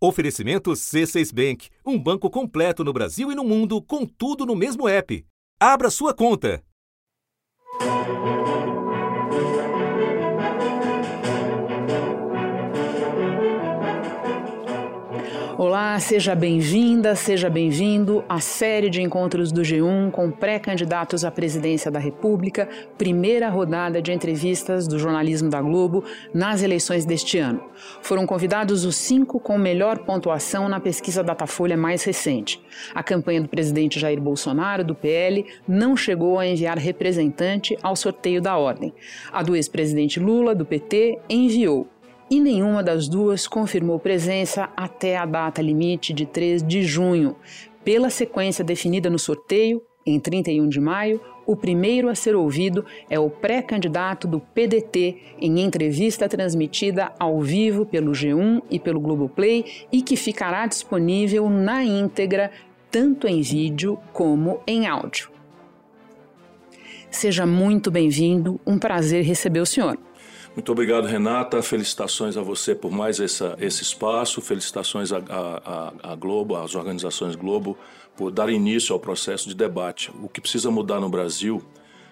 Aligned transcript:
Oferecimento 0.00 0.70
C6 0.70 1.34
Bank, 1.34 1.70
um 1.84 1.98
banco 1.98 2.30
completo 2.30 2.84
no 2.84 2.92
Brasil 2.92 3.32
e 3.32 3.34
no 3.34 3.42
mundo, 3.42 3.82
com 3.82 4.06
tudo 4.06 4.46
no 4.46 4.54
mesmo 4.54 4.86
app. 4.86 5.26
Abra 5.58 5.90
sua 5.90 6.14
conta. 6.14 6.62
Seja 16.00 16.34
bem-vinda, 16.34 17.16
seja 17.16 17.50
bem-vindo 17.50 18.24
à 18.28 18.40
série 18.40 18.88
de 18.88 19.02
encontros 19.02 19.50
do 19.50 19.62
G1 19.62 20.12
com 20.12 20.30
pré-candidatos 20.30 21.24
à 21.24 21.30
presidência 21.30 21.90
da 21.90 21.98
República, 21.98 22.68
primeira 22.96 23.48
rodada 23.48 24.00
de 24.00 24.12
entrevistas 24.12 24.86
do 24.86 24.98
jornalismo 24.98 25.50
da 25.50 25.60
Globo 25.60 26.04
nas 26.32 26.62
eleições 26.62 27.04
deste 27.04 27.38
ano. 27.38 27.62
Foram 28.00 28.26
convidados 28.26 28.84
os 28.84 28.96
cinco 28.96 29.40
com 29.40 29.58
melhor 29.58 29.98
pontuação 29.98 30.68
na 30.68 30.78
pesquisa 30.78 31.22
Datafolha 31.22 31.76
mais 31.76 32.04
recente. 32.04 32.62
A 32.94 33.02
campanha 33.02 33.42
do 33.42 33.48
presidente 33.48 33.98
Jair 33.98 34.20
Bolsonaro, 34.20 34.84
do 34.84 34.94
PL, 34.94 35.44
não 35.66 35.96
chegou 35.96 36.38
a 36.38 36.46
enviar 36.46 36.78
representante 36.78 37.76
ao 37.82 37.96
sorteio 37.96 38.40
da 38.40 38.56
ordem. 38.56 38.94
A 39.32 39.42
do 39.42 39.56
ex-presidente 39.56 40.20
Lula, 40.20 40.54
do 40.54 40.64
PT, 40.64 41.18
enviou 41.28 41.88
e 42.30 42.40
nenhuma 42.40 42.82
das 42.82 43.08
duas 43.08 43.46
confirmou 43.46 43.98
presença 43.98 44.68
até 44.76 45.16
a 45.16 45.24
data 45.24 45.62
limite 45.62 46.12
de 46.12 46.26
3 46.26 46.62
de 46.62 46.82
junho. 46.82 47.36
Pela 47.84 48.10
sequência 48.10 48.64
definida 48.64 49.08
no 49.08 49.18
sorteio, 49.18 49.82
em 50.04 50.18
31 50.18 50.68
de 50.68 50.80
maio, 50.80 51.20
o 51.46 51.56
primeiro 51.56 52.08
a 52.08 52.14
ser 52.14 52.34
ouvido 52.34 52.84
é 53.08 53.18
o 53.18 53.30
pré-candidato 53.30 54.28
do 54.28 54.38
PDT 54.38 55.36
em 55.40 55.60
entrevista 55.60 56.28
transmitida 56.28 57.12
ao 57.18 57.40
vivo 57.40 57.86
pelo 57.86 58.12
G1 58.12 58.62
e 58.70 58.78
pelo 58.78 59.00
Globoplay 59.00 59.86
e 59.90 60.02
que 60.02 60.16
ficará 60.16 60.66
disponível 60.66 61.48
na 61.48 61.82
íntegra, 61.82 62.50
tanto 62.90 63.26
em 63.26 63.40
vídeo 63.40 63.98
como 64.12 64.60
em 64.66 64.86
áudio. 64.86 65.30
Seja 67.10 67.46
muito 67.46 67.90
bem-vindo, 67.90 68.60
um 68.66 68.78
prazer 68.78 69.24
receber 69.24 69.60
o 69.60 69.66
senhor. 69.66 69.98
Muito 70.58 70.72
obrigado, 70.72 71.06
Renata. 71.06 71.62
Felicitações 71.62 72.36
a 72.36 72.42
você 72.42 72.74
por 72.74 72.90
mais 72.90 73.20
essa, 73.20 73.56
esse 73.60 73.80
espaço. 73.84 74.40
Felicitações 74.40 75.12
à 75.12 76.16
Globo, 76.16 76.56
às 76.56 76.74
organizações 76.74 77.36
Globo, 77.36 77.78
por 78.16 78.32
dar 78.32 78.50
início 78.50 78.92
ao 78.92 78.98
processo 78.98 79.48
de 79.48 79.54
debate. 79.54 80.10
O 80.20 80.28
que 80.28 80.40
precisa 80.40 80.68
mudar 80.68 80.98
no 80.98 81.08
Brasil 81.08 81.62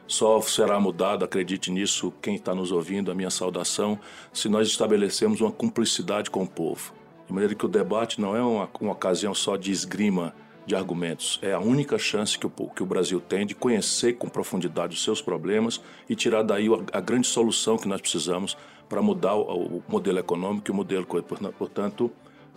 só 0.07 0.41
será 0.41 0.79
mudado, 0.79 1.25
acredite 1.25 1.73
nisso, 1.73 2.13
quem 2.23 2.37
está 2.37 2.55
nos 2.55 2.71
ouvindo, 2.71 3.11
a 3.11 3.17
minha 3.17 3.31
saudação, 3.31 3.99
se 4.33 4.49
nós 4.49 4.69
estabelecermos 4.69 5.41
uma 5.41 5.51
cumplicidade 5.51 6.31
com 6.31 6.45
o 6.45 6.49
povo. 6.49 6.95
De 7.27 7.33
maneira 7.33 7.53
que 7.53 7.67
o 7.67 7.69
debate 7.69 8.21
não 8.21 8.37
é 8.37 8.41
uma, 8.41 8.71
uma 8.81 8.93
ocasião 8.93 9.35
só 9.35 9.57
de 9.57 9.73
esgrima 9.73 10.33
de 10.67 10.75
argumentos. 10.75 11.39
É 11.41 11.53
a 11.53 11.61
única 11.61 11.97
chance 11.97 12.39
que 12.39 12.47
o, 12.47 12.51
que 12.51 12.83
o 12.83 12.87
Brasil 12.87 13.21
tem 13.21 13.47
de 13.47 13.55
conhecer 13.55 14.15
com 14.15 14.29
profundidade 14.29 14.95
os 14.95 15.03
seus 15.03 15.23
problemas 15.23 15.81
e 16.09 16.17
tirar 16.17 16.43
daí 16.43 16.67
a, 16.69 16.99
a 16.99 17.01
grande 17.01 17.27
solução 17.27 17.79
que 17.79 17.89
nós 17.89 18.01
precisamos 18.01 18.57
para 18.89 19.01
mudar 19.01 19.35
o, 19.35 19.77
o, 19.79 19.85
modelo 19.89 20.19
econômico 20.19 20.69
e 20.69 20.73
o 20.73 20.75
modelo. 20.75 21.07
Portanto, 21.07 22.11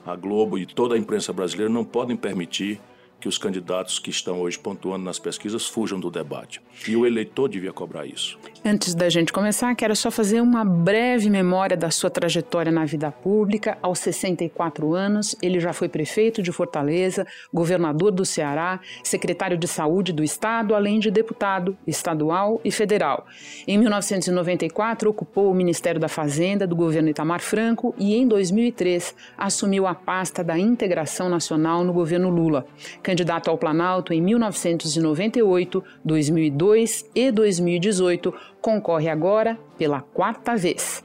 a 0.06 0.16
Globo 0.16 0.58
e 0.58 0.66
toda 0.66 0.96
a 0.96 0.98
imprensa 0.98 1.32
brasileira 1.32 1.72
não 1.72 1.86
podem 1.86 2.18
permitir 2.18 2.82
que 3.20 3.28
os 3.28 3.38
candidatos 3.38 4.00
que 4.00 4.10
estão 4.10 4.42
hoje 4.42 4.58
pontuando 4.58 5.04
nas 5.04 5.20
pesquisas 5.20 5.68
fujam 5.68 6.00
do 6.00 6.10
debate. 6.10 6.62
E 6.88 6.96
o 6.96 7.06
eleitor 7.06 7.50
devia 7.50 7.74
cobrar 7.74 8.06
isso. 8.06 8.40
Antes 8.64 8.94
da 8.94 9.10
gente 9.10 9.32
começar, 9.32 9.74
quero 9.74 9.96
só 9.96 10.12
fazer 10.12 10.42
uma 10.42 10.66
breve 10.66 11.30
memória 11.30 11.78
da 11.78 11.90
sua 11.90 12.10
trajetória 12.10 12.70
na 12.70 12.84
vida 12.84 13.10
pública. 13.10 13.78
Aos 13.82 14.00
64 14.00 14.94
anos, 14.94 15.34
ele 15.42 15.62
já 15.62 15.72
foi 15.72 15.88
prefeito 15.88 16.42
de 16.44 16.52
Fortaleza, 16.52 17.26
governador 17.54 18.12
do 18.12 18.26
Ceará, 18.26 18.82
secretário 19.02 19.58
de 19.58 19.66
Saúde 19.66 20.12
do 20.12 20.22
Estado, 20.22 20.76
além 20.76 21.00
de 21.00 21.10
deputado 21.10 21.78
estadual 21.88 22.60
e 22.66 22.70
federal. 22.70 23.25
Em 23.66 23.78
1994, 23.78 25.09
ocupou 25.09 25.50
o 25.50 25.56
Ministério 25.56 26.00
da 26.00 26.09
Fazenda 26.09 26.68
do 26.68 26.75
governo 26.75 27.09
Itamar 27.09 27.40
Franco 27.40 27.96
e, 27.98 28.14
em 28.14 28.28
2003, 28.28 29.16
assumiu 29.38 29.88
a 29.88 29.96
pasta 29.96 30.44
da 30.44 30.59
Integração 30.59 31.30
Nacional 31.30 31.86
no 31.86 31.94
governo 31.94 32.30
Lula 32.30 32.66
candidato 33.02 33.50
ao 33.50 33.58
Planalto 33.58 34.14
em 34.14 34.22
1998, 34.22 35.84
2002 36.03 37.09
e 37.16 37.31
2018, 37.31 38.34
concorre 38.62 39.09
agora 39.09 39.58
pela 39.78 40.02
quarta 40.02 40.56
vez. 40.56 41.03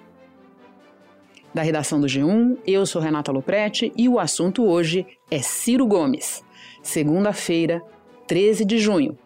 Da 1.52 1.62
redação 1.62 2.00
do 2.00 2.06
G1, 2.06 2.58
eu 2.66 2.84
sou 2.84 3.00
Renata 3.00 3.30
Loprete 3.30 3.92
e 3.96 4.08
o 4.08 4.18
assunto 4.18 4.64
hoje 4.64 5.06
é 5.30 5.40
Ciro 5.40 5.86
Gomes. 5.86 6.44
Segunda-feira, 6.82 7.80
13 8.26 8.64
de 8.64 8.78
junho. 8.78 9.16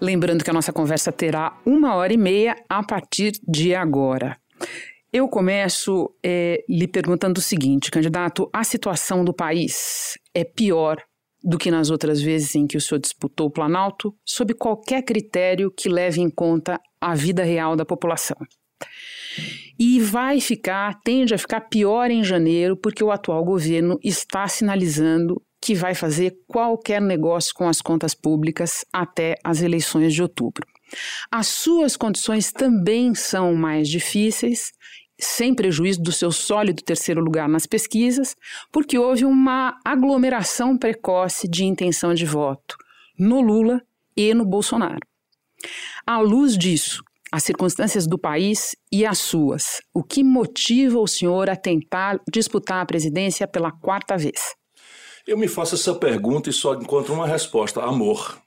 Lembrando 0.00 0.44
que 0.44 0.50
a 0.50 0.52
nossa 0.52 0.72
conversa 0.72 1.10
terá 1.10 1.58
uma 1.66 1.96
hora 1.96 2.12
e 2.12 2.16
meia 2.16 2.54
a 2.68 2.84
partir 2.84 3.32
de 3.46 3.74
agora. 3.74 4.38
Eu 5.12 5.26
começo 5.26 6.14
é, 6.22 6.62
lhe 6.68 6.86
perguntando 6.86 7.38
o 7.38 7.42
seguinte, 7.42 7.90
candidato: 7.90 8.48
a 8.52 8.62
situação 8.62 9.24
do 9.24 9.34
país 9.34 10.16
é 10.32 10.44
pior 10.44 11.02
do 11.42 11.58
que 11.58 11.70
nas 11.70 11.90
outras 11.90 12.20
vezes 12.20 12.54
em 12.54 12.66
que 12.66 12.76
o 12.76 12.80
senhor 12.80 13.00
disputou 13.00 13.46
o 13.46 13.50
Planalto, 13.50 14.14
sob 14.24 14.54
qualquer 14.54 15.02
critério 15.02 15.70
que 15.70 15.88
leve 15.88 16.20
em 16.20 16.30
conta 16.30 16.80
a 17.00 17.14
vida 17.14 17.42
real 17.42 17.76
da 17.76 17.84
população. 17.84 18.36
E 19.78 20.00
vai 20.00 20.40
ficar, 20.40 21.00
tende 21.04 21.32
a 21.32 21.38
ficar 21.38 21.60
pior 21.62 22.10
em 22.10 22.24
janeiro, 22.24 22.76
porque 22.76 23.04
o 23.04 23.12
atual 23.12 23.44
governo 23.44 23.98
está 24.02 24.46
sinalizando 24.48 25.40
que 25.60 25.74
vai 25.74 25.94
fazer 25.94 26.36
qualquer 26.46 27.00
negócio 27.00 27.52
com 27.54 27.68
as 27.68 27.80
contas 27.80 28.14
públicas 28.14 28.84
até 28.92 29.36
as 29.44 29.62
eleições 29.62 30.14
de 30.14 30.22
outubro. 30.22 30.66
As 31.30 31.46
suas 31.48 31.96
condições 31.96 32.52
também 32.52 33.14
são 33.14 33.54
mais 33.54 33.88
difíceis, 33.88 34.72
sem 35.18 35.54
prejuízo 35.54 36.00
do 36.00 36.12
seu 36.12 36.30
sólido 36.30 36.82
terceiro 36.82 37.20
lugar 37.20 37.48
nas 37.48 37.66
pesquisas, 37.66 38.36
porque 38.72 38.98
houve 38.98 39.24
uma 39.24 39.78
aglomeração 39.84 40.76
precoce 40.76 41.48
de 41.48 41.64
intenção 41.64 42.14
de 42.14 42.24
voto 42.24 42.76
no 43.18 43.40
Lula 43.40 43.82
e 44.16 44.32
no 44.32 44.44
Bolsonaro. 44.44 45.00
À 46.06 46.20
luz 46.20 46.56
disso, 46.56 47.02
as 47.32 47.42
circunstâncias 47.42 48.06
do 48.06 48.18
país 48.18 48.74
e 48.92 49.04
as 49.04 49.18
suas, 49.18 49.80
o 49.92 50.02
que 50.02 50.22
motiva 50.22 50.98
o 50.98 51.06
senhor 51.06 51.50
a 51.50 51.56
tentar 51.56 52.20
disputar 52.32 52.82
a 52.82 52.86
presidência 52.86 53.46
pela 53.46 53.72
quarta 53.72 54.16
vez? 54.16 54.54
Eu 55.26 55.36
me 55.36 55.48
faço 55.48 55.74
essa 55.74 55.94
pergunta 55.94 56.48
e 56.48 56.52
só 56.52 56.74
encontro 56.74 57.12
uma 57.12 57.26
resposta: 57.26 57.82
amor 57.82 58.40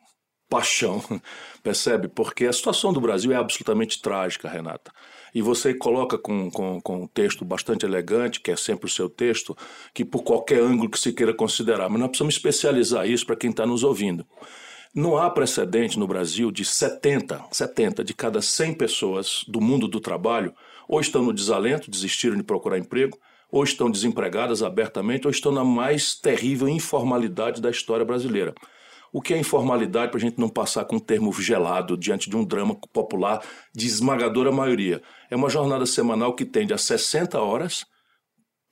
paixão, 0.51 1.01
percebe? 1.63 2.09
Porque 2.09 2.45
a 2.45 2.53
situação 2.53 2.91
do 2.91 2.99
Brasil 2.99 3.31
é 3.31 3.35
absolutamente 3.35 4.01
trágica, 4.01 4.49
Renata. 4.49 4.91
E 5.33 5.41
você 5.41 5.73
coloca 5.73 6.17
com, 6.17 6.49
com, 6.51 6.81
com 6.81 7.03
um 7.03 7.07
texto 7.07 7.45
bastante 7.45 7.85
elegante, 7.85 8.41
que 8.41 8.51
é 8.51 8.55
sempre 8.55 8.85
o 8.85 8.89
seu 8.89 9.09
texto, 9.09 9.55
que 9.93 10.03
por 10.03 10.23
qualquer 10.23 10.59
ângulo 10.59 10.89
que 10.89 10.99
se 10.99 11.13
queira 11.13 11.33
considerar, 11.33 11.89
mas 11.89 11.99
nós 11.99 12.09
precisamos 12.09 12.35
especializar 12.35 13.09
isso 13.09 13.25
para 13.25 13.35
quem 13.35 13.49
está 13.49 13.65
nos 13.65 13.83
ouvindo. 13.83 14.25
Não 14.93 15.15
há 15.15 15.29
precedente 15.29 15.97
no 15.97 16.05
Brasil 16.05 16.51
de 16.51 16.65
70, 16.65 17.45
70 17.49 18.03
de 18.03 18.13
cada 18.13 18.41
100 18.41 18.73
pessoas 18.73 19.45
do 19.47 19.61
mundo 19.61 19.87
do 19.87 20.01
trabalho 20.01 20.53
ou 20.85 20.99
estão 20.99 21.23
no 21.23 21.31
desalento, 21.31 21.89
desistiram 21.89 22.35
de 22.35 22.43
procurar 22.43 22.77
emprego, 22.77 23.17
ou 23.49 23.63
estão 23.63 23.89
desempregadas 23.89 24.61
abertamente, 24.61 25.25
ou 25.25 25.31
estão 25.31 25.49
na 25.49 25.63
mais 25.63 26.13
terrível 26.15 26.67
informalidade 26.67 27.61
da 27.61 27.69
história 27.69 28.03
brasileira. 28.03 28.53
O 29.13 29.21
que 29.21 29.33
é 29.33 29.37
informalidade 29.37 30.11
para 30.11 30.17
a 30.17 30.21
gente 30.21 30.39
não 30.39 30.49
passar 30.49 30.83
com 30.83 30.97
um 30.97 30.99
termo 30.99 31.31
gelado 31.33 31.97
diante 31.97 32.29
de 32.29 32.35
um 32.35 32.43
drama 32.43 32.75
popular 32.93 33.41
de 33.73 33.87
esmagadora 33.87 34.51
maioria? 34.51 35.01
É 35.31 35.35
uma 35.35 35.49
jornada 35.49 35.85
semanal 35.85 36.35
que 36.35 36.43
tende 36.43 36.73
a 36.73 36.77
60 36.77 37.39
horas 37.39 37.85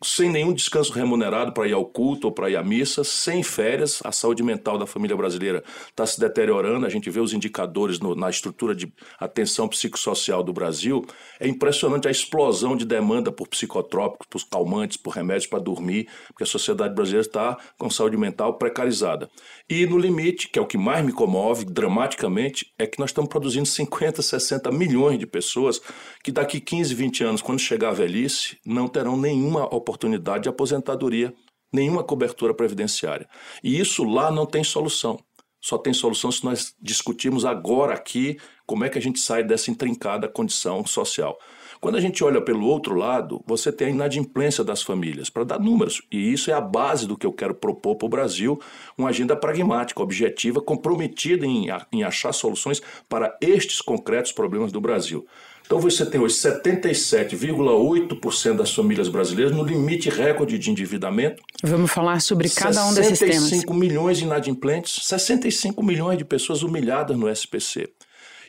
sem 0.02 0.30
nenhum 0.30 0.54
descanso 0.54 0.94
remunerado 0.94 1.52
para 1.52 1.68
ir 1.68 1.74
ao 1.74 1.86
culto 1.86 2.28
ou 2.28 2.34
para 2.34 2.50
ir 2.50 2.56
à 2.56 2.64
missa, 2.64 3.04
sem 3.04 3.44
férias, 3.44 4.00
a 4.06 4.14
saúde 4.14 4.42
mental 4.42 4.78
da 4.78 4.88
família 4.88 5.16
brasileira 5.16 5.62
está 5.90 6.06
se 6.06 6.18
deteriorando. 6.18 6.86
A 6.86 6.90
gente 6.90 7.10
vê 7.10 7.20
os 7.20 7.34
indicadores 7.34 8.00
no, 8.00 8.16
na 8.16 8.30
estrutura 8.30 8.74
de 8.74 8.92
atenção 9.20 9.68
psicossocial 9.68 10.42
do 10.42 10.54
Brasil. 10.54 11.06
É 11.38 11.48
impressionante 11.48 12.08
a 12.08 12.12
explosão 12.12 12.78
de 12.78 12.86
demanda 12.86 13.30
por 13.30 13.50
psicotrópicos, 13.50 14.26
por 14.26 14.50
calmantes, 14.50 14.96
por 14.96 15.14
remédios 15.14 15.48
para 15.48 15.60
dormir, 15.60 16.08
porque 16.28 16.44
a 16.44 16.48
sociedade 16.48 16.96
brasileira 16.96 17.28
está 17.28 17.58
com 17.78 17.90
saúde 17.90 18.16
mental 18.16 18.54
precarizada. 18.54 19.30
E 19.70 19.86
no 19.86 19.98
limite, 19.98 20.48
que 20.48 20.58
é 20.58 20.62
o 20.62 20.66
que 20.66 20.78
mais 20.78 21.06
me 21.06 21.12
comove 21.12 21.66
dramaticamente, 21.66 22.72
é 22.80 22.88
que 22.88 23.00
nós 23.00 23.10
estamos 23.10 23.30
produzindo 23.30 23.66
50, 23.66 24.22
60 24.22 24.72
milhões 24.72 25.20
de 25.20 25.28
pessoas 25.28 25.82
que 26.24 26.32
daqui 26.32 26.62
15, 26.62 26.96
20 26.96 27.24
anos, 27.26 27.42
quando 27.42 27.60
chegar 27.60 27.90
a 27.90 27.94
velhice, 27.94 28.58
não 28.66 28.88
terão 28.88 29.18
nenhuma 29.18 29.66
oportunidade 29.66 29.89
oportunidade 29.90 30.44
de 30.44 30.50
aposentadoria, 30.50 31.34
nenhuma 31.74 32.04
cobertura 32.04 32.54
previdenciária. 32.54 33.28
E 33.64 33.80
isso 33.80 34.04
lá 34.04 34.32
não 34.32 34.46
tem 34.46 34.64
solução. 34.64 35.20
Só 35.62 35.78
tem 35.78 35.94
solução 35.94 36.32
se 36.32 36.46
nós 36.46 36.74
discutirmos 36.82 37.44
agora 37.44 37.94
aqui 37.94 38.38
como 38.66 38.86
é 38.86 38.90
que 38.90 38.98
a 38.98 39.02
gente 39.02 39.20
sai 39.20 39.44
dessa 39.44 39.70
intrincada 39.70 40.30
condição 40.30 40.86
social. 40.86 41.38
Quando 41.82 41.96
a 41.96 42.02
gente 42.02 42.24
olha 42.24 42.42
pelo 42.42 42.66
outro 42.66 42.94
lado, 42.94 43.42
você 43.46 43.72
tem 43.72 43.88
a 43.88 43.90
inadimplência 43.90 44.64
das 44.64 44.84
famílias, 44.84 45.30
para 45.30 45.44
dar 45.44 45.60
números. 45.60 46.02
E 46.12 46.32
isso 46.32 46.52
é 46.52 46.54
a 46.54 46.62
base 46.62 47.08
do 47.08 47.18
que 47.18 47.26
eu 47.26 47.34
quero 47.34 47.56
propor 47.56 47.96
para 47.96 48.06
o 48.06 48.10
Brasil, 48.10 48.60
uma 48.98 49.10
agenda 49.10 49.36
pragmática, 49.36 50.04
objetiva, 50.04 50.62
comprometida 50.62 51.46
em, 51.46 51.68
em 51.92 52.04
achar 52.04 52.34
soluções 52.34 52.82
para 53.08 53.36
estes 53.42 53.82
concretos 53.82 54.32
problemas 54.32 54.72
do 54.72 54.82
Brasil. 54.82 55.26
Então 55.70 55.80
você 55.80 56.04
tem 56.04 56.20
hoje 56.20 56.34
77,8% 56.34 58.56
das 58.56 58.74
famílias 58.74 59.08
brasileiras 59.08 59.56
no 59.56 59.64
limite 59.64 60.10
recorde 60.10 60.58
de 60.58 60.72
endividamento. 60.72 61.44
Vamos 61.64 61.92
falar 61.92 62.20
sobre 62.22 62.50
cada 62.50 62.88
um 62.88 62.94
desses 62.96 63.20
temas. 63.20 63.36
65 63.36 63.72
milhões 63.72 64.18
de 64.18 64.24
inadimplentes, 64.24 65.06
65 65.06 65.84
milhões 65.84 66.18
de 66.18 66.26
pessoas 66.26 66.64
humilhadas 66.64 67.16
no 67.16 67.30
SPC. 67.30 67.88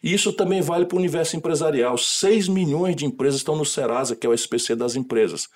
E 0.02 0.14
isso 0.14 0.32
também 0.32 0.62
vale 0.62 0.86
para 0.86 0.96
o 0.96 0.98
universo 0.98 1.36
empresarial. 1.36 1.98
6 1.98 2.48
milhões 2.48 2.96
de 2.96 3.04
empresas 3.04 3.40
estão 3.40 3.54
no 3.54 3.66
Serasa, 3.66 4.16
que 4.16 4.26
é 4.26 4.30
o 4.30 4.32
SPC 4.32 4.74
das 4.74 4.96
empresas. 4.96 5.46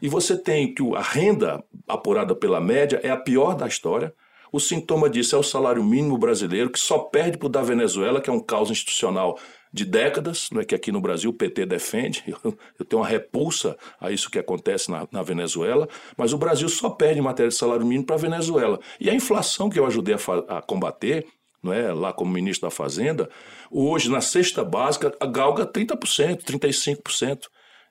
E 0.00 0.08
você 0.08 0.36
tem 0.36 0.72
que 0.72 0.84
a 0.94 1.02
renda 1.02 1.64
apurada 1.88 2.32
pela 2.32 2.60
média 2.60 3.00
é 3.02 3.10
a 3.10 3.16
pior 3.16 3.56
da 3.56 3.66
história. 3.66 4.14
O 4.52 4.60
sintoma 4.60 5.10
disso 5.10 5.34
é 5.34 5.38
o 5.38 5.42
salário 5.42 5.82
mínimo 5.82 6.16
brasileiro, 6.16 6.70
que 6.70 6.78
só 6.78 6.98
perde 6.98 7.38
para 7.38 7.46
o 7.46 7.50
da 7.50 7.60
Venezuela, 7.60 8.20
que 8.20 8.30
é 8.30 8.32
um 8.32 8.38
caos 8.38 8.70
institucional 8.70 9.36
de 9.72 9.84
décadas, 9.84 10.48
não 10.50 10.60
é 10.60 10.64
que 10.64 10.74
aqui 10.74 10.90
no 10.90 11.00
Brasil 11.00 11.30
o 11.30 11.34
PT 11.34 11.66
defende, 11.66 12.24
eu, 12.78 12.84
tenho 12.84 13.02
uma 13.02 13.08
repulsa 13.08 13.76
a 14.00 14.10
isso 14.10 14.30
que 14.30 14.38
acontece 14.38 14.90
na, 14.90 15.06
na, 15.10 15.22
Venezuela, 15.22 15.88
mas 16.16 16.32
o 16.32 16.38
Brasil 16.38 16.68
só 16.68 16.90
perde 16.90 17.20
matéria 17.20 17.50
de 17.50 17.54
salário 17.54 17.84
mínimo 17.84 18.06
para 18.06 18.16
a 18.16 18.18
Venezuela. 18.18 18.80
E 18.98 19.10
a 19.10 19.14
inflação 19.14 19.68
que 19.68 19.78
eu 19.78 19.86
ajudei 19.86 20.14
a, 20.14 20.58
a 20.58 20.62
combater, 20.62 21.26
não 21.62 21.72
é, 21.72 21.92
lá 21.92 22.12
como 22.12 22.32
ministro 22.32 22.68
da 22.68 22.70
Fazenda, 22.70 23.28
hoje 23.70 24.10
na 24.10 24.20
cesta 24.20 24.64
básica 24.64 25.12
galga 25.30 25.66
30%, 25.66 26.42
35%. 26.42 27.46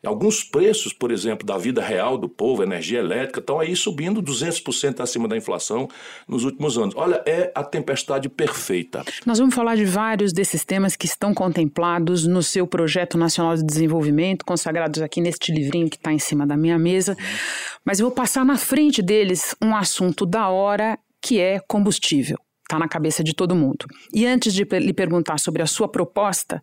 Alguns 0.05 0.43
preços, 0.43 0.93
por 0.93 1.11
exemplo, 1.11 1.45
da 1.45 1.57
vida 1.57 1.81
real 1.81 2.17
do 2.17 2.29
povo, 2.29 2.63
energia 2.63 2.99
elétrica, 2.99 3.39
estão 3.39 3.59
aí 3.59 3.75
subindo 3.75 4.21
200% 4.21 5.01
acima 5.01 5.27
da 5.27 5.35
inflação 5.35 5.87
nos 6.27 6.43
últimos 6.43 6.77
anos. 6.77 6.95
Olha, 6.95 7.21
é 7.25 7.51
a 7.53 7.63
tempestade 7.63 8.29
perfeita. 8.29 9.03
Nós 9.25 9.39
vamos 9.39 9.53
falar 9.53 9.75
de 9.75 9.85
vários 9.85 10.31
desses 10.31 10.63
temas 10.63 10.95
que 10.95 11.05
estão 11.05 11.33
contemplados 11.33 12.25
no 12.25 12.41
seu 12.41 12.65
Projeto 12.67 13.17
Nacional 13.17 13.55
de 13.55 13.65
Desenvolvimento, 13.65 14.45
consagrados 14.45 15.01
aqui 15.01 15.19
neste 15.19 15.51
livrinho 15.51 15.89
que 15.89 15.97
está 15.97 16.13
em 16.13 16.19
cima 16.19 16.45
da 16.45 16.55
minha 16.55 16.77
mesa. 16.77 17.17
Mas 17.83 17.99
eu 17.99 18.07
vou 18.07 18.15
passar 18.15 18.45
na 18.45 18.57
frente 18.57 19.01
deles 19.01 19.55
um 19.61 19.75
assunto 19.75 20.25
da 20.25 20.49
hora 20.49 20.97
que 21.21 21.39
é 21.39 21.59
combustível 21.67 22.37
está 22.67 22.77
na 22.77 22.87
cabeça 22.87 23.23
de 23.23 23.33
todo 23.33 23.55
mundo. 23.55 23.85
E 24.13 24.25
antes 24.25 24.53
de 24.53 24.63
lhe 24.63 24.93
perguntar 24.93 25.39
sobre 25.39 25.61
a 25.61 25.65
sua 25.65 25.87
proposta, 25.87 26.61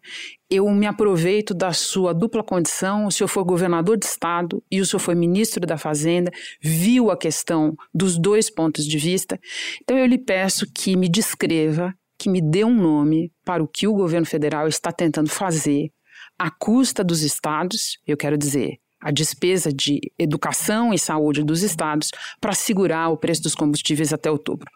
eu 0.51 0.69
me 0.71 0.87
aproveito 0.87 1.55
da 1.55 1.73
sua 1.73 2.13
dupla 2.13 2.45
condição. 2.45 3.07
O 3.07 3.11
senhor 3.11 3.29
foi 3.29 3.43
governador 3.43 3.97
de 3.97 4.05
estado 4.05 4.63
e 4.71 4.81
o 4.81 4.87
senhor 4.87 5.01
foi 5.01 5.15
ministro 5.15 5.67
da 5.67 5.79
Fazenda, 5.79 6.31
viu 6.63 7.11
a 7.11 7.17
questão 7.17 7.75
dos 7.93 8.19
dois 8.19 8.51
pontos 8.51 8.87
de 8.87 8.99
vista. 8.99 9.41
Então 9.83 9.97
eu 9.97 10.07
lhe 10.07 10.19
peço 10.19 10.67
que 10.73 10.95
me 10.95 11.09
descreva, 11.09 11.95
que 12.19 12.29
me 12.29 12.41
dê 12.41 12.65
um 12.65 12.75
nome 12.75 13.33
para 13.45 13.63
o 13.63 13.69
que 13.69 13.89
o 13.89 13.95
governo 13.95 14.27
federal 14.27 14.69
está 14.69 14.93
tentando 14.93 15.31
fazer 15.31 15.91
à 16.39 16.51
custa 16.51 17.03
dos 17.03 17.23
estados, 17.23 17.99
eu 18.07 18.17
quero 18.17 18.37
dizer, 18.37 18.79
a 19.01 19.11
despesa 19.11 19.73
de 19.73 20.01
educação 20.19 20.93
e 20.93 20.99
saúde 20.99 21.45
dos 21.45 21.63
estados 21.63 22.11
para 22.41 22.53
segurar 22.53 23.09
o 23.11 23.17
preço 23.17 23.43
dos 23.43 23.55
combustíveis 23.55 24.13
até 24.13 24.31
outubro. 24.31 24.71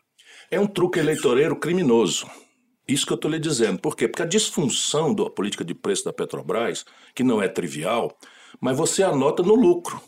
É 0.50 0.59
um 0.59 0.67
truque 0.67 0.99
eleitoreiro 0.99 1.55
criminoso. 1.56 2.27
Isso 2.87 3.05
que 3.05 3.12
eu 3.12 3.17
estou 3.17 3.31
lhe 3.31 3.39
dizendo. 3.39 3.79
Por 3.79 3.95
quê? 3.95 4.09
Porque 4.09 4.23
a 4.23 4.27
disfunção 4.27 5.15
da 5.15 5.29
política 5.29 5.62
de 5.62 5.75
preço 5.75 6.06
da 6.06 6.12
Petrobras, 6.12 6.87
que 7.15 7.23
não 7.23 7.43
é 7.43 7.49
trivial, 7.49 8.17
mas 8.59 8.75
você 8.75 9.03
anota 9.03 9.43
no 9.43 9.55
lucro. 9.55 10.00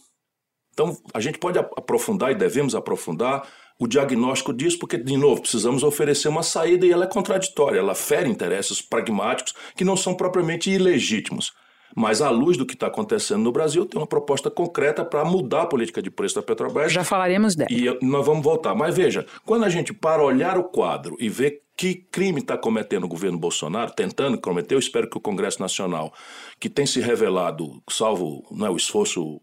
Então, 0.72 0.96
a 1.12 1.20
gente 1.20 1.38
pode 1.38 1.58
aprofundar 1.58 2.32
e 2.32 2.34
devemos 2.34 2.74
aprofundar 2.74 3.46
o 3.78 3.86
diagnóstico 3.86 4.52
disso, 4.54 4.78
porque, 4.78 4.96
de 4.96 5.16
novo, 5.16 5.42
precisamos 5.42 5.82
oferecer 5.82 6.28
uma 6.28 6.42
saída 6.42 6.86
e 6.86 6.90
ela 6.90 7.04
é 7.04 7.08
contraditória, 7.08 7.78
ela 7.78 7.94
fere 7.94 8.28
interesses 8.28 8.80
pragmáticos 8.80 9.54
que 9.76 9.84
não 9.84 9.96
são 9.96 10.14
propriamente 10.14 10.70
ilegítimos. 10.70 11.52
Mas, 11.94 12.22
à 12.22 12.30
luz 12.30 12.56
do 12.56 12.66
que 12.66 12.74
está 12.74 12.86
acontecendo 12.86 13.42
no 13.42 13.52
Brasil, 13.52 13.84
tem 13.86 14.00
uma 14.00 14.06
proposta 14.06 14.50
concreta 14.50 15.04
para 15.04 15.24
mudar 15.24 15.62
a 15.62 15.66
política 15.66 16.02
de 16.02 16.10
preço 16.10 16.36
da 16.36 16.42
Petrobras. 16.42 16.92
Já 16.92 17.04
falaremos 17.04 17.54
dela. 17.54 17.70
E 17.70 17.98
nós 18.02 18.24
vamos 18.24 18.44
voltar. 18.44 18.74
Mas 18.74 18.96
veja, 18.96 19.26
quando 19.44 19.64
a 19.64 19.68
gente 19.68 19.92
para 19.92 20.22
olhar 20.22 20.58
o 20.58 20.64
quadro 20.64 21.16
e 21.18 21.28
ver 21.28 21.62
que 21.80 21.94
crime 21.94 22.40
está 22.40 22.58
cometendo 22.58 23.04
o 23.04 23.08
governo 23.08 23.38
Bolsonaro, 23.38 23.90
tentando 23.92 24.38
cometer, 24.38 24.74
eu 24.74 24.78
espero 24.78 25.08
que 25.08 25.16
o 25.16 25.20
Congresso 25.20 25.60
Nacional, 25.60 26.12
que 26.58 26.68
tem 26.68 26.84
se 26.84 27.00
revelado, 27.00 27.82
salvo 27.88 28.44
não 28.50 28.66
é, 28.66 28.70
o 28.70 28.76
esforço 28.76 29.40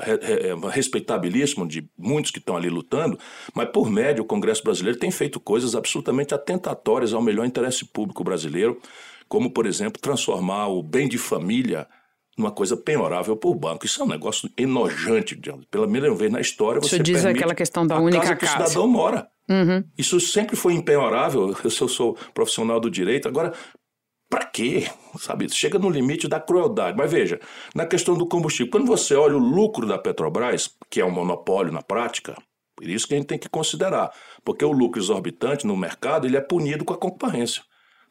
é, 0.00 0.52
respeitabilíssimo 0.68 1.64
de 1.64 1.88
muitos 1.96 2.32
que 2.32 2.40
estão 2.40 2.56
ali 2.56 2.68
lutando, 2.68 3.16
mas 3.54 3.68
por 3.68 3.88
médio 3.88 4.24
o 4.24 4.26
Congresso 4.26 4.64
brasileiro 4.64 4.98
tem 4.98 5.12
feito 5.12 5.38
coisas 5.38 5.76
absolutamente 5.76 6.34
atentatórias 6.34 7.14
ao 7.14 7.22
melhor 7.22 7.46
interesse 7.46 7.84
público 7.84 8.24
brasileiro 8.24 8.80
como, 9.28 9.50
por 9.50 9.66
exemplo, 9.66 10.00
transformar 10.00 10.68
o 10.68 10.82
bem 10.82 11.08
de 11.08 11.18
família 11.18 11.86
numa 12.36 12.50
coisa 12.50 12.76
penhorável 12.76 13.36
para 13.36 13.48
o 13.48 13.54
banco. 13.54 13.86
Isso 13.86 14.00
é 14.02 14.04
um 14.04 14.08
negócio 14.08 14.50
enojante. 14.56 15.34
Pela 15.70 15.84
primeira 15.84 16.14
vez 16.14 16.30
na 16.30 16.40
história, 16.40 16.80
você 16.80 16.96
Isso 16.96 17.02
diz 17.02 17.24
aquela 17.24 17.54
questão 17.54 17.86
da 17.86 17.98
única 17.98 18.22
casa. 18.22 18.36
que 18.36 18.44
o 18.44 18.48
cidadão 18.48 18.86
mora. 18.86 19.28
Uhum. 19.48 19.82
Isso 19.96 20.20
sempre 20.20 20.56
foi 20.56 20.74
impenhorável. 20.74 21.48
Eu, 21.64 21.70
eu 21.80 21.88
sou 21.88 22.14
profissional 22.34 22.78
do 22.78 22.90
direito. 22.90 23.26
Agora, 23.26 23.54
para 24.28 24.44
quê? 24.44 24.88
Sabe? 25.18 25.48
Chega 25.50 25.78
no 25.78 25.88
limite 25.88 26.28
da 26.28 26.40
crueldade. 26.40 26.96
Mas 26.96 27.10
veja, 27.10 27.40
na 27.74 27.86
questão 27.86 28.14
do 28.14 28.26
combustível, 28.26 28.70
quando 28.70 28.86
você 28.86 29.14
olha 29.14 29.36
o 29.36 29.38
lucro 29.38 29.86
da 29.86 29.96
Petrobras, 29.96 30.70
que 30.90 31.00
é 31.00 31.04
um 31.04 31.10
monopólio 31.10 31.72
na 31.72 31.80
prática, 31.82 32.36
por 32.74 32.86
isso 32.86 33.08
que 33.08 33.14
a 33.14 33.16
gente 33.16 33.28
tem 33.28 33.38
que 33.38 33.48
considerar, 33.48 34.12
porque 34.44 34.64
o 34.64 34.72
lucro 34.72 35.00
exorbitante 35.00 35.66
no 35.66 35.76
mercado 35.76 36.26
ele 36.26 36.36
é 36.36 36.40
punido 36.40 36.84
com 36.84 36.92
a 36.92 36.98
concorrência. 36.98 37.62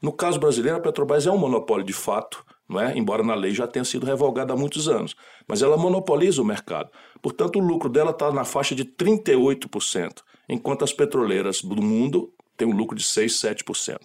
No 0.01 0.11
caso 0.11 0.39
brasileiro, 0.39 0.77
a 0.77 0.81
Petrobras 0.81 1.25
é 1.25 1.31
um 1.31 1.37
monopólio 1.37 1.85
de 1.85 1.93
fato, 1.93 2.45
não 2.67 2.79
é? 2.79 2.97
embora 2.97 3.23
na 3.23 3.35
lei 3.35 3.51
já 3.53 3.67
tenha 3.67 3.85
sido 3.85 4.05
revogada 4.05 4.53
há 4.53 4.57
muitos 4.57 4.87
anos. 4.87 5.15
Mas 5.47 5.61
ela 5.61 5.77
monopoliza 5.77 6.41
o 6.41 6.45
mercado. 6.45 6.89
Portanto, 7.21 7.59
o 7.59 7.61
lucro 7.61 7.89
dela 7.89 8.11
está 8.11 8.31
na 8.31 8.43
faixa 8.43 8.75
de 8.75 8.85
38%, 8.85 10.21
enquanto 10.49 10.83
as 10.83 10.93
petroleiras 10.93 11.61
do 11.61 11.81
mundo 11.81 12.33
têm 12.57 12.67
um 12.67 12.75
lucro 12.75 12.95
de 12.95 13.03
6, 13.03 13.33
7%. 13.33 13.97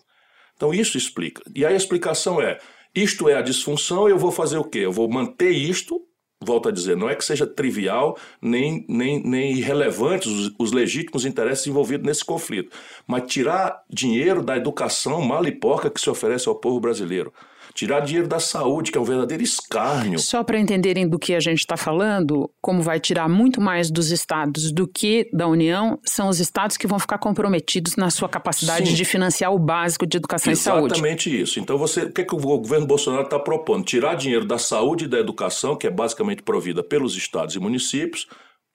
Então, 0.54 0.74
isso 0.74 0.96
explica. 0.98 1.42
E 1.54 1.64
aí 1.64 1.72
a 1.72 1.76
explicação 1.76 2.40
é: 2.40 2.58
isto 2.94 3.28
é 3.28 3.34
a 3.34 3.42
disfunção, 3.42 4.08
eu 4.08 4.18
vou 4.18 4.30
fazer 4.30 4.58
o 4.58 4.64
quê? 4.64 4.80
Eu 4.80 4.92
vou 4.92 5.08
manter 5.08 5.50
isto 5.50 6.00
volto 6.42 6.68
a 6.68 6.72
dizer, 6.72 6.96
não 6.96 7.08
é 7.08 7.14
que 7.14 7.24
seja 7.24 7.46
trivial 7.46 8.16
nem, 8.40 8.84
nem, 8.88 9.22
nem 9.22 9.52
irrelevante 9.52 10.28
os, 10.28 10.54
os, 10.58 10.72
legítimos 10.72 11.26
interesses 11.26 11.66
envolvidos 11.66 12.06
nesse 12.06 12.24
conflito, 12.24 12.74
mas 13.06 13.30
tirar 13.30 13.82
dinheiro 13.88 14.42
da 14.42 14.56
educação 14.56 15.20
mal 15.20 15.44
e 15.46 15.52
porca 15.52 15.90
que 15.90 16.00
se 16.00 16.08
oferece 16.08 16.48
ao 16.48 16.54
povo 16.54 16.80
brasileiro. 16.80 17.32
Tirar 17.74 18.00
dinheiro 18.00 18.28
da 18.28 18.40
saúde, 18.40 18.90
que 18.90 18.98
é 18.98 19.00
um 19.00 19.04
verdadeiro 19.04 19.42
escárnio. 19.42 20.18
Só 20.18 20.42
para 20.42 20.58
entenderem 20.58 21.08
do 21.08 21.18
que 21.18 21.34
a 21.34 21.40
gente 21.40 21.60
está 21.60 21.76
falando, 21.76 22.50
como 22.60 22.82
vai 22.82 22.98
tirar 22.98 23.28
muito 23.28 23.60
mais 23.60 23.90
dos 23.90 24.10
estados 24.10 24.72
do 24.72 24.86
que 24.86 25.28
da 25.32 25.46
União, 25.46 25.98
são 26.04 26.28
os 26.28 26.40
estados 26.40 26.76
que 26.76 26.86
vão 26.86 26.98
ficar 26.98 27.18
comprometidos 27.18 27.96
na 27.96 28.10
sua 28.10 28.28
capacidade 28.28 28.90
Sim. 28.90 28.94
de 28.94 29.04
financiar 29.04 29.52
o 29.52 29.58
básico 29.58 30.06
de 30.06 30.16
educação 30.16 30.52
Exatamente 30.52 30.60
e 30.60 30.80
saúde. 30.80 30.94
Exatamente 30.94 31.42
isso. 31.42 31.60
Então, 31.60 31.78
você, 31.78 32.02
o 32.02 32.12
que, 32.12 32.22
é 32.22 32.24
que 32.24 32.34
o 32.34 32.38
governo 32.38 32.86
Bolsonaro 32.86 33.24
está 33.24 33.38
propondo? 33.38 33.84
Tirar 33.84 34.14
dinheiro 34.14 34.44
da 34.44 34.58
saúde 34.58 35.04
e 35.04 35.08
da 35.08 35.18
educação, 35.18 35.76
que 35.76 35.86
é 35.86 35.90
basicamente 35.90 36.42
provida 36.42 36.82
pelos 36.82 37.16
estados 37.16 37.54
e 37.54 37.60
municípios, 37.60 38.26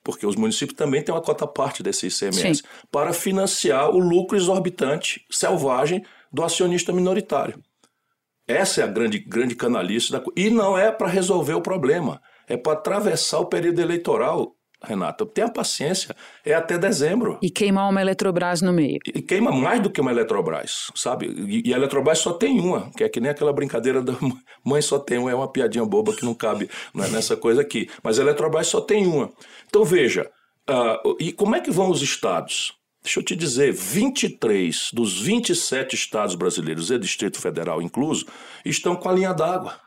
porque 0.02 0.24
os 0.24 0.36
municípios 0.36 0.76
também 0.76 1.02
têm 1.02 1.14
uma 1.14 1.20
cota 1.20 1.46
parte 1.46 1.82
desse 1.82 2.06
ICMS, 2.06 2.58
Sim. 2.58 2.68
para 2.92 3.12
financiar 3.12 3.90
o 3.90 3.98
lucro 3.98 4.36
exorbitante, 4.36 5.26
selvagem, 5.28 6.04
do 6.32 6.44
acionista 6.44 6.92
minoritário. 6.92 7.60
Essa 8.46 8.82
é 8.82 8.84
a 8.84 8.86
grande, 8.86 9.18
grande 9.18 9.56
canalice 9.56 10.12
da 10.12 10.22
E 10.36 10.50
não 10.50 10.78
é 10.78 10.92
para 10.92 11.08
resolver 11.08 11.54
o 11.54 11.60
problema, 11.60 12.20
é 12.46 12.56
para 12.56 12.74
atravessar 12.74 13.40
o 13.40 13.46
período 13.46 13.80
eleitoral. 13.80 14.52
Renata, 14.82 15.24
tenha 15.24 15.50
paciência, 15.50 16.14
é 16.44 16.52
até 16.52 16.78
dezembro. 16.78 17.38
E 17.42 17.50
queimar 17.50 17.88
uma 17.88 18.00
Eletrobras 18.00 18.60
no 18.60 18.72
meio. 18.72 18.98
E 19.06 19.22
queima 19.22 19.50
mais 19.50 19.80
do 19.80 19.90
que 19.90 20.00
uma 20.00 20.12
Eletrobras, 20.12 20.92
sabe? 20.94 21.26
E, 21.64 21.72
a 21.72 21.76
Eletrobras 21.76 22.18
só 22.18 22.34
tem 22.34 22.60
uma, 22.60 22.90
que 22.92 23.02
é 23.02 23.08
que 23.08 23.18
nem 23.18 23.30
aquela 23.30 23.52
brincadeira 23.52 24.02
da 24.02 24.12
mãe 24.62 24.82
só 24.82 24.98
tem 24.98 25.18
uma, 25.18 25.30
é 25.30 25.34
uma 25.34 25.50
piadinha 25.50 25.84
boba 25.84 26.14
que 26.14 26.24
não 26.24 26.34
cabe 26.34 26.68
é 26.94 27.08
nessa 27.08 27.36
coisa 27.36 27.62
aqui. 27.62 27.88
Mas 28.02 28.18
a 28.18 28.22
Eletrobras 28.22 28.68
só 28.68 28.80
tem 28.80 29.06
uma. 29.06 29.32
Então 29.66 29.82
veja, 29.82 30.30
uh, 30.68 31.16
e 31.18 31.32
como 31.32 31.56
é 31.56 31.60
que 31.60 31.70
vão 31.70 31.90
os 31.90 32.02
estados? 32.02 32.75
Deixa 33.06 33.20
eu 33.20 33.24
te 33.24 33.36
dizer, 33.36 33.72
23 33.72 34.90
dos 34.92 35.22
27 35.22 35.94
estados 35.94 36.34
brasileiros 36.34 36.90
e 36.90 36.98
Distrito 36.98 37.40
Federal 37.40 37.80
incluso 37.80 38.26
estão 38.64 38.96
com 38.96 39.08
a 39.08 39.12
linha 39.12 39.32
d'água 39.32 39.78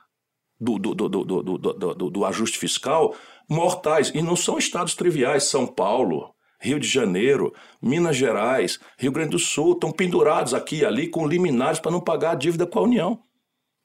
do, 0.58 0.80
do, 0.80 0.96
do, 0.96 1.26
do, 1.26 2.10
do 2.10 2.26
ajuste 2.26 2.58
fiscal 2.58 3.14
mortais. 3.50 4.10
E 4.16 4.22
não 4.22 4.38
são 4.38 4.58
estados 4.58 4.96
triviais. 4.96 5.44
São 5.44 5.68
Paulo, 5.68 6.34
Rio 6.62 6.80
de 6.80 6.88
Janeiro, 6.88 7.54
Minas 7.82 8.16
Gerais, 8.16 8.80
Rio 8.98 9.12
Grande 9.12 9.32
do 9.32 9.40
Sul 9.40 9.74
estão 9.74 9.92
pendurados 9.92 10.54
aqui 10.54 10.78
e 10.78 10.86
ali 10.86 11.10
com 11.10 11.28
liminares 11.28 11.80
para 11.82 11.92
não 11.92 12.00
pagar 12.00 12.32
a 12.32 12.36
dívida 12.36 12.66
com 12.66 12.80
a 12.80 12.84
União. 12.84 13.22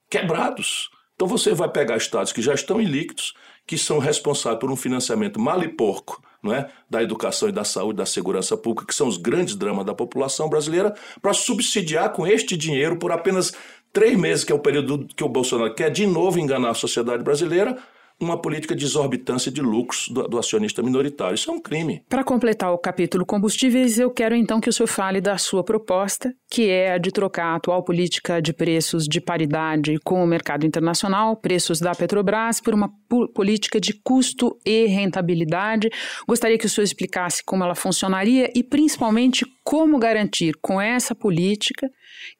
Quebrados. 0.08 0.90
Então 1.16 1.26
você 1.26 1.52
vai 1.54 1.68
pegar 1.68 1.96
estados 1.96 2.32
que 2.32 2.40
já 2.40 2.54
estão 2.54 2.80
ilíquidos, 2.80 3.34
que 3.66 3.76
são 3.76 3.98
responsáveis 3.98 4.60
por 4.60 4.70
um 4.70 4.76
financiamento 4.76 5.40
mal 5.40 5.60
e 5.64 5.68
porco 5.68 6.22
é? 6.52 6.68
da 6.90 7.02
educação 7.02 7.48
e 7.48 7.52
da 7.52 7.64
saúde, 7.64 7.98
da 7.98 8.06
segurança 8.06 8.56
pública, 8.56 8.86
que 8.86 8.94
são 8.94 9.06
os 9.06 9.16
grandes 9.16 9.54
dramas 9.54 9.86
da 9.86 9.94
população 9.94 10.48
brasileira, 10.48 10.94
para 11.22 11.32
subsidiar 11.32 12.12
com 12.12 12.26
este 12.26 12.56
dinheiro 12.56 12.98
por 12.98 13.12
apenas 13.12 13.52
três 13.92 14.18
meses, 14.18 14.44
que 14.44 14.52
é 14.52 14.54
o 14.54 14.58
período 14.58 15.06
que 15.14 15.22
o 15.22 15.28
Bolsonaro 15.28 15.74
quer 15.74 15.90
de 15.90 16.06
novo 16.06 16.38
enganar 16.38 16.70
a 16.70 16.74
sociedade 16.74 17.22
brasileira, 17.22 17.78
uma 18.24 18.40
política 18.40 18.74
de 18.74 18.84
exorbitância 18.84 19.50
de 19.50 19.60
lucros 19.60 20.08
do, 20.08 20.26
do 20.28 20.38
acionista 20.38 20.82
minoritário. 20.82 21.34
Isso 21.34 21.50
é 21.50 21.54
um 21.54 21.60
crime. 21.60 22.02
Para 22.08 22.24
completar 22.24 22.72
o 22.72 22.78
capítulo 22.78 23.24
combustíveis, 23.24 23.98
eu 23.98 24.10
quero 24.10 24.34
então 24.34 24.60
que 24.60 24.68
o 24.68 24.72
senhor 24.72 24.88
fale 24.88 25.20
da 25.20 25.38
sua 25.38 25.62
proposta, 25.62 26.34
que 26.50 26.68
é 26.68 26.92
a 26.92 26.98
de 26.98 27.10
trocar 27.10 27.46
a 27.46 27.56
atual 27.56 27.82
política 27.82 28.40
de 28.40 28.52
preços 28.52 29.06
de 29.06 29.20
paridade 29.20 29.98
com 30.04 30.22
o 30.22 30.26
mercado 30.26 30.66
internacional, 30.66 31.36
preços 31.36 31.80
da 31.80 31.94
Petrobras, 31.94 32.60
por 32.60 32.74
uma 32.74 32.90
política 33.34 33.80
de 33.80 33.92
custo 33.92 34.56
e 34.64 34.86
rentabilidade. 34.86 35.90
Gostaria 36.26 36.58
que 36.58 36.66
o 36.66 36.68
senhor 36.68 36.84
explicasse 36.84 37.44
como 37.44 37.64
ela 37.64 37.74
funcionaria 37.74 38.50
e, 38.54 38.62
principalmente, 38.62 39.44
como 39.62 39.98
garantir 39.98 40.54
com 40.60 40.80
essa 40.80 41.14
política 41.14 41.90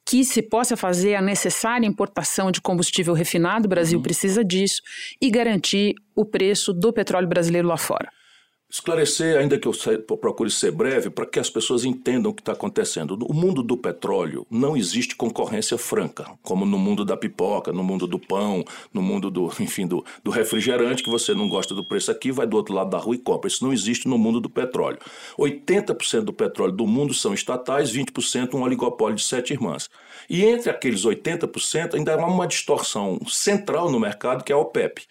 que 0.07 0.25
se 0.25 0.43
possa 0.43 0.77
fazer 0.77 1.15
a 1.15 1.23
necessária 1.23 1.87
importação 1.87 2.51
de 2.51 2.61
combustível 2.61 3.15
refinado, 3.15 3.67
o 3.67 3.69
Brasil 3.69 3.99
uhum. 3.99 4.03
precisa 4.03 4.45
disso, 4.45 4.81
e 5.21 5.31
garantir 5.31 5.95
o 6.15 6.25
preço 6.25 6.73
do 6.73 6.93
petróleo 6.93 7.29
brasileiro 7.29 7.69
lá 7.69 7.77
fora. 7.77 8.09
Esclarecer, 8.69 9.39
ainda 9.39 9.57
que 9.57 9.69
eu 9.69 9.73
procure 10.17 10.51
ser 10.51 10.73
breve, 10.73 11.09
para 11.09 11.27
que 11.27 11.39
as 11.39 11.49
pessoas 11.49 11.85
entendam 11.85 12.33
o 12.33 12.35
que 12.35 12.43
está 12.43 12.53
acontecendo. 12.53 13.17
No 13.17 13.29
mundo 13.33 13.63
do 13.63 13.77
petróleo 13.77 14.47
não 14.51 14.77
existe 14.77 15.15
concorrência 15.15 15.79
franca, 15.79 16.27
como 16.43 16.67
no 16.67 16.77
mundo 16.77 17.05
da 17.05 17.17
pipoca, 17.17 17.73
no 17.73 17.85
mundo 17.85 18.07
do 18.07 18.19
pão, 18.19 18.65
no 18.93 19.01
mundo 19.01 19.31
do, 19.31 19.47
enfim, 19.61 19.87
do, 19.87 20.05
do 20.25 20.31
refrigerante, 20.31 21.05
que 21.05 21.11
você 21.11 21.35
não 21.35 21.49
gosta 21.49 21.75
do 21.75 21.85
preço 21.85 22.11
aqui, 22.11 22.33
vai 22.33 22.47
do 22.47 22.57
outro 22.57 22.75
lado 22.75 22.91
da 22.91 22.99
rua 22.99 23.15
e 23.15 23.19
compra. 23.19 23.47
Isso 23.47 23.65
não 23.65 23.73
existe 23.73 24.09
no 24.09 24.19
mundo 24.19 24.41
do 24.41 24.51
petróleo. 24.51 24.99
80% 25.39 26.23
do 26.23 26.33
petróleo 26.33 26.73
do 26.73 26.87
mundo 26.87 27.15
são 27.15 27.33
estatais, 27.33 27.93
20% 27.93 28.55
um 28.55 28.63
oligopólio 28.63 29.17
de 29.17 29.23
sete 29.23 29.53
irmãs. 29.53 29.89
E 30.29 30.45
entre 30.45 30.71
aqueles 30.71 31.05
80%, 31.05 31.95
ainda 31.95 32.15
há 32.15 32.27
uma 32.27 32.47
distorção 32.47 33.21
central 33.29 33.91
no 33.91 34.01
mercado, 34.01 34.43
que 34.43 34.51
é 34.51 34.55
a 34.55 34.59
OPEP. 34.59 35.03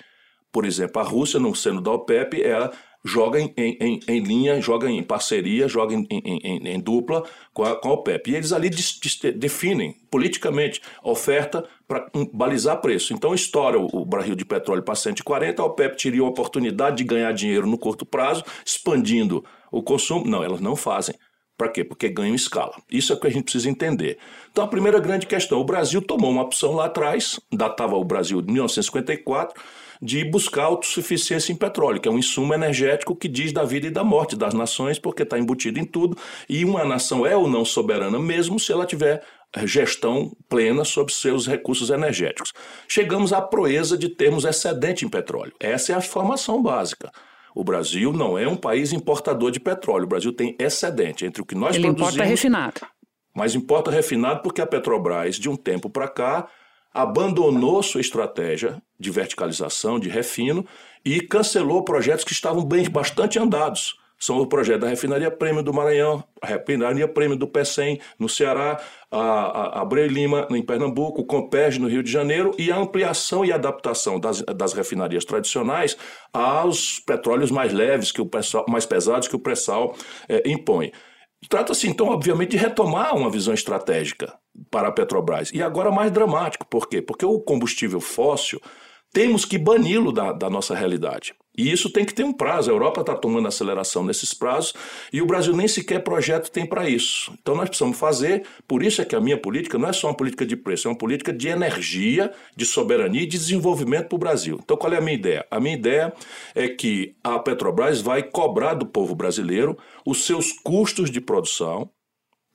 Por 0.51 0.65
exemplo, 0.65 1.01
a 1.01 1.05
Rússia, 1.05 1.39
não 1.39 1.55
sendo 1.55 1.81
da 1.81 1.91
OPEP, 1.91 2.41
é 2.41 2.69
joga 3.03 3.39
em, 3.39 3.53
em, 3.57 3.99
em, 4.07 4.19
linha, 4.19 4.61
joga 4.61 4.89
em 4.89 5.03
parceria, 5.03 5.67
joga 5.67 5.93
em, 5.93 6.07
em 6.09 6.79
dupla 6.79 7.23
com 7.53 7.63
a, 7.63 7.75
com 7.75 7.89
a 7.89 7.93
OPEP. 7.93 8.31
E 8.31 8.35
eles 8.35 8.53
ali 8.53 8.69
definem 9.35 9.93
politicamente 10.09 10.81
oferta 11.03 11.65
para 11.87 12.09
um, 12.15 12.25
balizar 12.25 12.79
preço. 12.79 13.13
Então 13.13 13.33
estoura 13.33 13.77
o, 13.77 13.87
o 13.91 14.05
barril 14.05 14.35
de 14.35 14.45
petróleo 14.45 14.83
para 14.83 14.95
140, 14.95 15.61
a 15.61 15.65
OPEP 15.65 15.97
teria 15.97 16.21
a 16.21 16.27
oportunidade 16.27 16.97
de 16.97 17.03
ganhar 17.03 17.31
dinheiro 17.33 17.67
no 17.67 17.77
curto 17.77 18.05
prazo, 18.05 18.43
expandindo 18.65 19.43
o 19.71 19.83
consumo. 19.83 20.25
Não, 20.25 20.43
elas 20.43 20.61
não 20.61 20.75
fazem. 20.75 21.15
Para 21.57 21.69
quê? 21.69 21.83
Porque 21.83 22.09
ganham 22.09 22.33
escala. 22.33 22.73
Isso 22.89 23.13
é 23.13 23.15
o 23.15 23.19
que 23.19 23.27
a 23.27 23.29
gente 23.29 23.43
precisa 23.43 23.69
entender. 23.69 24.17
Então, 24.51 24.63
a 24.63 24.67
primeira 24.67 24.99
grande 24.99 25.27
questão: 25.27 25.59
o 25.59 25.63
Brasil 25.63 26.01
tomou 26.01 26.31
uma 26.31 26.41
opção 26.41 26.73
lá 26.73 26.85
atrás, 26.85 27.39
datava 27.51 27.95
o 27.95 28.03
Brasil 28.03 28.41
de 28.41 28.51
1954 28.51 29.61
de 30.03 30.25
buscar 30.25 30.63
autossuficiência 30.63 31.53
em 31.53 31.55
petróleo, 31.55 31.99
que 31.99 32.09
é 32.09 32.11
um 32.11 32.19
insumo 32.19 32.53
energético 32.53 33.15
que 33.15 33.29
diz 33.29 33.53
da 33.53 33.63
vida 33.63 33.87
e 33.87 33.89
da 33.89 34.03
morte 34.03 34.35
das 34.35 34.53
nações, 34.53 34.99
porque 34.99 35.23
está 35.23 35.39
embutido 35.39 35.79
em 35.79 35.85
tudo, 35.85 36.17
e 36.49 36.65
uma 36.65 36.83
nação 36.83 37.25
é 37.25 37.37
ou 37.37 37.47
não 37.47 37.63
soberana 37.63 38.19
mesmo 38.19 38.59
se 38.59 38.73
ela 38.73 38.85
tiver 38.85 39.23
gestão 39.65 40.35
plena 40.49 40.83
sobre 40.83 41.13
seus 41.13 41.47
recursos 41.47 41.89
energéticos. 41.89 42.51
Chegamos 42.87 43.31
à 43.31 43.41
proeza 43.41 43.97
de 43.97 44.09
termos 44.09 44.43
excedente 44.43 45.05
em 45.05 45.09
petróleo. 45.09 45.53
Essa 45.59 45.93
é 45.93 45.95
a 45.95 46.01
formação 46.01 46.61
básica. 46.61 47.09
O 47.55 47.63
Brasil 47.63 48.11
não 48.11 48.37
é 48.37 48.47
um 48.47 48.57
país 48.57 48.91
importador 48.91 49.51
de 49.51 49.59
petróleo. 49.59 50.05
O 50.05 50.09
Brasil 50.09 50.33
tem 50.33 50.55
excedente 50.59 51.25
entre 51.25 51.41
o 51.41 51.45
que 51.45 51.55
nós 51.55 51.75
Ele 51.75 51.85
produzimos. 51.85 52.15
Ele 52.15 52.23
importa 52.23 52.29
refinado. 52.29 52.81
Mas 53.33 53.55
importa 53.55 53.91
refinado 53.91 54.41
porque 54.41 54.61
a 54.61 54.65
Petrobras, 54.65 55.35
de 55.35 55.49
um 55.49 55.55
tempo 55.55 55.89
para 55.89 56.07
cá, 56.07 56.47
abandonou 56.93 57.81
sua 57.81 58.01
estratégia 58.01 58.81
de 58.99 59.09
verticalização, 59.09 59.99
de 59.99 60.09
refino, 60.09 60.65
e 61.03 61.19
cancelou 61.21 61.83
projetos 61.83 62.23
que 62.23 62.31
estavam 62.31 62.63
bem 62.63 62.89
bastante 62.89 63.39
andados. 63.39 63.97
São 64.23 64.37
o 64.37 64.47
projeto 64.47 64.81
da 64.81 64.87
Refinaria 64.87 65.29
Prêmio 65.29 65.61
do 65.61 65.73
Maranhão, 65.73 66.23
a 66.41 66.47
Refinaria 66.47 67.09
Prêmio 67.09 67.35
do 67.35 67.45
PECEM 67.45 67.99
no 68.17 68.29
Ceará, 68.29 68.81
a, 69.11 69.19
a, 69.19 69.81
a 69.81 69.85
Brei 69.85 70.07
Lima 70.07 70.47
em 70.49 70.63
Pernambuco, 70.63 71.19
o 71.19 71.25
Compeg 71.25 71.77
no 71.77 71.89
Rio 71.89 72.01
de 72.01 72.09
Janeiro 72.09 72.51
e 72.57 72.71
a 72.71 72.77
ampliação 72.77 73.43
e 73.43 73.51
adaptação 73.51 74.17
das, 74.17 74.41
das 74.41 74.71
refinarias 74.71 75.25
tradicionais 75.25 75.97
aos 76.31 76.99
petróleos 76.99 77.51
mais 77.51 77.73
leves, 77.73 78.13
que 78.13 78.21
o 78.21 78.29
mais 78.69 78.85
pesados 78.85 79.27
que 79.27 79.35
o 79.35 79.39
pré-sal 79.39 79.93
é, 80.29 80.49
impõe. 80.49 80.93
Trata-se, 81.49 81.89
então, 81.89 82.07
obviamente, 82.07 82.51
de 82.51 82.57
retomar 82.57 83.17
uma 83.17 83.29
visão 83.29 83.53
estratégica 83.53 84.33
para 84.69 84.87
a 84.87 84.91
Petrobras. 84.91 85.51
E 85.53 85.61
agora 85.61 85.91
mais 85.91 86.11
dramático, 86.11 86.65
por 86.67 86.87
quê? 86.87 87.01
Porque 87.01 87.25
o 87.25 87.39
combustível 87.39 87.99
fóssil 87.99 88.61
temos 89.13 89.45
que 89.45 89.59
bani-lo 89.59 90.11
da, 90.11 90.33
da, 90.33 90.49
nossa 90.49 90.73
realidade. 90.73 91.35
E 91.55 91.71
isso 91.71 91.91
tem 91.91 92.03
que 92.03 92.15
ter 92.15 92.23
um 92.23 92.33
prazo. 92.33 92.71
A 92.71 92.73
Europa 92.73 93.01
está 93.01 93.13
tomando 93.15 93.47
aceleração 93.47 94.03
nesses 94.03 94.33
prazos 94.33 94.73
e 95.13 95.21
o 95.21 95.25
Brasil 95.27 95.55
nem 95.55 95.67
sequer 95.67 96.03
projeto 96.03 96.49
tem 96.49 96.65
para 96.65 96.89
isso. 96.89 97.31
Então 97.39 97.53
nós 97.53 97.69
precisamos 97.69 97.99
fazer, 97.99 98.43
por 98.67 98.81
isso 98.81 99.03
é 99.03 99.05
que 99.05 99.15
a 99.15 99.21
minha 99.21 99.37
política 99.37 99.77
não 99.77 99.87
é 99.87 99.93
só 99.93 100.07
uma 100.07 100.17
política 100.17 100.47
de 100.47 100.55
preço, 100.55 100.87
é 100.87 100.91
uma 100.91 100.97
política 100.97 101.31
de 101.31 101.47
energia, 101.47 102.33
de 102.57 102.65
soberania 102.65 103.21
e 103.21 103.27
de 103.27 103.37
desenvolvimento 103.37 104.07
para 104.07 104.15
o 104.15 104.19
Brasil. 104.19 104.59
Então 104.63 104.75
qual 104.75 104.91
é 104.91 104.97
a 104.97 105.01
minha 105.01 105.15
ideia? 105.15 105.45
A 105.51 105.59
minha 105.59 105.75
ideia 105.75 106.11
é 106.55 106.67
que 106.67 107.15
a 107.23 107.37
Petrobras 107.37 108.01
vai 108.01 108.23
cobrar 108.23 108.73
do 108.73 108.87
povo 108.87 109.13
brasileiro 109.13 109.77
os 110.03 110.25
seus 110.25 110.51
custos 110.51 111.11
de 111.11 111.21
produção 111.21 111.87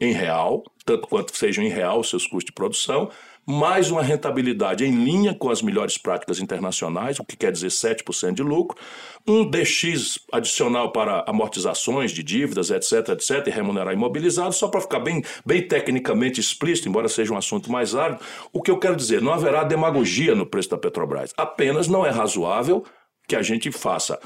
em 0.01 0.13
real, 0.13 0.63
tanto 0.85 1.09
quanto 1.09 1.37
sejam 1.37 1.65
em 1.65 1.69
real 1.69 2.01
os 2.01 2.09
seus 2.09 2.25
custos 2.25 2.47
de 2.47 2.53
produção, 2.53 3.11
mais 3.51 3.91
uma 3.91 4.03
rentabilidade 4.03 4.85
em 4.85 4.91
linha 4.91 5.35
com 5.35 5.49
as 5.49 5.63
melhores 5.63 5.97
práticas 5.97 6.39
internacionais, 6.39 7.19
o 7.19 7.25
que 7.25 7.35
quer 7.35 7.51
dizer 7.51 7.69
7% 7.69 8.35
de 8.35 8.43
lucro, 8.43 8.79
um 9.27 9.49
DX 9.49 10.19
adicional 10.31 10.93
para 10.93 11.25
amortizações 11.27 12.11
de 12.11 12.23
dívidas, 12.23 12.71
etc, 12.71 13.09
etc, 13.09 13.47
e 13.47 13.51
remunerar 13.51 13.95
imobilizado, 13.95 14.53
só 14.53 14.69
para 14.69 14.83
ficar 14.83 15.01
bem, 15.01 15.25
bem 15.47 15.67
tecnicamente 15.67 16.39
explícito, 16.39 16.91
embora 16.91 17.09
seja 17.09 17.33
um 17.33 17.39
assunto 17.39 17.73
mais 17.73 17.95
árido, 17.95 18.21
o 18.53 18.61
que 18.61 18.71
eu 18.71 18.79
quero 18.79 18.95
dizer, 18.95 19.23
não 19.23 19.33
haverá 19.33 19.65
demagogia 19.65 20.35
no 20.35 20.45
preço 20.45 20.69
da 20.69 20.77
Petrobras, 20.77 21.33
apenas 21.35 21.89
não 21.89 22.05
é 22.05 22.11
razoável 22.11 22.85
que 23.27 23.35
a 23.35 23.41
gente 23.41 23.73
faça 23.73 24.21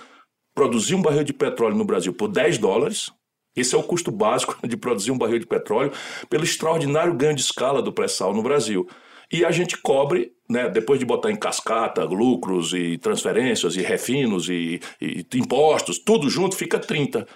produzir 0.53 0.97
um 0.97 1.03
barril 1.03 1.23
de 1.23 1.33
petróleo 1.33 1.77
no 1.77 1.85
Brasil 1.85 2.13
por 2.13 2.27
10 2.27 2.59
dólares, 2.59 3.13
esse 3.55 3.75
é 3.75 3.79
o 3.79 3.83
custo 3.83 4.11
básico 4.11 4.57
de 4.67 4.77
produzir 4.77 5.11
um 5.11 5.19
barril 5.19 5.39
de 5.39 5.47
petróleo 5.47 5.93
pelo 6.29 6.45
extraordinário 6.45 7.15
ganho 7.15 7.35
de 7.35 7.43
escala 7.43 7.83
do 7.83 7.93
pré-sal 7.93 8.33
no 8.33 8.43
Brasil 8.43 8.89
e 9.33 9.47
a 9.47 9.51
gente 9.51 9.79
cobre, 9.79 10.33
né, 10.49 10.69
depois 10.69 11.01
de 11.01 11.07
botar 11.07 11.31
em 11.31 11.37
cascata 11.37 12.05
lucros 12.05 12.75
e 12.75 12.99
transferências 12.99 13.75
e 13.77 13.81
refinos 13.81 14.51
e, 14.51 14.79
e 15.01 15.27
impostos, 15.35 15.99
tudo 15.99 16.29
junto 16.29 16.55
fica 16.55 16.79
30. 16.79 17.27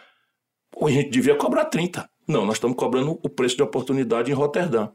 A 0.82 0.90
gente 0.90 1.08
devia 1.08 1.34
cobrar 1.34 1.64
30. 1.64 2.06
Não, 2.28 2.44
nós 2.44 2.56
estamos 2.56 2.76
cobrando 2.76 3.18
o 3.22 3.30
preço 3.30 3.56
de 3.56 3.62
oportunidade 3.62 4.30
em 4.30 4.34
Roterdã. 4.34 4.90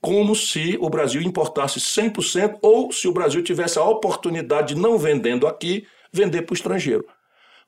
Como 0.00 0.34
se 0.34 0.76
o 0.80 0.90
Brasil 0.90 1.22
importasse 1.22 1.78
100% 1.78 2.58
ou 2.62 2.90
se 2.90 3.06
o 3.06 3.12
Brasil 3.12 3.44
tivesse 3.44 3.78
a 3.78 3.84
oportunidade 3.84 4.74
de 4.74 4.80
não 4.80 4.98
vendendo 4.98 5.46
aqui, 5.46 5.86
vender 6.12 6.42
para 6.42 6.52
o 6.52 6.56
estrangeiro. 6.56 7.06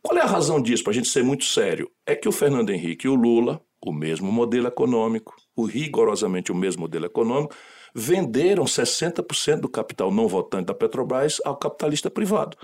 Qual 0.03 0.19
é 0.19 0.21
a 0.21 0.27
razão 0.27 0.61
disso, 0.61 0.83
para 0.83 0.91
a 0.91 0.95
gente 0.95 1.09
ser 1.09 1.23
muito 1.23 1.45
sério? 1.45 1.89
É 2.05 2.17
que 2.17 2.29
o 2.29 2.33
Fernando 2.33 2.71
Henrique 2.71 3.07
e 3.07 3.09
o 3.09 3.15
Lula, 3.15 3.61
o 3.81 3.93
mesmo 3.93 4.33
modelo 4.33 4.67
econômico, 4.67 5.35
o 5.55 5.65
rigorosamente 5.65 6.51
o 6.51 6.55
mesmo 6.57 6.83
modelo 6.83 7.07
econômico, 7.07 7.55
venderam 7.95 8.65
60% 8.65 9.61
do 9.61 9.69
capital 9.69 10.11
não 10.11 10.27
votante 10.27 10.67
da 10.67 10.75
Petrobras 10.75 11.41
ao 11.45 11.57
capitalista 11.57 12.11
privado. 12.11 12.57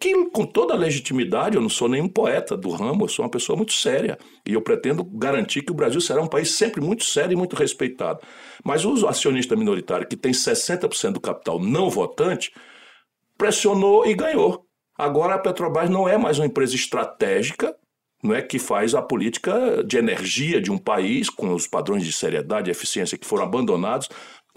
Que, 0.00 0.30
com 0.30 0.46
toda 0.46 0.76
legitimidade, 0.76 1.56
eu 1.56 1.60
não 1.60 1.68
sou 1.68 1.88
nenhum 1.88 2.08
poeta 2.08 2.56
do 2.56 2.70
ramo, 2.70 3.04
eu 3.04 3.08
sou 3.08 3.24
uma 3.24 3.30
pessoa 3.30 3.56
muito 3.56 3.72
séria. 3.72 4.16
E 4.46 4.54
eu 4.54 4.62
pretendo 4.62 5.04
garantir 5.04 5.62
que 5.62 5.72
o 5.72 5.74
Brasil 5.74 6.00
será 6.00 6.22
um 6.22 6.28
país 6.28 6.52
sempre 6.52 6.80
muito 6.80 7.04
sério 7.04 7.32
e 7.32 7.36
muito 7.36 7.56
respeitado. 7.56 8.20
Mas 8.64 8.84
o 8.84 9.08
acionista 9.08 9.56
minoritário, 9.56 10.06
que 10.06 10.16
tem 10.16 10.32
60% 10.32 11.12
do 11.12 11.20
capital 11.20 11.58
não 11.58 11.90
votante, 11.90 12.52
pressionou 13.36 14.06
e 14.06 14.14
ganhou. 14.14 14.67
Agora 14.98 15.36
a 15.36 15.38
Petrobras 15.38 15.88
não 15.88 16.08
é 16.08 16.18
mais 16.18 16.38
uma 16.38 16.46
empresa 16.46 16.74
estratégica, 16.74 17.74
não 18.20 18.34
é 18.34 18.42
que 18.42 18.58
faz 18.58 18.94
a 18.94 19.00
política 19.00 19.84
de 19.84 19.96
energia 19.96 20.60
de 20.60 20.72
um 20.72 20.76
país 20.76 21.30
com 21.30 21.54
os 21.54 21.68
padrões 21.68 22.04
de 22.04 22.12
seriedade 22.12 22.68
e 22.68 22.72
eficiência 22.72 23.16
que 23.16 23.26
foram 23.26 23.44
abandonados 23.44 24.08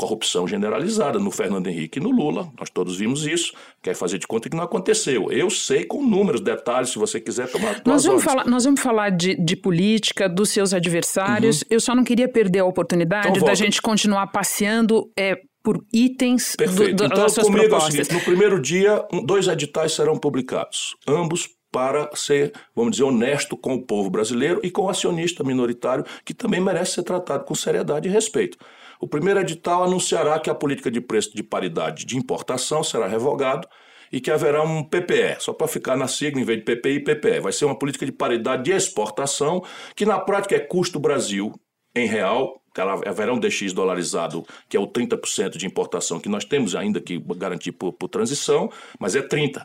corrupção 0.02 0.48
generalizada 0.48 1.20
no 1.20 1.30
Fernando 1.30 1.68
Henrique 1.68 2.00
e 2.00 2.02
no 2.02 2.10
Lula. 2.10 2.52
Nós 2.58 2.72
todos 2.72 2.98
vimos 2.98 3.28
isso. 3.28 3.54
Quer 3.84 3.94
fazer 3.94 4.18
de 4.18 4.26
conta 4.26 4.50
que 4.50 4.56
não 4.56 4.64
aconteceu. 4.64 5.32
Eu 5.32 5.50
sei 5.52 5.86
com 5.86 6.04
números, 6.04 6.42
detalhes, 6.42 6.90
se 6.90 6.98
você 6.98 7.20
quiser 7.20 7.48
tomar. 7.52 7.82
Nós 7.86 8.04
vamos, 8.04 8.24
falar, 8.24 8.46
nós 8.48 8.64
vamos 8.64 8.82
falar 8.82 9.12
de, 9.12 9.36
de 9.36 9.56
política, 9.56 10.28
dos 10.28 10.50
seus 10.50 10.74
adversários. 10.74 11.62
Uhum. 11.62 11.68
Eu 11.70 11.80
só 11.80 11.94
não 11.94 12.04
queria 12.04 12.28
perder 12.28 12.60
a 12.60 12.66
oportunidade 12.66 13.30
então, 13.30 13.48
da 13.48 13.54
gente 13.54 13.80
continuar 13.80 14.28
passeando 14.28 15.08
é, 15.18 15.40
por 15.64 15.84
itens 15.94 16.56
Perfeito. 16.56 16.96
do, 16.96 16.96
do, 16.96 17.06
então, 17.06 17.24
das 17.24 17.34
suas 17.34 17.48
comigo 17.48 17.70
propostas. 17.70 17.96
é 17.96 18.02
o 18.02 18.06
seguinte, 18.06 18.20
no 18.20 18.26
primeiro 18.26 18.62
dia, 18.62 19.06
dois 19.26 19.48
editais 19.48 19.94
serão 19.94 20.18
publicados, 20.18 20.96
ambos 21.08 21.50
para 21.72 22.10
ser, 22.16 22.52
vamos 22.76 22.92
dizer, 22.92 23.04
honesto 23.04 23.56
com 23.56 23.76
o 23.76 23.82
povo 23.82 24.10
brasileiro 24.10 24.60
e 24.62 24.70
com 24.70 24.84
o 24.84 24.90
acionista 24.90 25.44
minoritário, 25.44 26.04
que 26.26 26.34
também 26.34 26.60
merece 26.60 26.96
ser 26.96 27.04
tratado 27.04 27.46
com 27.46 27.56
seriedade 27.56 28.10
e 28.10 28.12
respeito. 28.12 28.58
O 29.00 29.08
primeiro 29.08 29.40
edital 29.40 29.84
anunciará 29.84 30.38
que 30.40 30.50
a 30.50 30.56
política 30.56 30.92
de 30.92 31.00
preço 31.00 31.34
de 31.34 31.42
paridade 31.42 32.06
de 32.06 32.18
importação 32.18 32.84
será 32.84 33.08
revogado 33.08 33.68
e 34.12 34.20
que 34.20 34.30
haverá 34.30 34.62
um 34.62 34.84
PPE, 34.84 35.38
só 35.40 35.54
para 35.54 35.68
ficar 35.68 35.96
na 35.96 36.08
sigla, 36.08 36.42
em 36.42 36.44
vez 36.44 36.60
de 36.60 36.66
PPI, 36.66 37.00
PPE. 37.00 37.40
Vai 37.40 37.54
ser 37.54 37.66
uma 37.66 37.80
política 37.80 38.06
de 38.06 38.12
paridade 38.12 38.64
de 38.64 38.72
exportação, 38.72 39.64
que 39.96 40.06
na 40.06 40.20
prática 40.20 40.56
é 40.56 40.60
custo 40.60 41.00
Brasil 41.00 41.54
em 41.96 42.08
real, 42.08 42.61
haverá 43.06 43.34
um 43.34 43.40
DX 43.40 43.74
dolarizado, 43.74 44.46
que 44.70 44.78
é 44.78 44.80
o 44.80 44.88
30% 44.88 45.58
de 45.58 45.66
importação 45.66 46.20
que 46.20 46.30
nós 46.30 46.46
temos 46.46 46.76
ainda 46.76 47.02
que 47.02 47.20
garantir 47.38 47.72
por, 47.74 47.92
por 47.94 48.08
transição, 48.08 48.70
mas 49.00 49.16
é 49.16 49.22
30%. 49.22 49.64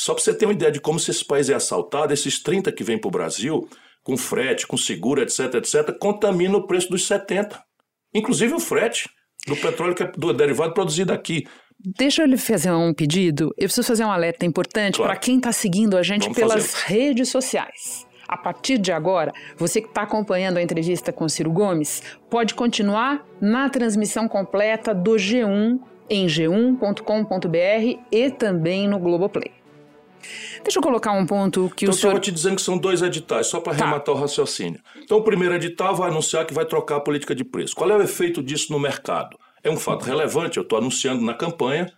Só 0.00 0.14
para 0.14 0.22
você 0.22 0.32
ter 0.32 0.46
uma 0.46 0.52
ideia 0.54 0.70
de 0.70 0.80
como 0.80 0.98
se 1.00 1.10
esse 1.10 1.24
país 1.24 1.50
é 1.50 1.54
assaltado, 1.54 2.12
esses 2.14 2.40
30 2.40 2.70
que 2.70 2.84
vêm 2.84 2.96
para 2.96 3.08
o 3.08 3.10
Brasil, 3.10 3.68
com 4.04 4.16
frete, 4.16 4.64
com 4.66 4.76
seguro, 4.76 5.20
etc, 5.20 5.54
etc, 5.54 5.92
contamina 5.98 6.56
o 6.56 6.66
preço 6.66 6.88
dos 6.88 7.04
70. 7.06 7.60
Inclusive 8.14 8.54
o 8.54 8.60
frete 8.60 9.10
do 9.46 9.56
petróleo 9.56 9.94
que 9.96 10.04
é 10.04 10.06
do 10.16 10.32
derivado 10.32 10.72
produzido 10.72 11.12
aqui. 11.12 11.46
Deixa 11.78 12.22
eu 12.22 12.26
lhe 12.26 12.36
fazer 12.36 12.70
um 12.72 12.94
pedido. 12.94 13.52
Eu 13.56 13.64
preciso 13.66 13.86
fazer 13.86 14.04
um 14.04 14.10
alerta 14.10 14.46
importante 14.46 14.96
Claro. 14.96 15.12
para 15.12 15.20
quem 15.20 15.36
está 15.36 15.52
seguindo 15.52 15.96
a 15.96 16.02
gente 16.02 16.22
Vamos 16.22 16.36
pelas 16.38 16.66
fazer. 16.72 16.94
redes 16.94 17.28
sociais. 17.28 18.06
A 18.28 18.36
partir 18.36 18.76
de 18.78 18.92
agora, 18.92 19.32
você 19.56 19.80
que 19.80 19.88
está 19.88 20.02
acompanhando 20.02 20.58
a 20.58 20.62
entrevista 20.62 21.10
com 21.12 21.28
Ciro 21.28 21.50
Gomes, 21.50 22.02
pode 22.28 22.54
continuar 22.54 23.26
na 23.40 23.70
transmissão 23.70 24.28
completa 24.28 24.94
do 24.94 25.12
G1 25.12 25.80
em 26.10 26.26
g1.com.br 26.26 28.00
e 28.12 28.30
também 28.30 28.86
no 28.88 28.98
Globoplay. 28.98 29.52
Deixa 30.62 30.78
eu 30.78 30.82
colocar 30.82 31.12
um 31.12 31.24
ponto 31.24 31.70
que 31.74 31.84
Então, 31.84 31.94
o 31.94 31.96
senhor 31.98 32.12
vou 32.12 32.20
te 32.20 32.30
dizendo 32.32 32.56
que 32.56 32.62
são 32.62 32.76
dois 32.76 33.00
editais, 33.02 33.46
só 33.46 33.60
para 33.60 33.74
Tá. 33.74 33.84
arrematar 33.84 34.14
o 34.14 34.18
raciocínio. 34.18 34.80
Então, 35.02 35.18
o 35.18 35.22
primeiro 35.22 35.54
edital 35.54 35.94
vai 35.94 36.10
anunciar 36.10 36.44
que 36.44 36.52
vai 36.52 36.64
trocar 36.66 36.96
a 36.96 37.00
política 37.00 37.34
de 37.34 37.44
preço. 37.44 37.74
Qual 37.74 37.88
é 37.90 37.96
o 37.96 38.02
efeito 38.02 38.42
disso 38.42 38.72
no 38.72 38.78
mercado? 38.78 39.38
É 39.62 39.70
um 39.70 39.76
fato 39.76 40.04
relevante, 40.04 40.56
eu 40.58 40.62
estou 40.62 40.78
anunciando 40.78 41.24
na 41.24 41.34
campanha, 41.34 41.90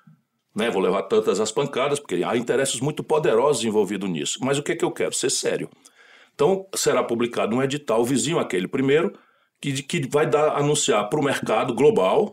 né, 0.55 0.71
vou 0.71 0.83
levar 0.83 1.03
tantas 1.05 1.41
as 1.41 1.51
pancadas, 1.51 1.99
porque 1.99 2.23
há 2.25 2.37
interesses 2.37 2.81
muito 2.81 3.03
poderosos 3.03 3.65
envolvidos 3.65 4.09
nisso. 4.11 4.39
Mas 4.43 4.59
o 4.59 4.63
que, 4.63 4.73
é 4.73 4.77
que 4.77 4.85
eu 4.85 4.91
quero? 4.91 5.15
Ser 5.15 5.31
sério. 5.31 5.69
Então, 6.41 6.67
será 6.75 7.05
publicado 7.05 7.55
um 7.55 7.63
edital 7.63 8.03
vizinho 8.03 8.39
àquele 8.39 8.67
primeiro, 8.67 9.13
que, 9.61 9.83
que 9.83 10.09
vai 10.09 10.27
dar, 10.27 10.57
anunciar 10.57 11.07
para 11.11 11.21
o 11.21 11.23
mercado 11.23 11.75
global, 11.75 12.33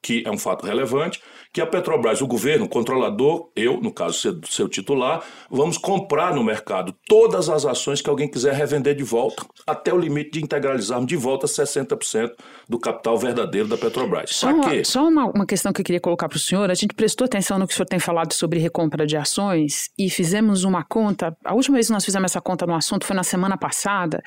que 0.00 0.22
é 0.26 0.30
um 0.30 0.38
fato 0.38 0.64
relevante, 0.64 1.22
que 1.52 1.60
a 1.60 1.66
Petrobras, 1.66 2.22
o 2.22 2.26
governo, 2.26 2.64
o 2.64 2.68
controlador, 2.68 3.50
eu, 3.54 3.78
no 3.80 3.92
caso, 3.92 4.18
seu, 4.18 4.40
seu 4.48 4.68
titular, 4.68 5.22
vamos 5.50 5.76
comprar 5.76 6.34
no 6.34 6.42
mercado 6.42 6.94
todas 7.06 7.50
as 7.50 7.66
ações 7.66 8.00
que 8.00 8.08
alguém 8.08 8.26
quiser 8.26 8.54
revender 8.54 8.94
de 8.94 9.02
volta, 9.04 9.44
até 9.66 9.92
o 9.92 9.98
limite 9.98 10.30
de 10.30 10.42
integralizarmos 10.42 11.06
de 11.06 11.16
volta 11.16 11.46
60% 11.46 12.30
do 12.68 12.78
capital 12.78 13.18
verdadeiro 13.18 13.68
da 13.68 13.76
Petrobras. 13.76 14.30
Só, 14.30 14.48
uma, 14.50 14.84
só 14.84 15.06
uma, 15.06 15.26
uma 15.26 15.46
questão 15.46 15.72
que 15.74 15.82
eu 15.82 15.84
queria 15.84 16.00
colocar 16.00 16.26
para 16.28 16.36
o 16.36 16.40
senhor. 16.40 16.70
A 16.70 16.74
gente 16.74 16.94
prestou 16.94 17.26
atenção 17.26 17.58
no 17.58 17.66
que 17.66 17.74
o 17.74 17.76
senhor 17.76 17.86
tem 17.86 17.98
falado 17.98 18.32
sobre 18.32 18.58
recompra 18.58 19.06
de 19.06 19.16
ações 19.16 19.90
e 19.98 20.08
fizemos 20.08 20.64
uma 20.64 20.82
conta. 20.82 21.36
A 21.44 21.54
última 21.54 21.74
vez 21.74 21.88
que 21.88 21.92
nós 21.92 22.04
fizemos 22.04 22.30
essa 22.30 22.40
conta 22.40 22.64
no 22.66 22.74
assunto 22.74 23.04
foi 23.04 23.14
na 23.14 23.22
semana 23.24 23.58
passada. 23.58 24.22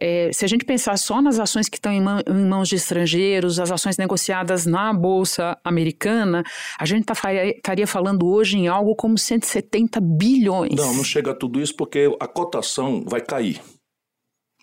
É, 0.00 0.30
se 0.32 0.46
a 0.46 0.48
gente 0.48 0.64
pensar 0.64 0.96
só 0.96 1.20
nas 1.20 1.38
ações 1.38 1.68
que 1.68 1.76
estão 1.76 1.92
em, 1.92 2.00
mã- 2.00 2.22
em 2.26 2.48
mãos 2.48 2.68
de 2.68 2.76
estrangeiros, 2.76 3.60
as 3.60 3.70
ações 3.70 3.98
negociadas 3.98 4.64
na 4.64 4.92
Bolsa 4.94 5.58
Americana, 5.62 6.42
a 6.78 6.84
gente 6.86 7.04
tá, 7.04 7.14
estaria 7.44 7.86
falando 7.86 8.26
hoje 8.26 8.56
em 8.58 8.68
algo 8.68 8.94
como 8.94 9.16
170 9.18 10.00
bilhões. 10.00 10.74
Não, 10.74 10.94
não 10.94 11.04
chega 11.04 11.30
a 11.30 11.34
tudo 11.34 11.60
isso 11.60 11.74
porque 11.76 12.14
a 12.20 12.26
cotação 12.26 13.04
vai 13.06 13.20
cair. 13.20 13.60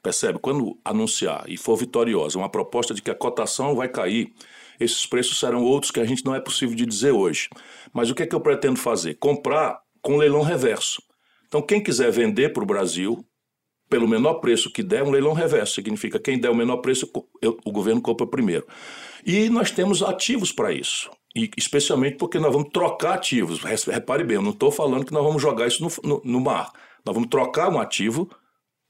Percebe? 0.01 0.39
Quando 0.39 0.77
anunciar 0.85 1.43
e 1.47 1.57
for 1.57 1.75
vitoriosa 1.75 2.37
uma 2.37 2.49
proposta 2.49 2.93
de 2.93 3.01
que 3.01 3.11
a 3.11 3.15
cotação 3.15 3.75
vai 3.75 3.89
cair, 3.89 4.31
esses 4.79 5.05
preços 5.05 5.39
serão 5.39 5.63
outros 5.63 5.91
que 5.91 5.99
a 5.99 6.05
gente 6.05 6.23
não 6.23 6.35
é 6.35 6.39
possível 6.39 6.75
de 6.75 6.85
dizer 6.85 7.11
hoje. 7.11 7.49
Mas 7.91 8.09
o 8.09 8.15
que 8.15 8.23
é 8.23 8.27
que 8.27 8.35
eu 8.35 8.39
pretendo 8.39 8.77
fazer? 8.79 9.15
Comprar 9.15 9.79
com 10.01 10.15
leilão 10.17 10.41
reverso. 10.43 11.01
Então, 11.47 11.61
quem 11.61 11.81
quiser 11.81 12.11
vender 12.11 12.53
para 12.53 12.63
o 12.63 12.65
Brasil, 12.65 13.25
pelo 13.89 14.07
menor 14.07 14.35
preço 14.35 14.71
que 14.71 14.83
der, 14.83 15.03
um 15.03 15.09
leilão 15.09 15.33
reverso. 15.33 15.73
Significa 15.75 16.19
quem 16.19 16.39
der 16.39 16.49
o 16.51 16.55
menor 16.55 16.77
preço, 16.77 17.09
eu- 17.41 17.57
o 17.65 17.71
governo 17.71 18.01
compra 18.01 18.27
primeiro. 18.27 18.65
E 19.25 19.49
nós 19.49 19.71
temos 19.71 20.03
ativos 20.03 20.51
para 20.51 20.71
isso. 20.71 21.09
E 21.37 21.51
especialmente 21.55 22.17
porque 22.17 22.39
nós 22.39 22.51
vamos 22.51 22.69
trocar 22.73 23.13
ativos. 23.13 23.59
Repare 23.63 24.23
bem, 24.23 24.37
eu 24.37 24.41
não 24.41 24.49
estou 24.49 24.71
falando 24.71 25.05
que 25.05 25.13
nós 25.13 25.23
vamos 25.23 25.39
jogar 25.41 25.67
isso 25.67 25.83
no, 25.83 25.91
no- 26.15 26.21
no 26.25 26.41
mar. 26.41 26.71
Nós 27.05 27.13
vamos 27.13 27.29
trocar 27.29 27.69
um 27.69 27.79
ativo, 27.79 28.27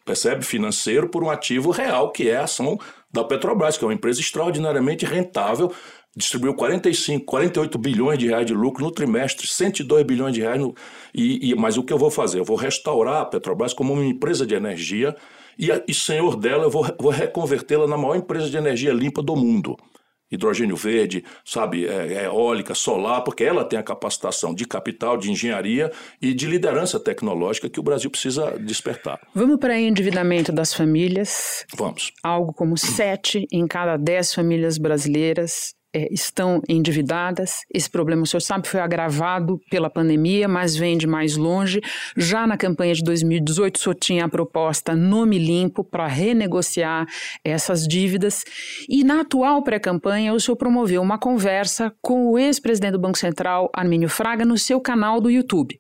percebe, 0.06 0.46
financeiro, 0.46 1.10
por 1.10 1.24
um 1.24 1.30
ativo 1.30 1.72
real, 1.72 2.12
que 2.12 2.30
é 2.30 2.38
a 2.38 2.44
ação 2.46 2.80
da 3.12 3.24
Petrobras, 3.24 3.78
que 3.78 3.84
é 3.84 3.88
uma 3.88 3.94
empresa 3.94 4.22
extraordinariamente 4.22 5.06
rentável, 5.06 5.74
distribuiu 6.16 6.54
45, 6.54 7.26
48 7.26 7.78
bilhões 7.78 8.18
de 8.18 8.28
reais 8.28 8.46
de 8.46 8.54
lucro 8.54 8.84
no 8.84 8.92
trimestre, 8.92 9.46
102 9.46 10.04
bilhões 10.06 10.34
de 10.34 10.42
reais. 10.42 10.60
No, 10.60 10.74
e, 11.14 11.52
e- 11.52 11.56
mas 11.56 11.78
o 11.78 11.84
que 11.84 11.92
eu 11.92 11.98
vou 11.98 12.10
fazer? 12.10 12.40
Eu 12.40 12.46
vou 12.46 12.56
restaurar 12.56 13.22
a 13.22 13.26
Petrobras 13.26 13.74
como 13.74 13.92
uma 13.94 14.06
empresa 14.06 14.46
de 14.46 14.56
energia 14.56 15.16
e, 15.60 15.68
e 15.88 15.94
senhor 15.94 16.38
dela, 16.38 16.64
eu 16.64 16.70
vou, 16.70 16.86
vou 17.00 17.12
reconvertê-la 17.12 17.88
na 17.88 17.98
maior 17.98 18.16
empresa 18.16 18.50
de 18.50 18.56
energia 18.58 18.94
limpa 18.94 19.22
do 19.22 19.36
mundo. 19.36 19.76
Hidrogênio 20.32 20.76
verde, 20.76 21.24
sabe, 21.46 21.86
é, 21.86 22.14
é 22.14 22.26
eólica, 22.26 22.76
solar, 22.76 23.22
porque 23.24 23.44
ela 23.44 23.64
tem 23.64 23.80
a 23.80 23.84
capacitação 23.84 24.54
de 24.54 24.66
capital, 24.66 25.18
de 25.18 25.32
engenharia 25.32 25.92
e 26.22 26.34
de 26.34 26.46
liderança 26.46 27.00
tecnológica 27.00 27.70
que 27.70 27.80
o 27.80 27.84
Brasil 27.84 28.10
precisa 28.10 28.58
despertar. 28.60 29.20
Vamos 29.34 29.58
para 29.58 29.80
endividamento 29.80 30.52
das 30.52 30.74
famílias. 30.74 31.66
Vamos. 31.76 32.12
algo 32.24 32.54
como 32.54 32.78
sete 32.78 33.48
em 33.52 33.68
cada 33.68 33.98
dez 33.98 34.34
famílias 34.34 34.78
brasileiras 34.78 35.77
eh, 35.98 36.08
estão 36.12 36.62
endividadas. 36.70 37.62
Esse 37.74 37.90
problema, 37.90 38.22
o 38.22 38.26
senhor 38.28 38.42
sabe, 38.42 38.68
foi 38.68 38.80
agravado 38.80 39.60
pela 39.70 39.90
pandemia, 39.90 40.48
mas 40.48 40.76
vem 40.76 40.96
de 40.96 41.08
mais 41.08 41.36
longe. 41.36 41.82
Já 42.16 42.46
na 42.46 42.56
campanha 42.56 42.94
de 42.94 43.04
2018, 43.04 43.76
o 43.76 43.80
senhor 43.80 43.96
tinha 43.96 44.26
a 44.26 44.30
proposta 44.30 44.96
Nome 44.96 45.40
Limpo 45.40 45.84
para 45.84 46.06
renegociar 46.06 47.08
essas 47.44 47.88
dívidas. 47.88 48.44
E 48.88 49.04
na 49.04 49.22
atual 49.22 49.64
pré-campanha, 49.64 50.34
o 50.34 50.40
senhor 50.40 50.56
promoveu 50.56 51.02
uma 51.02 51.18
conversa 51.18 51.92
com 52.00 52.28
o 52.28 52.38
ex-presidente 52.38 52.92
do 52.92 53.00
Banco 53.00 53.18
Central, 53.18 53.72
Armínio 53.74 54.10
Fraga, 54.10 54.46
no 54.46 54.58
seu 54.58 54.80
canal 54.80 55.20
do 55.20 55.32
YouTube. 55.32 55.78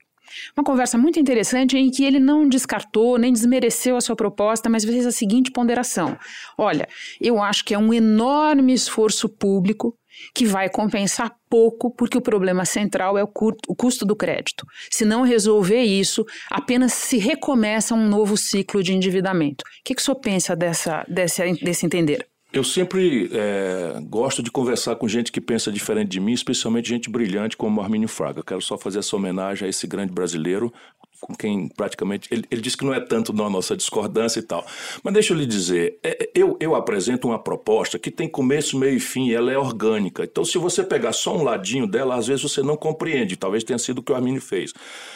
Uma 0.55 0.63
conversa 0.63 0.97
muito 0.97 1.19
interessante 1.19 1.77
em 1.77 1.89
que 1.89 2.03
ele 2.03 2.19
não 2.19 2.47
descartou 2.47 3.17
nem 3.17 3.31
desmereceu 3.31 3.95
a 3.95 4.01
sua 4.01 4.15
proposta, 4.15 4.69
mas 4.69 4.83
fez 4.83 5.05
a 5.05 5.11
seguinte 5.11 5.51
ponderação: 5.51 6.17
olha, 6.57 6.87
eu 7.21 7.41
acho 7.41 7.63
que 7.63 7.73
é 7.73 7.77
um 7.77 7.93
enorme 7.93 8.73
esforço 8.73 9.29
público 9.29 9.95
que 10.33 10.45
vai 10.45 10.69
compensar 10.69 11.35
pouco, 11.49 11.91
porque 11.91 12.17
o 12.17 12.21
problema 12.21 12.65
central 12.65 13.17
é 13.17 13.23
o, 13.23 13.27
cur- 13.27 13.57
o 13.67 13.75
custo 13.75 14.05
do 14.05 14.15
crédito. 14.15 14.65
Se 14.89 15.05
não 15.05 15.21
resolver 15.23 15.81
isso, 15.81 16.25
apenas 16.49 16.93
se 16.93 17.17
recomeça 17.17 17.93
um 17.95 18.07
novo 18.07 18.35
ciclo 18.37 18.83
de 18.83 18.93
endividamento. 18.93 19.63
O 19.63 19.83
que, 19.83 19.95
que 19.95 20.01
o 20.01 20.03
senhor 20.03 20.19
pensa 20.19 20.55
dessa, 20.55 21.05
dessa, 21.07 21.43
desse 21.61 21.85
entender? 21.85 22.27
Eu 22.51 22.63
sempre 22.63 23.29
é, 23.33 23.99
gosto 24.03 24.41
de 24.41 24.49
conversar 24.49 24.95
com 24.95 25.07
gente 25.07 25.33
que 25.33 25.41
pensa 25.41 25.69
diferente 25.69 26.07
de 26.07 26.19
mim, 26.19 26.31
especialmente 26.31 26.87
gente 26.87 27.09
brilhante 27.09 27.57
como 27.57 27.81
Armínio 27.81 28.07
Fraga. 28.07 28.41
Quero 28.41 28.61
só 28.61 28.77
fazer 28.77 28.99
essa 28.99 29.15
homenagem 29.17 29.65
a 29.65 29.69
esse 29.69 29.85
grande 29.85 30.13
brasileiro, 30.13 30.73
com 31.19 31.35
quem 31.35 31.67
praticamente. 31.67 32.29
Ele, 32.31 32.45
ele 32.49 32.61
disse 32.61 32.77
que 32.77 32.85
não 32.85 32.93
é 32.93 33.01
tanto 33.01 33.33
na 33.33 33.49
nossa 33.49 33.75
discordância 33.75 34.39
e 34.39 34.43
tal. 34.43 34.65
Mas 35.03 35.13
deixa 35.13 35.33
eu 35.33 35.37
lhe 35.37 35.45
dizer, 35.45 35.99
é, 36.01 36.29
eu, 36.33 36.55
eu 36.61 36.73
apresento 36.73 37.27
uma 37.27 37.37
proposta 37.37 37.99
que 37.99 38.09
tem 38.09 38.29
começo, 38.29 38.79
meio 38.79 38.95
e 38.95 38.99
fim, 38.99 39.27
e 39.27 39.35
ela 39.35 39.51
é 39.51 39.57
orgânica. 39.57 40.23
Então, 40.23 40.45
se 40.45 40.57
você 40.57 40.83
pegar 40.83 41.11
só 41.11 41.35
um 41.35 41.43
ladinho 41.43 41.85
dela, 41.85 42.15
às 42.15 42.27
vezes 42.27 42.41
você 42.41 42.63
não 42.63 42.77
compreende. 42.77 43.35
Talvez 43.35 43.63
tenha 43.65 43.77
sido 43.77 43.99
o 43.99 44.03
que 44.03 44.13
o 44.13 44.15
Armínio 44.15 44.41
fez. 44.41 44.73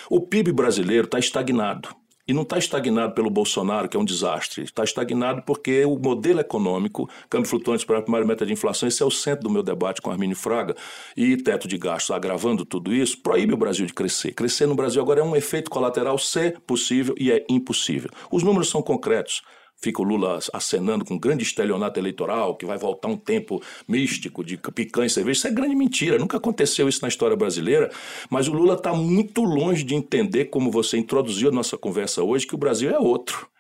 O 0.10 0.20
PIB 0.20 0.52
brasileiro 0.52 1.06
está 1.06 1.18
estagnado. 1.18 2.01
E 2.28 2.34
não 2.34 2.44
está 2.44 2.58
estagnado 2.58 3.14
pelo 3.14 3.30
Bolsonaro, 3.30 3.90
que 3.90 3.98
é 3.98 4.00
um 4.00 4.06
desastre. 4.06 4.64
Está 4.64 4.84
estagnado 4.84 5.42
porque 5.44 5.84
o 5.86 5.98
modelo 5.98 6.40
econômico, 6.40 7.10
câmbio 7.30 7.50
flutuante 7.50 7.86
para 7.86 8.00
a 8.00 8.02
primeira 8.02 8.26
meta 8.26 8.46
de 8.46 8.54
inflação, 8.54 8.88
esse 8.88 9.02
é 9.02 9.06
o 9.06 9.12
centro 9.12 9.44
do 9.44 9.50
meu 9.50 9.64
debate 9.64 10.02
com 10.02 10.12
Armínio 10.12 10.36
Fraga, 10.36 10.76
e 11.16 11.36
teto 11.38 11.68
de 11.68 11.78
gastos 11.78 12.16
agravando 12.16 12.66
tudo 12.66 12.94
isso, 12.94 13.18
proíbe 13.22 13.54
o 13.54 13.58
Brasil 13.58 13.86
de 13.86 13.94
crescer. 13.94 14.34
Crescer 14.34 14.66
no 14.66 14.76
Brasil 14.76 15.02
agora 15.02 15.20
é 15.20 15.24
um 15.24 15.36
efeito 15.36 15.70
colateral 15.70 16.18
ser 16.18 16.60
possível 16.62 17.16
e 17.18 17.32
é 17.32 17.46
impossível. 17.50 18.10
Os 18.32 18.44
números 18.44 18.70
são 18.70 18.82
concretos. 18.82 19.42
Fica 19.82 20.02
o 20.02 20.06
Lula 20.06 20.40
acenando 20.54 21.04
com 21.04 21.16
um 21.16 21.20
grande 21.20 21.44
estelionato 21.44 22.00
eleitoral, 22.00 22.56
que 22.56 22.66
vai 22.66 22.78
voltar 22.78 23.08
um 23.08 23.18
tempo 23.18 23.62
místico 23.88 24.44
de 24.44 24.58
picanha 24.58 25.08
e 25.08 25.10
cerveja. 25.10 25.40
Isso 25.40 25.48
é 25.48 25.52
grande 25.52 25.76
mentira, 25.76 26.20
nunca 26.20 26.38
aconteceu 26.38 26.88
isso 26.88 27.02
na 27.02 27.08
história 27.08 27.36
brasileira. 27.36 27.92
Mas 28.30 28.48
o 28.48 28.54
Lula 28.54 28.76
está 28.76 28.94
muito 28.94 29.44
longe 29.44 29.84
de 29.84 29.96
entender, 29.96 30.46
como 30.46 30.72
você 30.72 30.98
introduziu 30.98 31.50
a 31.50 31.52
nossa 31.52 31.78
conversa 31.78 32.24
hoje, 32.24 32.46
que 32.46 32.56
o 32.56 32.60
Brasil 32.60 32.92
é 32.92 33.00
outro. 33.00 33.51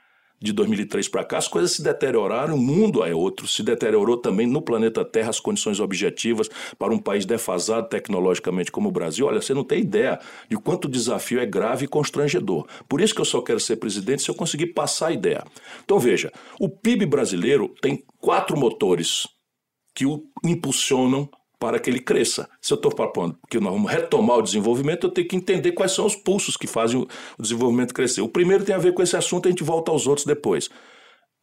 De 0.41 0.51
2003 0.51 1.08
para 1.08 1.23
cá, 1.23 1.38
as 1.38 1.47
coisas 1.47 1.73
se 1.73 1.84
deterioraram, 1.84 2.56
o 2.56 2.58
mundo 2.58 3.04
é 3.04 3.13
outro, 3.13 3.47
se 3.47 3.62
deteriorou 3.62 4.17
também 4.17 4.47
no 4.47 4.62
planeta 4.62 5.06
Terra 5.06 5.30
as 5.30 5.39
condições 5.39 5.80
objetivas 5.80 6.49
para 6.80 6.93
um 6.93 6.97
país 6.97 7.25
defasado 7.25 7.88
tecnologicamente 7.88 8.71
como 8.71 8.89
o 8.89 8.91
Brasil. 8.91 9.27
Olha, 9.27 9.41
você 9.41 9.54
não 9.54 9.63
tem 9.63 9.82
ideia 9.82 10.19
de 10.49 10.58
quanto 10.58 10.86
o 10.86 10.89
desafio 10.89 11.39
é 11.39 11.45
grave 11.45 11.86
e 11.86 11.88
constrangedor. 11.88 12.65
Por 12.89 13.01
isso 13.01 13.13
que 13.13 13.21
eu 13.21 13.25
só 13.25 13.41
quero 13.41 13.60
ser 13.60 13.75
presidente 13.75 14.23
se 14.23 14.30
eu 14.30 14.36
conseguir 14.36 14.67
passar 14.67 15.08
a 15.08 15.12
ideia. 15.12 15.43
Então 15.84 15.99
veja, 15.99 16.32
o 16.60 16.67
PIB 16.67 17.06
brasileiro 17.06 17.73
tem 17.82 18.04
quatro 18.19 18.58
motores 18.58 19.27
que 19.93 20.06
o 20.06 20.23
impulsionam 20.43 21.30
para 21.62 21.78
que 21.78 21.91
ele 21.91 22.00
cresça. 22.00 22.50
Se 22.60 22.74
eu 22.74 22.76
estou 22.76 22.91
propondo 22.91 23.38
que 23.47 23.60
nós 23.60 23.71
vamos 23.71 23.91
retomar 23.91 24.39
o 24.39 24.41
desenvolvimento, 24.41 25.06
eu 25.06 25.12
tenho 25.12 25.28
que 25.28 25.36
entender 25.36 25.74
quais 25.74 25.91
são 25.91 26.08
os 26.08 26.15
pulsos 26.15 26.58
que 26.58 26.65
fazem 26.65 27.00
o 27.00 27.08
desenvolvimento 27.39 27.93
crescer. 27.93 28.21
O 28.21 28.28
primeiro 28.28 28.65
tem 28.65 28.74
a 28.74 28.80
ver 28.80 28.95
com 28.95 29.04
esse 29.04 29.15
assunto, 29.15 29.47
a 29.47 29.52
gente 29.52 29.63
volta 29.63 29.91
aos 29.91 30.08
outros 30.08 30.26
depois. 30.26 30.71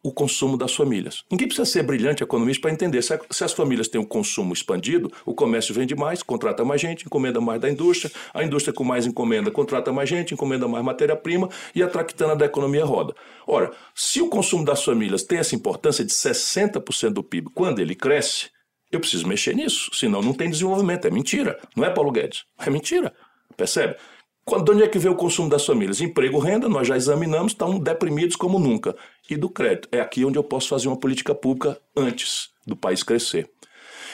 O 0.03 0.11
consumo 0.11 0.57
das 0.57 0.75
famílias. 0.75 1.23
Ninguém 1.31 1.47
precisa 1.47 1.65
ser 1.65 1.83
brilhante 1.83 2.21
economista 2.21 2.61
para 2.61 2.71
entender. 2.71 3.01
Se, 3.01 3.43
as 3.43 3.53
famílias 3.53 3.87
têm 3.87 3.99
um 3.99 4.05
consumo 4.05 4.51
expandido, 4.51 5.09
o 5.25 5.33
comércio 5.33 5.73
vende 5.73 5.95
mais, 5.95 6.21
contrata 6.21 6.65
mais 6.65 6.81
gente, 6.81 7.05
encomenda 7.05 7.39
mais 7.39 7.61
da 7.61 7.69
indústria, 7.69 8.11
a 8.33 8.43
indústria 8.43 8.73
com 8.73 8.83
mais 8.83 9.05
encomenda 9.05 9.49
contrata 9.49 9.93
mais 9.93 10.09
gente, 10.09 10.33
encomenda 10.33 10.67
mais 10.67 10.83
matéria-prima 10.83 11.49
e 11.73 11.81
a 11.81 11.87
traquitana 11.87 12.35
da 12.35 12.45
economia 12.45 12.83
roda. 12.83 13.15
Ora, 13.47 13.71
se 13.95 14.21
o 14.21 14.27
consumo 14.27 14.65
das 14.65 14.83
famílias 14.83 15.23
tem 15.23 15.37
essa 15.37 15.55
importância 15.55 16.03
de 16.03 16.11
60% 16.11 17.11
do 17.11 17.23
PIB, 17.23 17.51
quando 17.53 17.79
ele 17.79 17.95
cresce, 17.95 18.49
eu 18.91 18.99
preciso 18.99 19.27
mexer 19.27 19.55
nisso, 19.55 19.91
senão 19.93 20.21
não 20.21 20.33
tem 20.33 20.49
desenvolvimento. 20.49 21.05
É 21.05 21.11
mentira. 21.11 21.59
Não 21.75 21.85
é 21.85 21.89
Paulo 21.89 22.11
Guedes. 22.11 22.45
É 22.57 22.69
mentira. 22.69 23.13
Percebe? 23.55 23.95
Quando, 24.43 24.65
de 24.65 24.71
onde 24.71 24.83
é 24.83 24.87
que 24.87 24.97
vem 24.97 25.11
o 25.11 25.15
consumo 25.15 25.47
das 25.47 25.65
famílias? 25.65 26.01
Emprego, 26.01 26.39
renda, 26.39 26.67
nós 26.67 26.87
já 26.87 26.97
examinamos, 26.97 27.51
estão 27.51 27.77
deprimidos 27.77 28.35
como 28.35 28.57
nunca. 28.57 28.95
E 29.29 29.37
do 29.37 29.47
crédito. 29.47 29.87
É 29.91 30.01
aqui 30.01 30.25
onde 30.25 30.39
eu 30.39 30.43
posso 30.43 30.67
fazer 30.69 30.87
uma 30.87 30.97
política 30.97 31.35
pública 31.35 31.79
antes 31.95 32.49
do 32.65 32.75
país 32.75 33.03
crescer. 33.03 33.49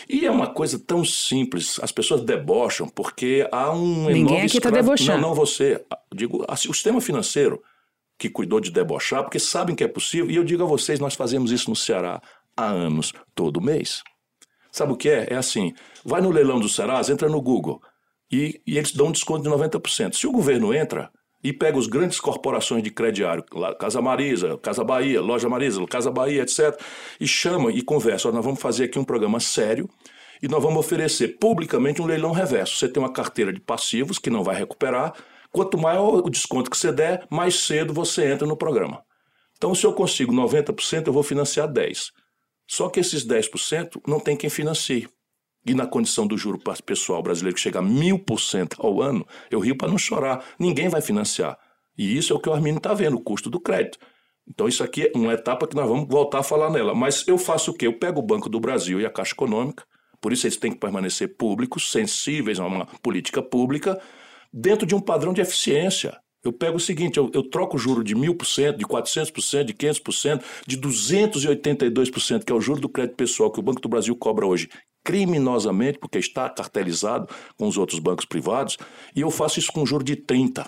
E 0.10 0.26
é 0.26 0.32
uma 0.32 0.48
coisa 0.48 0.78
tão 0.78 1.04
simples, 1.04 1.80
as 1.82 1.92
pessoas 1.92 2.22
debocham 2.22 2.88
porque 2.88 3.48
há 3.52 3.72
um 3.72 4.06
Ninguém 4.06 4.20
enorme 4.20 4.46
aqui 4.46 4.58
está 4.58 4.70
debochando. 4.70 5.22
Não, 5.22 5.30
não 5.30 5.36
você. 5.36 5.84
Digo, 6.14 6.46
assim, 6.48 6.70
o 6.70 6.74
sistema 6.74 7.02
financeiro 7.02 7.64
que 8.18 8.30
cuidou 8.30 8.60
de 8.60 8.72
debochar, 8.72 9.24
porque 9.24 9.40
sabem 9.40 9.76
que 9.76 9.84
é 9.84 9.88
possível, 9.88 10.30
e 10.30 10.36
eu 10.36 10.44
digo 10.44 10.64
a 10.64 10.68
vocês, 10.68 11.00
nós 11.00 11.16
fazemos 11.16 11.52
isso 11.52 11.70
no 11.70 11.76
Ceará 11.76 12.22
há 12.56 12.66
anos, 12.66 13.14
todo 13.34 13.62
mês. 13.62 14.04
Sabe 14.76 14.92
o 14.92 14.98
que 14.98 15.08
é? 15.10 15.28
É 15.30 15.36
assim: 15.38 15.74
vai 16.04 16.20
no 16.20 16.30
leilão 16.30 16.60
do 16.60 16.68
Serasa, 16.68 17.14
entra 17.14 17.30
no 17.30 17.42
Google 17.42 17.82
e, 18.30 18.62
e 18.68 18.78
eles 18.78 18.92
dão 18.92 19.08
um 19.08 19.12
desconto 19.14 19.42
de 19.42 19.50
90%. 19.50 20.16
Se 20.16 20.28
o 20.28 20.34
governo 20.34 20.74
entra 20.74 21.10
e 21.42 21.54
pega 21.54 21.78
os 21.78 21.88
grandes 21.88 22.20
corporações 22.20 22.84
de 22.84 22.92
crediário, 22.92 23.42
Casa 23.80 24.02
Marisa, 24.02 24.58
Casa 24.58 24.84
Bahia, 24.84 25.22
Loja 25.22 25.48
Marisa, 25.48 25.86
Casa 25.88 26.12
Bahia, 26.12 26.42
etc., 26.42 26.78
e 27.22 27.26
chama 27.26 27.72
e 27.72 27.82
conversa: 27.82 28.30
nós 28.34 28.44
vamos 28.44 28.60
fazer 28.60 28.84
aqui 28.84 29.00
um 29.00 29.06
programa 29.06 29.40
sério 29.40 29.90
e 30.44 30.48
nós 30.50 30.62
vamos 30.62 30.80
oferecer 30.80 31.38
publicamente 31.40 32.02
um 32.02 32.06
leilão 32.06 32.34
reverso. 32.34 32.76
Você 32.76 32.90
tem 32.90 33.02
uma 33.02 33.14
carteira 33.14 33.54
de 33.54 33.62
passivos 33.62 34.20
que 34.20 34.30
não 34.30 34.44
vai 34.44 34.58
recuperar. 34.58 35.14
Quanto 35.54 35.78
maior 35.78 36.16
o 36.16 36.30
desconto 36.30 36.70
que 36.70 36.76
você 36.76 36.92
der, 36.92 37.26
mais 37.32 37.62
cedo 37.62 37.94
você 37.94 38.30
entra 38.30 38.46
no 38.46 38.58
programa. 38.58 39.06
Então, 39.56 39.74
se 39.74 39.86
eu 39.86 39.94
consigo 39.94 40.34
90%, 40.34 41.08
eu 41.08 41.14
vou 41.14 41.24
financiar 41.24 41.66
10%. 41.66 42.10
Só 42.68 42.90
que 42.90 43.00
esses 43.00 43.26
10% 43.26 44.02
não 44.08 44.20
tem 44.20 44.36
quem 44.36 44.50
financie. 44.50 45.08
E 45.66 45.74
na 45.74 45.88
condição 45.88 46.28
do 46.28 46.38
juro 46.38 46.60
pessoal 46.86 47.24
brasileiro 47.24 47.56
que 47.56 47.62
chega 47.62 47.80
a 47.80 47.82
mil 47.82 48.20
por 48.20 48.40
cento 48.40 48.78
ao 48.80 49.02
ano, 49.02 49.26
eu 49.50 49.60
rio 49.60 49.76
para 49.76 49.88
não 49.88 49.98
chorar. 49.98 50.46
Ninguém 50.60 50.90
vai 50.90 51.02
financiar. 51.02 51.58
E 51.98 52.18
isso 52.18 52.34
é 52.34 52.36
o 52.36 52.40
que 52.40 52.50
o 52.50 52.54
Arminio 52.54 52.78
está 52.78 52.94
vendo, 52.94 53.18
o 53.18 53.24
custo 53.24 53.50
do 53.50 53.60
crédito. 53.60 53.98
Então, 54.48 54.68
isso 54.68 54.84
aqui 54.84 55.08
é 55.08 55.12
uma 55.16 55.34
etapa 55.34 55.68
que 55.68 55.76
nós 55.76 55.88
vamos 55.88 56.08
voltar 56.08 56.40
a 56.40 56.44
falar 56.44 56.70
nela. 56.70 56.94
Mas 56.94 57.28
eu 57.28 57.38
faço 57.38 57.72
o 57.72 57.74
quê? 57.74 57.88
Eu 57.88 57.98
pego 57.98 58.20
o 58.20 58.26
Banco 58.26 58.48
do 58.48 58.60
Brasil 58.60 59.02
e 59.02 59.06
a 59.06 59.10
Caixa 59.10 59.34
Econômica, 59.34 59.84
por 60.22 60.32
isso 60.32 60.46
eles 60.46 60.58
têm 60.58 60.72
que 60.72 60.80
permanecer 60.80 61.36
públicos, 61.36 61.92
sensíveis 61.92 62.60
a 62.60 62.66
uma 62.66 62.86
política 63.02 63.42
pública, 63.42 64.00
dentro 64.54 64.86
de 64.86 64.94
um 64.94 65.02
padrão 65.02 65.34
de 65.34 65.42
eficiência. 65.42 66.18
Eu 66.46 66.54
pego 66.54 66.78
o 66.78 66.80
seguinte, 66.80 67.18
eu, 67.18 67.32
eu 67.34 67.42
troco 67.42 67.76
o 67.76 67.80
juro 67.80 68.04
de 68.04 68.16
1.000%, 68.16 68.78
de 68.78 68.86
400%, 68.86 69.64
de 69.64 69.74
500%, 69.74 70.44
de 70.68 70.78
282%, 70.78 72.44
que 72.44 72.52
é 72.52 72.56
o 72.56 72.62
juro 72.62 72.80
do 72.80 72.88
crédito 72.88 73.16
pessoal 73.16 73.52
que 73.52 73.60
o 73.60 73.64
Banco 73.64 73.82
do 73.82 73.90
Brasil 73.90 74.16
cobra 74.16 74.46
hoje, 74.46 74.70
criminosamente, 75.04 75.98
porque 75.98 76.20
está 76.20 76.48
cartelizado 76.48 77.28
com 77.58 77.68
os 77.68 77.78
outros 77.78 78.00
bancos 78.00 78.26
privados, 78.26 78.78
e 79.16 79.22
eu 79.22 79.32
faço 79.32 79.58
isso 79.58 79.72
com 79.72 79.82
um 79.82 79.86
juro 79.88 80.04
de 80.04 80.16
30%. 80.16 80.68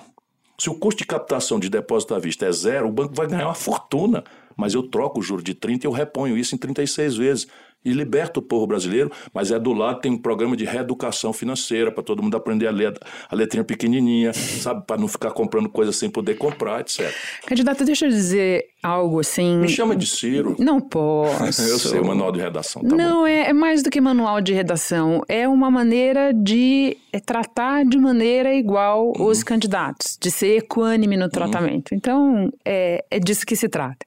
Se 0.60 0.72
o 0.72 0.74
custo 0.74 1.04
de 1.04 1.06
captação 1.06 1.60
de 1.60 1.70
depósito 1.70 2.16
à 2.16 2.20
vista 2.20 2.48
é 2.48 2.52
zero, 2.52 2.88
o 2.88 2.92
banco 2.92 3.14
vai 3.14 3.28
ganhar 3.28 3.46
uma 3.46 3.54
fortuna, 3.54 4.24
mas 4.56 4.74
eu 4.74 4.82
troco 4.82 5.20
o 5.20 5.22
juro 5.22 5.44
de 5.44 5.54
30 5.54 5.86
e 5.86 5.88
eu 5.88 5.92
reponho 5.92 6.36
isso 6.36 6.56
em 6.56 6.58
36 6.58 7.16
vezes 7.16 7.48
e 7.88 7.94
liberta 7.94 8.40
o 8.40 8.42
povo 8.42 8.68
brasileiro, 8.68 9.10
mas 9.34 9.50
é 9.50 9.58
do 9.58 9.72
lado 9.72 10.02
tem 10.02 10.12
um 10.12 10.18
programa 10.18 10.58
de 10.58 10.66
reeducação 10.66 11.32
financeira 11.32 11.90
para 11.90 12.04
todo 12.04 12.22
mundo 12.22 12.36
aprender 12.36 12.68
a 12.68 12.72
ler 12.72 12.94
a 13.30 13.36
letrinha 13.36 13.64
pequenininha, 13.64 14.34
sabe, 14.34 14.86
para 14.86 14.98
não 14.98 15.08
ficar 15.08 15.32
comprando 15.32 15.70
coisas 15.70 15.96
sem 15.96 16.10
poder 16.10 16.36
comprar, 16.36 16.82
etc. 16.82 17.10
Candidato, 17.46 17.86
deixa 17.86 18.06
eu 18.06 18.10
dizer 18.10 18.66
algo 18.84 19.22
assim. 19.22 19.58
Me 19.58 19.70
chama 19.70 19.96
de 19.96 20.06
Ciro. 20.06 20.56
Não 20.60 20.80
posso. 20.82 21.62
eu 21.62 21.80
sei, 21.80 22.02
manual 22.02 22.32
de 22.32 22.42
redação. 22.42 22.82
Tá 22.82 22.96
não, 22.96 23.26
é, 23.26 23.50
é, 23.50 23.54
mais 23.54 23.82
do 23.82 23.90
que 23.90 24.02
manual 24.02 24.42
de 24.42 24.54
redação. 24.54 25.22
É 25.30 25.48
uma 25.48 25.72
maneira 25.72 26.34
de 26.34 26.98
é, 27.14 27.20
tratar 27.20 27.86
de 27.86 27.98
maneira 27.98 28.54
igual 28.54 29.14
uhum. 29.18 29.28
os 29.28 29.44
candidatos, 29.44 30.18
de 30.20 30.30
ser 30.30 30.58
equânime 30.58 31.16
no 31.16 31.24
uhum. 31.24 31.30
tratamento. 31.30 31.92
Uhum. 31.92 31.98
Então, 31.98 32.54
é, 32.66 33.06
é 33.10 33.20
disso 33.20 33.46
que 33.46 33.56
se 33.56 33.70
trata. 33.70 34.06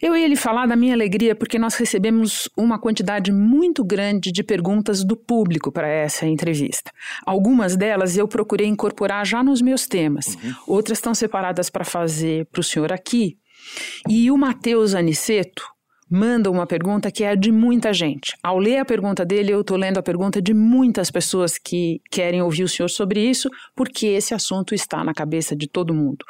Eu 0.00 0.16
ia 0.16 0.28
lhe 0.28 0.36
falar 0.36 0.66
da 0.66 0.76
minha 0.76 0.94
alegria 0.94 1.34
porque 1.34 1.58
nós 1.58 1.74
recebemos 1.74 2.48
uma 2.56 2.78
quantidade 2.78 3.32
muito 3.32 3.84
grande 3.84 4.30
de 4.30 4.44
perguntas 4.44 5.04
do 5.04 5.16
público 5.16 5.72
para 5.72 5.88
essa 5.88 6.26
entrevista. 6.26 6.92
Algumas 7.26 7.76
delas 7.76 8.16
eu 8.16 8.28
procurei 8.28 8.66
incorporar 8.66 9.26
já 9.26 9.42
nos 9.42 9.60
meus 9.60 9.86
temas, 9.86 10.36
uhum. 10.36 10.54
outras 10.66 10.98
estão 10.98 11.14
separadas 11.14 11.68
para 11.68 11.84
fazer 11.84 12.46
para 12.46 12.60
o 12.60 12.64
senhor 12.64 12.92
aqui. 12.92 13.36
E 14.08 14.30
o 14.30 14.38
Matheus 14.38 14.94
Aniceto 14.94 15.64
manda 16.10 16.50
uma 16.50 16.66
pergunta 16.66 17.10
que 17.10 17.24
é 17.24 17.36
de 17.36 17.52
muita 17.52 17.92
gente. 17.92 18.34
Ao 18.42 18.58
ler 18.58 18.78
a 18.78 18.84
pergunta 18.84 19.24
dele, 19.24 19.52
eu 19.52 19.60
estou 19.60 19.76
lendo 19.76 19.98
a 19.98 20.02
pergunta 20.02 20.40
de 20.40 20.54
muitas 20.54 21.10
pessoas 21.10 21.58
que 21.58 22.00
querem 22.10 22.40
ouvir 22.40 22.62
o 22.62 22.68
senhor 22.68 22.88
sobre 22.88 23.20
isso, 23.20 23.50
porque 23.74 24.06
esse 24.06 24.32
assunto 24.32 24.74
está 24.74 25.04
na 25.04 25.12
cabeça 25.12 25.54
de 25.54 25.68
todo 25.68 25.92
mundo 25.92 26.24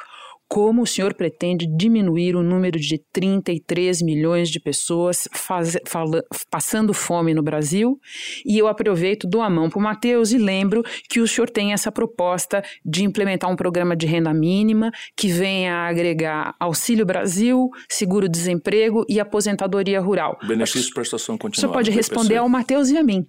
como 0.49 0.81
o 0.81 0.87
senhor 0.87 1.13
pretende 1.13 1.67
diminuir 1.67 2.35
o 2.35 2.41
número 2.41 2.79
de 2.79 2.99
33 3.13 4.01
milhões 4.01 4.49
de 4.49 4.59
pessoas 4.59 5.29
faz, 5.31 5.77
fala, 5.85 6.23
passando 6.49 6.91
fome 6.91 7.35
no 7.35 7.43
Brasil. 7.43 7.99
E 8.43 8.57
eu 8.57 8.67
aproveito, 8.67 9.27
dou 9.27 9.43
a 9.43 9.49
mão 9.49 9.69
para 9.69 9.77
o 9.77 9.81
Matheus 9.81 10.31
e 10.31 10.39
lembro 10.39 10.83
que 11.07 11.19
o 11.19 11.27
senhor 11.27 11.51
tem 11.51 11.71
essa 11.71 11.91
proposta 11.91 12.63
de 12.83 13.03
implementar 13.03 13.49
um 13.49 13.55
programa 13.55 13.95
de 13.95 14.07
renda 14.07 14.33
mínima 14.33 14.91
que 15.15 15.27
venha 15.27 15.71
a 15.75 15.87
agregar 15.87 16.55
Auxílio 16.59 17.05
Brasil, 17.05 17.69
seguro-desemprego 17.87 19.05
e 19.07 19.19
aposentadoria 19.19 20.01
rural. 20.01 20.35
Benefício 20.47 20.91
prestação 20.95 21.37
continuada. 21.37 21.57
O 21.57 21.61
senhor 21.61 21.73
pode 21.73 21.91
responder 21.91 22.37
ao 22.37 22.49
Matheus 22.49 22.89
e 22.89 22.97
a 22.97 23.03
mim. 23.03 23.23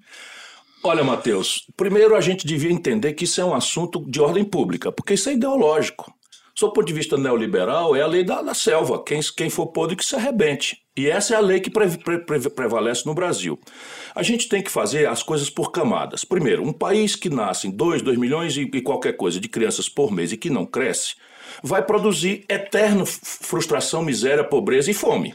Olha, 0.83 1.04
Matheus, 1.04 1.66
primeiro 1.76 2.16
a 2.16 2.20
gente 2.22 2.46
devia 2.46 2.72
entender 2.72 3.12
que 3.12 3.24
isso 3.24 3.38
é 3.38 3.44
um 3.44 3.54
assunto 3.54 4.02
de 4.09 4.18
ordem 4.22 4.42
pública, 4.42 4.90
porque 4.90 5.12
isso 5.12 5.28
é 5.28 5.35
ideológico. 5.35 6.11
Sob 6.61 6.75
ponto 6.75 6.88
de 6.88 6.92
vista 6.92 7.16
neoliberal, 7.16 7.96
é 7.96 8.03
a 8.03 8.07
lei 8.07 8.23
da, 8.23 8.42
da 8.42 8.53
selva. 8.53 9.03
Quem, 9.03 9.18
quem 9.35 9.49
for 9.49 9.68
podre 9.68 9.96
que 9.96 10.05
se 10.05 10.14
arrebente. 10.14 10.77
E 10.94 11.09
essa 11.09 11.33
é 11.33 11.37
a 11.38 11.40
lei 11.40 11.59
que 11.59 11.70
pre, 11.70 11.88
pre, 11.96 12.18
pre, 12.18 12.51
prevalece 12.51 13.07
no 13.07 13.14
Brasil. 13.14 13.59
A 14.14 14.23
gente 14.23 14.46
tem 14.46 14.61
que 14.61 14.70
fazer 14.70 15.09
as 15.09 15.23
coisas 15.23 15.49
por 15.49 15.73
camadas. 15.73 16.23
Primeiro, 16.23 16.62
um 16.62 16.70
país 16.70 17.16
que 17.16 17.31
nasce 17.31 17.66
em 17.66 17.70
2, 17.70 18.03
2 18.03 18.18
milhões 18.18 18.59
e, 18.59 18.70
e 18.75 18.83
qualquer 18.83 19.16
coisa 19.16 19.40
de 19.40 19.49
crianças 19.49 19.88
por 19.88 20.12
mês 20.12 20.33
e 20.33 20.37
que 20.37 20.51
não 20.51 20.66
cresce, 20.66 21.14
vai 21.62 21.83
produzir 21.83 22.44
eterno 22.46 23.07
frustração, 23.07 24.03
miséria, 24.03 24.44
pobreza 24.44 24.90
e 24.90 24.94
fome. 24.94 25.35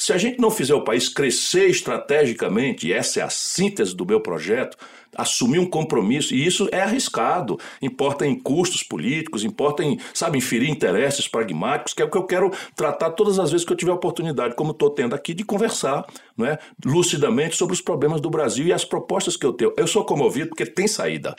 Se 0.00 0.14
a 0.14 0.16
gente 0.16 0.40
não 0.40 0.50
fizer 0.50 0.72
o 0.72 0.82
país 0.82 1.10
crescer 1.10 1.66
estrategicamente, 1.66 2.88
e 2.88 2.92
essa 2.92 3.20
é 3.20 3.22
a 3.22 3.28
síntese 3.28 3.94
do 3.94 4.06
meu 4.06 4.18
projeto, 4.18 4.78
assumir 5.14 5.58
um 5.58 5.68
compromisso, 5.68 6.34
e 6.34 6.46
isso 6.46 6.70
é 6.72 6.80
arriscado, 6.80 7.60
importa 7.82 8.26
em 8.26 8.34
custos 8.34 8.82
políticos, 8.82 9.44
importa 9.44 9.84
em, 9.84 10.00
sabe, 10.14 10.38
inferir 10.38 10.70
interesses 10.70 11.28
pragmáticos, 11.28 11.92
que 11.92 12.00
é 12.00 12.06
o 12.06 12.10
que 12.10 12.16
eu 12.16 12.24
quero 12.24 12.50
tratar 12.74 13.10
todas 13.10 13.38
as 13.38 13.50
vezes 13.50 13.66
que 13.66 13.74
eu 13.74 13.76
tiver 13.76 13.92
oportunidade, 13.92 14.54
como 14.54 14.70
estou 14.70 14.88
tendo 14.88 15.14
aqui, 15.14 15.34
de 15.34 15.44
conversar 15.44 16.06
não 16.34 16.46
é, 16.46 16.58
lucidamente 16.82 17.54
sobre 17.54 17.74
os 17.74 17.82
problemas 17.82 18.22
do 18.22 18.30
Brasil 18.30 18.66
e 18.66 18.72
as 18.72 18.86
propostas 18.86 19.36
que 19.36 19.44
eu 19.44 19.52
tenho. 19.52 19.74
Eu 19.76 19.86
sou 19.86 20.02
comovido 20.02 20.48
porque 20.48 20.64
tem 20.64 20.88
saída. 20.88 21.36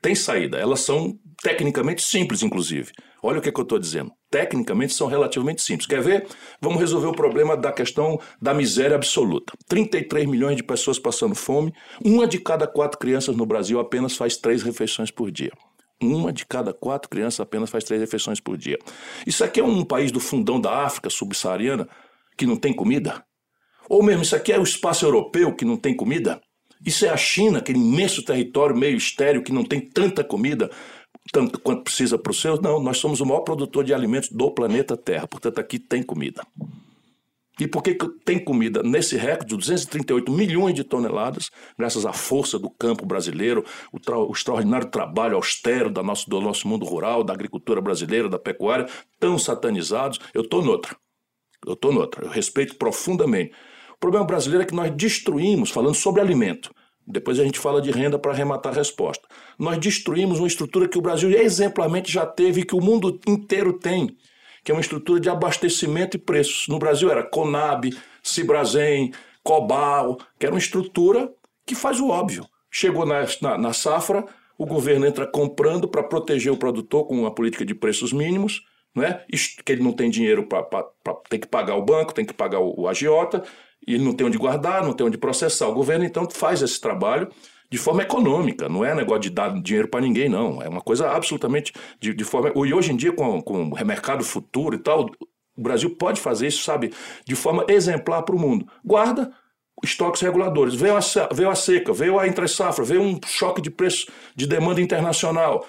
Tem 0.00 0.14
saída. 0.14 0.58
Elas 0.58 0.80
são 0.80 1.18
tecnicamente 1.42 2.02
simples, 2.02 2.42
inclusive. 2.42 2.92
Olha 3.22 3.38
o 3.38 3.42
que, 3.42 3.48
é 3.48 3.52
que 3.52 3.58
eu 3.58 3.64
estou 3.64 3.78
dizendo. 3.78 4.12
Tecnicamente 4.30 4.94
são 4.94 5.08
relativamente 5.08 5.62
simples. 5.62 5.86
Quer 5.86 6.00
ver? 6.00 6.26
Vamos 6.60 6.78
resolver 6.78 7.08
o 7.08 7.12
problema 7.12 7.56
da 7.56 7.72
questão 7.72 8.20
da 8.40 8.54
miséria 8.54 8.94
absoluta. 8.94 9.52
33 9.68 10.26
milhões 10.26 10.56
de 10.56 10.62
pessoas 10.62 10.98
passando 10.98 11.34
fome. 11.34 11.72
Uma 12.04 12.26
de 12.26 12.38
cada 12.38 12.66
quatro 12.66 12.98
crianças 12.98 13.34
no 13.36 13.44
Brasil 13.44 13.80
apenas 13.80 14.16
faz 14.16 14.36
três 14.36 14.62
refeições 14.62 15.10
por 15.10 15.30
dia. 15.30 15.52
Uma 16.00 16.32
de 16.32 16.46
cada 16.46 16.72
quatro 16.72 17.08
crianças 17.08 17.40
apenas 17.40 17.70
faz 17.70 17.82
três 17.82 18.00
refeições 18.00 18.38
por 18.38 18.56
dia. 18.56 18.78
Isso 19.26 19.42
aqui 19.42 19.58
é 19.58 19.64
um 19.64 19.84
país 19.84 20.12
do 20.12 20.20
fundão 20.20 20.60
da 20.60 20.84
África 20.84 21.10
subsaariana 21.10 21.88
que 22.36 22.46
não 22.46 22.56
tem 22.56 22.72
comida? 22.72 23.24
Ou 23.88 24.02
mesmo, 24.02 24.22
isso 24.22 24.36
aqui 24.36 24.52
é 24.52 24.58
o 24.60 24.62
espaço 24.62 25.04
europeu 25.04 25.52
que 25.52 25.64
não 25.64 25.76
tem 25.76 25.96
comida? 25.96 26.40
Isso 26.84 27.04
é 27.04 27.08
a 27.08 27.16
China, 27.16 27.58
aquele 27.58 27.78
imenso 27.78 28.22
território 28.22 28.76
meio 28.76 28.96
estéreo 28.96 29.42
que 29.42 29.52
não 29.52 29.64
tem 29.64 29.80
tanta 29.80 30.22
comida 30.22 30.70
tanto 31.32 31.60
quanto 31.60 31.84
precisa 31.84 32.18
para 32.18 32.30
os 32.30 32.40
seus? 32.40 32.60
Não, 32.60 32.80
nós 32.80 32.98
somos 32.98 33.20
o 33.20 33.26
maior 33.26 33.40
produtor 33.40 33.84
de 33.84 33.92
alimentos 33.92 34.30
do 34.30 34.50
planeta 34.50 34.96
Terra, 34.96 35.26
portanto 35.26 35.58
aqui 35.58 35.78
tem 35.78 36.02
comida. 36.02 36.42
E 37.60 37.66
por 37.66 37.82
que 37.82 37.94
tem 38.24 38.38
comida 38.38 38.84
nesse 38.84 39.16
recorde 39.16 39.50
de 39.50 39.56
238 39.56 40.30
milhões 40.30 40.74
de 40.74 40.84
toneladas, 40.84 41.50
graças 41.76 42.06
à 42.06 42.12
força 42.12 42.56
do 42.56 42.70
campo 42.70 43.04
brasileiro, 43.04 43.64
o, 43.92 43.98
o 43.98 44.32
extraordinário 44.32 44.88
trabalho 44.88 45.34
austero 45.34 45.90
da 45.90 46.02
nosso, 46.02 46.30
do 46.30 46.40
nosso 46.40 46.68
mundo 46.68 46.86
rural, 46.86 47.24
da 47.24 47.32
agricultura 47.32 47.80
brasileira, 47.80 48.28
da 48.28 48.38
pecuária, 48.38 48.86
tão 49.18 49.36
satanizados? 49.36 50.20
Eu 50.32 50.42
estou 50.42 50.62
noutra. 50.62 50.96
Eu 51.66 51.72
estou 51.72 51.92
noutra. 51.92 52.26
Eu 52.26 52.30
respeito 52.30 52.76
profundamente. 52.76 53.52
O 53.98 54.00
problema 54.00 54.24
brasileiro 54.24 54.62
é 54.62 54.66
que 54.66 54.74
nós 54.74 54.90
destruímos, 54.94 55.70
falando 55.70 55.94
sobre 55.94 56.20
alimento, 56.20 56.72
depois 57.06 57.38
a 57.38 57.44
gente 57.44 57.58
fala 57.58 57.82
de 57.82 57.90
renda 57.90 58.18
para 58.18 58.32
arrematar 58.32 58.72
a 58.72 58.76
resposta. 58.76 59.26
Nós 59.58 59.78
destruímos 59.78 60.38
uma 60.38 60.46
estrutura 60.48 60.88
que 60.88 60.98
o 60.98 61.02
Brasil 61.02 61.30
exemplarmente 61.30 62.10
já 62.10 62.24
teve 62.24 62.60
e 62.60 62.64
que 62.64 62.74
o 62.74 62.80
mundo 62.80 63.20
inteiro 63.26 63.72
tem 63.72 64.16
que 64.68 64.72
é 64.72 64.74
uma 64.74 64.82
estrutura 64.82 65.18
de 65.18 65.30
abastecimento 65.30 66.18
e 66.18 66.20
preços. 66.20 66.68
No 66.68 66.78
Brasil 66.78 67.10
era 67.10 67.22
Conab, 67.22 67.90
Cibrazen, 68.22 69.12
Cobal, 69.42 70.18
que 70.38 70.44
era 70.44 70.54
uma 70.54 70.58
estrutura 70.58 71.32
que 71.64 71.74
faz 71.74 72.00
o 72.00 72.08
óbvio. 72.08 72.44
Chegou 72.70 73.06
na, 73.06 73.26
na, 73.40 73.56
na 73.56 73.72
safra, 73.72 74.26
o 74.58 74.66
governo 74.66 75.06
entra 75.06 75.26
comprando 75.26 75.88
para 75.88 76.02
proteger 76.02 76.52
o 76.52 76.56
produtor 76.58 77.06
com 77.06 77.18
uma 77.18 77.34
política 77.34 77.64
de 77.64 77.74
preços 77.74 78.12
mínimos, 78.12 78.62
né? 78.94 79.22
que 79.64 79.72
ele 79.72 79.82
não 79.82 79.92
tem 79.92 80.10
dinheiro 80.10 80.46
para 80.46 80.66
tem 81.30 81.40
que 81.40 81.48
pagar 81.48 81.76
o 81.76 81.82
banco, 81.82 82.12
tem 82.12 82.26
que 82.26 82.34
pagar 82.34 82.60
o, 82.60 82.82
o 82.82 82.88
agiota, 82.88 83.42
e 83.86 83.98
não 83.98 84.12
tem 84.12 84.26
onde 84.26 84.38
guardar, 84.38 84.82
não 84.82 84.92
tem 84.92 85.06
onde 85.06 85.18
processar. 85.18 85.68
O 85.68 85.74
governo 85.74 86.04
então 86.04 86.28
faz 86.30 86.62
esse 86.62 86.80
trabalho 86.80 87.28
de 87.70 87.76
forma 87.76 88.02
econômica, 88.02 88.68
não 88.68 88.84
é 88.84 88.94
negócio 88.94 89.22
de 89.22 89.30
dar 89.30 89.50
dinheiro 89.60 89.88
para 89.88 90.00
ninguém, 90.00 90.28
não. 90.28 90.62
É 90.62 90.68
uma 90.68 90.80
coisa 90.80 91.10
absolutamente 91.10 91.72
de, 92.00 92.14
de 92.14 92.24
forma. 92.24 92.50
E 92.66 92.72
hoje 92.72 92.92
em 92.92 92.96
dia, 92.96 93.12
com, 93.12 93.40
com 93.42 93.62
o 93.62 93.84
mercado 93.84 94.24
futuro 94.24 94.74
e 94.74 94.78
tal, 94.78 95.10
o 95.56 95.62
Brasil 95.62 95.90
pode 95.90 96.20
fazer 96.20 96.46
isso, 96.46 96.62
sabe, 96.62 96.92
de 97.26 97.34
forma 97.34 97.66
exemplar 97.68 98.22
para 98.22 98.34
o 98.34 98.38
mundo. 98.38 98.66
Guarda 98.84 99.32
estoques 99.82 100.22
reguladores. 100.22 100.74
Veio 100.74 100.96
a, 100.96 101.00
veio 101.32 101.50
a 101.50 101.54
seca, 101.54 101.92
veio 101.92 102.18
a 102.18 102.26
entre-safra, 102.26 102.84
veio 102.84 103.02
um 103.02 103.20
choque 103.26 103.60
de 103.60 103.70
preço 103.70 104.06
de 104.34 104.46
demanda 104.46 104.80
internacional. 104.80 105.66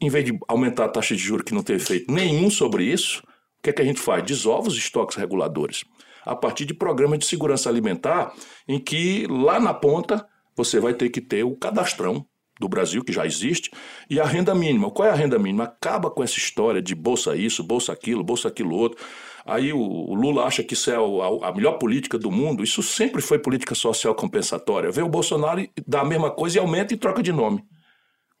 Em 0.00 0.10
vez 0.10 0.24
de 0.24 0.38
aumentar 0.48 0.86
a 0.86 0.88
taxa 0.88 1.14
de 1.14 1.22
juros 1.22 1.44
que 1.44 1.54
não 1.54 1.62
teve 1.62 1.82
feito 1.82 2.12
nenhum 2.12 2.50
sobre 2.50 2.84
isso, 2.84 3.22
o 3.58 3.62
que 3.62 3.70
é 3.70 3.72
que 3.72 3.82
a 3.82 3.84
gente 3.84 4.00
faz? 4.00 4.22
Desova 4.24 4.68
os 4.68 4.76
estoques 4.76 5.16
reguladores. 5.16 5.84
A 6.26 6.36
partir 6.36 6.64
de 6.64 6.74
programas 6.74 7.20
de 7.20 7.26
segurança 7.26 7.70
alimentar, 7.70 8.34
em 8.68 8.78
que 8.78 9.26
lá 9.28 9.58
na 9.58 9.72
ponta 9.72 10.26
você 10.56 10.80
vai 10.80 10.92
ter 10.92 11.08
que 11.08 11.20
ter 11.20 11.44
o 11.44 11.56
cadastrão 11.56 12.26
do 12.58 12.68
Brasil, 12.68 13.04
que 13.04 13.12
já 13.12 13.26
existe, 13.26 13.70
e 14.08 14.18
a 14.18 14.24
renda 14.24 14.54
mínima. 14.54 14.90
Qual 14.90 15.06
é 15.06 15.10
a 15.10 15.14
renda 15.14 15.38
mínima? 15.38 15.64
Acaba 15.64 16.10
com 16.10 16.22
essa 16.22 16.38
história 16.38 16.80
de 16.80 16.94
bolsa 16.94 17.36
isso, 17.36 17.62
bolsa 17.62 17.92
aquilo, 17.92 18.24
bolsa 18.24 18.48
aquilo 18.48 18.74
outro. 18.74 19.04
Aí 19.44 19.72
o, 19.72 20.14
Lula 20.14 20.44
acha 20.44 20.64
que 20.64 20.74
isso 20.74 20.90
é 20.90 20.96
a, 20.96 21.48
a, 21.48 21.54
melhor 21.54 21.72
política 21.78 22.18
do 22.18 22.30
mundo. 22.30 22.64
Isso 22.64 22.82
sempre 22.82 23.20
foi 23.20 23.38
política 23.38 23.74
social 23.74 24.14
compensatória. 24.14 24.90
Vem 24.90 25.04
o 25.04 25.08
Bolsonaro 25.08 25.60
e 25.60 25.70
dá 25.86 26.00
a 26.00 26.04
mesma 26.04 26.30
coisa 26.30 26.56
e 26.56 26.60
aumenta 26.60 26.94
e 26.94 26.96
troca 26.96 27.22
de 27.22 27.32
nome. 27.32 27.62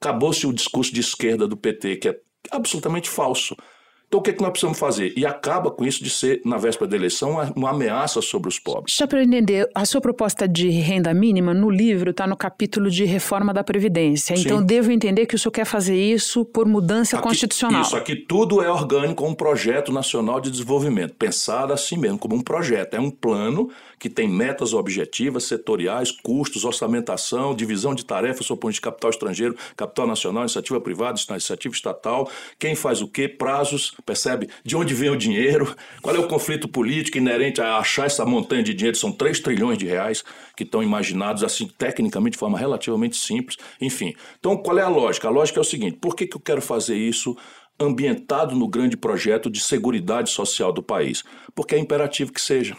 Acabou-se 0.00 0.46
o 0.46 0.52
discurso 0.52 0.92
de 0.92 1.00
esquerda 1.00 1.46
do 1.46 1.56
PT, 1.56 1.96
que 1.96 2.08
é 2.08 2.20
absolutamente 2.50 3.08
falso. 3.08 3.54
Então, 4.08 4.20
o 4.20 4.22
que, 4.22 4.30
é 4.30 4.32
que 4.32 4.40
nós 4.40 4.50
precisamos 4.50 4.78
fazer? 4.78 5.12
E 5.16 5.26
acaba 5.26 5.68
com 5.68 5.84
isso 5.84 6.02
de 6.02 6.10
ser, 6.10 6.40
na 6.44 6.56
véspera 6.56 6.88
da 6.88 6.96
eleição, 6.96 7.38
uma, 7.56 7.70
ameaça 7.70 8.22
sobre 8.22 8.48
os 8.48 8.58
pobres. 8.58 8.94
Só 8.94 9.04
para 9.04 9.18
eu 9.18 9.24
entender, 9.24 9.68
a 9.74 9.84
sua 9.84 10.00
proposta 10.00 10.46
de 10.46 10.68
renda 10.68 11.12
mínima 11.12 11.52
no 11.52 11.68
livro 11.68 12.10
está 12.10 12.24
no 12.24 12.36
capítulo 12.36 12.88
de 12.88 13.04
reforma 13.04 13.52
da 13.52 13.64
Previdência. 13.64 14.36
Sim. 14.36 14.44
Então, 14.44 14.62
devo 14.62 14.92
entender 14.92 15.26
que 15.26 15.34
o 15.34 15.38
senhor 15.38 15.50
quer 15.50 15.64
fazer 15.64 15.96
isso 15.96 16.44
por 16.44 16.66
mudança 16.66 17.16
aqui, 17.16 17.26
constitucional. 17.26 17.82
Isso, 17.82 17.96
aqui 17.96 18.14
tudo 18.14 18.62
é 18.62 18.70
orgânico, 18.70 19.26
um 19.26 19.34
projeto 19.34 19.92
nacional 19.92 20.40
de 20.40 20.52
desenvolvimento, 20.52 21.14
pensado 21.14 21.72
assim 21.72 21.96
mesmo, 21.96 22.16
como 22.16 22.36
um 22.36 22.42
projeto. 22.42 22.94
É 22.94 23.00
um 23.00 23.10
plano 23.10 23.70
que 23.98 24.10
tem 24.10 24.28
metas 24.28 24.74
objetivas, 24.74 25.44
setoriais, 25.44 26.10
custos, 26.10 26.64
orçamentação, 26.64 27.54
divisão 27.54 27.94
de 27.94 28.04
tarefas 28.04 28.46
sob 28.46 28.60
ponto 28.60 28.74
de 28.74 28.80
capital 28.80 29.10
estrangeiro, 29.10 29.56
capital 29.76 30.06
nacional, 30.06 30.42
iniciativa 30.42 30.80
privada, 30.80 31.18
iniciativa 31.30 31.74
estatal, 31.74 32.30
quem 32.58 32.74
faz 32.74 33.00
o 33.00 33.08
quê, 33.08 33.28
prazos, 33.28 33.94
percebe? 34.04 34.48
De 34.64 34.76
onde 34.76 34.94
vem 34.94 35.10
o 35.10 35.16
dinheiro, 35.16 35.74
qual 36.02 36.14
é 36.14 36.18
o 36.18 36.28
conflito 36.28 36.68
político 36.68 37.18
inerente 37.18 37.60
a 37.60 37.78
achar 37.78 38.06
essa 38.06 38.24
montanha 38.24 38.62
de 38.62 38.74
dinheiro, 38.74 38.96
são 38.96 39.12
3 39.12 39.40
trilhões 39.40 39.78
de 39.78 39.86
reais 39.86 40.24
que 40.56 40.62
estão 40.62 40.82
imaginados 40.82 41.42
assim, 41.42 41.68
tecnicamente, 41.78 42.32
de 42.32 42.38
forma 42.38 42.58
relativamente 42.58 43.16
simples, 43.16 43.56
enfim. 43.80 44.14
Então, 44.38 44.56
qual 44.56 44.78
é 44.78 44.82
a 44.82 44.88
lógica? 44.88 45.28
A 45.28 45.30
lógica 45.30 45.60
é 45.60 45.62
o 45.62 45.64
seguinte, 45.64 45.98
por 46.00 46.14
que, 46.16 46.26
que 46.26 46.36
eu 46.36 46.40
quero 46.40 46.62
fazer 46.62 46.96
isso 46.96 47.36
ambientado 47.78 48.54
no 48.54 48.66
grande 48.66 48.96
projeto 48.96 49.50
de 49.50 49.60
seguridade 49.60 50.30
social 50.30 50.72
do 50.72 50.82
país? 50.82 51.22
Porque 51.54 51.74
é 51.74 51.78
imperativo 51.78 52.32
que 52.32 52.40
seja. 52.40 52.76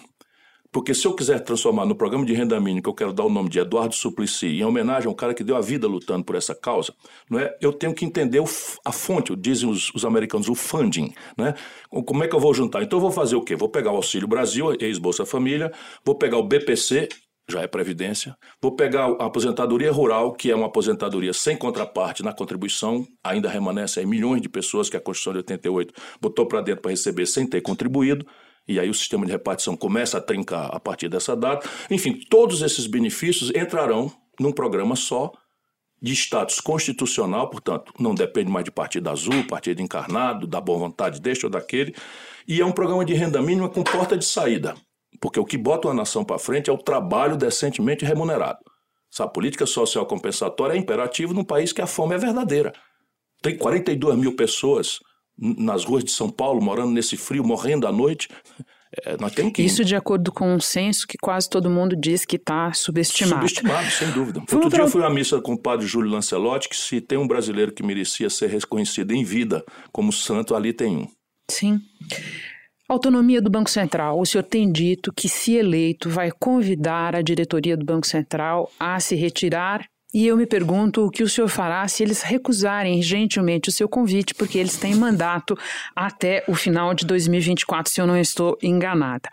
Porque 0.71 0.93
se 0.93 1.05
eu 1.05 1.13
quiser 1.13 1.39
transformar 1.39 1.85
no 1.85 1.95
programa 1.95 2.25
de 2.25 2.33
renda 2.33 2.59
mínima, 2.59 2.81
que 2.81 2.89
eu 2.89 2.93
quero 2.93 3.13
dar 3.13 3.23
o 3.23 3.29
nome 3.29 3.49
de 3.49 3.59
Eduardo 3.59 3.95
Suplicy, 3.95 4.47
em 4.47 4.63
homenagem 4.63 5.07
a 5.07 5.11
um 5.11 5.15
cara 5.15 5.33
que 5.33 5.43
deu 5.43 5.55
a 5.55 5.61
vida 5.61 5.87
lutando 5.87 6.23
por 6.23 6.35
essa 6.35 6.53
causa, 6.53 6.93
não 7.29 7.39
é? 7.39 7.55
eu 7.61 7.73
tenho 7.73 7.93
que 7.93 8.05
entender 8.05 8.41
a 8.85 8.91
fonte, 8.91 9.35
dizem 9.35 9.69
os, 9.69 9.93
os, 9.93 10.05
americanos, 10.05 10.49
o 10.49 10.55
funding. 10.55 11.13
Né? 11.37 11.53
Como 11.89 12.23
é 12.23 12.27
que 12.27 12.35
eu 12.35 12.39
vou 12.39 12.53
juntar? 12.53 12.83
Então 12.83 12.97
eu 12.97 13.01
vou 13.01 13.11
fazer 13.11 13.35
o 13.35 13.41
quê? 13.41 13.55
Vou 13.55 13.69
pegar 13.69 13.91
o 13.91 13.95
Auxílio 13.95 14.27
Brasil, 14.27 14.75
ex-Bolsa 14.79 15.25
Família, 15.25 15.71
vou 16.05 16.15
pegar 16.15 16.37
o 16.37 16.43
BPC, 16.43 17.07
já 17.49 17.61
é 17.61 17.67
Previdência. 17.67 18.35
Vou 18.61 18.75
pegar 18.75 19.05
a 19.05 19.25
aposentadoria 19.25 19.91
rural, 19.91 20.33
que 20.33 20.51
é 20.51 20.55
uma 20.55 20.67
aposentadoria 20.67 21.33
sem 21.33 21.55
contraparte 21.55 22.21
na 22.21 22.33
contribuição, 22.33 23.05
ainda 23.23 23.49
remanescem 23.49 24.05
milhões 24.05 24.41
de 24.41 24.49
pessoas 24.49 24.89
que 24.89 24.97
a 24.97 25.01
Constituição 25.01 25.33
de 25.33 25.39
88 25.39 25.93
botou 26.19 26.45
para 26.45 26.61
dentro 26.61 26.81
para 26.81 26.91
receber 26.91 27.25
sem 27.25 27.47
ter 27.47 27.61
contribuído 27.61 28.25
e 28.67 28.79
aí 28.79 28.89
o 28.89 28.93
sistema 28.93 29.25
de 29.25 29.31
repartição 29.31 29.75
começa 29.75 30.17
a 30.17 30.21
trincar 30.21 30.69
a 30.73 30.79
partir 30.79 31.07
dessa 31.07 31.35
data. 31.35 31.67
Enfim, 31.89 32.19
todos 32.29 32.61
esses 32.61 32.85
benefícios 32.85 33.49
entrarão 33.51 34.11
num 34.39 34.51
programa 34.51 34.95
só 34.95 35.31
de 36.01 36.13
status 36.13 36.59
constitucional, 36.59 37.49
portanto, 37.49 37.91
não 37.99 38.13
depende 38.13 38.51
mais 38.51 38.65
de 38.65 38.71
partido 38.71 39.09
azul, 39.09 39.47
partido 39.47 39.81
encarnado, 39.81 40.45
da 40.45 40.61
boa 40.61 40.77
vontade 40.77 41.19
deste 41.19 41.45
ou 41.45 41.49
daquele, 41.49 41.95
e 42.47 42.61
é 42.61 42.65
um 42.65 42.71
programa 42.71 43.03
de 43.03 43.13
renda 43.13 43.41
mínima 43.41 43.67
com 43.67 43.83
porta 43.83 44.15
de 44.15 44.25
saída, 44.25 44.75
porque 45.19 45.39
o 45.39 45.45
que 45.45 45.57
bota 45.57 45.87
uma 45.87 45.95
nação 45.95 46.23
para 46.23 46.37
frente 46.37 46.69
é 46.69 46.73
o 46.73 46.77
trabalho 46.77 47.35
decentemente 47.35 48.05
remunerado. 48.05 48.59
Essa 49.11 49.27
política 49.27 49.65
social 49.65 50.05
compensatória 50.05 50.75
é 50.75 50.77
imperativo 50.77 51.33
num 51.33 51.43
país 51.43 51.73
que 51.73 51.81
a 51.81 51.87
fome 51.87 52.13
é 52.13 52.17
verdadeira. 52.17 52.73
Tem 53.41 53.57
42 53.57 54.17
mil 54.17 54.35
pessoas 54.35 54.99
nas 55.37 55.83
ruas 55.85 56.03
de 56.03 56.11
São 56.11 56.29
Paulo, 56.29 56.61
morando 56.61 56.91
nesse 56.91 57.15
frio, 57.15 57.43
morrendo 57.43 57.87
à 57.87 57.91
noite. 57.91 58.29
É, 59.03 59.17
nós 59.19 59.33
temos 59.33 59.53
que... 59.53 59.61
Isso 59.61 59.83
de 59.83 59.95
acordo 59.95 60.31
com 60.31 60.51
um 60.53 60.59
censo 60.59 61.05
que 61.05 61.17
quase 61.17 61.49
todo 61.49 61.69
mundo 61.69 61.95
diz 61.95 62.25
que 62.25 62.37
está 62.37 62.71
subestimado. 62.73 63.47
Subestimado, 63.47 63.91
sem 63.91 64.11
dúvida. 64.11 64.39
Vamos 64.39 64.53
Outro 64.53 64.69
pra... 64.69 64.79
dia 64.79 64.87
eu 64.87 64.91
fui 64.91 65.03
à 65.03 65.09
missa 65.09 65.41
com 65.41 65.53
o 65.53 65.57
padre 65.57 65.85
Júlio 65.85 66.09
Lancelotti, 66.09 66.69
que 66.69 66.75
se 66.75 67.01
tem 67.01 67.17
um 67.17 67.27
brasileiro 67.27 67.71
que 67.71 67.83
merecia 67.83 68.29
ser 68.29 68.49
reconhecido 68.49 69.11
em 69.11 69.23
vida 69.23 69.63
como 69.91 70.11
santo, 70.11 70.55
ali 70.55 70.73
tem 70.73 70.97
um. 70.97 71.07
Sim. 71.51 71.79
Autonomia 72.89 73.41
do 73.41 73.49
Banco 73.49 73.69
Central. 73.69 74.19
O 74.19 74.25
senhor 74.25 74.43
tem 74.43 74.71
dito 74.71 75.11
que, 75.13 75.27
se 75.27 75.55
eleito, 75.55 76.09
vai 76.09 76.31
convidar 76.31 77.15
a 77.15 77.21
diretoria 77.21 77.75
do 77.75 77.85
Banco 77.85 78.07
Central 78.07 78.71
a 78.79 78.99
se 78.99 79.15
retirar 79.15 79.85
e 80.13 80.25
eu 80.25 80.37
me 80.37 80.45
pergunto 80.45 81.05
o 81.05 81.11
que 81.11 81.21
o 81.21 81.27
senhor 81.27 81.49
fará 81.49 81.85
se 81.87 82.01
eles 82.01 82.21
recusarem 82.21 83.01
gentilmente 83.01 83.67
o 83.67 83.71
seu 83.71 83.89
convite, 83.89 84.33
porque 84.33 84.57
eles 84.57 84.77
têm 84.77 84.95
mandato 84.95 85.57
até 85.93 86.45
o 86.47 86.55
final 86.55 86.93
de 86.93 87.05
2024, 87.05 87.91
se 87.91 87.99
eu 87.99 88.07
não 88.07 88.17
estou 88.17 88.57
enganada. 88.63 89.29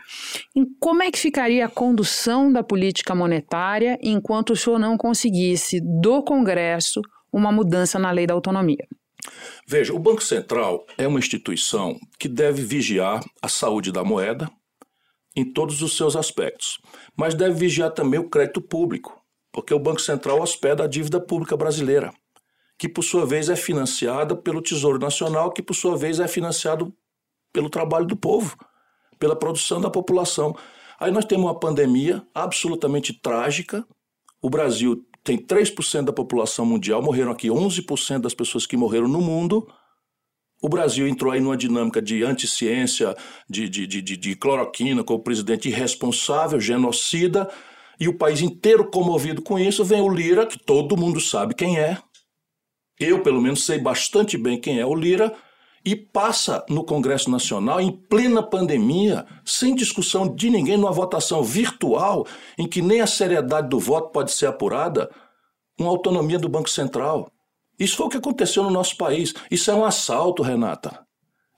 E 0.55 0.67
como 0.81 1.03
é 1.03 1.11
que 1.13 1.19
ficaria 1.19 1.65
a 1.65 1.69
condução 1.69 2.53
da 2.53 2.63
política 2.63 3.15
monetária 3.15 3.99
enquanto 4.03 4.51
o 4.51 4.57
senhor 4.57 4.79
não 4.79 4.97
conseguisse 4.97 5.81
do 5.81 6.23
Congresso 6.23 7.01
uma 7.33 7.53
mudança 7.53 7.99
na 7.99 8.11
lei 8.11 8.27
da 8.27 8.35
autonomia? 8.35 8.87
Veja, 9.67 9.95
o 9.95 9.99
Banco 9.99 10.23
Central 10.23 10.85
é 10.99 11.07
uma 11.07 11.21
instituição 11.21 11.99
que 12.19 12.29
deve 12.29 12.63
vigiar 12.63 13.25
a 13.41 13.49
saúde 13.49 13.93
da 13.93 14.05
moeda 14.05 14.51
em 15.37 15.45
todos 15.45 15.83
os 15.83 15.97
seus 15.97 16.17
aspectos, 16.17 16.79
mas 17.17 17.35
deve 17.35 17.55
vigiar 17.55 17.93
também 17.93 18.21
o 18.21 18.29
crédito 18.29 18.61
público 18.61 19.24
porque 19.55 19.73
o 19.73 19.79
Banco 19.79 20.01
Central 20.01 20.43
hospeda 20.43 20.83
a 20.83 20.87
dívida 20.89 21.21
pública 21.21 21.57
brasileira, 21.57 22.13
que 22.77 22.89
por 22.89 23.05
sua 23.05 23.25
vez 23.25 23.49
é 23.49 23.55
financiada 23.55 24.35
pelo 24.35 24.61
Tesouro 24.61 24.99
Nacional, 24.99 25.53
que 25.53 25.63
por 25.63 25.75
sua 25.75 25.97
vez 25.97 26.19
é 26.19 26.27
financiado 26.27 26.93
pelo 27.53 27.71
trabalho 27.71 28.05
do 28.05 28.17
povo, 28.17 28.59
pela 29.17 29.37
produção 29.37 29.81
da 29.81 29.89
população. 29.89 30.57
Aí 30.99 31.13
nós 31.13 31.25
temos 31.25 31.47
uma 31.47 31.59
pandemia 31.59 32.27
absolutamente 32.35 33.13
trágica. 33.13 33.87
O 34.43 34.51
Brasil 34.51 35.07
tem 35.23 35.39
3% 35.39 36.03
da 36.03 36.13
população 36.13 36.67
mundial, 36.67 37.01
morreram 37.01 37.31
aqui 37.31 37.47
11% 37.47 38.23
das 38.23 38.35
pessoas 38.35 38.67
que 38.67 38.77
morreram 38.77 39.07
no 39.07 39.21
mundo. 39.21 39.69
O 40.61 40.69
Brasil 40.69 41.07
entrou 41.07 41.31
aí 41.31 41.39
numa 41.39 41.57
dinâmica 41.57 42.03
de 42.03 42.25
anticiência, 42.25 43.15
de, 43.49 43.69
de, 43.69 43.87
de, 43.87 44.03
de, 44.03 44.35
cloroquina, 44.35 45.05
com 45.05 45.15
o 45.15 45.21
presidente 45.21 45.69
irresponsável, 45.69 46.59
genocida, 46.59 47.49
e 47.99 48.09
o 48.09 48.17
país 48.17 48.41
inteiro 48.41 48.91
comovido 48.91 49.43
com 49.43 49.59
isso. 49.59 49.85
Vem 49.85 50.01
o 50.01 50.09
Lira, 50.09 50.47
que 50.47 50.59
todo 50.59 50.97
mundo 50.97 51.21
sabe 51.21 51.55
quem 51.55 51.79
é. 51.79 51.99
Eu, 52.99 53.23
pelo 53.23 53.41
menos, 53.41 53.65
sei 53.65 53.79
bastante 53.79 54.39
bem 54.39 54.61
quem 54.61 54.79
é 54.79 54.87
o 54.87 54.95
Lira, 54.95 55.35
e 55.85 55.95
passa 55.95 56.65
no 56.69 56.83
Congresso 56.83 57.31
Nacional, 57.31 57.81
em 57.81 57.93
plena 57.93 58.43
pandemia, 58.43 59.27
sem 59.45 59.75
discussão 59.75 60.27
de 60.27 60.49
ninguém, 60.49 60.79
numa 60.79 60.93
votação 60.93 61.43
virtual, 61.43 62.27
em 62.57 62.67
que 62.67 62.81
nem 62.81 63.03
a 63.03 63.07
seriedade 63.07 63.69
do 63.69 63.79
voto 63.79 64.11
pode 64.11 64.33
ser 64.33 64.47
apurada, 64.47 65.11
uma 65.79 65.91
autonomia 65.91 66.39
do 66.39 66.49
Banco 66.49 66.71
Central. 66.71 67.31
Isso 67.79 67.97
foi 67.97 68.07
o 68.07 68.09
que 68.09 68.17
aconteceu 68.17 68.63
no 68.63 68.71
nosso 68.71 68.97
país. 68.97 69.35
Isso 69.51 69.71
é 69.71 69.75
um 69.75 69.85
assalto, 69.85 70.43
Renata. 70.43 71.05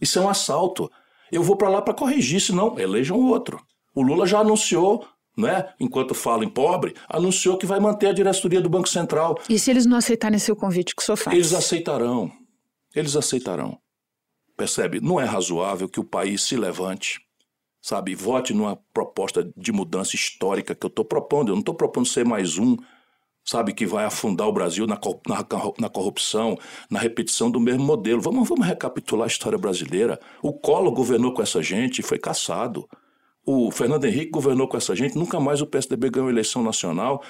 Isso 0.01 0.18
é 0.18 0.22
um 0.22 0.29
assalto. 0.29 0.90
Eu 1.31 1.42
vou 1.42 1.57
para 1.57 1.68
lá 1.68 1.81
para 1.81 1.94
corrigir, 1.94 2.40
senão 2.40 2.79
elejam 2.79 3.20
outro. 3.20 3.61
O 3.94 4.03
Lula 4.03 4.27
já 4.27 4.40
anunciou 4.40 5.07
né, 5.37 5.68
enquanto 5.79 6.14
fala 6.14 6.44
em 6.44 6.49
pobre, 6.49 6.94
anunciou 7.09 7.59
que 7.59 7.66
vai 7.66 7.79
manter 7.79 8.09
a 8.09 8.12
diretoria 8.12 8.61
do 8.61 8.70
Banco 8.70 8.88
Central. 8.88 9.38
E 9.49 9.59
se 9.59 9.70
eles 9.70 9.85
não 9.85 9.99
aceitarem 9.99 10.38
seu 10.38 10.57
convite, 10.57 10.94
que 10.94 11.03
o 11.03 11.05
senhor 11.05 11.16
faz? 11.16 11.37
Eles 11.37 11.53
aceitarão. 11.53 12.33
Eles 12.94 13.14
aceitarão. 13.14 13.79
Percebe? 14.57 15.01
Não 15.01 15.20
é 15.20 15.25
razoável 15.25 15.88
que 15.88 16.01
o 16.01 16.05
país 16.05 16.42
se 16.42 16.57
levante, 16.57 17.20
sabe, 17.83 18.14
vote 18.14 18.55
numa 18.55 18.77
proposta 18.94 19.49
de 19.55 19.70
mudança 19.70 20.16
histórica 20.16 20.75
que 20.75 20.87
eu 20.87 20.88
estou 20.88 21.05
propondo. 21.05 21.49
Eu 21.49 21.55
não 21.55 21.61
estou 21.61 21.75
propondo 21.75 22.09
ser 22.09 22.25
mais 22.25 22.57
um, 22.57 22.75
sabe, 23.44 23.75
que 23.75 23.85
vai 23.85 24.07
afundar 24.07 24.49
o 24.49 24.53
Brasil 24.53 24.87
na, 24.87 24.99
na, 25.29 25.46
na, 25.79 25.88
corrupção, 25.90 26.59
na 26.90 26.99
repetição 26.99 27.51
do 27.51 27.61
mesmo 27.61 27.85
modelo. 27.85 28.22
Vamos, 28.22 28.49
vamos 28.49 28.66
recapitular 28.66 29.25
a 29.25 29.29
história 29.29 29.59
brasileira. 29.59 30.18
O 30.42 30.55
Collor 30.55 30.92
governou 30.92 31.35
com 31.35 31.42
essa 31.42 31.62
gente 31.62 31.99
e 31.99 32.03
foi 32.03 32.18
caçado. 32.18 32.88
O 33.46 33.70
Fernando 33.70 34.04
Henrique 34.04 34.32
governou 34.32 34.66
com 34.66 34.76
essa 34.76 34.94
gente, 34.96 35.16
nunca 35.16 35.38
mais 35.38 35.62
o 35.62 35.66
PSDB 35.66 36.11
ganhou 36.11 36.28
eleição 36.28 36.64
nacional. 36.64 37.22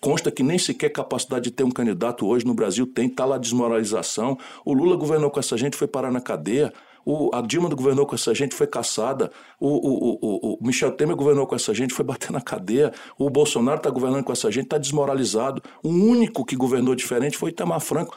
Consta 0.00 0.32
que 0.32 0.42
nem 0.42 0.58
sequer 0.58 0.90
capacidade 0.90 1.44
de 1.44 1.52
ter 1.52 1.62
um 1.62 1.70
candidato 1.70 2.26
hoje 2.26 2.44
no 2.44 2.52
Brasil 2.52 2.84
tem, 2.86 3.06
está 3.06 3.24
lá 3.24 3.38
desmoralização. 3.38 4.36
O 4.64 4.72
Lula 4.74 4.96
governou 4.96 5.30
com 5.30 5.38
essa 5.38 5.56
gente, 5.56 5.76
foi 5.76 5.86
parar 5.86 6.10
na 6.10 6.20
cadeia. 6.20 6.72
O, 7.04 7.34
a 7.34 7.40
Dilma 7.40 7.68
governou 7.68 8.04
com 8.04 8.16
essa 8.16 8.34
gente, 8.34 8.54
foi 8.54 8.66
caçada. 8.66 9.30
O, 9.60 9.68
o, 9.68 10.18
o, 10.20 10.54
o 10.54 10.66
Michel 10.66 10.90
Temer 10.92 11.14
governou 11.14 11.46
com 11.46 11.54
essa 11.54 11.72
gente, 11.72 11.94
foi 11.94 12.04
bater 12.04 12.32
na 12.32 12.40
cadeia. 12.40 12.92
O 13.16 13.30
Bolsonaro 13.30 13.78
está 13.78 13.90
governando 13.90 14.24
com 14.24 14.32
essa 14.32 14.50
gente, 14.50 14.64
está 14.64 14.78
desmoralizado. 14.78 15.62
O 15.84 15.88
único 15.88 16.44
que 16.44 16.56
governou 16.56 16.96
diferente 16.96 17.36
foi 17.36 17.50
Itamar 17.50 17.80
Franco. 17.80 18.16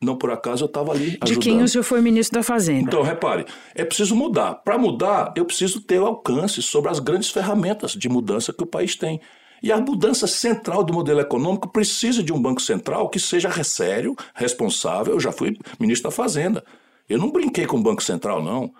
Não 0.00 0.16
por 0.16 0.30
acaso 0.30 0.64
eu 0.64 0.66
estava 0.66 0.92
ali 0.92 1.18
ajudando. 1.20 1.24
De 1.24 1.38
quem 1.38 1.62
o 1.62 1.68
senhor 1.68 1.82
foi 1.82 2.00
ministro 2.00 2.38
da 2.38 2.42
Fazenda. 2.42 2.88
Então, 2.88 3.02
repare, 3.02 3.44
é 3.74 3.84
preciso 3.84 4.14
mudar. 4.14 4.54
Para 4.54 4.78
mudar, 4.78 5.32
eu 5.36 5.44
preciso 5.44 5.80
ter 5.80 5.98
o 6.00 6.06
alcance 6.06 6.62
sobre 6.62 6.90
as 6.90 7.00
grandes 7.00 7.30
ferramentas 7.30 7.92
de 7.92 8.08
mudança 8.08 8.52
que 8.52 8.62
o 8.62 8.66
país 8.66 8.94
tem. 8.94 9.20
E 9.60 9.72
a 9.72 9.80
mudança 9.80 10.28
central 10.28 10.84
do 10.84 10.92
modelo 10.92 11.20
econômico 11.20 11.68
precisa 11.68 12.22
de 12.22 12.32
um 12.32 12.40
Banco 12.40 12.62
Central 12.62 13.08
que 13.08 13.18
seja 13.18 13.50
sério, 13.64 14.14
responsável. 14.34 15.14
Eu 15.14 15.20
já 15.20 15.32
fui 15.32 15.58
ministro 15.80 16.08
da 16.08 16.14
Fazenda. 16.14 16.64
Eu 17.08 17.18
não 17.18 17.32
brinquei 17.32 17.66
com 17.66 17.76
o 17.76 17.82
Banco 17.82 18.02
Central, 18.02 18.42
não. 18.42 18.72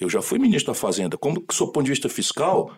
Eu 0.00 0.08
já 0.08 0.22
fui 0.22 0.38
ministro 0.38 0.72
da 0.72 0.78
Fazenda. 0.78 1.18
Como 1.18 1.44
sob 1.50 1.72
ponto 1.72 1.84
de 1.84 1.90
vista 1.90 2.08
fiscal, 2.08 2.72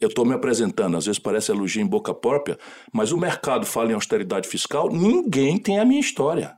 eu 0.00 0.08
estou 0.08 0.24
me 0.24 0.34
apresentando, 0.34 0.96
às 0.96 1.06
vezes 1.06 1.18
parece 1.18 1.50
elogio 1.50 1.82
em 1.82 1.86
boca 1.86 2.14
própria, 2.14 2.58
mas 2.92 3.12
o 3.12 3.18
mercado 3.18 3.66
fala 3.66 3.90
em 3.90 3.94
austeridade 3.94 4.48
fiscal, 4.48 4.90
ninguém 4.90 5.58
tem 5.58 5.78
a 5.78 5.84
minha 5.84 6.00
história. 6.00 6.56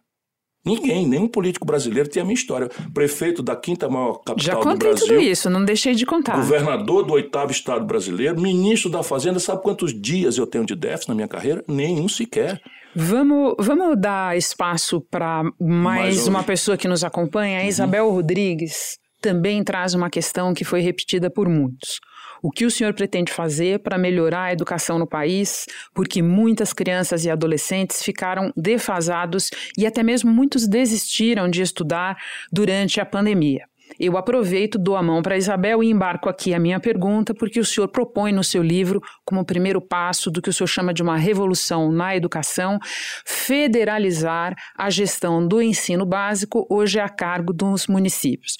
Ninguém, 0.65 1.07
nenhum 1.07 1.29
político 1.29 1.67
brasileiro 1.67 2.09
tem 2.09 2.23
a 2.23 2.25
minha 2.25 2.35
história. 2.35 2.71
Prefeito 2.93 3.43
da 3.43 3.55
quinta 3.55 3.89
maior 3.89 4.15
capital 4.25 4.61
do 4.61 4.79
Brasil. 4.79 5.07
Já 5.07 5.15
tudo 5.15 5.21
isso, 5.21 5.51
não 5.51 5.63
deixei 5.63 5.95
de 5.95 6.07
contar. 6.07 6.37
Governador 6.37 7.05
do 7.05 7.13
oitavo 7.13 7.53
estado 7.53 7.85
brasileiro, 7.85 8.41
ministro 8.41 8.91
da 8.91 9.03
Fazenda. 9.03 9.39
Sabe 9.39 9.63
quantos 9.63 9.93
dias 9.93 10.39
eu 10.39 10.47
tenho 10.47 10.65
de 10.65 10.75
déficit 10.75 11.09
na 11.11 11.15
minha 11.15 11.29
carreira? 11.29 11.63
Nenhum 11.69 12.09
sequer. 12.09 12.63
Vamos, 12.97 13.55
vamos 13.59 14.01
dar 14.01 14.39
espaço 14.39 15.03
para 15.11 15.43
mais, 15.61 16.17
mais 16.17 16.29
uma 16.29 16.43
pessoa 16.43 16.79
que 16.79 16.89
nos 16.89 17.05
acompanha, 17.05 17.59
a 17.59 17.63
uhum. 17.63 17.69
Isabel 17.69 18.11
Rodrigues. 18.11 18.97
Também 19.21 19.63
traz 19.63 19.95
uma 19.95 20.09
questão 20.09 20.55
que 20.55 20.65
foi 20.65 20.81
repetida 20.81 21.29
por 21.31 21.49
muitos. 21.49 21.99
O 22.45 22.51
que 22.51 22.67
o 22.67 22.71
senhor 22.71 22.93
pretende 22.93 23.33
fazer 23.33 23.79
para 23.79 23.97
melhorar 23.97 24.43
a 24.43 24.53
educação 24.53 24.99
no 24.99 25.07
país? 25.07 25.65
Porque 25.95 26.21
muitas 26.21 26.75
crianças 26.75 27.25
e 27.25 27.31
adolescentes 27.31 28.03
ficaram 28.03 28.53
defasados 28.55 29.49
e 29.79 29.87
até 29.87 30.03
mesmo 30.03 30.31
muitos 30.31 30.69
desistiram 30.69 31.49
de 31.49 31.63
estudar 31.63 32.19
durante 32.53 33.01
a 33.01 33.07
pandemia. 33.07 33.65
Eu 33.99 34.19
aproveito, 34.19 34.79
dou 34.79 34.95
a 34.95 35.03
mão 35.03 35.23
para 35.23 35.39
Isabel 35.39 35.83
e 35.83 35.91
embarco 35.91 36.29
aqui 36.29 36.53
a 36.53 36.59
minha 36.59 36.79
pergunta, 36.79 37.33
porque 37.33 37.59
o 37.59 37.65
senhor 37.65 37.89
propõe 37.89 38.31
no 38.31 38.45
seu 38.45 38.63
livro, 38.63 39.01
como 39.25 39.43
primeiro 39.43 39.81
passo 39.81 40.31
do 40.31 40.43
que 40.43 40.51
o 40.51 40.53
senhor 40.53 40.67
chama 40.67 40.93
de 40.93 41.03
uma 41.03 41.17
revolução 41.17 41.91
na 41.91 42.15
educação, 42.15 42.79
federalizar 43.25 44.55
a 44.77 44.91
gestão 44.91 45.47
do 45.49 45.63
ensino 45.63 46.05
básico, 46.05 46.67
hoje 46.69 47.01
a 47.01 47.09
cargo 47.09 47.55
dos 47.55 47.87
municípios. 47.87 48.59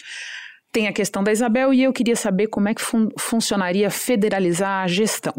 Tem 0.75 0.89
a 0.89 0.93
questão 0.93 1.23
da 1.23 1.31
Isabel 1.31 1.73
e 1.73 1.85
eu 1.85 1.93
queria 1.93 2.17
saber 2.17 2.49
como 2.49 2.69
é 2.69 2.75
que 2.75 2.83
fun 2.83 3.09
funcionaria 3.17 3.89
federalizar 3.91 4.83
a 4.83 4.89
gestão. 4.89 5.33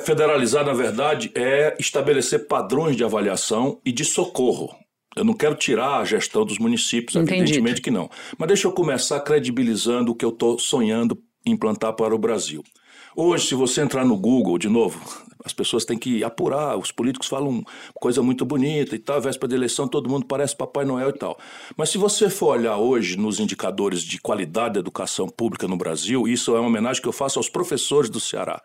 federalizar, 0.00 0.64
na 0.64 0.72
verdade, 0.72 1.30
é 1.36 1.76
estabelecer 1.78 2.48
padrões 2.48 2.96
de 2.96 3.04
avaliação 3.04 3.80
e 3.84 3.92
de 3.92 4.04
socorro. 4.04 4.74
Eu 5.16 5.22
não 5.22 5.32
quero 5.32 5.54
tirar 5.54 6.00
a 6.00 6.04
gestão 6.04 6.44
dos 6.44 6.58
municípios, 6.58 7.14
Entendido. 7.14 7.44
evidentemente 7.44 7.80
que 7.80 7.92
não. 7.92 8.10
Mas 8.36 8.48
deixa 8.48 8.66
eu 8.66 8.72
começar 8.72 9.20
credibilizando 9.20 10.10
o 10.10 10.14
que 10.16 10.24
eu 10.24 10.30
estou 10.30 10.58
sonhando 10.58 11.16
implantar 11.46 11.92
para 11.92 12.12
o 12.12 12.18
Brasil. 12.18 12.64
Hoje, 13.14 13.46
se 13.46 13.54
você 13.54 13.80
entrar 13.80 14.04
no 14.04 14.16
Google, 14.16 14.58
de 14.58 14.68
novo, 14.68 15.00
as 15.44 15.52
pessoas 15.52 15.84
têm 15.84 15.98
que 15.98 16.22
apurar, 16.22 16.76
os 16.76 16.92
políticos 16.92 17.28
falam 17.28 17.62
coisa 17.94 18.22
muito 18.22 18.44
bonita 18.44 18.94
e 18.94 18.98
tal, 18.98 19.20
véspera 19.20 19.48
da 19.48 19.56
eleição 19.56 19.88
todo 19.88 20.08
mundo 20.08 20.26
parece 20.26 20.56
Papai 20.56 20.84
Noel 20.84 21.10
e 21.10 21.12
tal. 21.12 21.38
Mas 21.76 21.90
se 21.90 21.98
você 21.98 22.28
for 22.28 22.56
olhar 22.56 22.76
hoje 22.76 23.16
nos 23.16 23.40
indicadores 23.40 24.02
de 24.02 24.20
qualidade 24.20 24.74
da 24.74 24.80
educação 24.80 25.28
pública 25.28 25.66
no 25.66 25.76
Brasil, 25.76 26.26
isso 26.28 26.54
é 26.54 26.60
uma 26.60 26.68
homenagem 26.68 27.02
que 27.02 27.08
eu 27.08 27.12
faço 27.12 27.38
aos 27.38 27.48
professores 27.48 28.10
do 28.10 28.20
Ceará 28.20 28.62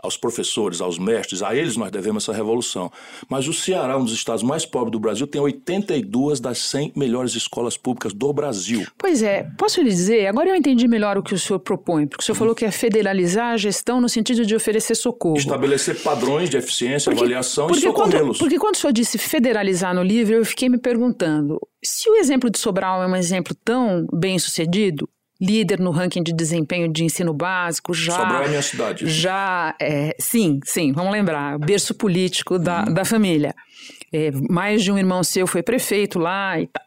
aos 0.00 0.16
professores, 0.16 0.80
aos 0.80 0.98
mestres, 0.98 1.42
a 1.42 1.54
eles 1.54 1.76
nós 1.76 1.90
devemos 1.90 2.22
essa 2.22 2.32
revolução. 2.32 2.90
Mas 3.28 3.48
o 3.48 3.52
Ceará, 3.52 3.98
um 3.98 4.04
dos 4.04 4.12
estados 4.12 4.42
mais 4.42 4.64
pobres 4.64 4.92
do 4.92 5.00
Brasil, 5.00 5.26
tem 5.26 5.40
82 5.40 6.40
das 6.40 6.58
100 6.58 6.92
melhores 6.94 7.34
escolas 7.34 7.76
públicas 7.76 8.12
do 8.12 8.32
Brasil. 8.32 8.86
Pois 8.96 9.22
é, 9.22 9.48
posso 9.58 9.82
lhe 9.82 9.90
dizer, 9.90 10.26
agora 10.26 10.50
eu 10.50 10.54
entendi 10.54 10.86
melhor 10.86 11.18
o 11.18 11.22
que 11.22 11.34
o 11.34 11.38
senhor 11.38 11.58
propõe, 11.58 12.06
porque 12.06 12.22
o 12.22 12.24
senhor 12.24 12.36
falou 12.36 12.54
que 12.54 12.64
é 12.64 12.70
federalizar 12.70 13.52
a 13.52 13.56
gestão 13.56 14.00
no 14.00 14.08
sentido 14.08 14.46
de 14.46 14.54
oferecer 14.54 14.94
socorro. 14.94 15.36
Estabelecer 15.36 16.00
padrões 16.02 16.48
de 16.48 16.56
eficiência, 16.56 17.10
porque, 17.10 17.24
avaliação 17.24 17.66
porque 17.66 17.80
e 17.80 17.88
socorrê-los. 17.88 18.38
Porque 18.38 18.58
quando 18.58 18.76
o 18.76 18.78
senhor 18.78 18.92
disse 18.92 19.18
federalizar 19.18 19.94
no 19.94 20.02
livro, 20.02 20.34
eu 20.34 20.44
fiquei 20.44 20.68
me 20.68 20.78
perguntando, 20.78 21.58
se 21.84 22.08
o 22.08 22.16
exemplo 22.16 22.50
de 22.50 22.58
Sobral 22.58 23.02
é 23.02 23.06
um 23.06 23.16
exemplo 23.16 23.54
tão 23.64 24.06
bem 24.12 24.38
sucedido, 24.38 25.08
líder 25.40 25.78
no 25.78 25.90
ranking 25.90 26.22
de 26.22 26.32
desempenho 26.32 26.92
de 26.92 27.04
ensino 27.04 27.32
básico, 27.32 27.94
já. 27.94 28.12
Sobral 28.12 28.42
é 28.42 28.48
minha 28.48 28.62
cidade. 28.62 29.08
Já, 29.08 29.74
é, 29.80 30.14
sim, 30.18 30.60
sim, 30.64 30.92
vamos 30.92 31.12
lembrar, 31.12 31.58
berço 31.58 31.94
político 31.94 32.58
da, 32.58 32.84
uhum. 32.84 32.94
da 32.94 33.04
família. 33.04 33.54
É, 34.12 34.30
mais 34.48 34.82
de 34.82 34.90
um 34.90 34.98
irmão 34.98 35.22
seu 35.22 35.46
foi 35.46 35.62
prefeito 35.62 36.18
lá 36.18 36.60
e 36.60 36.66
tal. 36.66 36.82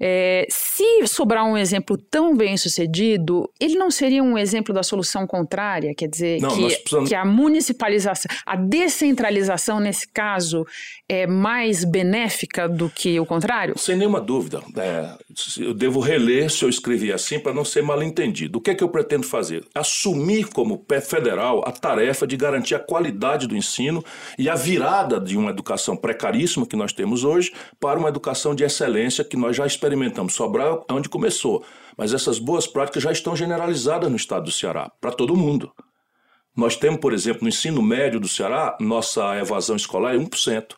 É, 0.00 0.46
se 0.74 1.06
sobrar 1.06 1.44
um 1.44 1.56
exemplo 1.56 1.98
tão 1.98 2.34
bem 2.34 2.56
sucedido, 2.56 3.50
ele 3.60 3.74
não 3.74 3.90
seria 3.90 4.22
um 4.22 4.38
exemplo 4.38 4.74
da 4.74 4.82
solução 4.82 5.26
contrária? 5.26 5.94
Quer 5.94 6.08
dizer, 6.08 6.40
não, 6.40 6.48
que, 6.48 6.76
precisamos... 6.76 7.08
que 7.08 7.14
a 7.14 7.24
municipalização, 7.24 8.30
a 8.46 8.56
descentralização, 8.56 9.78
nesse 9.80 10.08
caso, 10.08 10.66
é 11.06 11.26
mais 11.26 11.84
benéfica 11.84 12.66
do 12.66 12.88
que 12.88 13.20
o 13.20 13.26
contrário? 13.26 13.78
Sem 13.78 13.96
nenhuma 13.96 14.20
dúvida. 14.20 14.62
É, 14.78 15.14
eu 15.58 15.74
devo 15.74 16.00
reler 16.00 16.50
se 16.50 16.64
eu 16.64 16.70
escrevi 16.70 17.12
assim 17.12 17.38
para 17.38 17.52
não 17.52 17.66
ser 17.66 17.82
mal 17.82 18.02
entendido. 18.02 18.58
O 18.58 18.62
que 18.62 18.70
é 18.70 18.74
que 18.74 18.82
eu 18.82 18.88
pretendo 18.88 19.26
fazer? 19.26 19.66
Assumir 19.74 20.48
como 20.48 20.78
pé 20.78 21.02
federal 21.02 21.62
a 21.66 21.72
tarefa 21.72 22.26
de 22.26 22.36
garantir 22.36 22.74
a 22.74 22.78
qualidade 22.78 23.46
do 23.46 23.54
ensino 23.54 24.02
e 24.38 24.48
a 24.48 24.54
virada 24.54 25.20
de 25.20 25.36
uma 25.36 25.50
educação 25.50 25.96
precaríssima 25.96 26.66
que 26.66 26.76
nós 26.76 26.94
temos 26.94 27.24
hoje 27.24 27.52
para 27.78 27.98
uma 27.98 28.08
educação 28.08 28.54
de 28.54 28.64
excelência 28.64 29.22
que 29.22 29.36
nós 29.36 29.54
já 29.54 29.66
experimentamos. 29.66 30.34
É 30.62 30.92
onde 30.92 31.08
começou, 31.08 31.64
mas 31.96 32.12
essas 32.14 32.38
boas 32.38 32.66
práticas 32.66 33.02
já 33.02 33.12
estão 33.12 33.36
generalizadas 33.36 34.10
no 34.10 34.16
estado 34.16 34.44
do 34.44 34.52
Ceará, 34.52 34.90
para 35.00 35.12
todo 35.12 35.36
mundo. 35.36 35.72
Nós 36.56 36.76
temos, 36.76 37.00
por 37.00 37.12
exemplo, 37.12 37.42
no 37.42 37.48
ensino 37.48 37.82
médio 37.82 38.20
do 38.20 38.28
Ceará, 38.28 38.76
nossa 38.80 39.36
evasão 39.36 39.76
escolar 39.76 40.14
é 40.14 40.18
1%, 40.18 40.74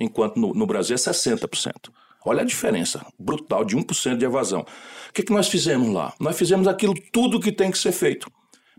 enquanto 0.00 0.36
no, 0.36 0.54
no 0.54 0.66
Brasil 0.66 0.94
é 0.94 0.98
60%. 0.98 1.90
Olha 2.24 2.42
a 2.42 2.46
diferença 2.46 3.06
brutal 3.18 3.64
de 3.64 3.76
1% 3.76 4.16
de 4.16 4.24
evasão. 4.24 4.60
O 4.60 5.12
que, 5.12 5.22
que 5.22 5.32
nós 5.32 5.48
fizemos 5.48 5.92
lá? 5.92 6.12
Nós 6.18 6.36
fizemos 6.36 6.66
aquilo 6.66 6.94
tudo 7.12 7.40
que 7.40 7.52
tem 7.52 7.70
que 7.70 7.78
ser 7.78 7.92
feito. 7.92 8.30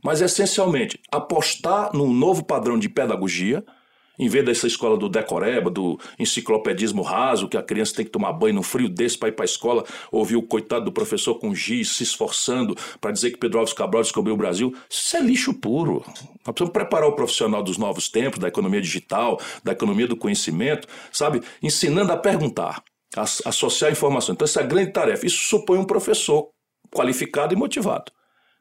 Mas, 0.03 0.21
essencialmente, 0.21 0.99
apostar 1.11 1.91
num 1.93 2.13
novo 2.13 2.43
padrão 2.43 2.79
de 2.79 2.87
pedagogia 2.87 3.63
Em 4.19 4.27
vez 4.27 4.45
dessa 4.45 4.67
escola 4.67 4.97
do 4.97 5.07
decoreba, 5.07 5.69
do 5.69 5.97
enciclopedismo 6.19 7.01
raso, 7.01 7.47
que 7.47 7.55
a 7.55 7.63
criança 7.63 7.95
tem 7.95 8.05
que 8.05 8.11
tomar 8.11 8.33
banho 8.33 8.55
num 8.55 8.63
frio 8.63 8.89
desse 8.89 9.17
para 9.17 9.29
ir 9.29 9.31
para 9.31 9.45
a 9.45 9.47
escola, 9.47 9.85
ouvir 10.11 10.35
o 10.35 10.43
coitado 10.43 10.85
do 10.85 10.91
professor 10.91 11.35
com 11.35 11.55
giz 11.55 11.91
se 11.91 12.03
esforçando 12.03 12.75
para 12.99 13.11
dizer 13.11 13.31
que 13.31 13.37
Pedro 13.37 13.59
Alves 13.59 13.73
Cabral 13.73 14.03
descobriu 14.03 14.33
o 14.33 14.37
Brasil, 14.37 14.75
isso 14.89 15.15
é 15.15 15.21
lixo 15.21 15.53
puro. 15.53 16.03
Nós 16.05 16.53
precisamos 16.53 16.73
preparar 16.73 17.07
o 17.07 17.13
profissional 17.13 17.63
dos 17.63 17.77
novos 17.77 18.09
tempos, 18.09 18.39
da 18.39 18.49
economia 18.49 18.81
digital, 18.81 19.39
da 19.63 19.71
economia 19.71 20.07
do 20.07 20.17
conhecimento, 20.17 20.87
sabe? 21.11 21.41
Ensinando 21.63 22.11
a 22.11 22.17
perguntar, 22.17 22.83
a 23.15 23.21
associar 23.21 23.91
informação. 23.91 24.33
Então, 24.33 24.45
essa 24.45 24.59
é 24.59 24.63
a 24.63 24.67
grande 24.67 24.91
tarefa. 24.91 25.25
Isso 25.25 25.47
supõe 25.47 25.79
um 25.79 25.85
professor 25.85 26.49
qualificado 26.91 27.53
e 27.53 27.57
motivado. 27.57 28.11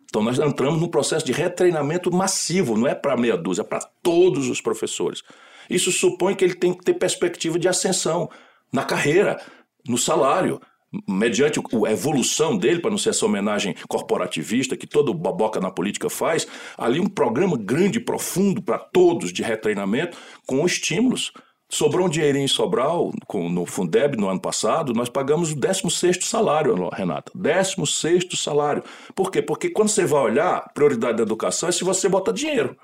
Então, 0.08 0.22
nós 0.22 0.38
entramos 0.38 0.80
num 0.80 0.88
processo 0.88 1.24
de 1.24 1.32
retreinamento 1.32 2.10
massivo, 2.10 2.76
não 2.76 2.86
é 2.86 2.94
para 2.94 3.16
meia 3.16 3.36
dúzia, 3.36 3.62
é 3.62 3.64
para 3.64 3.80
todos 4.02 4.48
os 4.48 4.60
professores. 4.60 5.22
Isso 5.68 5.92
supõe 5.92 6.34
que 6.34 6.44
ele 6.44 6.54
tem 6.54 6.72
que 6.72 6.82
ter 6.82 6.94
perspectiva 6.94 7.58
de 7.58 7.68
ascensão 7.68 8.30
na 8.72 8.84
carreira, 8.84 9.38
no 9.86 9.98
salário, 9.98 10.60
mediante 11.06 11.60
a 11.60 11.92
evolução 11.92 12.56
dele, 12.56 12.80
para 12.80 12.90
não 12.90 12.96
ser 12.96 13.10
essa 13.10 13.26
homenagem 13.26 13.74
corporativista 13.86 14.76
que 14.76 14.86
todo 14.86 15.12
baboca 15.12 15.60
na 15.60 15.70
política 15.70 16.08
faz, 16.08 16.46
ali 16.76 16.98
um 16.98 17.06
programa 17.06 17.58
grande, 17.58 18.00
profundo 18.00 18.62
para 18.62 18.78
todos 18.78 19.32
de 19.32 19.42
retreinamento 19.42 20.16
com 20.46 20.64
estímulos. 20.64 21.32
Sobrou 21.70 22.06
um 22.06 22.08
dinheirinho 22.08 22.44
em 22.44 22.48
Sobral, 22.48 23.12
com, 23.26 23.50
no 23.50 23.66
Fundeb 23.66 24.16
no 24.16 24.28
ano 24.28 24.40
passado, 24.40 24.94
nós 24.94 25.10
pagamos 25.10 25.52
o 25.52 25.56
16º 25.56 26.22
salário, 26.22 26.88
Renata. 26.88 27.30
16º 27.36 28.36
salário. 28.36 28.82
Por 29.14 29.30
quê? 29.30 29.42
Porque 29.42 29.68
quando 29.68 29.90
você 29.90 30.06
vai 30.06 30.22
olhar, 30.22 30.72
prioridade 30.72 31.18
da 31.18 31.22
educação 31.22 31.68
é 31.68 31.72
se 31.72 31.84
você 31.84 32.08
bota 32.08 32.32
dinheiro. 32.32 32.74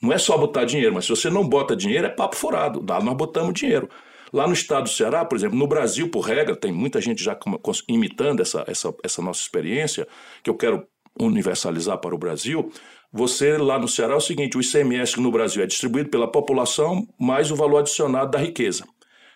Não 0.00 0.10
é 0.10 0.16
só 0.16 0.38
botar 0.38 0.64
dinheiro, 0.64 0.94
mas 0.94 1.04
se 1.04 1.10
você 1.10 1.28
não 1.28 1.46
bota 1.46 1.76
dinheiro, 1.76 2.06
é 2.06 2.10
papo 2.10 2.34
furado. 2.34 2.84
Lá 2.88 2.98
nós 3.00 3.14
botamos 3.14 3.52
dinheiro. 3.52 3.88
Lá 4.32 4.46
no 4.46 4.54
estado 4.54 4.84
do 4.84 4.88
Ceará, 4.88 5.24
por 5.26 5.36
exemplo, 5.36 5.58
no 5.58 5.66
Brasil, 5.66 6.08
por 6.08 6.22
regra, 6.22 6.56
tem 6.56 6.72
muita 6.72 6.98
gente 7.00 7.22
já 7.22 7.38
imitando 7.86 8.40
essa, 8.40 8.64
essa, 8.66 8.92
essa 9.04 9.20
nossa 9.20 9.40
experiência, 9.40 10.08
que 10.42 10.48
eu 10.48 10.56
quero 10.56 10.86
universalizar 11.20 11.98
para 11.98 12.14
o 12.14 12.18
Brasil. 12.18 12.72
Você 13.12 13.58
lá 13.58 13.78
no 13.78 13.86
Ceará 13.86 14.14
é 14.14 14.16
o 14.16 14.20
seguinte: 14.20 14.56
o 14.56 14.60
ICMS 14.60 15.20
no 15.20 15.30
Brasil 15.30 15.62
é 15.62 15.66
distribuído 15.66 16.08
pela 16.08 16.30
população 16.30 17.06
mais 17.18 17.50
o 17.50 17.56
valor 17.56 17.78
adicionado 17.80 18.30
da 18.30 18.38
riqueza. 18.38 18.84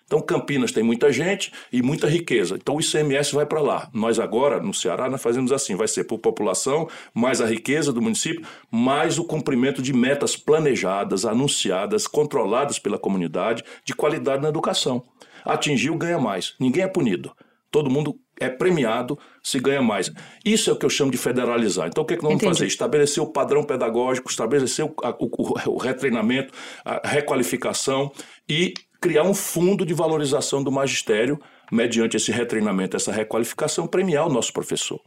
Então, 0.07 0.21
Campinas 0.21 0.71
tem 0.71 0.85
muita 0.85 1.13
gente 1.13 1.53
e 1.73 1.83
muita 1.83 2.09
riqueza. 2.09 2.55
Então, 2.55 2.77
o 2.77 2.81
ICMS 2.81 3.35
vai 3.35 3.45
para 3.45 3.61
lá. 3.61 3.91
Nós 3.93 4.21
agora, 4.21 4.61
no 4.61 4.73
Ceará, 4.73 5.11
nós 5.11 5.21
fazemos 5.21 5.51
assim: 5.53 5.75
vai 5.75 5.89
ser 5.89 6.05
por 6.05 6.19
população, 6.19 6.89
mais 7.13 7.41
a 7.41 7.47
riqueza 7.47 7.93
do 7.93 8.01
município, 8.01 8.47
mais 8.71 9.19
o 9.19 9.25
cumprimento 9.25 9.83
de 9.83 9.93
metas 9.93 10.37
planejadas, 10.37 11.27
anunciadas, 11.27 12.07
controladas 12.07 12.79
pela 12.79 12.99
comunidade, 12.99 13.65
de 13.85 13.95
qualidade 13.95 14.43
na 14.43 14.49
educação. 14.49 15.03
Atingiu, 15.45 15.97
ganha 15.97 16.19
mais. 16.19 16.55
Ninguém 16.59 16.85
é 16.85 16.89
punido. 16.89 17.33
Todo 17.71 17.91
mundo 17.91 18.19
é 18.41 18.49
premiado 18.49 19.19
se 19.43 19.59
ganha 19.59 19.83
mais. 19.83 20.11
Isso 20.45 20.71
é 20.71 20.73
o 20.73 20.77
que 20.77 20.85
eu 20.85 20.91
chamo 20.91 21.11
de 21.11 21.19
federalizar. 21.19 21.89
Então, 21.89 22.05
o 22.05 22.07
que, 22.07 22.15
é 22.15 22.17
que 22.17 22.23
nós 22.23 22.31
vamos 22.31 22.43
Entendi. 22.43 22.59
fazer? 22.59 22.67
Estabelecer 22.67 23.23
o 23.23 23.27
padrão 23.27 23.63
pedagógico, 23.63 24.31
estabelecer 24.31 24.85
o, 24.85 24.95
o, 25.19 25.71
o 25.71 25.77
retreinamento, 25.79 26.53
a 26.85 27.09
requalificação 27.09 28.11
e 28.49 28.75
criar 29.01 29.23
um 29.23 29.35
fundo 29.35 29.85
de 29.85 29.95
valorização 29.95 30.63
do 30.63 30.73
magistério, 30.73 31.41
mediante 31.71 32.17
esse 32.17 32.33
retreinamento, 32.33 32.97
essa 32.97 33.13
requalificação, 33.13 33.87
premiar 33.87 34.27
o 34.27 34.33
nosso 34.33 34.53
professor. 34.53 35.01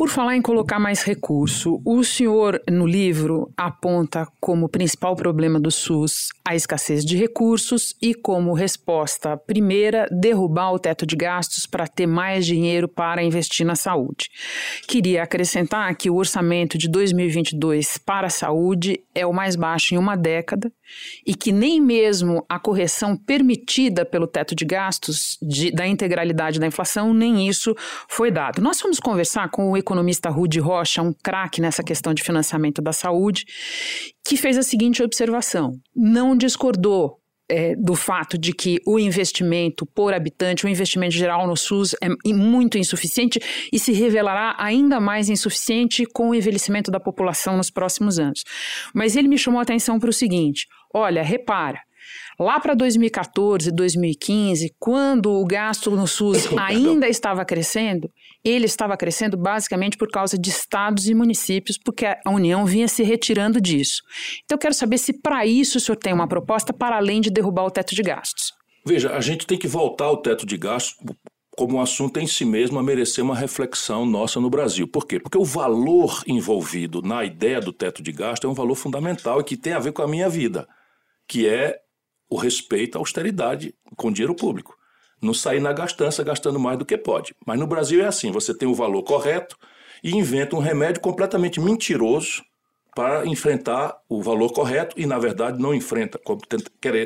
Por 0.00 0.08
falar 0.08 0.34
em 0.34 0.40
colocar 0.40 0.78
mais 0.78 1.02
recurso, 1.02 1.78
o 1.84 2.02
senhor 2.02 2.58
no 2.70 2.86
livro 2.86 3.52
aponta 3.54 4.26
como 4.40 4.66
principal 4.66 5.14
problema 5.14 5.60
do 5.60 5.70
SUS 5.70 6.30
a 6.42 6.54
escassez 6.54 7.04
de 7.04 7.18
recursos 7.18 7.94
e 8.00 8.14
como 8.14 8.54
resposta 8.54 9.36
primeira 9.36 10.08
derrubar 10.10 10.72
o 10.72 10.78
teto 10.78 11.04
de 11.04 11.14
gastos 11.14 11.66
para 11.66 11.86
ter 11.86 12.06
mais 12.06 12.46
dinheiro 12.46 12.88
para 12.88 13.22
investir 13.22 13.66
na 13.66 13.76
saúde. 13.76 14.30
Queria 14.88 15.22
acrescentar 15.22 15.94
que 15.94 16.08
o 16.08 16.16
orçamento 16.16 16.78
de 16.78 16.88
2022 16.88 17.98
para 17.98 18.28
a 18.28 18.30
saúde 18.30 19.00
é 19.14 19.26
o 19.26 19.34
mais 19.34 19.54
baixo 19.54 19.94
em 19.94 19.98
uma 19.98 20.16
década 20.16 20.72
e 21.26 21.34
que 21.34 21.52
nem 21.52 21.80
mesmo 21.80 22.44
a 22.48 22.58
correção 22.58 23.16
permitida 23.16 24.04
pelo 24.04 24.26
teto 24.26 24.54
de 24.54 24.64
gastos 24.64 25.38
de, 25.42 25.70
da 25.70 25.86
integralidade 25.86 26.58
da 26.58 26.66
inflação, 26.66 27.12
nem 27.12 27.46
isso 27.46 27.74
foi 28.08 28.30
dado. 28.30 28.62
Nós 28.62 28.80
fomos 28.80 28.98
conversar 28.98 29.50
com 29.50 29.70
o 29.70 29.76
economista 29.90 30.30
Rude 30.30 30.60
Rocha, 30.60 31.02
um 31.02 31.12
craque 31.12 31.60
nessa 31.60 31.82
questão 31.82 32.14
de 32.14 32.22
financiamento 32.22 32.80
da 32.80 32.92
saúde, 32.92 33.44
que 34.24 34.36
fez 34.36 34.56
a 34.56 34.62
seguinte 34.62 35.02
observação: 35.02 35.72
não 35.94 36.36
discordou 36.36 37.18
é, 37.48 37.74
do 37.74 37.96
fato 37.96 38.38
de 38.38 38.52
que 38.52 38.78
o 38.86 38.98
investimento 38.98 39.84
por 39.84 40.14
habitante, 40.14 40.64
o 40.64 40.68
investimento 40.68 41.14
geral 41.14 41.48
no 41.48 41.56
SUS 41.56 41.96
é 42.00 42.32
muito 42.32 42.78
insuficiente 42.78 43.40
e 43.72 43.78
se 43.78 43.92
revelará 43.92 44.54
ainda 44.56 45.00
mais 45.00 45.28
insuficiente 45.28 46.06
com 46.06 46.30
o 46.30 46.34
envelhecimento 46.34 46.92
da 46.92 47.00
população 47.00 47.56
nos 47.56 47.70
próximos 47.70 48.20
anos. 48.20 48.44
Mas 48.94 49.16
ele 49.16 49.26
me 49.26 49.36
chamou 49.36 49.58
a 49.58 49.62
atenção 49.62 49.98
para 49.98 50.10
o 50.10 50.12
seguinte: 50.12 50.68
olha, 50.94 51.22
repara, 51.22 51.80
Lá 52.38 52.58
para 52.58 52.72
2014, 52.72 53.70
2015, 53.70 54.74
quando 54.78 55.30
o 55.30 55.44
gasto 55.44 55.90
no 55.90 56.06
SUS 56.06 56.48
ainda 56.56 57.06
estava 57.06 57.44
crescendo, 57.44 58.10
ele 58.44 58.66
estava 58.66 58.96
crescendo 58.96 59.36
basicamente 59.36 59.96
por 59.96 60.08
causa 60.08 60.38
de 60.38 60.50
estados 60.50 61.08
e 61.08 61.14
municípios, 61.14 61.78
porque 61.78 62.06
a 62.06 62.30
União 62.30 62.64
vinha 62.64 62.88
se 62.88 63.02
retirando 63.02 63.60
disso. 63.60 64.02
Então 64.44 64.56
eu 64.56 64.60
quero 64.60 64.74
saber 64.74 64.98
se 64.98 65.20
para 65.20 65.44
isso 65.46 65.78
o 65.78 65.80
senhor 65.80 65.96
tem 65.96 66.12
uma 66.12 66.28
proposta 66.28 66.72
para 66.72 66.96
além 66.96 67.20
de 67.20 67.30
derrubar 67.30 67.64
o 67.64 67.70
teto 67.70 67.94
de 67.94 68.02
gastos. 68.02 68.52
Veja, 68.84 69.14
a 69.14 69.20
gente 69.20 69.46
tem 69.46 69.58
que 69.58 69.68
voltar 69.68 70.06
ao 70.06 70.16
teto 70.16 70.46
de 70.46 70.56
gastos 70.56 70.96
como 71.56 71.76
um 71.76 71.80
assunto 71.80 72.18
em 72.18 72.26
si 72.26 72.44
mesmo 72.44 72.78
a 72.78 72.82
merecer 72.82 73.22
uma 73.22 73.36
reflexão 73.36 74.06
nossa 74.06 74.40
no 74.40 74.48
Brasil. 74.48 74.88
Por 74.88 75.06
quê? 75.06 75.20
Porque 75.20 75.36
o 75.36 75.44
valor 75.44 76.22
envolvido 76.26 77.02
na 77.02 77.22
ideia 77.22 77.60
do 77.60 77.72
teto 77.72 78.02
de 78.02 78.12
gasto 78.12 78.46
é 78.46 78.50
um 78.50 78.54
valor 78.54 78.74
fundamental 78.74 79.40
e 79.40 79.44
que 79.44 79.58
tem 79.58 79.74
a 79.74 79.78
ver 79.78 79.92
com 79.92 80.00
a 80.00 80.08
minha 80.08 80.28
vida, 80.28 80.66
que 81.28 81.46
é 81.46 81.78
o 82.30 82.36
respeito 82.36 82.96
à 82.96 82.98
austeridade 83.00 83.74
com 83.96 84.10
dinheiro 84.10 84.34
público. 84.34 84.74
Não 85.20 85.34
sair 85.34 85.60
na 85.60 85.72
gastança 85.72 86.24
gastando 86.24 86.58
mais 86.58 86.78
do 86.78 86.84
que 86.84 86.96
pode. 86.96 87.34
Mas 87.46 87.58
no 87.58 87.66
Brasil 87.66 88.02
é 88.02 88.06
assim: 88.06 88.30
você 88.30 88.56
tem 88.56 88.68
o 88.68 88.74
valor 88.74 89.02
correto 89.02 89.56
e 90.02 90.16
inventa 90.16 90.56
um 90.56 90.60
remédio 90.60 91.00
completamente 91.00 91.60
mentiroso 91.60 92.42
para 92.94 93.24
enfrentar 93.26 93.96
o 94.08 94.22
valor 94.22 94.52
correto 94.52 94.98
e, 94.98 95.06
na 95.06 95.18
verdade, 95.18 95.60
não 95.60 95.74
enfrenta. 95.74 96.20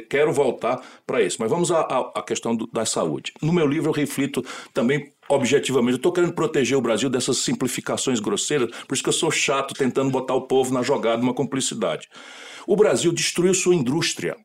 Quero 0.09 0.33
voltar 0.33 0.83
para 1.07 1.23
isso. 1.23 1.37
Mas 1.41 1.51
vamos 1.51 1.71
à, 1.71 2.23
questão 2.27 2.57
da 2.73 2.87
saúde. 2.87 3.33
No 3.43 3.53
meu 3.53 3.67
livro, 3.67 3.91
eu 3.91 3.95
reflito 3.95 4.45
também 4.73 5.13
objetivamente. 5.29 5.93
Eu 5.93 5.97
estou 5.97 6.13
querendo 6.13 6.33
proteger 6.33 6.77
o 6.77 6.81
Brasil 6.81 7.11
dessas 7.11 7.39
simplificações 7.39 8.21
grosseiras, 8.21 8.71
por 8.87 8.95
isso 8.95 9.03
que 9.03 9.09
eu 9.09 9.15
sou 9.15 9.31
chato 9.31 9.75
tentando 9.75 10.11
botar 10.11 10.35
o 10.35 10.43
povo 10.43 10.73
na 10.73 10.83
jogada, 10.83 11.19
numa 11.19 11.35
cumplicidade. 11.35 12.09
O 12.67 12.77
Brasil 12.77 13.13
destruiu 13.13 13.55
sua 13.55 13.75
indústria 13.75 14.37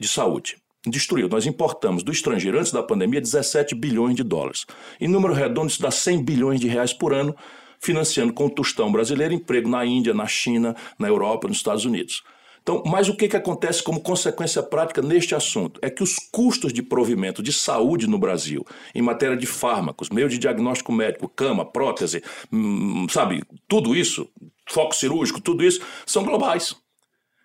de 0.00 0.08
saúde. 0.08 0.56
Destruiu. 0.86 1.28
Nós 1.28 1.46
importamos 1.46 2.02
do 2.02 2.12
estrangeiro, 2.12 2.58
antes 2.58 2.70
da 2.70 2.82
pandemia, 2.82 3.20
17 3.20 3.74
bilhões 3.74 4.14
de 4.14 4.22
dólares. 4.22 4.66
Em 5.00 5.08
número 5.08 5.32
redondo, 5.32 5.68
isso 5.68 5.80
dá 5.80 5.90
100 5.90 6.22
bilhões 6.22 6.60
de 6.60 6.68
reais 6.68 6.92
por 6.92 7.14
ano, 7.14 7.34
financiando 7.80 8.32
com 8.32 8.46
o 8.46 8.50
tostão 8.50 8.92
brasileiro 8.92 9.32
emprego 9.32 9.68
na 9.68 9.84
Índia, 9.84 10.12
na 10.12 10.26
China, 10.26 10.76
na 10.98 11.08
Europa, 11.08 11.48
nos 11.48 11.56
Estados 11.56 11.84
Unidos. 11.84 12.22
Então, 12.64 12.82
mas 12.86 13.10
o 13.10 13.14
que, 13.14 13.28
que 13.28 13.36
acontece 13.36 13.82
como 13.82 14.00
consequência 14.00 14.62
prática 14.62 15.02
neste 15.02 15.34
assunto? 15.34 15.78
É 15.82 15.90
que 15.90 16.02
os 16.02 16.16
custos 16.32 16.72
de 16.72 16.82
provimento 16.82 17.42
de 17.42 17.52
saúde 17.52 18.06
no 18.06 18.18
Brasil, 18.18 18.64
em 18.94 19.02
matéria 19.02 19.36
de 19.36 19.44
fármacos, 19.44 20.08
meio 20.08 20.30
de 20.30 20.38
diagnóstico 20.38 20.90
médico, 20.90 21.28
cama, 21.28 21.64
prótese, 21.64 22.22
hum, 22.50 23.06
sabe, 23.10 23.42
tudo 23.68 23.94
isso, 23.94 24.30
foco 24.66 24.94
cirúrgico, 24.94 25.42
tudo 25.42 25.62
isso, 25.62 25.82
são 26.06 26.24
globais. 26.24 26.74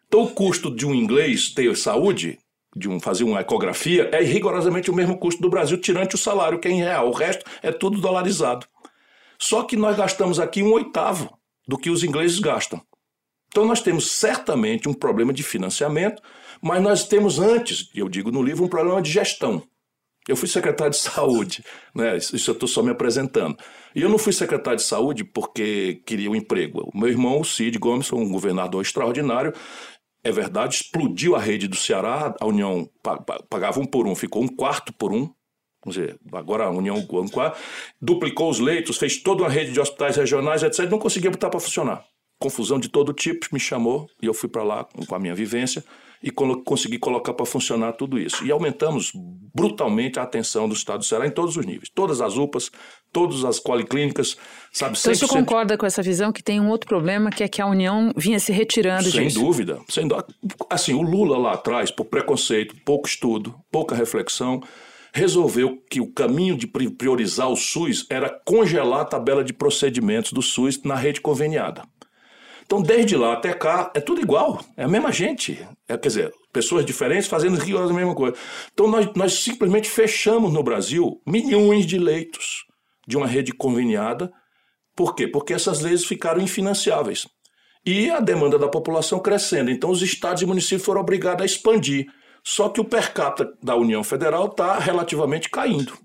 Então, 0.07 0.23
o 0.23 0.31
custo 0.31 0.73
de 0.73 0.85
um 0.85 0.95
inglês 0.95 1.49
ter 1.49 1.75
saúde, 1.75 2.39
de 2.75 2.87
um, 2.87 2.99
fazer 2.99 3.23
uma 3.23 3.41
ecografia, 3.41 4.09
é 4.11 4.21
rigorosamente 4.21 4.91
o 4.91 4.93
mesmo 4.93 5.17
custo 5.17 5.41
do 5.41 5.49
Brasil, 5.49 5.77
tirante 5.79 6.15
o 6.15 6.17
salário, 6.17 6.59
que 6.59 6.67
é 6.67 6.71
em 6.71 6.79
real. 6.79 7.09
O 7.09 7.13
resto 7.13 7.45
é 7.61 7.71
tudo 7.71 7.99
dolarizado. 7.99 8.67
Só 9.37 9.63
que 9.63 9.75
nós 9.75 9.95
gastamos 9.95 10.39
aqui 10.39 10.61
um 10.61 10.71
oitavo 10.73 11.37
do 11.67 11.77
que 11.77 11.89
os 11.89 12.03
ingleses 12.03 12.39
gastam. 12.39 12.81
Então, 13.47 13.65
nós 13.65 13.81
temos 13.81 14.11
certamente 14.11 14.87
um 14.87 14.93
problema 14.93 15.33
de 15.33 15.41
financiamento, 15.41 16.21
mas 16.61 16.81
nós 16.81 17.07
temos 17.07 17.39
antes, 17.39 17.89
eu 17.95 18.07
digo 18.07 18.31
no 18.31 18.43
livro, 18.43 18.63
um 18.63 18.67
problema 18.67 19.01
de 19.01 19.11
gestão. 19.11 19.63
Eu 20.27 20.35
fui 20.35 20.47
secretário 20.47 20.91
de 20.91 20.99
saúde, 20.99 21.63
né? 21.95 22.17
isso 22.17 22.51
eu 22.51 22.53
estou 22.53 22.67
só 22.67 22.83
me 22.83 22.91
apresentando. 22.91 23.57
E 23.95 24.01
eu 24.01 24.09
não 24.09 24.19
fui 24.19 24.31
secretário 24.31 24.77
de 24.77 24.85
saúde 24.85 25.23
porque 25.23 26.01
queria 26.05 26.29
um 26.29 26.35
emprego. 26.35 26.87
O 26.93 26.97
meu 26.97 27.09
irmão, 27.09 27.39
o 27.39 27.45
Cid 27.45 27.79
Gomes, 27.79 28.11
um 28.13 28.29
governador 28.31 28.83
extraordinário, 28.83 29.53
é 30.23 30.31
verdade, 30.31 30.75
explodiu 30.75 31.35
a 31.35 31.39
rede 31.39 31.67
do 31.67 31.75
Ceará, 31.75 32.35
a 32.39 32.45
União 32.45 32.89
pagava 33.49 33.79
um 33.79 33.85
por 33.85 34.07
um, 34.07 34.15
ficou 34.15 34.43
um 34.43 34.47
quarto 34.47 34.93
por 34.93 35.13
um. 35.13 35.33
Vamos 35.83 35.95
dizer, 35.95 36.19
agora 36.33 36.65
a 36.65 36.69
União 36.69 36.97
duplicou 38.01 38.49
os 38.49 38.59
leitos, 38.59 38.97
fez 38.97 39.21
toda 39.21 39.43
uma 39.43 39.49
rede 39.49 39.71
de 39.71 39.79
hospitais 39.79 40.17
regionais, 40.17 40.61
etc. 40.61 40.89
Não 40.89 40.99
conseguia 40.99 41.31
botar 41.31 41.49
para 41.49 41.59
funcionar. 41.59 42.03
confusão 42.37 42.79
de 42.79 42.89
todo 42.89 43.13
tipo, 43.13 43.47
me 43.51 43.59
chamou 43.59 44.09
e 44.21 44.25
eu 44.25 44.33
fui 44.33 44.49
para 44.49 44.63
lá 44.63 44.85
com 45.07 45.15
a 45.15 45.19
minha 45.19 45.35
vivência 45.35 45.83
e 46.21 46.31
consegui 46.31 46.99
colocar 46.99 47.33
para 47.33 47.45
funcionar 47.45 47.93
tudo 47.93 48.19
isso. 48.19 48.45
E 48.45 48.51
aumentamos 48.51 49.11
brutalmente 49.55 50.19
a 50.19 50.23
atenção 50.23 50.67
do 50.67 50.73
Estado 50.73 50.99
do 50.99 51.05
Ceará 51.05 51.25
em 51.25 51.31
todos 51.31 51.55
os 51.55 51.65
níveis. 51.65 51.89
Todas 51.93 52.19
as 52.21 52.37
UPAs, 52.37 52.69
todas 53.11 53.45
as 53.45 53.59
policlínicas, 53.59 54.37
sabe? 54.71 54.97
Então, 54.99 55.15
você 55.15 55.27
concorda 55.27 55.77
com 55.77 55.85
essa 55.85 56.01
visão 56.01 56.31
que 56.31 56.43
tem 56.43 56.59
um 56.59 56.69
outro 56.69 56.87
problema, 56.87 57.29
que 57.29 57.43
é 57.43 57.47
que 57.47 57.61
a 57.61 57.65
União 57.65 58.11
vinha 58.15 58.39
se 58.39 58.51
retirando 58.51 59.09
sem 59.09 59.27
disso? 59.27 59.39
Dúvida, 59.39 59.79
sem 59.87 60.07
dúvida. 60.07 60.27
Assim, 60.69 60.93
o 60.93 61.01
Lula 61.01 61.37
lá 61.37 61.53
atrás, 61.53 61.89
por 61.89 62.05
preconceito, 62.05 62.75
pouco 62.83 63.07
estudo, 63.07 63.55
pouca 63.71 63.95
reflexão, 63.95 64.61
resolveu 65.13 65.81
que 65.89 66.01
o 66.01 66.11
caminho 66.11 66.55
de 66.55 66.67
priorizar 66.67 67.49
o 67.49 67.55
SUS 67.55 68.05
era 68.09 68.29
congelar 68.29 69.01
a 69.01 69.05
tabela 69.05 69.43
de 69.43 69.53
procedimentos 69.53 70.31
do 70.31 70.41
SUS 70.41 70.83
na 70.83 70.95
rede 70.95 71.21
conveniada. 71.21 71.83
Então, 72.69 72.83
desde 72.83 73.17
lá 73.17 73.33
até 73.33 73.51
cá, 73.51 73.91
é 73.95 73.99
tudo 73.99 74.21
igual, 74.21 74.63
é 74.77 74.83
a 74.83 74.87
mesma 74.87 75.11
gente. 75.11 75.59
É, 75.87 75.97
quer 75.97 76.07
dizer, 76.07 76.31
pessoas 76.53 76.85
diferentes 76.85 77.27
fazendo 77.27 77.57
rigorosamente 77.57 78.03
a 78.03 78.05
mesma 78.05 78.15
coisa. 78.15 78.37
Então, 78.71 78.87
nós, 78.87 79.09
nós 79.15 79.33
simplesmente 79.33 79.89
fechamos 79.89 80.53
no 80.53 80.61
Brasil 80.61 81.19
milhões 81.25 81.87
de 81.87 81.97
leitos 81.97 82.65
de 83.07 83.17
uma 83.17 83.25
rede 83.25 83.51
conveniada. 83.53 84.31
Por 84.95 85.15
quê? 85.15 85.27
Porque 85.27 85.51
essas 85.51 85.81
leis 85.81 86.05
ficaram 86.05 86.39
infinanciáveis. 86.39 87.25
E 87.83 88.11
a 88.11 88.19
demanda 88.19 88.59
da 88.59 88.67
população 88.67 89.17
crescendo. 89.17 89.71
Então, 89.71 89.89
os 89.89 90.03
estados 90.03 90.43
e 90.43 90.45
municípios 90.45 90.85
foram 90.85 91.01
obrigados 91.01 91.41
a 91.41 91.47
expandir. 91.47 92.05
Só 92.43 92.69
que 92.69 92.79
o 92.79 92.85
per 92.85 93.13
capita 93.13 93.51
da 93.63 93.75
União 93.75 94.03
Federal 94.03 94.45
está 94.45 94.77
relativamente 94.77 95.49
caindo. 95.49 95.97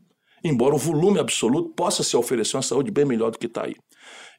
Embora 0.43 0.75
o 0.75 0.79
volume 0.79 1.21
absoluto 1.21 1.75
possa 1.75 2.03
se 2.03 2.17
oferecer 2.17 2.57
uma 2.57 2.63
saúde 2.63 2.91
bem 2.91 3.05
melhor 3.05 3.31
do 3.31 3.39
que 3.39 3.45
está 3.45 3.67
aí. 3.67 3.77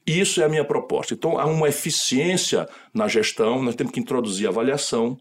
Isso 0.06 0.42
é 0.42 0.46
a 0.46 0.50
minha 0.50 0.64
proposta. 0.64 1.14
Então, 1.14 1.40
há 1.40 1.46
uma 1.46 1.68
eficiência 1.68 2.68
na 2.94 3.08
gestão, 3.08 3.62
nós 3.64 3.76
temos 3.76 3.92
que 3.92 4.00
introduzir 4.00 4.48
avaliação, 4.48 5.18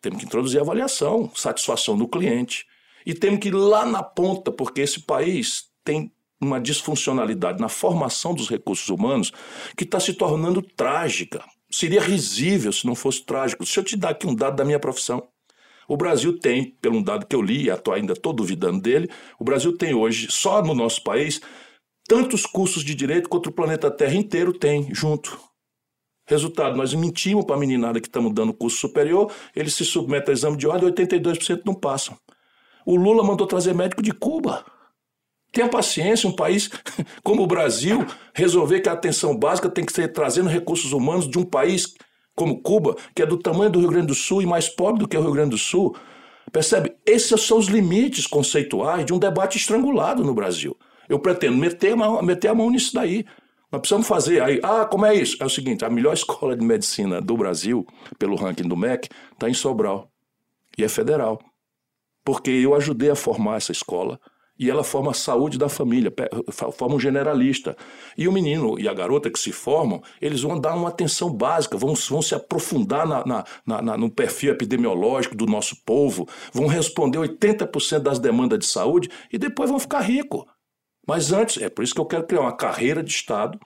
temos 0.00 0.18
que 0.18 0.26
introduzir 0.26 0.60
avaliação, 0.60 1.30
satisfação 1.34 1.96
do 1.96 2.06
cliente, 2.06 2.66
e 3.04 3.14
temos 3.14 3.40
que 3.40 3.48
ir 3.48 3.54
lá 3.54 3.86
na 3.86 4.02
ponta, 4.02 4.52
porque 4.52 4.82
esse 4.82 5.00
país 5.00 5.64
tem 5.82 6.12
uma 6.40 6.60
disfuncionalidade 6.60 7.60
na 7.60 7.68
formação 7.68 8.34
dos 8.34 8.48
recursos 8.48 8.88
humanos 8.88 9.32
que 9.76 9.84
está 9.84 9.98
se 9.98 10.12
tornando 10.12 10.60
trágica. 10.60 11.42
Seria 11.70 12.00
risível 12.00 12.72
se 12.72 12.86
não 12.86 12.94
fosse 12.94 13.24
trágico. 13.24 13.64
Deixa 13.64 13.80
eu 13.80 13.84
te 13.84 13.96
dar 13.96 14.10
aqui 14.10 14.26
um 14.26 14.34
dado 14.34 14.56
da 14.56 14.64
minha 14.64 14.78
profissão. 14.78 15.26
O 15.88 15.96
Brasil 15.96 16.38
tem, 16.38 16.76
pelo 16.80 16.98
um 16.98 17.02
dado 17.02 17.26
que 17.26 17.34
eu 17.34 17.40
li, 17.40 17.66
e 17.66 17.70
ainda 17.70 18.12
estou 18.12 18.32
duvidando 18.32 18.80
dele, 18.80 19.08
o 19.38 19.44
Brasil 19.44 19.76
tem 19.76 19.94
hoje, 19.94 20.26
só 20.30 20.60
no 20.62 20.74
nosso 20.74 21.02
país, 21.02 21.40
tantos 22.06 22.46
cursos 22.46 22.84
de 22.84 22.94
direito 22.94 23.28
quanto 23.28 23.48
o 23.48 23.52
planeta 23.52 23.90
Terra 23.90 24.14
inteiro 24.14 24.52
tem 24.52 24.94
junto. 24.94 25.38
Resultado, 26.28 26.76
nós 26.76 26.92
mentimos 26.94 27.44
para 27.44 27.56
a 27.56 27.58
meninada 27.58 28.00
que 28.00 28.08
estamos 28.08 28.32
dando 28.32 28.52
curso 28.52 28.78
superior, 28.78 29.30
eles 29.54 29.74
se 29.74 29.84
submetem 29.84 30.32
ao 30.32 30.34
exame 30.34 30.56
de 30.56 30.66
ordem 30.66 30.88
e 30.88 30.92
82% 30.92 31.62
não 31.64 31.74
passam. 31.74 32.16
O 32.84 32.96
Lula 32.96 33.22
mandou 33.22 33.46
trazer 33.46 33.74
médico 33.74 34.02
de 34.02 34.12
Cuba. 34.12 34.64
Tenha 35.52 35.68
paciência, 35.68 36.28
um 36.28 36.34
país 36.34 36.68
como 37.22 37.42
o 37.42 37.46
Brasil 37.46 38.04
resolver 38.34 38.80
que 38.80 38.88
a 38.88 38.92
atenção 38.92 39.36
básica 39.36 39.68
tem 39.68 39.84
que 39.84 39.92
ser 39.92 40.12
trazendo 40.12 40.48
recursos 40.48 40.92
humanos 40.92 41.28
de 41.28 41.38
um 41.38 41.44
país 41.44 41.94
como 42.34 42.60
Cuba, 42.60 42.96
que 43.14 43.22
é 43.22 43.26
do 43.26 43.38
tamanho 43.38 43.70
do 43.70 43.80
Rio 43.80 43.88
Grande 43.88 44.08
do 44.08 44.14
Sul 44.14 44.42
e 44.42 44.46
mais 44.46 44.68
pobre 44.68 45.00
do 45.00 45.08
que 45.08 45.16
o 45.16 45.22
Rio 45.22 45.32
Grande 45.32 45.50
do 45.50 45.58
Sul. 45.58 45.96
Percebe? 46.52 46.96
Esses 47.06 47.40
são 47.42 47.58
os 47.58 47.66
limites 47.66 48.26
conceituais 48.26 49.04
de 49.06 49.14
um 49.14 49.18
debate 49.18 49.58
estrangulado 49.58 50.24
no 50.24 50.34
Brasil. 50.34 50.76
Eu 51.08 51.18
pretendo 51.18 51.56
meter 51.56 51.96
meter 52.22 52.48
a 52.48 52.54
mão 52.54 52.70
nisso 52.70 52.94
daí. 52.94 53.24
Nós 53.70 53.80
precisamos 53.80 54.06
fazer 54.06 54.42
aí. 54.42 54.60
Ah, 54.62 54.84
como 54.84 55.06
é 55.06 55.14
isso? 55.14 55.36
É 55.40 55.44
o 55.46 55.50
seguinte: 55.50 55.84
a 55.84 55.90
melhor 55.90 56.14
escola 56.14 56.56
de 56.56 56.64
medicina 56.64 57.20
do 57.20 57.36
Brasil, 57.36 57.86
pelo 58.18 58.36
ranking 58.36 58.68
do 58.68 58.76
MEC, 58.76 59.08
está 59.32 59.48
em 59.48 59.54
Sobral. 59.54 60.10
E 60.78 60.84
é 60.84 60.88
federal. 60.88 61.40
Porque 62.24 62.50
eu 62.50 62.74
ajudei 62.74 63.10
a 63.10 63.14
formar 63.14 63.56
essa 63.56 63.72
escola 63.72 64.18
e 64.58 64.70
ela 64.70 64.82
forma 64.82 65.10
a 65.10 65.14
saúde 65.14 65.58
da 65.58 65.68
família, 65.68 66.12
forma 66.72 66.94
um 66.94 67.00
generalista. 67.00 67.76
E 68.16 68.26
o 68.26 68.32
menino 68.32 68.78
e 68.78 68.88
a 68.88 68.94
garota 68.94 69.30
que 69.30 69.38
se 69.38 69.52
formam, 69.52 70.02
eles 70.20 70.40
vão 70.42 70.58
dar 70.58 70.74
uma 70.74 70.88
atenção 70.88 71.30
básica, 71.30 71.76
vão, 71.76 71.94
vão 71.94 72.22
se 72.22 72.34
aprofundar 72.34 73.06
na, 73.06 73.44
na, 73.66 73.82
na, 73.82 73.96
no 73.96 74.10
perfil 74.10 74.52
epidemiológico 74.52 75.36
do 75.36 75.46
nosso 75.46 75.76
povo, 75.84 76.26
vão 76.52 76.66
responder 76.66 77.18
80% 77.18 77.98
das 77.98 78.18
demandas 78.18 78.58
de 78.58 78.66
saúde 78.66 79.10
e 79.30 79.36
depois 79.36 79.68
vão 79.68 79.78
ficar 79.78 80.00
ricos. 80.00 80.44
Mas 81.06 81.32
antes, 81.32 81.62
é 81.62 81.68
por 81.68 81.84
isso 81.84 81.94
que 81.94 82.00
eu 82.00 82.06
quero 82.06 82.26
criar 82.26 82.40
uma 82.40 82.56
carreira 82.56 83.02
de 83.02 83.10
Estado 83.10 83.58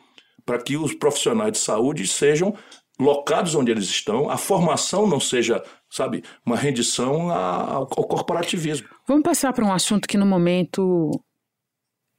para 0.45 0.63
que 0.63 0.77
os 0.77 0.95
profissionais 0.95 1.53
de 1.53 1.59
saúde 1.59 2.07
sejam 2.07 2.55
locados 2.99 3.55
onde 3.55 3.71
eles 3.71 3.85
estão, 3.85 4.29
a 4.29 4.37
formação 4.37 5.07
não 5.07 5.19
seja, 5.19 5.63
sabe, 5.91 6.23
uma 6.45 6.57
rendição 6.57 7.31
ao 7.31 7.87
corporativismo. 7.87 8.89
Vamos 9.09 9.23
passar 9.23 9.53
para 9.53 9.65
um 9.65 9.73
assunto 9.73 10.07
que 10.07 10.19
no 10.19 10.27
momento 10.27 11.11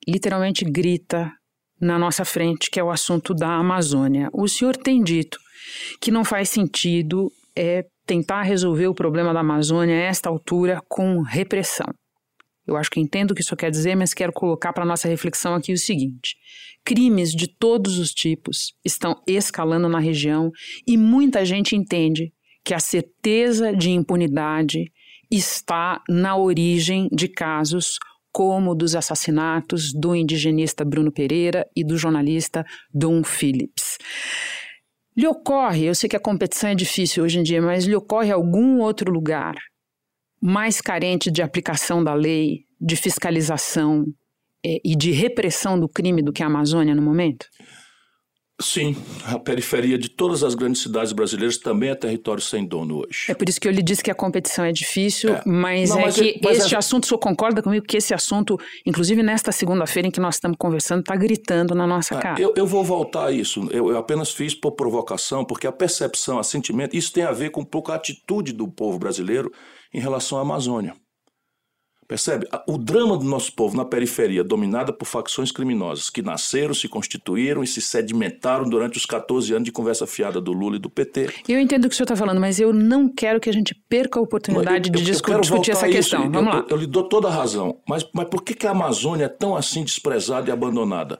literalmente 0.07 0.65
grita 0.65 1.31
na 1.79 1.99
nossa 1.99 2.25
frente, 2.25 2.69
que 2.71 2.79
é 2.79 2.83
o 2.83 2.89
assunto 2.89 3.33
da 3.33 3.55
Amazônia. 3.55 4.29
O 4.33 4.47
senhor 4.47 4.75
tem 4.75 5.03
dito 5.03 5.37
que 5.99 6.11
não 6.11 6.23
faz 6.23 6.49
sentido 6.49 7.31
é, 7.55 7.85
tentar 8.05 8.41
resolver 8.43 8.87
o 8.87 8.95
problema 8.95 9.33
da 9.33 9.41
Amazônia 9.41 9.95
a 9.95 10.03
esta 10.03 10.29
altura 10.29 10.81
com 10.87 11.21
repressão. 11.21 11.87
Eu 12.67 12.77
acho 12.77 12.89
que 12.89 12.99
entendo 12.99 13.31
o 13.31 13.35
que 13.35 13.41
isso 13.41 13.55
quer 13.55 13.71
dizer, 13.71 13.95
mas 13.95 14.13
quero 14.13 14.31
colocar 14.31 14.71
para 14.71 14.85
nossa 14.85 15.07
reflexão 15.07 15.55
aqui 15.55 15.73
o 15.73 15.77
seguinte: 15.77 16.35
crimes 16.85 17.31
de 17.31 17.47
todos 17.47 17.97
os 17.97 18.13
tipos 18.13 18.73
estão 18.85 19.21
escalando 19.27 19.89
na 19.89 19.99
região 19.99 20.51
e 20.87 20.97
muita 20.97 21.45
gente 21.45 21.75
entende 21.75 22.31
que 22.63 22.73
a 22.73 22.79
certeza 22.79 23.75
de 23.75 23.89
impunidade 23.89 24.91
está 25.29 26.01
na 26.07 26.35
origem 26.35 27.09
de 27.11 27.27
casos 27.27 27.97
como 28.31 28.75
dos 28.75 28.95
assassinatos 28.95 29.91
do 29.93 30.15
indigenista 30.15 30.85
Bruno 30.85 31.11
Pereira 31.11 31.67
e 31.75 31.83
do 31.83 31.97
jornalista 31.97 32.65
Dom 32.93 33.23
Phillips. 33.23 33.97
Lhe 35.17 35.27
ocorre, 35.27 35.85
eu 35.85 35.95
sei 35.95 36.09
que 36.09 36.15
a 36.15 36.21
competição 36.21 36.69
é 36.69 36.75
difícil 36.75 37.23
hoje 37.23 37.39
em 37.39 37.43
dia, 37.43 37.61
mas 37.61 37.85
lhe 37.85 37.95
ocorre 37.95 38.31
algum 38.31 38.79
outro 38.79 39.11
lugar 39.11 39.55
mais 40.41 40.81
carente 40.81 41.29
de 41.29 41.41
aplicação 41.41 42.03
da 42.03 42.13
lei, 42.13 42.65
de 42.79 42.95
fiscalização 42.95 44.05
é, 44.65 44.79
e 44.83 44.95
de 44.95 45.11
repressão 45.11 45.79
do 45.79 45.87
crime 45.87 46.21
do 46.21 46.33
que 46.33 46.41
a 46.41 46.47
Amazônia 46.47 46.95
no 46.95 47.01
momento? 47.01 47.45
Sim, 48.61 48.95
a 49.25 49.39
periferia 49.39 49.97
de 49.97 50.07
todas 50.07 50.43
as 50.43 50.53
grandes 50.53 50.83
cidades 50.83 51.11
brasileiras 51.11 51.57
também 51.57 51.89
é 51.89 51.95
território 51.95 52.41
sem 52.41 52.63
dono 52.65 52.99
hoje. 52.99 53.25
É 53.27 53.33
por 53.33 53.49
isso 53.49 53.59
que 53.59 53.67
eu 53.67 53.71
lhe 53.71 53.81
disse 53.81 54.03
que 54.03 54.11
a 54.11 54.15
competição 54.15 54.63
é 54.63 54.71
difícil, 54.71 55.33
é. 55.33 55.41
mas 55.45 55.89
Não, 55.89 55.99
é 55.99 56.01
mas 56.03 56.15
que 56.15 56.39
mas 56.43 56.59
este 56.59 56.75
é... 56.75 56.77
assunto, 56.77 57.05
o 57.05 57.07
senhor 57.07 57.17
concorda 57.17 57.61
comigo 57.61 57.85
que 57.85 57.97
esse 57.97 58.13
assunto, 58.13 58.59
inclusive 58.85 59.23
nesta 59.23 59.51
segunda-feira 59.51 60.07
em 60.07 60.11
que 60.11 60.19
nós 60.19 60.35
estamos 60.35 60.57
conversando, 60.59 60.99
está 60.99 61.15
gritando 61.15 61.73
na 61.73 61.87
nossa 61.87 62.15
é, 62.15 62.19
cara? 62.19 62.39
Eu, 62.39 62.53
eu, 62.55 62.67
vou 62.67 62.83
voltar 62.83 63.27
a 63.27 63.31
isso. 63.31 63.67
Eu, 63.71 63.89
eu, 63.89 63.97
apenas 63.97 64.31
fiz 64.31 64.53
por 64.53 64.73
provocação, 64.73 65.43
porque 65.43 65.65
a 65.65 65.71
percepção, 65.71 66.37
a 66.37 66.43
sentimento, 66.43 66.95
isso 66.95 67.11
tem 67.11 67.23
a 67.23 67.31
ver 67.31 67.49
com 67.49 67.61
um 67.61 67.65
pouco 67.65 67.91
a 67.91 67.95
atitude 67.95 68.53
do 68.53 68.67
povo 68.67 68.99
brasileiro 68.99 69.51
em 69.93 69.99
relação 69.99 70.37
à 70.37 70.41
Amazônia. 70.41 70.95
Percebe? 72.11 72.45
O 72.67 72.77
drama 72.77 73.17
do 73.17 73.23
nosso 73.23 73.53
povo 73.53 73.77
na 73.77 73.85
periferia, 73.85 74.43
dominada 74.43 74.91
por 74.91 75.05
facções 75.05 75.49
criminosas 75.49 76.09
que 76.09 76.21
nasceram, 76.21 76.73
se 76.73 76.89
constituíram 76.89 77.63
e 77.63 77.67
se 77.67 77.79
sedimentaram 77.79 78.69
durante 78.69 78.97
os 78.97 79.05
14 79.05 79.53
anos 79.53 79.63
de 79.63 79.71
conversa 79.71 80.05
fiada 80.05 80.41
do 80.41 80.51
Lula 80.51 80.75
e 80.75 80.79
do 80.79 80.89
PT. 80.89 81.29
Eu 81.47 81.57
entendo 81.57 81.85
o 81.85 81.87
que 81.87 81.93
o 81.93 81.95
senhor 81.95 82.03
está 82.03 82.17
falando, 82.17 82.41
mas 82.41 82.59
eu 82.59 82.73
não 82.73 83.07
quero 83.07 83.39
que 83.39 83.49
a 83.49 83.53
gente 83.53 83.73
perca 83.87 84.19
a 84.19 84.21
oportunidade 84.21 84.89
eu, 84.89 84.93
eu, 84.93 84.99
de 84.99 85.09
discutir, 85.09 85.39
discutir 85.39 85.71
essa 85.71 85.87
questão. 85.87 86.29
Vamos 86.29 86.53
eu, 86.53 86.59
lá. 86.59 86.65
Eu, 86.69 86.75
lhe 86.75 86.85
dou 86.85 87.07
toda 87.07 87.29
a 87.29 87.31
razão. 87.31 87.79
Mas, 87.87 88.05
mas 88.13 88.27
por 88.27 88.43
que, 88.43 88.55
que 88.55 88.67
a 88.67 88.71
Amazônia 88.71 89.23
é 89.23 89.29
tão 89.29 89.55
assim 89.55 89.81
desprezada 89.81 90.49
e 90.49 90.51
abandonada? 90.51 91.17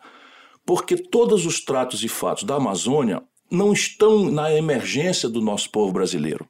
Porque 0.66 0.98
todos 0.98 1.46
os 1.46 1.64
tratos 1.64 2.04
e 2.04 2.10
fatos 2.10 2.44
da 2.44 2.56
Amazônia 2.56 3.24
não 3.50 3.72
estão 3.72 4.30
na 4.30 4.54
emergência 4.54 5.30
do 5.30 5.40
nosso 5.40 5.70
povo 5.70 5.94
brasileiro. 5.94 6.46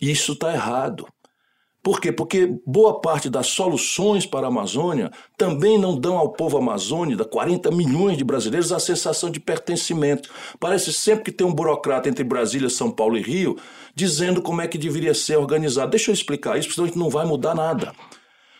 E 0.00 0.10
isso 0.10 0.32
está 0.32 0.52
errado. 0.52 1.06
Por 1.82 2.00
quê? 2.00 2.12
Porque 2.12 2.58
boa 2.64 3.00
parte 3.00 3.28
das 3.28 3.48
soluções 3.48 4.24
para 4.24 4.46
a 4.46 4.48
Amazônia 4.48 5.10
também 5.36 5.76
não 5.76 5.98
dão 5.98 6.16
ao 6.16 6.32
povo 6.32 6.56
amazônida, 6.56 7.24
40 7.24 7.72
milhões 7.72 8.16
de 8.16 8.22
brasileiros, 8.22 8.70
a 8.70 8.78
sensação 8.78 9.28
de 9.28 9.40
pertencimento. 9.40 10.30
Parece 10.60 10.92
sempre 10.92 11.24
que 11.24 11.32
tem 11.32 11.44
um 11.44 11.52
burocrata 11.52 12.08
entre 12.08 12.22
Brasília, 12.22 12.70
São 12.70 12.88
Paulo 12.88 13.16
e 13.16 13.22
Rio 13.22 13.56
dizendo 13.96 14.40
como 14.40 14.62
é 14.62 14.68
que 14.68 14.78
deveria 14.78 15.12
ser 15.12 15.36
organizado. 15.36 15.90
Deixa 15.90 16.10
eu 16.10 16.14
explicar 16.14 16.56
isso, 16.56 16.70
senão 16.70 16.84
a 16.84 16.88
gente 16.88 16.98
não 16.98 17.10
vai 17.10 17.26
mudar 17.26 17.54
nada. 17.54 17.92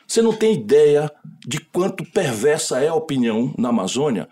Você 0.04 0.20
não 0.20 0.32
tem 0.32 0.54
ideia 0.54 1.10
de 1.46 1.60
quanto 1.60 2.04
perversa 2.04 2.80
é 2.80 2.88
a 2.88 2.94
opinião 2.94 3.54
na 3.56 3.68
Amazônia 3.68 4.28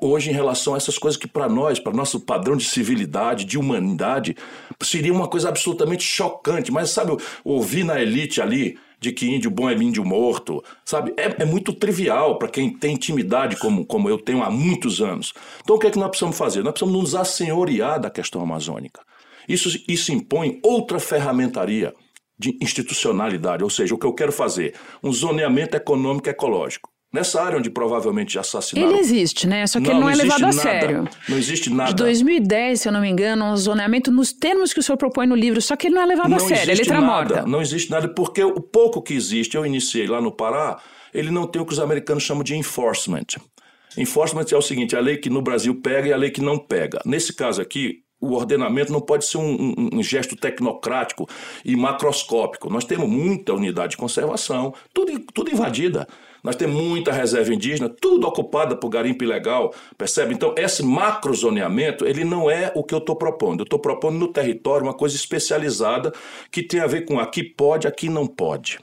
hoje 0.00 0.30
em 0.30 0.32
relação 0.32 0.74
a 0.74 0.76
essas 0.76 0.98
coisas 0.98 1.18
que 1.18 1.26
para 1.26 1.48
nós, 1.48 1.78
para 1.78 1.92
nosso 1.92 2.20
padrão 2.20 2.56
de 2.56 2.64
civilidade, 2.64 3.44
de 3.44 3.58
humanidade, 3.58 4.36
seria 4.82 5.12
uma 5.12 5.28
coisa 5.28 5.48
absolutamente 5.48 6.04
chocante. 6.04 6.70
Mas 6.70 6.90
sabe, 6.90 7.16
ouvir 7.44 7.84
na 7.84 8.00
elite 8.00 8.40
ali 8.40 8.78
de 8.98 9.12
que 9.12 9.26
índio 9.26 9.50
bom 9.50 9.68
é 9.68 9.74
índio 9.74 10.04
morto, 10.04 10.64
sabe? 10.84 11.12
É, 11.16 11.42
é 11.42 11.44
muito 11.44 11.72
trivial 11.72 12.38
para 12.38 12.48
quem 12.48 12.70
tem 12.70 12.94
intimidade 12.94 13.56
como, 13.56 13.84
como 13.84 14.08
eu 14.08 14.18
tenho 14.18 14.42
há 14.42 14.50
muitos 14.50 15.00
anos. 15.00 15.32
Então 15.62 15.76
o 15.76 15.78
que 15.78 15.86
é 15.86 15.90
que 15.90 15.98
nós 15.98 16.08
precisamos 16.08 16.36
fazer? 16.36 16.62
Nós 16.62 16.72
precisamos 16.72 17.00
nos 17.00 17.14
assenhorear 17.14 18.00
da 18.00 18.10
questão 18.10 18.40
amazônica. 18.40 19.02
Isso, 19.48 19.82
isso 19.86 20.12
impõe 20.12 20.58
outra 20.62 20.98
ferramentaria 20.98 21.94
de 22.38 22.58
institucionalidade, 22.60 23.64
ou 23.64 23.70
seja, 23.70 23.94
o 23.94 23.98
que 23.98 24.06
eu 24.06 24.12
quero 24.12 24.32
fazer, 24.32 24.74
um 25.02 25.12
zoneamento 25.12 25.76
econômico 25.76 26.28
ecológico. 26.28 26.90
Nessa 27.16 27.42
área 27.42 27.58
onde 27.58 27.70
provavelmente 27.70 28.38
assassinaram. 28.38 28.90
Ele 28.90 29.00
existe, 29.00 29.46
né? 29.46 29.66
Só 29.66 29.80
que 29.80 29.88
não, 29.88 29.94
ele 29.94 30.00
não, 30.00 30.10
é 30.10 30.14
levado 30.14 30.44
a 30.44 30.46
nada, 30.48 30.52
sério. 30.52 31.08
Não 31.28 31.38
existe 31.38 31.70
nada. 31.70 31.90
De 31.90 31.96
2010, 31.96 32.80
se 32.80 32.88
eu 32.88 32.92
não 32.92 33.00
me 33.00 33.08
engano, 33.08 33.44
um 33.46 33.56
zoneamento 33.56 34.12
nos 34.12 34.32
termos 34.32 34.72
que 34.74 34.80
o 34.80 34.82
senhor 34.82 34.98
propõe 34.98 35.26
no 35.26 35.34
livro, 35.34 35.60
só 35.62 35.74
que 35.76 35.86
ele 35.86 35.94
não 35.94 36.02
é 36.02 36.06
levado 36.06 36.28
não 36.28 36.36
a 36.36 36.40
sério, 36.40 36.72
é 36.72 36.74
letra 36.74 37.00
nada, 37.00 37.06
morta. 37.06 37.46
Não 37.46 37.60
existe 37.60 37.90
nada, 37.90 38.06
porque 38.08 38.44
o 38.44 38.60
pouco 38.60 39.00
que 39.00 39.14
existe, 39.14 39.56
eu 39.56 39.64
iniciei 39.64 40.06
lá 40.06 40.20
no 40.20 40.30
Pará, 40.30 40.78
ele 41.14 41.30
não 41.30 41.46
tem 41.46 41.62
o 41.62 41.64
que 41.64 41.72
os 41.72 41.80
americanos 41.80 42.22
chamam 42.22 42.44
de 42.44 42.54
enforcement. 42.54 43.26
Enforcement 43.96 44.46
é 44.52 44.56
o 44.56 44.62
seguinte: 44.62 44.94
a 44.94 45.00
lei 45.00 45.16
que 45.16 45.30
no 45.30 45.40
Brasil 45.40 45.74
pega 45.74 46.08
e 46.08 46.12
a 46.12 46.16
lei 46.16 46.30
que 46.30 46.42
não 46.42 46.58
pega. 46.58 47.00
Nesse 47.04 47.32
caso 47.32 47.62
aqui, 47.62 48.02
o 48.20 48.32
ordenamento 48.34 48.92
não 48.92 49.00
pode 49.00 49.26
ser 49.26 49.38
um, 49.38 49.74
um, 49.76 49.98
um, 49.98 50.02
gesto 50.02 50.36
tecnocrático 50.36 51.28
e 51.64 51.76
macroscópico. 51.76 52.70
Nós 52.70 52.84
temos 52.84 53.08
muita 53.08 53.52
unidade 53.52 53.92
de 53.92 53.96
conservação, 53.96 54.74
tudo, 54.92 55.18
tudo 55.32 55.50
invadida. 55.50 56.06
Nós 56.46 56.54
temos 56.54 56.80
muita 56.80 57.10
reserva 57.10 57.52
indígena, 57.52 57.88
tudo 57.88 58.24
ocupada 58.24 58.76
por 58.76 58.88
garimpo 58.88 59.24
ilegal, 59.24 59.74
percebe? 59.98 60.32
Então, 60.32 60.54
esse 60.56 60.80
macrozoneamento, 60.80 62.06
ele 62.06 62.22
não 62.22 62.48
é 62.48 62.70
o 62.72 62.84
que 62.84 62.94
eu 62.94 62.98
estou 62.98 63.16
propondo. 63.16 63.62
Eu 63.62 63.64
estou 63.64 63.80
propondo 63.80 64.16
no 64.16 64.28
território 64.28 64.86
uma 64.86 64.94
coisa 64.94 65.16
especializada 65.16 66.12
que 66.52 66.62
tem 66.62 66.78
a 66.78 66.86
ver 66.86 67.04
com 67.04 67.18
aqui 67.18 67.42
pode, 67.42 67.88
aqui 67.88 68.08
não 68.08 68.28
pode. 68.28 68.78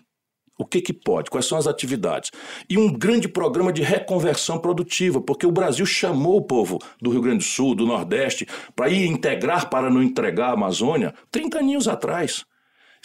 O 0.60 0.66
que, 0.66 0.82
que 0.82 0.92
pode? 0.92 1.32
Quais 1.32 1.46
são 1.46 1.58
as 1.58 1.66
atividades? 1.66 2.32
E 2.70 2.78
um 2.78 2.92
grande 2.92 3.30
programa 3.30 3.72
de 3.72 3.82
reconversão 3.82 4.60
produtiva, 4.60 5.22
porque 5.22 5.48
o 5.48 5.52
Brasil 5.52 5.86
chamou 5.86 6.36
o 6.36 6.46
povo 6.46 6.80
do 7.02 7.12
Rio 7.12 7.22
Grande 7.22 7.38
do 7.38 7.44
Sul, 7.46 7.76
do 7.76 7.86
Nordeste, 7.86 8.46
para 8.76 8.90
ir 8.90 9.06
integrar 9.06 9.70
para 9.70 9.90
não 9.90 10.04
entregar 10.04 10.50
a 10.50 10.54
Amazônia 10.54 11.14
30 11.32 11.60
anos 11.60 11.88
atrás. 11.88 12.44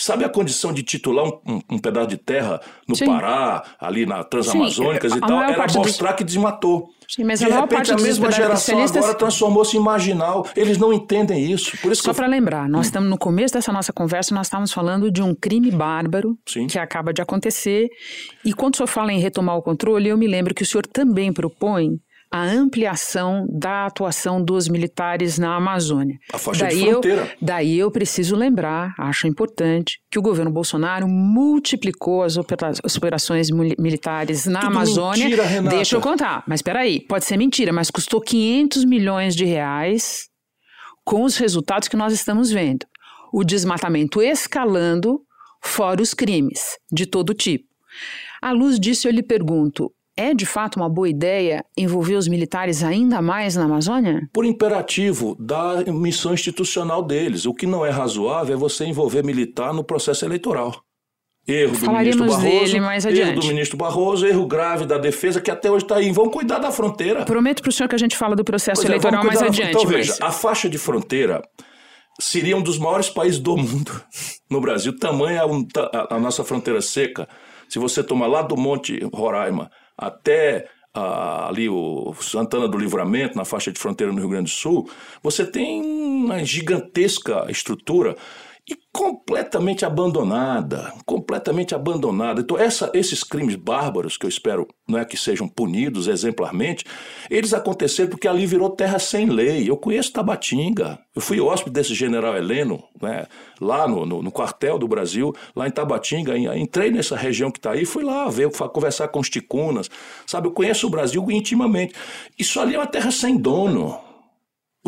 Sabe 0.00 0.24
a 0.24 0.28
condição 0.28 0.72
de 0.72 0.84
titular 0.84 1.26
um, 1.26 1.40
um, 1.44 1.60
um 1.72 1.78
pedaço 1.78 2.06
de 2.06 2.16
terra 2.16 2.60
no 2.86 2.94
Sim. 2.94 3.06
Pará, 3.06 3.64
ali 3.80 4.06
na 4.06 4.22
Transamazônicas 4.22 5.10
Sim, 5.10 5.18
e 5.18 5.20
tal? 5.20 5.42
Era 5.42 5.66
mostrar 5.74 6.10
dos... 6.10 6.18
que 6.18 6.24
desmatou. 6.24 6.90
Sim, 7.08 7.24
mas 7.24 7.40
de 7.40 7.46
a 7.46 7.62
repente, 7.62 7.90
a 7.90 7.96
mesma 7.96 8.30
geração 8.30 8.80
agora 8.80 9.14
transformou-se 9.14 9.76
em 9.76 9.80
marginal. 9.80 10.46
Eles 10.54 10.78
não 10.78 10.92
entendem 10.92 11.50
isso. 11.50 11.76
Por 11.78 11.90
isso 11.90 12.02
Só 12.02 12.12
eu... 12.12 12.14
para 12.14 12.28
lembrar, 12.28 12.68
nós 12.68 12.86
estamos 12.86 13.10
no 13.10 13.18
começo 13.18 13.54
dessa 13.54 13.72
nossa 13.72 13.92
conversa, 13.92 14.32
nós 14.32 14.46
estávamos 14.46 14.72
falando 14.72 15.10
de 15.10 15.20
um 15.20 15.34
crime 15.34 15.72
bárbaro 15.72 16.38
Sim. 16.46 16.68
que 16.68 16.78
acaba 16.78 17.12
de 17.12 17.20
acontecer. 17.20 17.88
E 18.44 18.52
quando 18.52 18.74
o 18.74 18.76
senhor 18.76 18.86
fala 18.86 19.12
em 19.12 19.18
retomar 19.18 19.56
o 19.56 19.62
controle, 19.62 20.08
eu 20.08 20.16
me 20.16 20.28
lembro 20.28 20.54
que 20.54 20.62
o 20.62 20.66
senhor 20.66 20.86
também 20.86 21.32
propõe 21.32 21.98
a 22.30 22.42
ampliação 22.42 23.46
da 23.50 23.86
atuação 23.86 24.42
dos 24.42 24.68
militares 24.68 25.38
na 25.38 25.56
Amazônia. 25.56 26.18
A 26.32 26.38
faixa 26.38 26.66
daí 26.66 26.78
de 26.78 26.90
fronteira. 26.90 27.22
Eu, 27.22 27.28
daí 27.40 27.78
eu 27.78 27.90
preciso 27.90 28.36
lembrar, 28.36 28.94
acho 28.98 29.26
importante, 29.26 30.00
que 30.10 30.18
o 30.18 30.22
governo 30.22 30.50
Bolsonaro 30.50 31.08
multiplicou 31.08 32.22
as, 32.22 32.36
opera 32.36 32.72
as 32.84 32.96
operações 32.96 33.48
militares 33.50 34.46
na 34.46 34.60
Tudo 34.60 34.72
Amazônia. 34.72 35.24
Mentira, 35.24 35.44
Renata. 35.44 35.76
Deixa 35.76 35.96
eu 35.96 36.00
contar, 36.00 36.44
mas 36.46 36.58
espera 36.58 36.80
aí, 36.80 37.00
pode 37.00 37.24
ser 37.24 37.36
mentira, 37.36 37.72
mas 37.72 37.90
custou 37.90 38.20
500 38.20 38.84
milhões 38.84 39.34
de 39.34 39.44
reais 39.44 40.28
com 41.04 41.22
os 41.22 41.38
resultados 41.38 41.88
que 41.88 41.96
nós 41.96 42.12
estamos 42.12 42.50
vendo. 42.50 42.86
O 43.32 43.42
desmatamento 43.42 44.20
escalando, 44.20 45.20
fora 45.62 46.02
os 46.02 46.12
crimes 46.12 46.76
de 46.92 47.06
todo 47.06 47.32
tipo. 47.32 47.64
À 48.40 48.52
luz 48.52 48.78
disso, 48.78 49.08
eu 49.08 49.12
lhe 49.12 49.22
pergunto: 49.22 49.92
é 50.18 50.34
de 50.34 50.44
fato 50.44 50.76
uma 50.76 50.88
boa 50.88 51.08
ideia 51.08 51.64
envolver 51.76 52.16
os 52.16 52.26
militares 52.26 52.82
ainda 52.82 53.22
mais 53.22 53.54
na 53.56 53.64
Amazônia? 53.64 54.28
Por 54.32 54.44
imperativo 54.44 55.36
da 55.38 55.84
missão 55.86 56.34
institucional 56.34 57.02
deles. 57.02 57.46
O 57.46 57.54
que 57.54 57.66
não 57.66 57.86
é 57.86 57.90
razoável 57.90 58.54
é 58.54 58.58
você 58.58 58.84
envolver 58.84 59.24
militar 59.24 59.72
no 59.72 59.84
processo 59.84 60.24
eleitoral. 60.24 60.74
Erro 61.46 61.72
do 61.72 61.78
Falaremos 61.78 62.16
ministro 62.20 62.42
Barroso, 62.42 62.64
dele 62.72 62.80
mais 62.80 63.04
erro 63.06 63.14
adiante. 63.22 63.40
do 63.40 63.46
ministro 63.46 63.76
Barroso, 63.78 64.26
erro 64.26 64.46
grave 64.46 64.84
da 64.84 64.98
defesa 64.98 65.40
que 65.40 65.50
até 65.50 65.70
hoje 65.70 65.84
está 65.84 65.96
aí. 65.96 66.12
Vão 66.12 66.28
cuidar 66.28 66.58
da 66.58 66.70
fronteira. 66.70 67.24
Prometo 67.24 67.62
para 67.62 67.70
o 67.70 67.72
senhor 67.72 67.88
que 67.88 67.94
a 67.94 67.98
gente 67.98 68.16
fala 68.18 68.36
do 68.36 68.44
processo 68.44 68.82
Pois 68.82 68.90
é, 68.90 68.92
eleitoral 68.92 69.22
vamos 69.22 69.26
mais 69.28 69.40
da- 69.40 69.46
adiante. 69.46 69.70
Então, 69.70 69.86
veja, 69.86 70.14
mas... 70.20 70.28
a 70.28 70.30
faixa 70.30 70.68
de 70.68 70.76
fronteira 70.76 71.40
seria 72.20 72.56
um 72.56 72.60
dos 72.62 72.78
maiores 72.78 73.08
países 73.08 73.38
do 73.38 73.56
mundo 73.56 73.92
no 74.50 74.60
Brasil. 74.60 74.94
Tamanha 74.98 75.42
ta- 75.72 75.90
a, 76.10 76.16
a 76.16 76.20
nossa 76.20 76.44
fronteira 76.44 76.82
seca. 76.82 77.26
Se 77.68 77.78
você 77.78 78.02
tomar 78.02 78.26
lá 78.26 78.42
do 78.42 78.56
Monte 78.56 78.98
Roraima 79.14 79.70
até 79.98 80.68
ah, 80.94 81.48
ali 81.48 81.68
o 81.68 82.14
Santana 82.20 82.68
do 82.68 82.78
Livramento, 82.78 83.36
na 83.36 83.44
faixa 83.44 83.72
de 83.72 83.78
fronteira 83.78 84.12
no 84.12 84.18
Rio 84.18 84.28
Grande 84.28 84.50
do 84.50 84.56
Sul, 84.56 84.88
você 85.22 85.44
tem 85.44 85.82
uma 85.82 86.44
gigantesca 86.44 87.46
estrutura 87.50 88.16
e 88.68 88.76
completamente 88.92 89.84
abandonada, 89.84 90.92
completamente 91.06 91.74
abandonada. 91.74 92.40
Então, 92.40 92.58
essa- 92.58 92.90
esses 92.92 93.22
crimes 93.24 93.54
bárbaros, 93.56 94.16
que 94.16 94.26
eu 94.26 94.28
espero 94.28 94.66
não 94.88 94.98
é, 94.98 95.04
que 95.04 95.16
sejam 95.16 95.48
punidos 95.48 96.06
exemplarmente, 96.06 96.84
eles 97.30 97.54
aconteceram 97.54 98.10
porque 98.10 98.28
ali 98.28 98.44
virou 98.46 98.70
terra 98.70 98.98
sem 98.98 99.26
lei. 99.26 99.68
Eu 99.68 99.76
conheço 99.76 100.12
Tabatinga, 100.12 100.98
eu 101.14 101.22
fui 101.22 101.40
hóspede 101.40 101.72
desse 101.74 101.94
general 101.94 102.36
Heleno, 102.36 102.82
né, 103.00 103.26
lá 103.60 103.86
no, 103.88 104.04
no- 104.04 104.22
no 104.22 104.30
quartel 104.32 104.78
do 104.78 104.86
Brasil, 104.88 105.34
lá 105.56 105.66
em 105.66 105.70
Tabatinga, 105.70 106.36
em- 106.36 106.60
entrei 106.60 106.90
nessa 106.90 107.16
região 107.16 107.50
que 107.50 107.58
está 107.58 107.72
aí, 107.72 107.84
fui 107.86 108.04
lá 108.04 108.28
ver, 108.28 108.50
conversar 108.50 109.08
com 109.08 109.20
os 109.20 109.30
ticunas, 109.30 109.88
sabe? 110.26 110.48
Eu 110.48 110.52
conheço 110.52 110.86
o 110.86 110.90
Brasil 110.90 111.24
intimamente. 111.30 111.94
Isso 112.38 112.60
ali 112.60 112.74
é 112.74 112.78
uma 112.78 112.86
terra 112.86 113.10
sem 113.10 113.36
dono. 113.36 113.98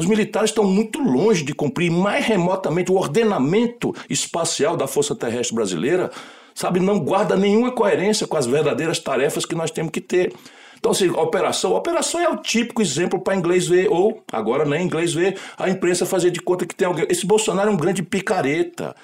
Os 0.00 0.06
militares 0.06 0.48
estão 0.48 0.64
muito 0.64 0.98
longe 0.98 1.44
de 1.44 1.52
cumprir 1.52 1.90
mais 1.90 2.24
remotamente 2.24 2.90
o 2.90 2.94
ordenamento 2.94 3.94
espacial 4.08 4.74
da 4.74 4.86
Força 4.86 5.14
Terrestre 5.14 5.54
Brasileira, 5.54 6.10
sabe? 6.54 6.80
Não 6.80 6.98
guarda 6.98 7.36
nenhuma 7.36 7.70
coerência 7.70 8.26
com 8.26 8.34
as 8.34 8.46
verdadeiras 8.46 8.98
tarefas 8.98 9.44
que 9.44 9.54
nós 9.54 9.70
temos 9.70 9.92
que 9.92 10.00
ter. 10.00 10.32
Então, 10.78 10.92
assim, 10.92 11.10
operação, 11.10 11.74
operação 11.74 12.18
é 12.18 12.30
o 12.30 12.38
típico 12.38 12.80
exemplo 12.80 13.20
para 13.20 13.36
inglês 13.36 13.68
ver, 13.68 13.88
ou 13.90 14.24
agora 14.32 14.64
nem 14.64 14.86
inglês 14.86 15.12
ver, 15.12 15.38
a 15.58 15.68
imprensa 15.68 16.06
fazer 16.06 16.30
de 16.30 16.40
conta 16.40 16.64
que 16.64 16.74
tem 16.74 16.88
alguém. 16.88 17.04
Esse 17.10 17.26
Bolsonaro 17.26 17.68
é 17.68 17.72
um 17.74 17.76
grande 17.76 18.02
picareta. 18.02 18.96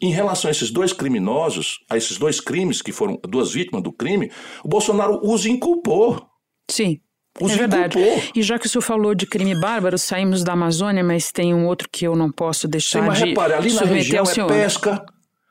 Em 0.00 0.12
relação 0.12 0.48
a 0.48 0.52
esses 0.52 0.70
dois 0.70 0.92
criminosos, 0.92 1.80
a 1.90 1.96
esses 1.96 2.16
dois 2.16 2.38
crimes 2.38 2.80
que 2.80 2.92
foram 2.92 3.18
duas 3.28 3.52
vítimas 3.52 3.82
do 3.82 3.92
crime, 3.92 4.30
o 4.62 4.68
Bolsonaro 4.68 5.18
os 5.20 5.46
inculpou. 5.46 6.24
Sim. 6.70 7.00
Os 7.40 7.52
é 7.52 7.56
verdade. 7.56 7.98
inculpou. 7.98 8.22
E 8.34 8.42
já 8.42 8.58
que 8.58 8.66
o 8.66 8.68
senhor 8.68 8.82
falou 8.82 9.14
de 9.14 9.26
crime 9.26 9.58
bárbaro, 9.58 9.98
saímos 9.98 10.44
da 10.44 10.52
Amazônia, 10.52 11.02
mas 11.02 11.32
tem 11.32 11.52
um 11.52 11.66
outro 11.66 11.88
que 11.90 12.06
eu 12.06 12.14
não 12.14 12.30
posso 12.30 12.62
Sim, 12.62 12.68
deixar 12.68 13.02
mas 13.02 13.18
de 13.18 13.24
repare, 13.26 13.54
ali 13.54 13.72
na 13.72 13.82
região 13.82 14.22
é 14.22 14.26
senhor. 14.26 14.46
pesca, 14.46 15.04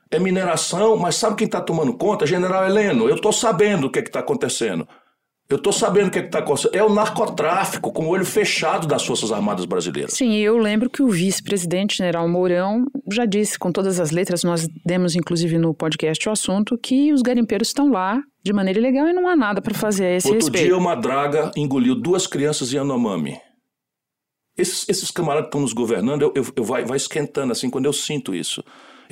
é 0.10 0.20
mineração, 0.20 0.96
mas 0.96 1.16
sabe 1.16 1.36
quem 1.36 1.46
está 1.46 1.60
tomando 1.60 1.94
conta? 1.94 2.26
General 2.26 2.66
Heleno. 2.66 3.10
Eu 3.10 3.16
estou 3.16 3.34
sabendo 3.34 3.88
o 3.88 3.90
que 3.90 4.00
está 4.00 4.20
acontecendo. 4.20 4.88
Eu 5.50 5.58
estou 5.58 5.74
sabendo 5.74 6.08
o 6.08 6.12
que 6.12 6.20
está 6.20 6.40
acontecendo. 6.40 6.74
É 6.74 6.84
o 6.84 6.94
narcotráfico 6.94 7.92
com 7.92 8.06
o 8.06 8.10
olho 8.10 8.26
fechado 8.26 8.88
das 8.88 9.06
Forças 9.06 9.32
Armadas 9.32 9.66
Brasileiras. 9.66 10.14
Sim, 10.14 10.36
eu 10.38 10.58
lembro 10.58 10.90
que 10.90 11.04
o 11.04 11.10
vice-presidente 11.10 11.98
general 11.98 12.28
Mourão 12.28 12.86
já 13.12 13.26
disse 13.26 13.60
com 13.60 13.72
todas 13.72 14.00
as 14.00 14.12
letras, 14.12 14.44
nós 14.44 14.68
demos 14.86 15.16
inclusive 15.16 15.58
no 15.58 15.74
podcast 15.74 16.28
o 16.28 16.32
assunto, 16.32 16.78
que 16.78 17.12
os 17.12 17.22
garimpeiros 17.22 17.68
estão 17.68 17.92
lá 17.92 18.22
de 18.44 18.54
maneira 18.54 18.80
ilegal 18.80 19.08
e 19.08 19.14
não 19.14 19.28
há 19.28 19.36
nada 19.36 19.62
para 19.62 19.74
fazer 19.74 20.06
a 20.06 20.16
esse 20.16 20.28
Outro 20.28 20.46
respeito. 20.46 20.66
dia 20.66 20.78
uma 20.78 20.96
draga 20.96 21.52
engoliu 21.56 21.96
duas 21.96 22.26
crianças 22.26 22.74
em 22.74 22.78
Yanomami. 22.78 23.38
Esses, 24.58 24.88
esses 24.88 25.12
camaradas 25.12 25.46
que 25.46 25.50
estão 25.50 25.62
nos 25.62 25.74
governando, 25.74 26.22
eu, 26.22 26.34
eu, 26.36 26.46
eu 26.56 26.64
vai, 26.64 26.86
vai 26.86 26.98
esquentando 26.98 27.52
assim 27.52 27.70
quando 27.70 27.86
eu 27.86 27.94
sinto 27.94 28.34
isso. 28.36 28.64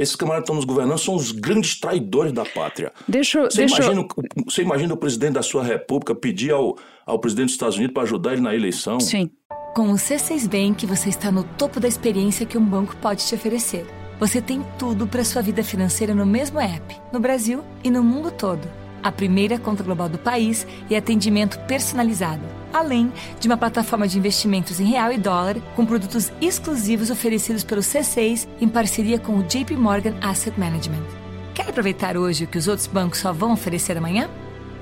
Esses 0.02 0.16
camaradas 0.16 0.44
que 0.44 0.52
estão 0.52 0.56
nos 0.56 0.66
governando 0.66 0.98
são 0.98 1.16
os 1.16 1.32
grandes 1.32 1.80
traidores 1.80 2.34
da 2.34 2.44
pátria. 2.44 2.92
Deixa, 3.08 3.38
eu- 3.40 3.52
Você, 3.52 3.58
deixa 3.60 3.76
imagina, 3.84 4.02
o- 4.02 4.44
você 4.52 4.62
imagina 4.64 4.94
o 4.94 4.98
presidente 4.98 5.34
da 5.34 5.44
sua 5.44 5.64
república 5.64 6.16
pedir 6.16 6.52
ao, 6.52 6.76
ao 7.06 7.20
presidente 7.20 7.46
dos 7.48 7.54
Estados 7.54 7.78
Unidos 7.78 7.94
para 7.94 8.04
ajudar 8.04 8.34
ele 8.34 8.42
na 8.42 8.56
eleição? 8.56 9.00
Sim. 9.00 9.30
Com 9.76 9.92
o 9.92 9.96
C6 9.98 10.48
Bank, 10.48 10.86
você 10.86 11.10
está 11.10 11.32
no 11.32 11.44
topo 11.44 11.80
da 11.80 11.88
experiência 11.88 12.46
que 12.46 12.58
um 12.58 12.66
banco 12.66 12.96
pode 12.98 13.26
te 13.26 13.36
oferecer. 13.36 13.86
Você 14.20 14.42
tem 14.42 14.64
tudo 14.78 15.08
para 15.08 15.24
sua 15.24 15.42
vida 15.42 15.64
financeira 15.64 16.14
no 16.14 16.26
mesmo 16.26 16.60
app, 16.60 16.96
no 17.14 17.20
Brasil 17.20 17.64
e 17.84 17.90
no 17.90 18.04
mundo 18.04 18.32
todo. 18.32 18.68
A 19.04 19.12
primeira 19.12 19.58
conta 19.58 19.84
global 19.84 20.08
do 20.08 20.18
país 20.18 20.66
e 20.90 20.96
atendimento 20.96 21.60
personalizado. 21.62 22.42
Além 22.74 23.12
de 23.40 23.48
uma 23.48 23.58
plataforma 23.58 24.08
de 24.08 24.18
investimentos 24.18 24.80
em 24.80 24.86
real 24.86 25.12
e 25.12 25.18
dólar, 25.18 25.58
com 25.76 25.86
produtos 25.86 26.32
exclusivos 26.40 27.10
oferecidos 27.10 27.64
pelo 27.64 27.82
C6 27.82 28.48
em 28.60 28.68
parceria 28.68 29.20
com 29.20 29.38
o 29.38 29.44
JP 29.44 29.76
Morgan 29.76 30.16
Asset 30.22 30.58
Management. 30.60 31.04
Quer 31.54 31.70
aproveitar 31.70 32.16
hoje 32.16 32.46
o 32.46 32.48
que 32.48 32.58
os 32.58 32.68
outros 32.68 32.88
bancos 32.88 33.20
só 33.20 33.34
vão 33.34 33.54
oferecer 33.54 33.98
amanhã? 33.98 34.30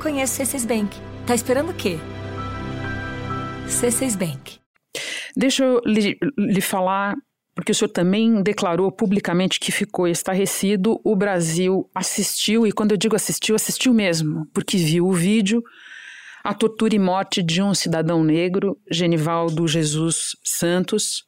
Conheça 0.01 0.43
o 0.43 0.45
C6 0.45 0.67
Bank. 0.67 0.97
Tá 1.25 1.33
esperando 1.33 1.71
o 1.71 1.73
quê? 1.73 1.97
C6 3.67 4.17
Bank. 4.17 4.59
Deixa 5.35 5.63
eu 5.63 5.81
lhe, 5.85 6.17
lhe 6.37 6.61
falar 6.61 7.15
porque 7.59 7.73
o 7.73 7.75
senhor 7.75 7.89
também 7.89 8.41
declarou 8.41 8.89
publicamente 8.89 9.59
que 9.59 9.69
ficou 9.69 10.07
estarrecido. 10.07 10.97
O 11.03 11.13
Brasil 11.13 11.89
assistiu, 11.93 12.65
e 12.65 12.71
quando 12.71 12.91
eu 12.91 12.97
digo 12.97 13.17
assistiu, 13.17 13.53
assistiu 13.53 13.93
mesmo, 13.93 14.47
porque 14.53 14.77
viu 14.77 15.05
o 15.05 15.11
vídeo, 15.11 15.61
a 16.41 16.53
tortura 16.53 16.95
e 16.95 16.99
morte 16.99 17.43
de 17.43 17.61
um 17.61 17.73
cidadão 17.73 18.23
negro, 18.23 18.77
Genivaldo 18.89 19.67
Jesus 19.67 20.37
Santos, 20.41 21.25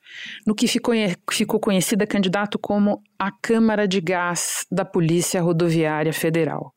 no 0.48 0.56
que 0.56 0.70
ficou, 0.70 0.94
ficou 1.30 1.60
conhecida 1.60 2.08
candidato 2.08 2.58
como 2.58 3.04
a 3.20 3.30
Câmara 3.30 3.86
de 3.86 4.00
Gás 4.00 4.66
da 4.72 4.86
Polícia 4.86 5.42
Rodoviária 5.42 6.14
Federal. 6.14 6.74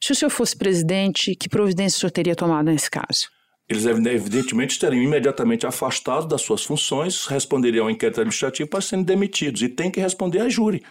Se 0.00 0.12
o 0.12 0.14
senhor 0.14 0.30
fosse 0.30 0.56
presidente, 0.56 1.34
que 1.34 1.48
providência 1.48 1.96
o 1.96 2.00
senhor 2.02 2.12
teria 2.12 2.36
tomado 2.36 2.66
nesse 2.66 2.88
caso? 2.88 3.35
Eles 3.68 3.84
evidentemente 3.84 4.72
estariam 4.72 5.02
imediatamente 5.02 5.66
afastados 5.66 6.28
das 6.28 6.40
suas 6.42 6.62
funções, 6.62 7.26
responderiam 7.26 7.86
ao 7.86 7.90
inquérito 7.90 8.20
administrativo 8.20 8.68
para 8.68 8.80
serem 8.80 9.04
demitidos 9.04 9.60
e 9.62 9.68
tem 9.68 9.90
que 9.90 10.00
responder 10.00 10.40
a 10.40 10.48
júri, 10.48 10.84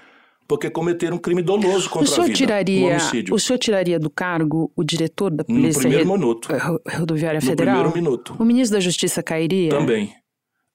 porque 0.45 0.69
cometeram 0.69 1.15
um 1.15 1.19
crime 1.19 1.41
doloso 1.41 1.89
contra 1.89 2.09
o 2.09 2.11
senhor 2.11 2.23
a 2.23 2.27
vida, 2.27 2.37
tiraria, 2.37 2.81
um 2.81 2.89
homicídio. 2.89 3.33
O 3.33 3.39
senhor 3.39 3.57
tiraria 3.59 3.97
do 3.97 4.09
cargo 4.09 4.71
o 4.75 4.83
diretor 4.83 5.31
da 5.31 5.45
Polícia 5.45 5.69
no 5.69 5.79
primeiro 5.79 6.11
minuto. 6.11 6.49
Rodoviária 6.97 7.39
Federal? 7.39 7.77
No 7.77 7.91
primeiro 7.91 8.11
minuto. 8.11 8.35
O 8.37 8.43
ministro 8.43 8.75
da 8.75 8.81
Justiça 8.81 9.23
cairia? 9.23 9.69
Também. 9.69 10.13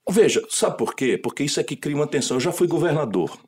Veja, 0.08 0.42
sabe 0.48 0.78
por 0.78 0.94
quê? 0.94 1.18
Porque 1.18 1.44
isso 1.44 1.60
aqui 1.60 1.76
cria 1.76 1.94
uma 1.94 2.06
tensão. 2.06 2.38
Eu 2.38 2.40
já 2.40 2.50
fui 2.50 2.66
governador. 2.66 3.38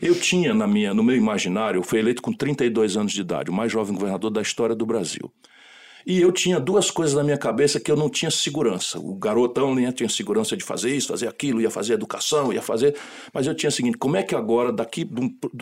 Eu 0.00 0.14
tinha 0.14 0.54
na 0.54 0.66
minha, 0.66 0.94
no 0.94 1.02
meu 1.02 1.16
imaginário, 1.16 1.78
eu 1.78 1.82
fui 1.82 1.98
eleito 1.98 2.22
com 2.22 2.32
32 2.32 2.96
anos 2.96 3.12
de 3.12 3.20
idade, 3.20 3.50
o 3.50 3.52
mais 3.52 3.70
jovem 3.70 3.94
governador 3.94 4.30
da 4.30 4.40
história 4.40 4.74
do 4.74 4.86
Brasil. 4.86 5.30
E 6.06 6.20
eu 6.20 6.32
tinha 6.32 6.58
duas 6.58 6.90
coisas 6.90 7.14
na 7.14 7.22
minha 7.22 7.38
cabeça 7.38 7.78
que 7.78 7.90
eu 7.90 7.96
não 7.96 8.08
tinha 8.08 8.30
segurança. 8.30 8.98
O 8.98 9.14
garotão 9.14 9.74
nem 9.74 9.90
tinha 9.92 10.08
segurança 10.08 10.56
de 10.56 10.64
fazer 10.64 10.94
isso, 10.94 11.08
fazer 11.08 11.28
aquilo, 11.28 11.60
ia 11.60 11.70
fazer 11.70 11.94
educação, 11.94 12.52
ia 12.52 12.62
fazer. 12.62 12.96
Mas 13.32 13.46
eu 13.46 13.54
tinha 13.54 13.68
o 13.68 13.72
seguinte: 13.72 13.98
como 13.98 14.16
é 14.16 14.22
que 14.22 14.34
agora, 14.34 14.72
daqui, 14.72 15.08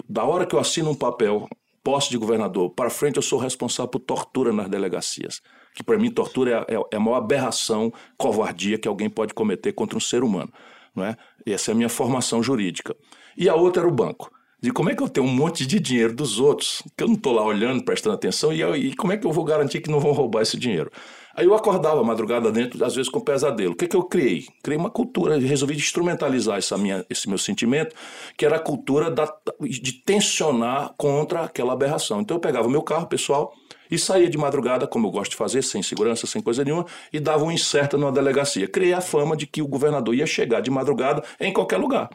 da 0.09 0.25
hora 0.25 0.47
que 0.47 0.55
eu 0.55 0.61
assino 0.61 0.91
um 0.91 0.95
papel, 0.95 1.49
posse 1.83 2.11
de 2.11 2.17
governador, 2.19 2.71
para 2.71 2.91
frente, 2.91 3.17
eu 3.17 3.23
sou 3.23 3.39
responsável 3.39 3.89
por 3.89 4.01
tortura 4.01 4.53
nas 4.53 4.69
delegacias? 4.69 5.41
Que 5.75 5.83
para 5.83 5.99
mim, 5.99 6.11
tortura 6.11 6.67
é, 6.69 6.75
é, 6.75 6.81
é 6.93 6.97
a 6.97 7.01
maior 7.01 7.17
aberração, 7.17 7.93
covardia 8.17 8.79
que 8.79 8.89
alguém 8.89 9.09
pode 9.09 9.35
cometer 9.35 9.73
contra 9.73 9.97
um 9.97 10.01
ser 10.01 10.23
humano. 10.23 10.53
Não 10.95 11.05
é? 11.05 11.17
Essa 11.47 11.71
é 11.71 11.73
a 11.73 11.75
minha 11.75 11.89
formação 11.89 12.43
jurídica. 12.43 12.97
E 13.37 13.49
a 13.49 13.55
outra 13.55 13.83
era 13.83 13.89
o 13.89 13.95
banco. 13.95 14.31
De 14.61 14.73
como 14.73 14.91
é 14.91 14.95
que 14.95 15.03
eu 15.03 15.09
tenho 15.09 15.25
um 15.25 15.31
monte 15.31 15.65
de 15.65 15.79
dinheiro 15.79 16.13
dos 16.13 16.41
outros, 16.41 16.83
que 16.97 17.05
eu 17.05 17.07
não 17.07 17.15
estou 17.15 17.33
lá 17.33 17.45
olhando, 17.45 17.85
prestando 17.85 18.17
atenção, 18.17 18.53
e, 18.53 18.61
eu, 18.61 18.75
e, 18.75 18.93
como 18.97 19.13
é 19.13 19.17
que 19.17 19.25
eu 19.25 19.31
vou 19.31 19.45
garantir 19.45 19.81
que 19.81 19.89
não 19.89 20.01
vão 20.01 20.11
roubar 20.11 20.43
esse 20.43 20.59
dinheiro? 20.59 20.91
Aí 21.33 21.47
eu 21.47 21.55
acordava 21.55 22.03
madrugada 22.03 22.51
dentro, 22.51 22.85
às 22.85 22.97
vezes 22.97 23.09
com 23.09 23.21
pesadelo. 23.21 23.73
O 23.73 23.77
que, 23.77 23.87
que 23.87 23.95
eu 23.95 24.03
criei? 24.03 24.49
Criei 24.61 24.77
uma 24.77 24.91
cultura, 24.91 25.39
resolvi 25.39 25.77
instrumentalizar 25.77 26.59
essa 26.59 26.77
minha, 26.77 27.07
esse 27.09 27.29
meu 27.29 27.39
sentimento, 27.39 27.95
que 28.37 28.45
era 28.45 28.57
a 28.57 28.59
cultura 28.59 29.09
da, 29.09 29.33
de 29.61 29.93
tensionar 29.93 30.93
contra 30.99 31.43
aquela 31.43 31.73
aberração. 31.73 32.21
Então 32.21 32.37
eu 32.37 32.41
pegava 32.41 32.67
o 32.67 32.71
meu 32.71 32.83
carro 32.83 33.07
pessoal 33.07 33.55
e 33.89 33.97
saía 33.97 34.29
de 34.29 34.37
madrugada, 34.37 34.89
como 34.89 35.07
eu 35.07 35.13
gosto 35.13 35.31
de 35.31 35.37
fazer, 35.37 35.63
sem 35.63 35.81
segurança, 35.81 36.27
sem 36.27 36.43
coisa 36.43 36.65
nenhuma, 36.65 36.85
e 37.13 37.21
dava 37.21 37.45
um 37.45 37.53
incerto 37.53 37.97
numa 37.97 38.11
delegacia. 38.11 38.67
Criei 38.67 38.93
a 38.93 39.01
fama 39.01 39.37
de 39.37 39.47
que 39.47 39.63
o 39.63 39.69
governador 39.69 40.17
ia 40.17 40.27
chegar 40.27 40.61
de 40.61 40.73
madrugada 40.73 41.23
em 41.39 41.53
qualquer 41.53 41.77
lugar. 41.77 42.11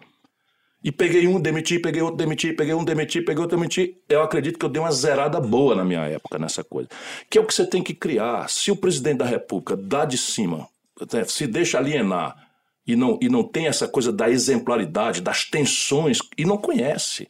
E 0.83 0.91
peguei 0.91 1.25
um, 1.27 1.39
demiti, 1.39 1.79
peguei 1.79 2.01
outro, 2.01 2.17
demiti, 2.17 2.51
peguei 2.51 2.73
um, 2.73 2.83
demiti, 2.83 3.21
peguei 3.21 3.41
outro, 3.41 3.57
demiti. 3.57 3.97
Eu 4.09 4.21
acredito 4.21 4.59
que 4.59 4.65
eu 4.65 4.69
dei 4.69 4.81
uma 4.81 4.91
zerada 4.91 5.39
boa 5.39 5.75
na 5.75 5.85
minha 5.85 6.01
época 6.01 6.37
nessa 6.37 6.63
coisa. 6.63 6.89
Que 7.29 7.37
é 7.37 7.41
o 7.41 7.45
que 7.45 7.53
você 7.53 7.65
tem 7.65 7.81
que 7.81 7.93
criar. 7.93 8.49
Se 8.49 8.69
o 8.69 8.75
presidente 8.75 9.19
da 9.19 9.25
República 9.25 9.77
dá 9.77 10.03
de 10.03 10.17
cima, 10.17 10.67
né, 11.13 11.23
se 11.23 11.47
deixa 11.47 11.77
alienar 11.77 12.35
e 12.85 12.97
não, 12.97 13.17
e 13.21 13.29
não 13.29 13.43
tem 13.43 13.67
essa 13.67 13.87
coisa 13.87 14.11
da 14.11 14.29
exemplaridade, 14.29 15.21
das 15.21 15.45
tensões, 15.45 16.19
e 16.37 16.43
não 16.43 16.57
conhece. 16.57 17.29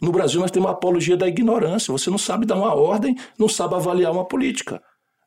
No 0.00 0.10
Brasil 0.10 0.40
nós 0.40 0.50
temos 0.50 0.68
uma 0.68 0.74
apologia 0.74 1.16
da 1.16 1.28
ignorância. 1.28 1.92
Você 1.92 2.10
não 2.10 2.18
sabe 2.18 2.44
dar 2.44 2.56
uma 2.56 2.74
ordem, 2.74 3.16
não 3.38 3.48
sabe 3.48 3.76
avaliar 3.76 4.10
uma 4.10 4.24
política. 4.24 4.82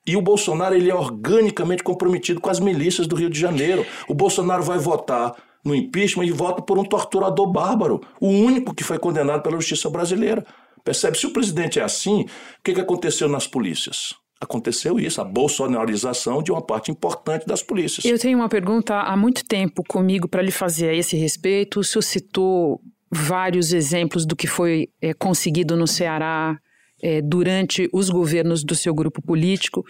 E 0.05 0.17
o 0.17 0.21
Bolsonaro 0.21 0.75
ele 0.75 0.89
é 0.89 0.95
organicamente 0.95 1.83
comprometido 1.83 2.41
com 2.41 2.49
as 2.49 2.59
milícias 2.59 3.07
do 3.07 3.15
Rio 3.15 3.29
de 3.29 3.39
Janeiro. 3.39 3.85
O 4.07 4.13
Bolsonaro 4.13 4.63
vai 4.63 4.77
votar 4.77 5.33
no 5.63 5.75
impeachment 5.75 6.25
e 6.25 6.31
vota 6.31 6.61
por 6.61 6.77
um 6.77 6.83
torturador 6.83 7.51
bárbaro, 7.51 8.01
o 8.19 8.27
único 8.27 8.73
que 8.73 8.83
foi 8.83 8.97
condenado 8.97 9.41
pela 9.41 9.55
justiça 9.57 9.89
brasileira. 9.89 10.45
Percebe? 10.83 11.17
Se 11.17 11.27
o 11.27 11.31
presidente 11.31 11.79
é 11.79 11.83
assim, 11.83 12.21
o 12.21 12.27
que, 12.63 12.73
que 12.73 12.81
aconteceu 12.81 13.27
nas 13.27 13.45
polícias? 13.45 14.15
Aconteceu 14.39 14.99
isso, 14.99 15.19
a 15.19 15.23
bolsonarização 15.23 16.43
de 16.43 16.51
uma 16.51 16.61
parte 16.61 16.91
importante 16.91 17.45
das 17.47 17.63
polícias. 17.63 18.05
Eu 18.05 18.19
tenho 18.19 18.37
uma 18.37 18.47
pergunta 18.47 18.95
há 18.95 19.17
muito 19.17 19.43
tempo 19.43 19.83
comigo 19.83 20.27
para 20.27 20.43
lhe 20.43 20.51
fazer 20.51 20.89
a 20.89 20.93
esse 20.93 21.17
respeito. 21.17 21.79
O 21.79 21.83
senhor 21.83 22.03
citou 22.03 22.79
vários 23.11 23.73
exemplos 23.73 24.25
do 24.25 24.35
que 24.35 24.45
foi 24.45 24.89
é, 25.01 25.13
conseguido 25.13 25.75
no 25.75 25.87
Ceará, 25.87 26.59
é, 27.01 27.21
durante 27.21 27.89
os 27.91 28.09
governos 28.09 28.63
do 28.63 28.75
seu 28.75 28.93
grupo 28.93 29.21
político. 29.21 29.83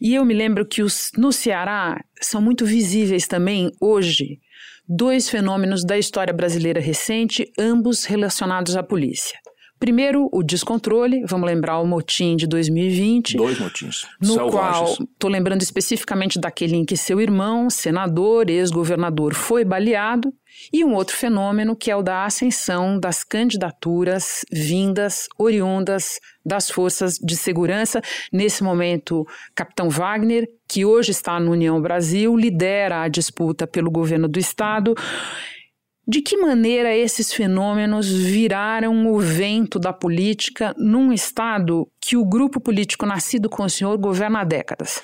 E 0.00 0.14
eu 0.14 0.24
me 0.24 0.34
lembro 0.34 0.66
que 0.66 0.82
os, 0.82 1.10
no 1.16 1.32
Ceará 1.32 2.02
são 2.20 2.40
muito 2.40 2.64
visíveis 2.64 3.26
também 3.26 3.70
hoje 3.80 4.40
dois 4.92 5.30
fenômenos 5.30 5.84
da 5.84 5.96
história 5.96 6.34
brasileira 6.34 6.80
recente, 6.80 7.48
ambos 7.56 8.04
relacionados 8.04 8.74
à 8.74 8.82
polícia. 8.82 9.38
Primeiro, 9.78 10.28
o 10.32 10.42
descontrole, 10.42 11.24
vamos 11.26 11.48
lembrar 11.48 11.78
o 11.78 11.86
motim 11.86 12.36
de 12.36 12.46
2020. 12.46 13.36
Dois 13.36 13.58
motins. 13.58 14.06
No 14.20 14.34
selvagens. 14.34 14.96
qual, 14.96 15.08
estou 15.10 15.30
lembrando 15.30 15.62
especificamente 15.62 16.38
daquele 16.40 16.76
em 16.76 16.84
que 16.84 16.96
seu 16.96 17.20
irmão, 17.20 17.70
senador, 17.70 18.50
ex-governador, 18.50 19.32
foi 19.32 19.64
baleado, 19.64 20.34
e 20.72 20.84
um 20.84 20.94
outro 20.94 21.16
fenômeno 21.16 21.76
que 21.76 21.90
é 21.90 21.96
o 21.96 22.02
da 22.02 22.24
ascensão 22.24 22.98
das 22.98 23.24
candidaturas 23.24 24.44
vindas, 24.50 25.28
oriundas 25.38 26.18
das 26.44 26.70
forças 26.70 27.14
de 27.14 27.36
segurança. 27.36 28.00
Nesse 28.32 28.62
momento, 28.62 29.26
Capitão 29.54 29.88
Wagner, 29.88 30.46
que 30.68 30.84
hoje 30.84 31.10
está 31.10 31.38
no 31.38 31.52
União 31.52 31.80
Brasil, 31.80 32.36
lidera 32.36 33.02
a 33.02 33.08
disputa 33.08 33.66
pelo 33.66 33.90
governo 33.90 34.28
do 34.28 34.38
Estado. 34.38 34.94
De 36.06 36.20
que 36.20 36.36
maneira 36.36 36.96
esses 36.96 37.32
fenômenos 37.32 38.10
viraram 38.10 39.06
o 39.12 39.20
vento 39.20 39.78
da 39.78 39.92
política 39.92 40.74
num 40.76 41.12
Estado 41.12 41.86
que 42.00 42.16
o 42.16 42.24
grupo 42.24 42.60
político 42.60 43.06
nascido 43.06 43.48
com 43.48 43.62
o 43.62 43.70
senhor 43.70 43.96
governa 43.96 44.40
há 44.40 44.44
décadas? 44.44 45.00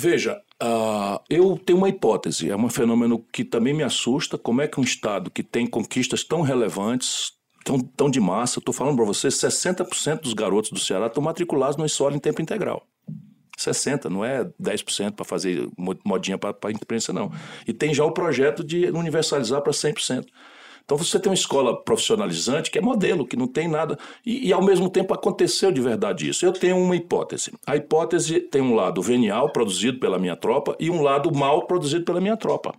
Veja, 0.00 0.40
uh, 0.62 1.20
eu 1.28 1.58
tenho 1.58 1.76
uma 1.76 1.88
hipótese, 1.88 2.48
é 2.48 2.56
um 2.56 2.68
fenômeno 2.68 3.18
que 3.32 3.42
também 3.44 3.74
me 3.74 3.82
assusta. 3.82 4.38
Como 4.38 4.62
é 4.62 4.68
que 4.68 4.78
um 4.78 4.84
Estado 4.84 5.28
que 5.28 5.42
tem 5.42 5.66
conquistas 5.66 6.22
tão 6.22 6.40
relevantes, 6.40 7.32
tão, 7.64 7.80
tão 7.80 8.08
de 8.08 8.20
massa, 8.20 8.60
estou 8.60 8.72
falando 8.72 8.94
para 8.94 9.04
você, 9.04 9.26
60% 9.26 10.20
dos 10.20 10.34
garotos 10.34 10.70
do 10.70 10.78
Ceará 10.78 11.08
estão 11.08 11.20
matriculados 11.20 11.76
no 11.76 11.84
escola 11.84 12.14
em 12.14 12.20
tempo 12.20 12.40
integral. 12.40 12.86
60, 13.56 14.08
não 14.08 14.24
é 14.24 14.44
10% 14.62 15.16
para 15.16 15.24
fazer 15.24 15.68
modinha 16.04 16.38
para 16.38 16.54
a 16.62 16.70
imprensa, 16.70 17.12
não. 17.12 17.32
E 17.66 17.72
tem 17.72 17.92
já 17.92 18.04
o 18.04 18.12
projeto 18.12 18.62
de 18.62 18.86
universalizar 18.92 19.60
para 19.62 19.72
100%. 19.72 20.26
Então 20.88 20.96
você 20.96 21.20
tem 21.20 21.28
uma 21.28 21.34
escola 21.34 21.78
profissionalizante 21.84 22.70
que 22.70 22.78
é 22.78 22.80
modelo, 22.80 23.26
que 23.26 23.36
não 23.36 23.46
tem 23.46 23.68
nada. 23.68 23.98
E, 24.24 24.48
e, 24.48 24.52
ao 24.54 24.64
mesmo 24.64 24.88
tempo 24.88 25.12
aconteceu 25.12 25.70
de 25.70 25.82
verdade 25.82 26.26
isso. 26.26 26.46
Eu 26.46 26.52
tenho 26.52 26.78
uma 26.78 26.96
hipótese. 26.96 27.52
A 27.66 27.76
hipótese 27.76 28.40
tem 28.40 28.62
um 28.62 28.74
lado 28.74 29.02
venial, 29.02 29.50
produzido 29.50 30.00
pela 30.00 30.18
minha 30.18 30.34
tropa, 30.34 30.74
e 30.80 30.88
um 30.88 31.02
lado 31.02 31.30
mal, 31.30 31.66
produzido 31.66 32.06
pela 32.06 32.22
minha 32.22 32.38
tropa. 32.38 32.72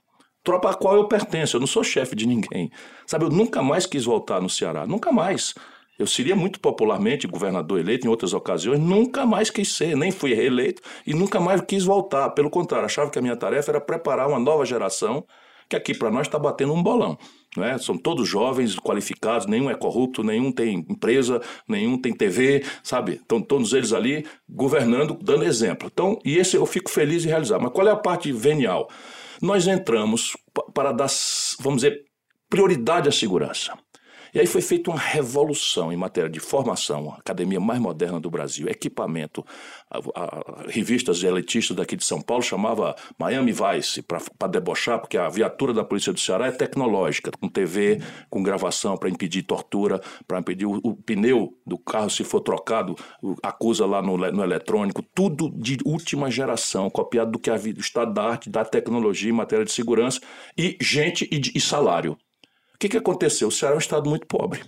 Tropa 0.44 0.72
a 0.72 0.74
qual 0.74 0.96
eu 0.96 1.08
pertenço, 1.08 1.56
eu 1.56 1.60
não 1.60 1.68
sou 1.68 1.84
chefe 1.84 2.16
de 2.16 2.26
ninguém. 2.26 2.72
Sabe, 3.06 3.26
eu 3.26 3.30
nunca 3.30 3.62
mais 3.62 3.86
quis 3.86 4.06
voltar 4.06 4.42
no 4.42 4.50
Ceará, 4.50 4.88
nunca 4.88 5.12
mais. 5.12 5.54
Eu 6.00 6.08
seria 6.08 6.36
muito 6.36 6.60
popularmente 6.60 7.28
governador 7.28 7.80
eleito 7.80 8.08
em 8.08 8.10
outras 8.10 8.34
ocasiões, 8.34 8.80
nunca 8.80 9.24
mais 9.24 9.52
quis 9.52 9.72
ser, 9.72 9.96
nem 9.96 10.10
fui 10.10 10.34
reeleito 10.34 10.82
e 11.06 11.14
nunca 11.14 11.40
mais 11.40 11.62
quis 11.62 11.84
voltar. 11.84 12.32
Pelo 12.32 12.50
contrário, 12.50 12.88
achava 12.88 13.12
que 13.12 13.20
a 13.20 13.22
minha 13.22 13.36
tarefa 13.36 13.70
era 13.70 13.80
preparar 13.80 14.28
uma 14.28 14.40
nova 14.40 14.66
geração 14.66 15.24
que 15.70 15.76
aqui 15.76 15.94
para 15.94 16.10
nós 16.10 16.28
está 16.28 16.40
batendo 16.40 16.74
um 16.74 16.82
bolão. 16.82 17.18
Não 17.56 17.64
é? 17.64 17.78
São 17.78 17.98
todos 17.98 18.28
jovens, 18.28 18.76
qualificados, 18.78 19.46
nenhum 19.48 19.70
é 19.70 19.76
corrupto, 19.76 20.24
nenhum 20.24 20.52
tem 20.52 20.86
empresa, 20.90 21.42
nenhum 21.68 22.00
tem 22.00 22.14
TV, 22.14 22.64
sabe? 22.84 23.14
Estão 23.14 23.42
todos 23.42 23.74
eles 23.74 23.94
ali 23.94 24.26
governando, 24.48 25.18
dando 25.22 25.44
exemplo. 25.44 25.90
Então, 25.92 26.20
e 26.26 26.38
esse 26.38 26.56
eu 26.56 26.66
fico 26.66 26.90
feliz 26.90 27.26
em 27.26 27.30
realizar. 27.30 27.60
Mas 27.60 27.72
qual 27.72 27.88
é 27.88 27.92
a 27.92 27.96
parte 27.96 28.32
venial? 28.32 28.90
Nós 29.42 29.68
entramos 29.68 30.36
para 30.74 30.92
dar, 30.92 31.08
vamos 31.60 31.82
dizer, 31.82 32.04
prioridade 32.50 33.08
à 33.08 33.12
segurança. 33.12 33.74
E 34.34 34.40
aí 34.40 34.46
foi 34.46 34.62
feita 34.62 34.92
uma 34.92 35.00
revolução 35.00 35.92
em 35.92 35.98
matéria 35.98 36.30
de 36.30 36.40
formação, 36.40 37.12
a 37.12 37.16
academia 37.16 37.60
mais 37.60 37.80
moderna 37.80 38.20
do 38.20 38.30
Brasil, 38.30 38.68
equipamento. 38.68 39.46
A, 39.90 39.98
a, 39.98 40.66
revistas 40.68 41.24
elitistas 41.24 41.76
daqui 41.76 41.96
de 41.96 42.06
São 42.06 42.22
Paulo 42.22 42.44
chamava 42.44 42.96
Miami 43.18 43.52
Vice 43.52 44.02
para 44.02 44.48
debochar, 44.48 45.00
porque 45.00 45.18
a 45.18 45.30
viatura 45.30 45.74
da 45.74 45.84
Polícia 45.84 46.14
do 46.14 46.20
Ceará 46.20 46.48
é 46.48 46.52
tecnológica, 46.52 47.32
com 47.40 47.48
TV, 47.48 48.02
com 48.30 48.44
gravação 48.44 48.98
para 48.98 49.10
impedir 49.10 49.44
tortura, 49.44 50.00
para 50.28 50.40
impedir 50.40 50.66
o, 50.66 50.80
o, 50.84 50.96
pneu 50.96 51.58
do 51.66 51.78
carro, 51.78 52.10
se 52.10 52.24
for 52.24 52.42
trocado, 52.42 52.96
acusa 53.42 53.86
lá 53.86 54.02
no, 54.02 54.18
no 54.18 54.44
eletrônico, 54.44 55.02
tudo 55.14 55.50
de 55.50 55.78
última 55.86 56.30
geração, 56.30 56.90
copiado 56.90 57.32
do 57.32 57.40
que 57.40 57.50
havia 57.50 57.74
do 57.74 57.82
estado 57.82 58.14
da 58.14 58.24
arte, 58.24 58.50
da 58.50 58.64
tecnologia 58.64 59.30
em 59.30 59.34
matéria 59.34 59.66
de 59.66 59.72
segurança 59.72 60.20
e 60.58 60.78
gente 60.82 61.28
e, 61.32 61.58
e 61.58 61.62
salário. 61.62 62.18
O 62.80 62.82
que, 62.88 62.88
que 62.88 62.98
aconteceu? 62.98 63.50
O 63.50 63.52
Ceará 63.52 63.74
é 63.74 63.76
um 63.76 63.80
estado 63.80 64.10
muito 64.10 64.26
pobre. 64.26 64.62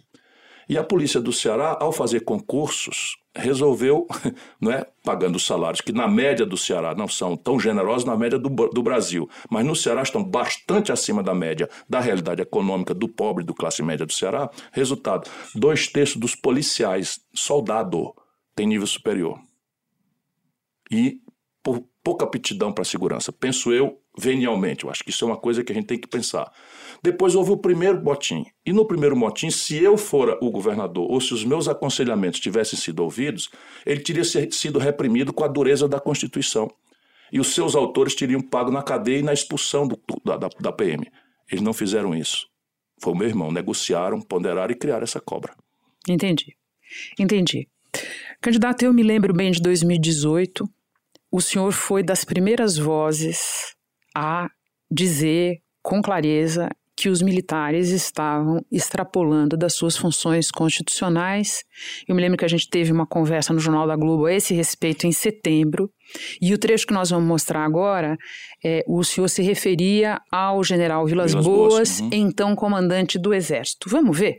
E 0.67 0.77
a 0.77 0.83
polícia 0.83 1.21
do 1.21 1.31
Ceará, 1.31 1.77
ao 1.79 1.93
fazer 1.93 2.25
concursos, 2.25 3.15
resolveu, 3.33 4.05
não 4.59 4.69
é, 4.69 4.85
pagando 5.01 5.37
os 5.37 5.45
salários 5.45 5.79
que 5.79 5.93
na 5.93 6.09
média 6.09 6.45
do 6.45 6.57
Ceará 6.57 6.93
não 6.93 7.07
são 7.07 7.37
tão 7.37 7.57
generosos 7.57 8.03
na 8.03 8.17
média 8.17 8.37
do, 8.37 8.49
do 8.49 8.83
Brasil, 8.83 9.29
mas 9.49 9.65
no 9.65 9.73
Ceará 9.73 10.01
estão 10.01 10.21
bastante 10.21 10.91
acima 10.91 11.23
da 11.23 11.33
média 11.33 11.69
da 11.87 12.01
realidade 12.01 12.41
econômica 12.41 12.93
do 12.93 13.07
pobre 13.07 13.45
do 13.45 13.53
classe 13.53 13.81
média 13.81 14.05
do 14.05 14.11
Ceará. 14.11 14.49
Resultado: 14.73 15.29
dois 15.55 15.87
terços 15.87 16.17
dos 16.17 16.35
policiais, 16.35 17.21
soldado, 17.33 18.13
tem 18.53 18.67
nível 18.67 18.87
superior. 18.87 19.39
E 20.91 21.21
por 21.63 21.81
pouca 22.03 22.25
aptidão 22.25 22.73
para 22.73 22.81
a 22.81 22.85
segurança. 22.85 23.31
Penso 23.31 23.71
eu, 23.71 24.01
venialmente. 24.17 24.83
Eu 24.83 24.91
acho 24.91 25.01
que 25.01 25.11
isso 25.11 25.23
é 25.23 25.27
uma 25.27 25.37
coisa 25.37 25.63
que 25.63 25.71
a 25.71 25.75
gente 25.75 25.87
tem 25.87 25.99
que 25.99 26.07
pensar. 26.07 26.51
Depois 27.03 27.33
houve 27.35 27.51
o 27.51 27.57
primeiro 27.57 28.03
motim. 28.03 28.45
E 28.65 28.71
no 28.71 28.85
primeiro 28.85 29.15
motim, 29.15 29.49
se 29.49 29.81
eu 29.81 29.97
fora 29.97 30.37
o 30.41 30.51
governador 30.51 31.09
ou 31.09 31.19
se 31.19 31.33
os 31.33 31.43
meus 31.43 31.67
aconselhamentos 31.67 32.39
tivessem 32.39 32.77
sido 32.77 33.01
ouvidos, 33.01 33.49
ele 33.85 34.01
teria 34.01 34.23
sido 34.23 34.77
reprimido 34.77 35.33
com 35.33 35.43
a 35.43 35.47
dureza 35.47 35.87
da 35.87 35.99
Constituição. 35.99 36.69
E 37.31 37.39
os 37.39 37.53
seus 37.53 37.75
autores 37.75 38.13
teriam 38.13 38.41
pago 38.41 38.71
na 38.71 38.83
cadeia 38.83 39.19
e 39.19 39.23
na 39.23 39.33
expulsão 39.33 39.87
do, 39.87 39.99
da, 40.23 40.37
da, 40.37 40.49
da 40.59 40.71
PM. 40.71 41.09
Eles 41.49 41.63
não 41.63 41.73
fizeram 41.73 42.13
isso. 42.13 42.47
Foi 43.01 43.13
o 43.13 43.15
meu 43.15 43.27
irmão. 43.27 43.51
Negociaram, 43.51 44.21
ponderaram 44.21 44.71
e 44.71 44.77
criaram 44.77 45.03
essa 45.03 45.19
cobra. 45.19 45.55
Entendi. 46.07 46.55
Entendi. 47.17 47.67
Candidato, 48.39 48.83
eu 48.83 48.93
me 48.93 49.01
lembro 49.01 49.33
bem 49.33 49.51
de 49.51 49.61
2018 49.61 50.69
o 51.31 51.39
senhor 51.39 51.71
foi 51.71 52.03
das 52.03 52.25
primeiras 52.25 52.77
vozes 52.77 53.73
a 54.13 54.49
dizer 54.91 55.61
com 55.81 56.01
clareza 56.01 56.69
que 56.95 57.09
os 57.09 57.21
militares 57.21 57.89
estavam 57.89 58.63
extrapolando 58.71 59.57
das 59.57 59.73
suas 59.73 59.97
funções 59.97 60.51
constitucionais. 60.51 61.63
Eu 62.07 62.15
me 62.15 62.21
lembro 62.21 62.37
que 62.37 62.45
a 62.45 62.47
gente 62.47 62.69
teve 62.69 62.91
uma 62.91 63.07
conversa 63.07 63.53
no 63.53 63.59
Jornal 63.59 63.87
da 63.87 63.95
Globo 63.95 64.25
a 64.25 64.33
esse 64.33 64.53
respeito 64.53 65.07
em 65.07 65.11
setembro, 65.11 65.89
e 66.41 66.53
o 66.53 66.57
trecho 66.57 66.85
que 66.85 66.93
nós 66.93 67.09
vamos 67.09 67.27
mostrar 67.27 67.63
agora, 67.63 68.17
é, 68.63 68.83
o 68.87 69.03
senhor 69.03 69.27
se 69.29 69.41
referia 69.41 70.19
ao 70.31 70.63
general 70.63 71.05
Vilas, 71.05 71.31
Vilas 71.31 71.45
Boas, 71.45 71.73
Boas 71.73 71.99
uhum. 72.01 72.09
então 72.11 72.55
comandante 72.55 73.17
do 73.17 73.33
Exército. 73.33 73.89
Vamos 73.89 74.17
ver? 74.17 74.35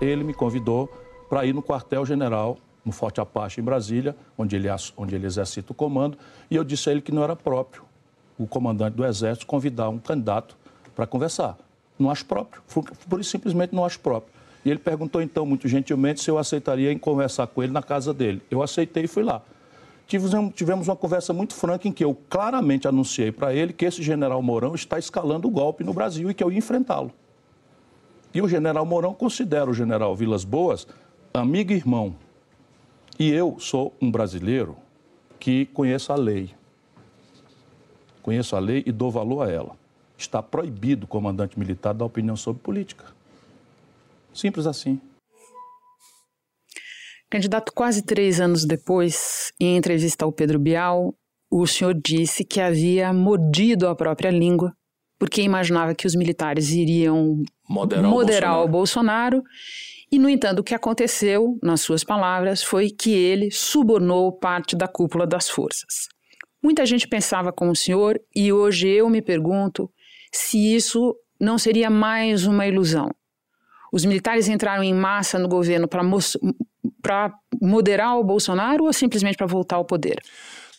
Ele 0.00 0.24
me 0.24 0.32
convidou 0.34 0.88
para 1.28 1.44
ir 1.44 1.52
no 1.52 1.62
quartel-general 1.62 2.58
no 2.84 2.90
Forte 2.90 3.20
Apache 3.20 3.60
em 3.60 3.64
Brasília, 3.64 4.16
onde 4.36 4.56
ele, 4.56 4.68
onde 4.96 5.14
ele 5.14 5.26
exercita 5.26 5.72
o 5.72 5.74
comando, 5.74 6.18
e 6.50 6.56
eu 6.56 6.64
disse 6.64 6.88
a 6.88 6.92
ele 6.92 7.00
que 7.00 7.12
não 7.12 7.22
era 7.22 7.36
próprio 7.36 7.84
o 8.38 8.46
comandante 8.46 8.94
do 8.94 9.04
Exército 9.04 9.46
convidar 9.46 9.88
um 9.88 9.98
candidato 9.98 10.56
para 10.94 11.06
conversar. 11.06 11.56
Não 11.98 12.10
acho 12.10 12.24
próprio, 12.24 12.62
por 13.08 13.20
isso 13.20 13.30
simplesmente 13.30 13.74
não 13.74 13.84
acho 13.84 14.00
próprio. 14.00 14.32
E 14.64 14.70
ele 14.70 14.78
perguntou 14.78 15.20
então, 15.20 15.44
muito 15.44 15.68
gentilmente, 15.68 16.20
se 16.20 16.30
eu 16.30 16.38
aceitaria 16.38 16.92
em 16.92 16.98
conversar 16.98 17.46
com 17.48 17.62
ele 17.62 17.72
na 17.72 17.82
casa 17.82 18.14
dele. 18.14 18.42
Eu 18.50 18.62
aceitei 18.62 19.04
e 19.04 19.08
fui 19.08 19.22
lá. 19.22 19.42
Tivemos 20.06 20.88
uma 20.88 20.96
conversa 20.96 21.32
muito 21.32 21.54
franca 21.54 21.88
em 21.88 21.92
que 21.92 22.04
eu 22.04 22.16
claramente 22.28 22.86
anunciei 22.86 23.32
para 23.32 23.54
ele 23.54 23.72
que 23.72 23.84
esse 23.84 24.02
general 24.02 24.42
Mourão 24.42 24.74
está 24.74 24.98
escalando 24.98 25.48
o 25.48 25.50
golpe 25.50 25.82
no 25.84 25.92
Brasil 25.92 26.30
e 26.30 26.34
que 26.34 26.44
eu 26.44 26.50
ia 26.50 26.58
enfrentá-lo. 26.58 27.12
E 28.34 28.42
o 28.42 28.48
general 28.48 28.84
Mourão 28.84 29.14
considera 29.14 29.70
o 29.70 29.74
general 29.74 30.14
Vilas 30.14 30.44
Boas 30.44 30.86
amigo 31.32 31.72
e 31.72 31.76
irmão, 31.76 32.14
e 33.18 33.30
eu 33.30 33.56
sou 33.58 33.94
um 34.00 34.10
brasileiro 34.10 34.76
que 35.40 35.66
conheço 35.66 36.12
a 36.12 36.16
lei. 36.16 36.50
Conheço 38.22 38.54
a 38.54 38.58
lei 38.58 38.82
e 38.86 38.92
dou 38.92 39.10
valor 39.10 39.42
a 39.42 39.50
ela. 39.50 39.76
Está 40.16 40.42
proibido 40.42 41.04
o 41.04 41.08
comandante 41.08 41.58
militar 41.58 41.92
dar 41.92 42.04
opinião 42.04 42.36
sobre 42.36 42.62
política. 42.62 43.04
Simples 44.32 44.66
assim. 44.66 45.00
Candidato, 47.28 47.72
quase 47.72 48.02
três 48.02 48.40
anos 48.40 48.64
depois, 48.64 49.52
em 49.58 49.76
entrevista 49.76 50.24
ao 50.24 50.32
Pedro 50.32 50.58
Bial, 50.58 51.14
o 51.50 51.66
senhor 51.66 51.94
disse 51.94 52.44
que 52.44 52.60
havia 52.60 53.12
mordido 53.12 53.88
a 53.88 53.96
própria 53.96 54.30
língua 54.30 54.72
porque 55.18 55.40
imaginava 55.40 55.94
que 55.94 56.04
os 56.04 56.16
militares 56.16 56.70
iriam 56.70 57.44
moderar, 57.68 58.10
moderar 58.10 58.64
o 58.64 58.66
Bolsonaro. 58.66 59.36
O 59.36 59.38
Bolsonaro 59.38 59.42
e, 60.10 60.18
no 60.18 60.28
entanto, 60.28 60.58
o 60.58 60.64
que 60.64 60.74
aconteceu, 60.74 61.58
nas 61.62 61.80
suas 61.80 62.02
palavras, 62.02 62.62
foi 62.62 62.90
que 62.90 63.12
ele 63.12 63.48
subornou 63.50 64.32
parte 64.32 64.74
da 64.74 64.86
cúpula 64.86 65.24
das 65.24 65.48
forças. 65.48 66.08
Muita 66.62 66.86
gente 66.86 67.08
pensava 67.08 67.52
como 67.52 67.72
o 67.72 67.76
senhor, 67.76 68.20
e 68.34 68.52
hoje 68.52 68.88
eu 68.88 69.10
me 69.10 69.20
pergunto 69.20 69.90
se 70.30 70.74
isso 70.74 71.16
não 71.40 71.58
seria 71.58 71.90
mais 71.90 72.46
uma 72.46 72.66
ilusão. 72.66 73.10
Os 73.92 74.04
militares 74.04 74.48
entraram 74.48 74.82
em 74.82 74.94
massa 74.94 75.38
no 75.38 75.48
governo 75.48 75.88
para 75.88 77.34
moderar 77.60 78.16
o 78.18 78.24
Bolsonaro 78.24 78.84
ou 78.84 78.92
simplesmente 78.92 79.36
para 79.36 79.46
voltar 79.46 79.76
ao 79.76 79.84
poder? 79.84 80.22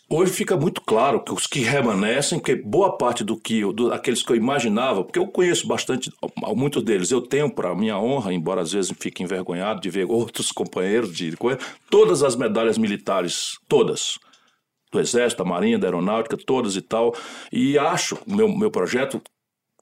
Hoje 0.09 0.31
fica 0.31 0.55
muito 0.55 0.81
claro 0.81 1.23
que 1.23 1.33
os 1.33 1.47
que 1.47 1.61
remanescem, 1.61 2.39
que 2.39 2.55
boa 2.55 2.97
parte 2.97 3.23
do 3.23 3.35
que 3.35 3.61
do, 3.61 3.89
que 3.99 4.31
eu 4.31 4.35
imaginava, 4.35 5.03
porque 5.03 5.17
eu 5.17 5.27
conheço 5.27 5.67
bastante, 5.67 6.11
muitos 6.55 6.83
deles 6.83 7.09
eu 7.09 7.21
tenho 7.21 7.49
para 7.49 7.73
minha 7.75 7.97
honra, 7.97 8.33
embora 8.33 8.61
às 8.61 8.71
vezes 8.71 8.93
fique 8.99 9.23
envergonhado 9.23 9.81
de 9.81 9.89
ver 9.89 10.05
outros 10.05 10.51
companheiros 10.53 11.15
de 11.15 11.35
todas 11.89 12.21
as 12.21 12.35
medalhas 12.35 12.77
militares, 12.77 13.57
todas, 13.67 14.19
do 14.93 14.99
Exército, 14.99 15.43
da 15.43 15.49
Marinha, 15.49 15.79
da 15.79 15.87
Aeronáutica, 15.87 16.37
todas 16.37 16.75
e 16.75 16.81
tal, 16.81 17.13
e 17.51 17.77
acho, 17.77 18.17
meu 18.25 18.47
meu 18.47 18.69
projeto 18.71 19.21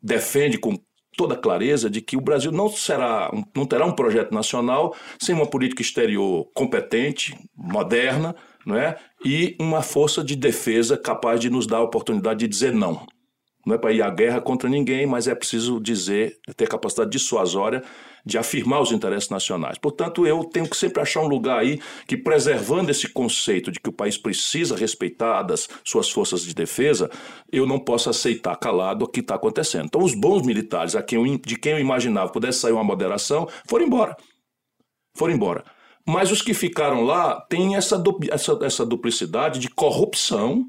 defende 0.01 0.57
com 0.57 0.79
toda 1.15 1.35
clareza 1.35 1.89
de 1.89 2.01
que 2.01 2.15
o 2.15 2.21
Brasil 2.21 2.51
não 2.51 2.69
será, 2.69 3.29
não 3.55 3.65
terá 3.65 3.85
um 3.85 3.91
projeto 3.91 4.33
nacional 4.33 4.95
sem 5.19 5.35
uma 5.35 5.45
política 5.45 5.81
exterior 5.81 6.47
competente, 6.53 7.37
moderna 7.55 8.33
não 8.65 8.77
é? 8.77 8.97
e 9.23 9.55
uma 9.59 9.81
força 9.81 10.23
de 10.23 10.35
defesa 10.35 10.97
capaz 10.97 11.39
de 11.39 11.49
nos 11.49 11.67
dar 11.67 11.77
a 11.77 11.83
oportunidade 11.83 12.39
de 12.39 12.47
dizer 12.47 12.73
não. 12.73 13.05
Não 13.65 13.75
é 13.75 13.77
para 13.77 13.91
ir 13.91 14.01
à 14.01 14.09
guerra 14.09 14.41
contra 14.41 14.67
ninguém, 14.67 15.05
mas 15.05 15.27
é 15.27 15.35
preciso 15.35 15.79
dizer, 15.79 16.39
ter 16.55 16.67
capacidade 16.67 17.11
dissuasória 17.11 17.83
de 18.25 18.37
afirmar 18.37 18.81
os 18.81 18.91
interesses 18.91 19.29
nacionais. 19.29 19.77
Portanto, 19.77 20.25
eu 20.25 20.43
tenho 20.43 20.69
que 20.69 20.77
sempre 20.77 21.01
achar 21.01 21.21
um 21.21 21.27
lugar 21.27 21.59
aí 21.59 21.79
que, 22.07 22.17
preservando 22.17 22.91
esse 22.91 23.07
conceito 23.07 23.71
de 23.71 23.79
que 23.79 23.89
o 23.89 23.93
país 23.93 24.17
precisa 24.17 24.75
respeitar 24.75 25.43
das 25.43 25.67
suas 25.83 26.09
forças 26.09 26.43
de 26.43 26.53
defesa, 26.53 27.09
eu 27.51 27.65
não 27.65 27.79
posso 27.79 28.09
aceitar 28.09 28.55
calado 28.57 29.05
o 29.05 29.07
que 29.07 29.19
está 29.19 29.35
acontecendo. 29.35 29.85
Então, 29.85 30.03
os 30.03 30.13
bons 30.13 30.45
militares, 30.45 30.95
a 30.95 31.01
quem 31.03 31.17
eu, 31.17 31.37
de 31.37 31.57
quem 31.57 31.73
eu 31.73 31.79
imaginava 31.79 32.31
pudesse 32.31 32.59
sair 32.59 32.73
uma 32.73 32.83
moderação, 32.83 33.47
foram 33.67 33.85
embora. 33.85 34.15
Foram 35.15 35.33
embora. 35.33 35.63
Mas 36.07 36.31
os 36.31 36.41
que 36.41 36.53
ficaram 36.53 37.03
lá 37.03 37.39
têm 37.41 37.75
essa, 37.75 38.01
essa, 38.31 38.59
essa 38.63 38.85
duplicidade 38.85 39.59
de 39.59 39.69
corrupção. 39.69 40.65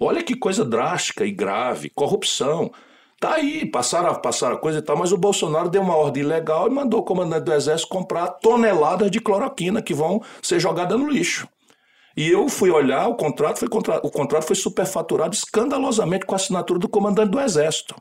Olha 0.00 0.22
que 0.22 0.34
coisa 0.34 0.64
drástica 0.64 1.26
e 1.26 1.30
grave, 1.30 1.90
corrupção. 1.90 2.72
Tá 3.20 3.34
aí, 3.34 3.66
passaram, 3.66 4.14
passaram 4.14 4.56
a 4.56 4.58
coisa 4.58 4.78
e 4.78 4.82
tal, 4.82 4.96
mas 4.96 5.12
o 5.12 5.18
Bolsonaro 5.18 5.68
deu 5.68 5.82
uma 5.82 5.94
ordem 5.94 6.22
ilegal 6.22 6.66
e 6.66 6.70
mandou 6.70 7.00
o 7.00 7.04
comandante 7.04 7.44
do 7.44 7.52
Exército 7.52 7.90
comprar 7.90 8.28
toneladas 8.28 9.10
de 9.10 9.20
cloroquina 9.20 9.82
que 9.82 9.92
vão 9.92 10.22
ser 10.40 10.58
jogadas 10.58 10.98
no 10.98 11.06
lixo. 11.06 11.46
E 12.16 12.26
eu 12.26 12.48
fui 12.48 12.70
olhar, 12.70 13.08
o 13.08 13.14
contrato 13.14 13.58
foi, 13.58 13.68
o 13.68 14.10
contrato 14.10 14.44
foi 14.44 14.56
superfaturado 14.56 15.34
escandalosamente 15.34 16.24
com 16.24 16.34
a 16.34 16.36
assinatura 16.36 16.78
do 16.78 16.88
comandante 16.88 17.30
do 17.30 17.38
Exército. 17.38 17.94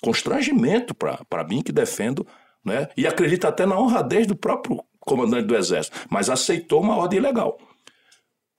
Constrangimento 0.00 0.94
para 0.94 1.44
mim 1.44 1.60
que 1.60 1.72
defendo, 1.72 2.24
né? 2.64 2.88
e 2.96 3.04
acredito 3.04 3.46
até 3.46 3.66
na 3.66 3.76
honradez 3.76 4.28
do 4.28 4.36
próprio 4.36 4.80
comandante 5.00 5.46
do 5.46 5.56
Exército, 5.56 5.96
mas 6.08 6.30
aceitou 6.30 6.80
uma 6.80 6.96
ordem 6.96 7.18
ilegal. 7.18 7.58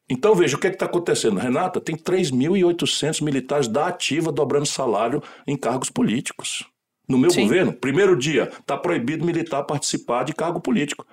Então 0.09 0.33
veja 0.33 0.55
o 0.55 0.59
que 0.59 0.67
é 0.67 0.69
está 0.69 0.85
acontecendo. 0.85 1.37
Renata, 1.37 1.81
tem 1.81 1.95
3.800 1.95 3.21
militares 3.21 3.67
da 3.67 3.87
ativa 3.87 4.31
dobrando 4.31 4.65
salário 4.65 5.21
em 5.45 5.57
cargos 5.57 5.89
políticos. 5.89 6.65
No 7.07 7.17
meu 7.17 7.31
Sim. 7.31 7.43
governo, 7.43 7.73
primeiro 7.73 8.17
dia, 8.17 8.51
está 8.59 8.77
proibido 8.77 9.25
militar 9.25 9.63
participar 9.63 10.23
de 10.23 10.33
cargo 10.33 10.59
político. 10.59 11.05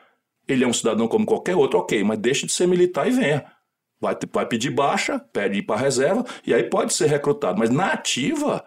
Ele 0.47 0.65
é 0.65 0.67
um 0.67 0.73
cidadão 0.73 1.09
como 1.09 1.25
qualquer 1.25 1.57
outro, 1.57 1.79
ok, 1.79 2.03
mas 2.05 2.19
deixe 2.19 2.47
de 2.47 2.53
ser 2.53 2.67
militar 2.67 3.09
e 3.09 3.11
venha. 3.11 3.45
Vai, 4.01 4.17
vai 4.33 4.47
pedir 4.47 4.71
baixa, 4.71 5.19
pede 5.19 5.59
ir 5.59 5.63
para 5.63 5.81
reserva, 5.81 6.25
e 6.47 6.53
aí 6.53 6.65
pode 6.65 6.93
ser 6.93 7.07
recrutado. 7.07 7.59
Mas 7.59 7.71
na 7.71 7.93
ativa, 7.93 8.65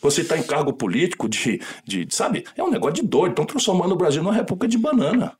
você 0.00 0.20
está 0.20 0.36
em 0.38 0.42
cargo 0.42 0.72
político 0.72 1.28
de, 1.28 1.60
de, 1.84 2.06
sabe, 2.10 2.44
é 2.56 2.62
um 2.62 2.70
negócio 2.70 3.02
de 3.02 3.02
doido. 3.02 3.32
Estão 3.32 3.46
transformando 3.46 3.92
o 3.92 3.96
Brasil 3.96 4.22
numa 4.22 4.34
república 4.34 4.68
de 4.68 4.78
banana. 4.78 5.36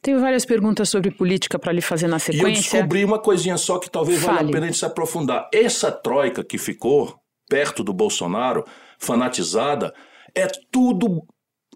Tenho 0.00 0.20
várias 0.20 0.44
perguntas 0.44 0.88
sobre 0.88 1.10
política 1.10 1.58
para 1.58 1.72
lhe 1.72 1.80
fazer 1.80 2.06
na 2.06 2.18
sequência. 2.18 2.46
E 2.46 2.50
eu 2.50 2.54
descobri 2.54 3.04
uma 3.04 3.18
coisinha 3.18 3.56
só 3.56 3.78
que 3.78 3.90
talvez 3.90 4.20
Fale. 4.20 4.36
valha 4.36 4.48
a 4.48 4.52
pena 4.52 4.66
a 4.66 4.68
gente 4.68 4.78
se 4.78 4.84
aprofundar. 4.84 5.48
Essa 5.52 5.90
troika 5.90 6.44
que 6.44 6.58
ficou 6.58 7.18
perto 7.48 7.82
do 7.82 7.92
Bolsonaro, 7.92 8.64
fanatizada, 8.98 9.92
é 10.34 10.46
tudo 10.70 11.22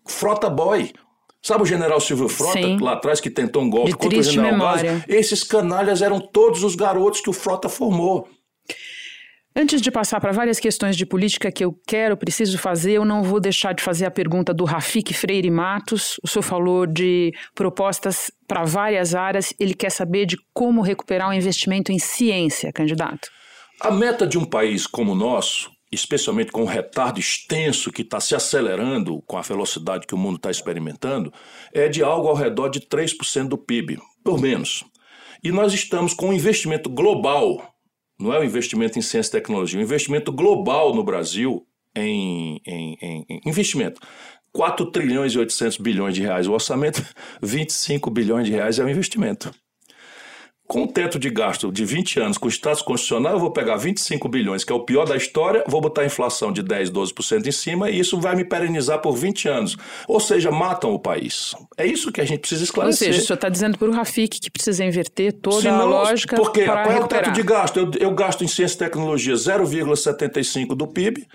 frota 0.07 0.49
boy. 0.49 0.93
Sabe 1.43 1.63
o 1.63 1.67
general 1.67 1.99
Silvio 2.01 2.29
Frota, 2.29 2.61
Sim. 2.61 2.79
lá 2.81 2.93
atrás, 2.93 3.19
que 3.19 3.31
tentou 3.31 3.63
um 3.63 3.71
golpe 3.71 3.91
De 3.93 3.97
contra 3.97 4.19
o 4.19 4.23
general 4.23 4.59
Vaz? 4.59 4.83
Esses 5.09 5.43
canalhas 5.43 6.03
eram 6.03 6.21
todos 6.21 6.63
os 6.63 6.75
garotos 6.75 7.23
que 7.23 7.31
o 7.31 7.33
Frota 7.33 7.67
formou. 7.67 8.29
Antes 9.61 9.83
de 9.83 9.91
passar 9.91 10.23
para 10.23 10.33
várias 10.33 10.59
questões 10.59 10.97
de 10.97 11.05
política 11.05 11.53
que 11.53 11.63
eu 11.63 11.79
quero, 11.87 12.17
preciso 12.17 12.57
fazer, 12.57 12.93
eu 12.93 13.05
não 13.05 13.23
vou 13.23 13.39
deixar 13.39 13.75
de 13.75 13.83
fazer 13.83 14.07
a 14.07 14.11
pergunta 14.11 14.55
do 14.55 14.65
Rafik 14.65 15.13
Freire 15.13 15.51
Matos. 15.51 16.19
O 16.23 16.27
senhor 16.27 16.43
falou 16.43 16.87
de 16.87 17.31
propostas 17.55 18.31
para 18.49 18.65
várias 18.65 19.15
áreas, 19.15 19.53
ele 19.61 19.75
quer 19.75 19.91
saber 19.91 20.25
de 20.25 20.39
como 20.55 20.81
recuperar 20.81 21.29
o 21.29 21.35
investimento 21.35 21.93
em 21.93 21.99
ciência, 21.99 22.73
candidato. 22.73 23.29
A 23.83 23.91
meta 23.91 24.27
de 24.27 24.39
um 24.39 24.47
país 24.47 24.87
como 24.87 25.13
o 25.13 25.15
nosso, 25.15 25.71
especialmente 25.93 26.51
com 26.51 26.63
o 26.63 26.67
retardo 26.67 27.21
extenso 27.21 27.93
que 27.93 28.01
está 28.01 28.19
se 28.19 28.35
acelerando 28.35 29.23
com 29.27 29.37
a 29.37 29.43
velocidade 29.43 30.07
que 30.07 30.15
o 30.15 30.19
mundo 30.19 30.37
está 30.37 30.51
experimentando, 30.51 31.31
é 31.71 31.87
de 31.87 32.03
algo 32.03 32.29
ao 32.29 32.35
redor 32.35 32.71
de 32.71 32.81
3% 32.81 33.49
do 33.49 33.59
PIB, 33.59 33.99
por 34.25 34.41
menos. 34.41 34.85
E 35.45 35.53
nós 35.53 35.75
estamos 35.75 36.15
com 36.15 36.31
um 36.31 36.33
investimento 36.33 36.89
global 36.89 37.70
não 38.21 38.33
é 38.33 38.39
o 38.39 38.45
investimento 38.45 38.99
em 38.99 39.03
ciência 39.03 39.31
e 39.31 39.41
tecnologia, 39.41 39.79
o 39.79 39.83
investimento 39.83 40.31
global 40.31 40.95
no 40.95 41.03
Brasil 41.03 41.67
em, 41.97 42.61
em, 42.67 42.99
em, 43.01 43.27
em 43.29 43.41
investimento. 43.47 44.01
4 44.53 44.91
trilhões 44.91 45.33
e 45.33 45.39
800 45.39 45.79
bilhões 45.79 46.15
de 46.15 46.23
reais 46.23 46.47
o 46.47 46.53
orçamento, 46.53 47.03
25 47.43 48.11
bilhões 48.11 48.47
de 48.47 48.53
reais 48.53 48.79
é 48.79 48.85
o 48.85 48.89
investimento. 48.89 49.51
Com 50.71 50.85
o 50.85 50.87
teto 50.87 51.19
de 51.19 51.29
gasto 51.29 51.73
de 51.73 51.85
20 51.85 52.21
anos, 52.21 52.39
com 52.39 52.47
o 52.47 52.49
status 52.49 52.81
constitucional, 52.81 53.33
eu 53.33 53.41
vou 53.41 53.51
pegar 53.51 53.75
25 53.75 54.29
bilhões, 54.29 54.63
que 54.63 54.73
é 54.73 54.75
o 54.77 54.85
pior 54.85 55.05
da 55.05 55.17
história, 55.17 55.65
vou 55.67 55.81
botar 55.81 56.03
a 56.03 56.07
inflação 56.07 56.53
de 56.53 56.63
10, 56.63 56.93
12% 56.93 57.45
em 57.45 57.51
cima 57.51 57.91
e 57.91 57.99
isso 57.99 58.21
vai 58.21 58.37
me 58.37 58.45
perenizar 58.45 59.01
por 59.01 59.17
20 59.17 59.49
anos. 59.49 59.77
Ou 60.07 60.21
seja, 60.21 60.53
matam 60.53 60.95
o 60.95 60.99
país. 61.01 61.57
É 61.77 61.85
isso 61.85 62.13
que 62.13 62.21
a 62.21 62.25
gente 62.25 62.39
precisa 62.39 62.63
esclarecer. 62.63 63.09
Ou 63.09 63.15
seja, 63.15 63.25
o 63.25 63.27
senhor 63.27 63.35
está 63.35 63.49
dizendo 63.49 63.77
para 63.79 63.89
o 63.89 63.93
Rafik 63.93 64.39
que 64.39 64.49
precisa 64.49 64.85
inverter 64.85 65.33
toda 65.33 65.63
Senão, 65.63 65.81
a 65.81 65.85
lógica 65.85 66.37
porque 66.37 66.63
para 66.63 66.85
qual 66.85 66.97
é 66.97 67.01
o 67.01 67.09
teto 67.09 67.33
de 67.33 67.43
gasto? 67.43 67.77
Eu, 67.77 67.91
eu 67.99 68.15
gasto 68.15 68.45
em 68.45 68.47
ciência 68.47 68.77
e 68.77 68.79
tecnologia 68.79 69.35
0,75 69.35 70.77
do 70.77 70.87
PIB, 70.87 71.27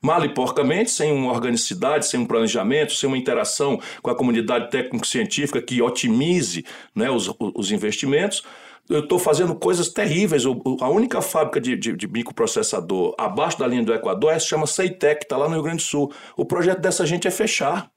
mal 0.00 0.24
e 0.24 0.28
porcamente, 0.32 0.90
sem 0.90 1.12
uma 1.12 1.32
organicidade, 1.32 2.06
sem 2.06 2.20
um 2.20 2.26
planejamento, 2.26 2.94
sem 2.94 3.06
uma 3.06 3.18
interação 3.18 3.80
com 4.02 4.10
a 4.10 4.14
comunidade 4.14 4.70
técnico-científica 4.70 5.60
que 5.60 5.82
otimize 5.82 6.64
né, 6.94 7.10
os, 7.10 7.32
os 7.38 7.70
investimentos 7.70 8.42
eu 8.90 9.00
estou 9.00 9.20
fazendo 9.20 9.54
coisas 9.54 9.88
terríveis. 9.88 10.44
a 10.44 10.88
única 10.88 11.22
fábrica 11.22 11.60
de, 11.60 11.76
de, 11.76 11.96
de, 11.96 12.08
microprocessador 12.08 13.14
abaixo 13.16 13.58
da 13.58 13.66
linha 13.66 13.84
do 13.84 13.94
Equador 13.94 14.32
é, 14.32 14.38
se 14.38 14.48
chama 14.48 14.66
Ceitec, 14.66 15.24
está 15.24 15.36
lá 15.36 15.48
no 15.48 15.54
Rio 15.54 15.62
Grande 15.62 15.78
do 15.78 15.86
Sul. 15.86 16.12
O 16.36 16.44
projeto 16.44 16.80
dessa 16.80 17.06
gente 17.06 17.28
é 17.28 17.30
fechar. 17.30 17.88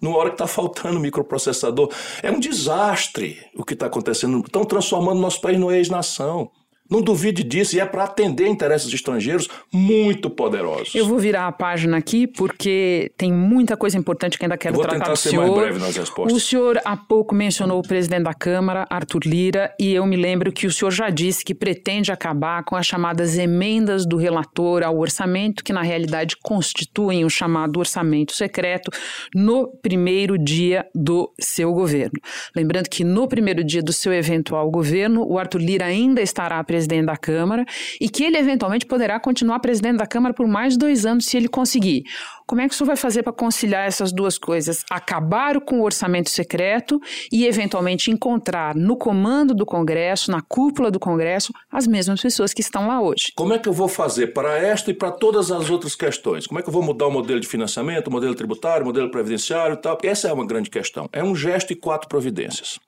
Numa 0.00 0.16
hora 0.16 0.30
que 0.30 0.34
está 0.34 0.48
faltando 0.48 0.98
microprocessador. 0.98 1.88
É 2.24 2.30
um 2.30 2.40
desastre 2.40 3.38
o 3.54 3.64
que 3.64 3.74
está 3.74 3.86
acontecendo. 3.86 4.40
Estão 4.40 4.64
transformando 4.64 5.20
nosso 5.20 5.40
país 5.40 5.56
no 5.56 5.70
ex-nação. 5.70 6.50
Não 6.92 7.00
duvide 7.00 7.42
disso, 7.42 7.74
e 7.74 7.80
é 7.80 7.86
para 7.86 8.04
atender 8.04 8.46
interesses 8.46 8.92
estrangeiros 8.92 9.48
muito 9.72 10.28
poderosos. 10.28 10.94
Eu 10.94 11.06
vou 11.06 11.18
virar 11.18 11.46
a 11.46 11.52
página 11.52 11.96
aqui, 11.96 12.26
porque 12.26 13.10
tem 13.16 13.32
muita 13.32 13.78
coisa 13.78 13.96
importante 13.96 14.36
que 14.36 14.44
ainda 14.44 14.58
quero 14.58 14.74
vou 14.74 14.82
tratar 14.82 14.98
tentar 14.98 15.16
ser 15.16 15.30
senhor. 15.30 15.46
mais 15.46 15.58
breve 15.58 15.78
nas 15.78 15.96
respostas. 15.96 16.36
O 16.36 16.38
senhor 16.38 16.78
há 16.84 16.94
pouco 16.94 17.34
mencionou 17.34 17.78
o 17.78 17.82
presidente 17.82 18.24
da 18.24 18.34
Câmara, 18.34 18.84
Arthur 18.90 19.22
Lira, 19.24 19.74
e 19.80 19.94
eu 19.94 20.04
me 20.04 20.16
lembro 20.16 20.52
que 20.52 20.66
o 20.66 20.70
senhor 20.70 20.90
já 20.90 21.08
disse 21.08 21.42
que 21.42 21.54
pretende 21.54 22.12
acabar 22.12 22.62
com 22.62 22.76
as 22.76 22.84
chamadas 22.84 23.38
emendas 23.38 24.04
do 24.04 24.18
relator 24.18 24.82
ao 24.82 24.98
orçamento, 24.98 25.64
que 25.64 25.72
na 25.72 25.80
realidade 25.80 26.36
constituem 26.42 27.24
o 27.24 27.30
chamado 27.30 27.78
orçamento 27.78 28.36
secreto, 28.36 28.90
no 29.34 29.66
primeiro 29.80 30.36
dia 30.36 30.84
do 30.94 31.32
seu 31.40 31.72
governo. 31.72 32.20
Lembrando 32.54 32.90
que 32.90 33.02
no 33.02 33.26
primeiro 33.26 33.64
dia 33.64 33.82
do 33.82 33.94
seu 33.94 34.12
eventual 34.12 34.70
governo, 34.70 35.26
o 35.26 35.38
Arthur 35.38 35.62
Lira 35.62 35.86
ainda 35.86 36.20
estará 36.20 36.62
presidente 36.62 36.81
presidente 36.82 37.06
da 37.06 37.16
Câmara 37.16 37.64
e 38.00 38.08
que 38.08 38.24
ele 38.24 38.36
eventualmente 38.36 38.86
poderá 38.86 39.18
continuar 39.20 39.60
presidente 39.60 39.98
da 39.98 40.06
Câmara 40.06 40.34
por 40.34 40.46
mais 40.46 40.76
dois 40.76 41.06
anos 41.06 41.26
se 41.26 41.36
ele 41.36 41.48
conseguir. 41.48 42.04
Como 42.46 42.60
é 42.60 42.68
que 42.68 42.74
o 42.74 42.76
senhor 42.76 42.88
vai 42.88 42.96
fazer 42.96 43.22
para 43.22 43.32
conciliar 43.32 43.86
essas 43.86 44.12
duas 44.12 44.36
coisas? 44.36 44.84
Acabar 44.90 45.60
com 45.60 45.80
o 45.80 45.84
orçamento 45.84 46.28
secreto 46.28 47.00
e, 47.30 47.46
eventualmente, 47.46 48.10
encontrar 48.10 48.74
no 48.74 48.96
comando 48.96 49.54
do 49.54 49.64
Congresso, 49.64 50.30
na 50.30 50.42
cúpula 50.42 50.90
do 50.90 50.98
Congresso, 50.98 51.52
as 51.70 51.86
mesmas 51.86 52.20
pessoas 52.20 52.52
que 52.52 52.60
estão 52.60 52.88
lá 52.88 53.00
hoje. 53.00 53.32
Como 53.34 53.54
é 53.54 53.58
que 53.58 53.68
eu 53.68 53.72
vou 53.72 53.88
fazer 53.88 54.28
para 54.28 54.58
esta 54.58 54.90
e 54.90 54.94
para 54.94 55.10
todas 55.12 55.50
as 55.50 55.70
outras 55.70 55.94
questões? 55.94 56.46
Como 56.46 56.58
é 56.58 56.62
que 56.62 56.68
eu 56.68 56.72
vou 56.72 56.82
mudar 56.82 57.06
o 57.06 57.10
modelo 57.10 57.40
de 57.40 57.46
financiamento, 57.46 58.08
o 58.08 58.10
modelo 58.10 58.34
tributário, 58.34 58.82
o 58.82 58.86
modelo 58.86 59.10
previdenciário 59.10 59.74
e 59.74 59.80
tal? 59.80 59.96
Essa 60.02 60.28
é 60.28 60.32
uma 60.32 60.46
grande 60.46 60.68
questão. 60.68 61.08
É 61.12 61.22
um 61.22 61.34
gesto 61.34 61.72
e 61.72 61.76
quatro 61.76 62.08
providências. 62.08 62.78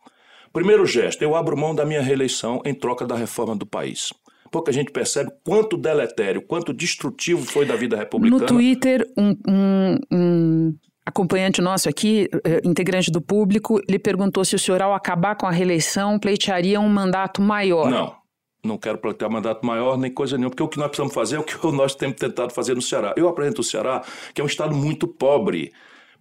Primeiro 0.54 0.86
gesto, 0.86 1.20
eu 1.20 1.34
abro 1.34 1.56
mão 1.56 1.74
da 1.74 1.84
minha 1.84 2.00
reeleição 2.00 2.62
em 2.64 2.72
troca 2.72 3.04
da 3.04 3.16
reforma 3.16 3.56
do 3.56 3.66
país. 3.66 4.12
Pouca 4.52 4.70
gente 4.70 4.92
percebe 4.92 5.32
quanto 5.44 5.76
deletério, 5.76 6.40
quanto 6.40 6.72
destrutivo 6.72 7.44
foi 7.44 7.66
da 7.66 7.74
vida 7.74 7.96
republicana. 7.96 8.40
No 8.40 8.46
Twitter, 8.46 9.04
um, 9.18 9.36
um, 9.48 9.98
um 10.12 10.74
acompanhante 11.04 11.60
nosso 11.60 11.88
aqui, 11.88 12.28
eh, 12.44 12.60
integrante 12.64 13.10
do 13.10 13.20
público, 13.20 13.80
lhe 13.90 13.98
perguntou 13.98 14.44
se 14.44 14.54
o 14.54 14.58
senhor, 14.58 14.80
ao 14.80 14.94
acabar 14.94 15.34
com 15.34 15.44
a 15.44 15.50
reeleição, 15.50 16.20
pleitearia 16.20 16.78
um 16.78 16.88
mandato 16.88 17.42
maior. 17.42 17.90
Não, 17.90 18.14
não 18.64 18.78
quero 18.78 18.98
pleitear 18.98 19.28
um 19.28 19.34
mandato 19.34 19.66
maior 19.66 19.98
nem 19.98 20.12
coisa 20.12 20.36
nenhuma, 20.36 20.50
porque 20.50 20.62
o 20.62 20.68
que 20.68 20.78
nós 20.78 20.86
precisamos 20.86 21.14
fazer 21.14 21.34
é 21.34 21.38
o 21.40 21.42
que 21.42 21.56
nós 21.74 21.96
temos 21.96 22.14
tentado 22.14 22.54
fazer 22.54 22.76
no 22.76 22.82
Ceará. 22.82 23.12
Eu 23.16 23.28
apresento 23.28 23.60
o 23.60 23.64
Ceará, 23.64 24.04
que 24.32 24.40
é 24.40 24.44
um 24.44 24.46
estado 24.46 24.72
muito 24.72 25.08
pobre, 25.08 25.72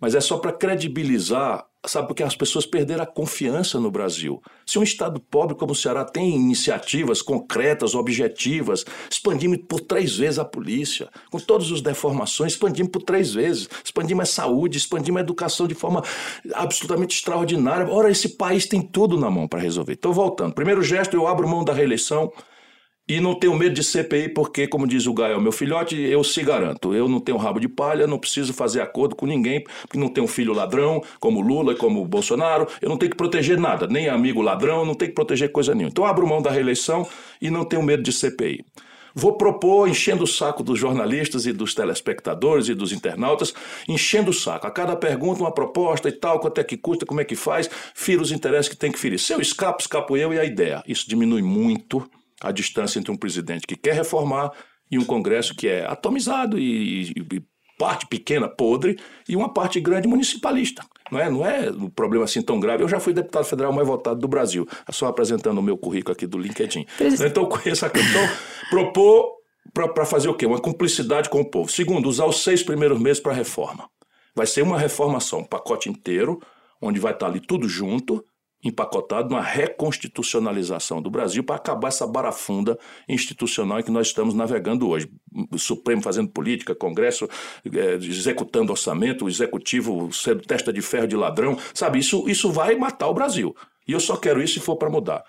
mas 0.01 0.15
é 0.15 0.19
só 0.19 0.39
para 0.39 0.51
credibilizar 0.51 1.67
Sabe, 1.85 2.07
porque 2.07 2.23
as 2.23 2.33
pessoas 2.33 2.65
perderam 2.65 3.03
a 3.03 3.05
confiança 3.05 3.77
no 3.77 3.91
Brasil. 3.91 4.41
Se 4.65 4.79
um 4.79 4.83
Estado 4.83 5.19
pobre 5.19 5.53
como 5.53 5.73
o 5.73 5.75
Ceará 5.75 6.05
tem 6.05 6.33
iniciativas 6.33 7.21
concretas, 7.21 7.93
objetivas, 7.93 8.85
expandimos 9.11 9.57
por 9.67 9.81
três 9.81 10.15
vezes 10.15 10.39
a 10.39 10.45
polícia, 10.45 11.09
com 11.29 11.39
todas 11.39 11.69
as 11.69 11.81
deformações, 11.81 12.53
expandimos 12.53 12.89
por 12.89 13.03
três 13.03 13.33
vezes. 13.33 13.67
Expandimos 13.83 14.29
a 14.29 14.31
saúde, 14.31 14.77
expandimos 14.77 15.19
a 15.19 15.23
educação 15.23 15.67
de 15.67 15.75
forma 15.75 16.01
absolutamente 16.53 17.17
extraordinária. 17.17 17.91
Ora, 17.91 18.09
esse 18.09 18.29
país 18.29 18.65
tem 18.65 18.81
tudo 18.81 19.19
na 19.19 19.29
mão 19.29 19.45
para 19.45 19.59
resolver. 19.59 19.93
Então, 19.93 20.13
voltando. 20.13 20.53
Primeiro 20.53 20.81
gesto, 20.81 21.15
eu 21.15 21.27
abro 21.27 21.49
mão 21.49 21.65
da 21.65 21.73
reeleição 21.73 22.31
e 23.07 23.19
não 23.19 23.35
tenho 23.35 23.53
medo 23.55 23.75
de 23.75 23.83
CPI, 23.83 24.29
porque, 24.29 24.65
como 24.65 24.87
diz 24.87 25.05
o 25.05 25.13
Gael, 25.13 25.41
meu 25.41 25.51
filhote, 25.51 25.95
eu 25.99 26.23
se 26.23 26.41
garanto. 26.41 26.93
Eu 26.93 27.09
não 27.09 27.19
tenho 27.19 27.37
rabo 27.37 27.59
de 27.59 27.67
palha, 27.67 28.07
não 28.07 28.17
preciso 28.17 28.53
fazer 28.53 28.81
acordo 28.81 29.15
com 29.15 29.25
ninguém, 29.25 29.63
porque 29.81 29.97
não 29.97 30.07
tenho 30.07 30.25
filho 30.25 30.53
ladrão, 30.53 31.03
como 31.19 31.41
Lula, 31.41 31.75
como 31.75 32.05
Bolsonaro. 32.05 32.67
Eu 32.81 32.89
não 32.89 32.97
tenho 32.97 33.11
que 33.11 33.17
proteger 33.17 33.59
nada, 33.59 33.87
nem 33.87 34.07
amigo 34.07 34.41
ladrão, 34.41 34.85
não 34.85 34.95
tenho 34.95 35.11
que 35.11 35.15
proteger 35.15 35.51
coisa 35.51 35.73
nenhuma. 35.73 35.89
Então, 35.89 36.05
abro 36.05 36.25
mão 36.25 36.41
da 36.41 36.49
reeleição 36.49 37.05
e 37.41 37.49
não 37.49 37.65
tenho 37.65 37.83
medo 37.83 38.01
de 38.01 38.13
CPI. 38.13 38.65
Vou 39.15 39.37
propor, 39.37 39.87
enchendo 39.87 40.23
o 40.23 40.27
saco 40.27 40.63
dos 40.63 40.79
jornalistas 40.79 41.45
e 41.45 41.53
dos 41.53 41.75
telespectadores 41.75 42.67
e 42.67 42.73
dos 42.73 42.91
internautas, 42.91 43.53
enchendo 43.87 44.31
o 44.31 44.33
saco. 44.33 44.65
A 44.65 44.71
cada 44.71 44.95
pergunta, 44.95 45.41
uma 45.41 45.53
proposta 45.53 46.09
e 46.09 46.11
tal, 46.11 46.39
quanto 46.39 46.59
é 46.59 46.63
que 46.63 46.77
custa, 46.77 47.05
como 47.05 47.21
é 47.21 47.25
que 47.25 47.35
faz, 47.35 47.69
fira 47.93 48.21
os 48.21 48.31
interesses 48.31 48.69
que 48.69 48.77
tem 48.77 48.91
que 48.91 48.97
ferir. 48.97 49.19
Se 49.19 49.33
eu 49.33 49.39
escapo, 49.39 49.81
escapo 49.81 50.17
eu 50.17 50.33
e 50.33 50.39
a 50.39 50.45
ideia. 50.45 50.83
Isso 50.87 51.07
diminui 51.07 51.43
muito 51.43 52.09
a 52.41 52.51
distância 52.51 52.99
entre 52.99 53.11
um 53.11 53.17
presidente 53.17 53.67
que 53.67 53.75
quer 53.75 53.93
reformar 53.93 54.51
e 54.89 54.97
um 54.97 55.05
Congresso 55.05 55.55
que 55.55 55.67
é 55.67 55.85
atomizado 55.85 56.59
e, 56.59 57.11
e, 57.11 57.13
e 57.33 57.43
parte 57.77 58.07
pequena 58.07 58.47
podre 58.47 58.97
e 59.27 59.35
uma 59.35 59.51
parte 59.51 59.79
grande 59.79 60.07
municipalista. 60.07 60.85
Não 61.11 61.19
é, 61.19 61.29
não 61.29 61.45
é 61.45 61.69
um 61.71 61.89
problema 61.89 62.25
assim 62.25 62.41
tão 62.41 62.59
grave. 62.59 62.83
Eu 62.83 62.87
já 62.87 62.99
fui 62.99 63.13
deputado 63.13 63.45
federal 63.45 63.73
mais 63.73 63.87
votado 63.87 64.19
do 64.19 64.27
Brasil, 64.27 64.67
é 64.87 64.91
só 64.91 65.07
apresentando 65.07 65.57
o 65.57 65.63
meu 65.63 65.77
currículo 65.77 66.13
aqui 66.13 66.25
do 66.25 66.37
LinkedIn. 66.37 66.85
Então, 67.25 67.45
com 67.45 67.57
essa 67.69 67.89
questão, 67.89 68.21
propor 68.69 69.31
para 69.73 70.05
fazer 70.05 70.29
o 70.29 70.33
quê? 70.33 70.45
Uma 70.45 70.59
cumplicidade 70.59 71.29
com 71.29 71.41
o 71.41 71.45
povo. 71.45 71.71
Segundo, 71.71 72.07
usar 72.07 72.25
os 72.25 72.43
seis 72.43 72.61
primeiros 72.61 72.99
meses 72.99 73.21
para 73.21 73.33
reforma. 73.33 73.89
Vai 74.35 74.47
ser 74.47 74.61
uma 74.61 74.77
reforma 74.77 75.19
só, 75.19 75.39
um 75.39 75.43
pacote 75.43 75.89
inteiro, 75.89 76.39
onde 76.81 76.99
vai 76.99 77.13
estar 77.13 77.27
ali 77.27 77.39
tudo 77.39 77.67
junto, 77.67 78.23
empacotado 78.63 79.29
numa 79.29 79.41
reconstitucionalização 79.41 81.01
do 81.01 81.09
Brasil 81.09 81.43
para 81.43 81.57
acabar 81.57 81.89
essa 81.89 82.07
barafunda 82.07 82.77
institucional 83.07 83.79
em 83.79 83.83
que 83.83 83.91
nós 83.91 84.07
estamos 84.07 84.33
navegando 84.33 84.87
hoje. 84.87 85.09
O 85.51 85.59
Supremo 85.59 86.01
fazendo 86.01 86.29
política, 86.29 86.73
Congresso 86.73 87.27
é, 87.65 87.95
executando 87.95 88.71
orçamento, 88.71 89.25
o 89.25 89.29
Executivo 89.29 90.11
sendo 90.13 90.41
testa 90.41 90.71
de 90.71 90.81
ferro 90.81 91.07
de 91.07 91.15
ladrão, 91.15 91.57
sabe? 91.73 91.99
Isso, 91.99 92.27
isso 92.29 92.51
vai 92.51 92.75
matar 92.75 93.07
o 93.07 93.13
Brasil. 93.13 93.53
E 93.87 93.91
eu 93.91 93.99
só 93.99 94.15
quero 94.15 94.41
isso 94.41 94.55
se 94.55 94.59
for 94.59 94.77
para 94.77 94.89
mudar. 94.89 95.23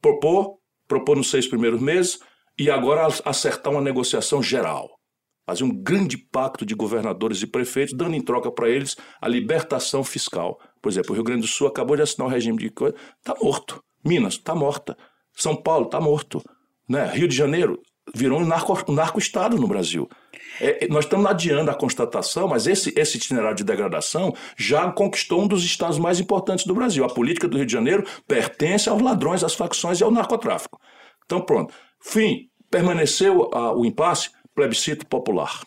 Propor, 0.00 0.58
propor 0.86 1.16
nos 1.16 1.30
seis 1.30 1.46
primeiros 1.46 1.80
meses 1.80 2.20
e 2.56 2.70
agora 2.70 3.08
acertar 3.24 3.72
uma 3.72 3.82
negociação 3.82 4.42
geral 4.42 4.98
fazer 5.48 5.64
um 5.64 5.74
grande 5.82 6.18
pacto 6.18 6.66
de 6.66 6.74
governadores 6.74 7.40
e 7.40 7.46
prefeitos, 7.46 7.96
dando 7.96 8.14
em 8.14 8.20
troca 8.20 8.52
para 8.52 8.68
eles 8.68 8.94
a 9.18 9.26
libertação 9.26 10.04
fiscal. 10.04 10.60
Por 10.80 10.90
exemplo, 10.90 11.12
o 11.12 11.14
Rio 11.14 11.24
Grande 11.24 11.42
do 11.42 11.46
Sul 11.46 11.66
acabou 11.66 11.96
de 11.96 12.02
assinar 12.02 12.28
o 12.28 12.30
regime 12.30 12.58
de 12.58 12.70
coisa, 12.70 12.94
está 13.18 13.34
morto. 13.40 13.82
Minas 14.04 14.34
está 14.34 14.54
morta. 14.54 14.96
São 15.34 15.56
Paulo 15.56 15.86
está 15.86 16.00
morto. 16.00 16.42
Né? 16.88 17.04
Rio 17.12 17.28
de 17.28 17.36
Janeiro 17.36 17.80
virou 18.14 18.40
um 18.40 18.46
narco-estado 18.46 18.90
um 18.90 18.94
narco 18.94 19.20
no 19.60 19.68
Brasil. 19.68 20.08
É, 20.60 20.88
nós 20.88 21.04
estamos 21.04 21.26
adiando 21.26 21.70
a 21.70 21.74
constatação, 21.74 22.48
mas 22.48 22.66
esse, 22.66 22.92
esse 22.96 23.18
itinerário 23.18 23.56
de 23.56 23.64
degradação 23.64 24.34
já 24.56 24.90
conquistou 24.90 25.42
um 25.42 25.46
dos 25.46 25.62
estados 25.62 25.98
mais 25.98 26.18
importantes 26.18 26.64
do 26.64 26.74
Brasil. 26.74 27.04
A 27.04 27.08
política 27.08 27.46
do 27.46 27.56
Rio 27.56 27.66
de 27.66 27.72
Janeiro 27.72 28.04
pertence 28.26 28.88
aos 28.88 29.02
ladrões, 29.02 29.44
às 29.44 29.54
facções 29.54 30.00
e 30.00 30.04
ao 30.04 30.10
narcotráfico. 30.10 30.80
Então, 31.24 31.40
pronto. 31.40 31.74
Fim, 32.00 32.48
Permaneceu 32.70 33.48
a, 33.52 33.74
o 33.74 33.84
impasse, 33.84 34.30
plebiscito 34.54 35.06
popular 35.06 35.62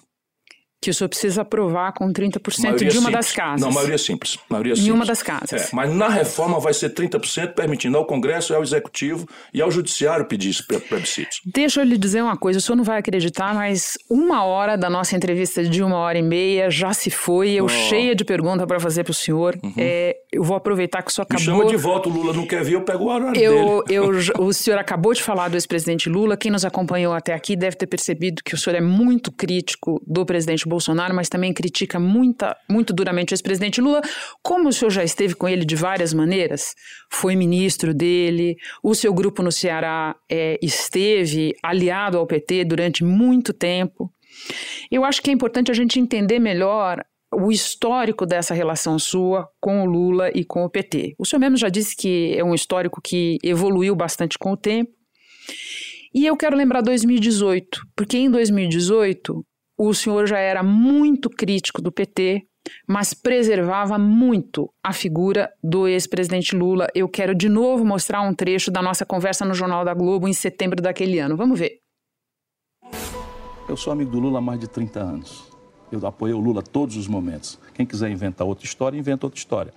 que 0.82 0.90
o 0.90 0.94
senhor 0.94 1.10
precisa 1.10 1.44
aprovar 1.44 1.94
com 1.94 2.12
30% 2.12 2.64
maioria 2.64 2.90
de 2.90 2.98
uma 2.98 3.10
simples. 3.10 3.14
das 3.14 3.32
casas. 3.32 3.62
Não, 3.62 3.72
maioria 3.72 3.98
simples. 4.00 4.40
Maioria 4.50 4.74
em 4.74 4.76
simples. 4.78 4.96
uma 4.96 5.06
das 5.06 5.22
casas. 5.22 5.72
É, 5.72 5.76
mas 5.76 5.94
na 5.94 6.10
reforma 6.10 6.60
vai 6.60 6.74
ser 6.74 6.90
30%, 6.90 7.54
permitindo 7.54 7.98
ao 7.98 8.06
Congresso, 8.06 8.56
ao 8.56 8.64
Executivo 8.64 9.28
e 9.54 9.62
ao 9.62 9.70
Judiciário 9.70 10.26
pedir 10.26 10.50
esse 10.50 10.64
plebiscito. 10.66 11.38
Deixa 11.46 11.82
eu 11.82 11.86
lhe 11.86 12.00
dizer 12.00 12.24
uma 12.24 12.36
coisa, 12.36 12.58
o 12.58 12.62
senhor 12.62 12.76
não 12.76 12.84
vai 12.84 12.98
acreditar, 12.98 13.54
mas 13.54 13.96
uma 14.10 14.44
hora 14.44 14.76
da 14.76 14.90
nossa 14.90 15.16
entrevista 15.16 15.64
de 15.64 15.84
uma 15.84 15.98
hora 15.98 16.18
e 16.18 16.24
meia 16.24 16.72
já 16.72 16.94
se 16.94 17.12
foi, 17.12 17.52
eu 17.52 17.66
oh. 17.66 17.70
cheia 17.70 18.16
de 18.16 18.26
pergunta 18.26 18.66
para 18.66 18.80
fazer 18.80 19.04
para 19.04 19.12
o 19.12 19.14
senhor. 19.14 19.60
Uhum. 19.62 19.74
É, 19.78 20.18
eu 20.32 20.44
vou 20.44 20.56
aproveitar 20.56 21.04
que 21.04 21.12
o 21.12 21.14
senhor 21.14 21.26
acabou... 21.26 21.46
Me 21.46 21.60
chama 21.60 21.66
de 21.66 21.78
volta, 21.78 22.10
o 22.10 22.12
Lula 22.12 22.34
não 22.34 22.48
quer 22.48 22.64
vir, 22.64 22.74
eu 22.74 22.82
pego 22.82 23.04
o 23.04 23.08
horário 23.10 23.40
eu, 23.40 23.84
dele. 23.86 24.00
Eu, 24.36 24.44
o 24.44 24.52
senhor 24.52 24.80
acabou 24.80 25.14
de 25.14 25.22
falar 25.22 25.48
do 25.48 25.56
ex-presidente 25.56 26.10
Lula, 26.10 26.36
quem 26.36 26.50
nos 26.50 26.66
acompanhou 26.66 27.14
até 27.14 27.36
aqui 27.36 27.56
deve 27.56 27.76
ter 27.76 27.86
percebido 27.86 28.42
que 28.44 28.56
o 28.56 28.58
senhor 28.58 28.76
é 28.76 28.82
muito 28.82 29.32
crítico 29.32 30.02
do 30.08 30.26
presidente 30.26 30.68
Bolsonaro, 30.72 31.14
mas 31.14 31.30
também 31.30 31.54
critica 31.54 32.00
muita, 32.00 32.56
muito 32.70 32.94
duramente 32.94 33.32
o 33.32 33.36
ex-presidente 33.36 33.82
Lula, 33.82 34.02
como 34.42 34.70
o 34.70 34.74
senhor 34.74 34.90
já 34.90 35.04
esteve 35.04 35.36
com 35.36 35.48
ele 35.48 35.66
de 35.66 35.76
várias 35.76 36.14
maneiras, 36.14 36.74
foi 37.12 37.36
ministro 37.36 37.94
dele, 37.94 38.56
o 38.82 38.96
seu 38.96 39.14
grupo 39.14 39.44
no 39.44 39.52
Ceará 39.52 40.16
é, 40.30 40.58
esteve 40.62 41.54
aliado 41.62 42.18
ao 42.18 42.26
PT 42.26 42.66
durante 42.66 43.04
muito 43.04 43.54
tempo. 43.54 44.12
Eu 44.90 45.04
acho 45.04 45.22
que 45.22 45.30
é 45.30 45.34
importante 45.34 45.70
a 45.70 45.74
gente 45.74 46.00
entender 46.00 46.40
melhor 46.40 47.04
o 47.34 47.52
histórico 47.52 48.26
dessa 48.26 48.54
relação 48.54 49.00
sua 49.00 49.48
com 49.60 49.82
o 49.82 49.86
Lula 49.86 50.30
e 50.34 50.44
com 50.44 50.66
o 50.66 50.70
PT. 50.70 51.16
O 51.18 51.26
senhor 51.26 51.40
mesmo 51.40 51.58
já 51.58 51.70
disse 51.70 51.96
que 51.96 52.34
é 52.38 52.44
um 52.44 52.54
histórico 52.54 53.02
que 53.02 53.38
evoluiu 53.44 53.96
bastante 53.96 54.38
com 54.38 54.52
o 54.52 54.58
tempo. 54.58 54.92
E 56.14 56.26
eu 56.26 56.36
quero 56.36 56.58
lembrar 56.58 56.82
2018, 56.82 57.82
porque 57.96 58.18
em 58.18 58.30
2018 58.30 59.46
o 59.90 59.94
senhor 59.96 60.28
já 60.28 60.38
era 60.38 60.62
muito 60.62 61.28
crítico 61.28 61.82
do 61.82 61.92
PT, 61.92 62.44
mas 62.88 63.16
preservava 63.16 63.98
muito 63.98 64.72
a 64.84 64.94
figura 64.94 65.52
do 65.64 65.88
ex-presidente 65.88 66.56
Lula. 66.56 66.88
Eu 66.94 67.10
quero 67.10 67.34
de 67.34 67.50
novo 67.50 67.84
mostrar 67.84 68.22
um 68.22 68.32
trecho 68.32 68.70
da 68.70 68.80
nossa 68.80 69.08
conversa 69.08 69.44
no 69.44 69.56
Jornal 69.56 69.84
da 69.84 69.96
Globo 69.96 70.28
em 70.28 70.34
setembro 70.34 70.80
daquele 70.84 71.18
ano. 71.18 71.36
Vamos 71.36 71.60
ver. 71.60 71.80
Eu 73.68 73.76
sou 73.76 73.92
amigo 73.92 74.12
do 74.12 74.20
Lula 74.20 74.38
há 74.38 74.42
mais 74.42 74.60
de 74.60 74.68
30 74.68 75.00
anos. 75.00 75.52
Eu 75.92 76.06
apoio 76.06 76.38
o 76.38 76.40
Lula 76.40 76.62
todos 76.62 76.96
os 76.96 77.08
momentos. 77.08 77.60
Quem 77.74 77.86
quiser 77.86 78.12
inventar 78.12 78.46
outra 78.46 78.66
história, 78.66 78.96
inventa 78.96 79.26
outra 79.26 79.40
história. 79.40 79.74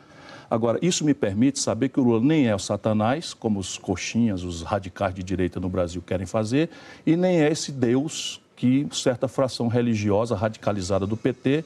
Agora, 0.51 0.79
isso 0.83 1.03
me 1.03 1.15
permite 1.15 1.59
saber 1.59 1.89
que 1.89 1.99
o 1.99 2.03
Lula 2.03 2.21
nem 2.21 2.47
é 2.47 2.55
o 2.55 2.59
Satanás, 2.59 3.33
como 3.33 3.59
os 3.59 3.79
coxinhas, 3.79 4.43
os 4.43 4.61
radicais 4.61 5.15
de 5.15 5.23
direita 5.23 5.59
no 5.59 5.71
Brasil 5.71 6.03
querem 6.03 6.27
fazer, 6.27 6.69
e 7.07 7.17
nem 7.17 7.41
é 7.41 7.51
esse 7.51 7.73
Deus 7.73 8.44
que 8.57 8.87
certa 8.93 9.29
fração 9.29 9.69
religiosa 9.69 10.37
radicalizada 10.37 11.07
do 11.07 11.17
PT 11.17 11.65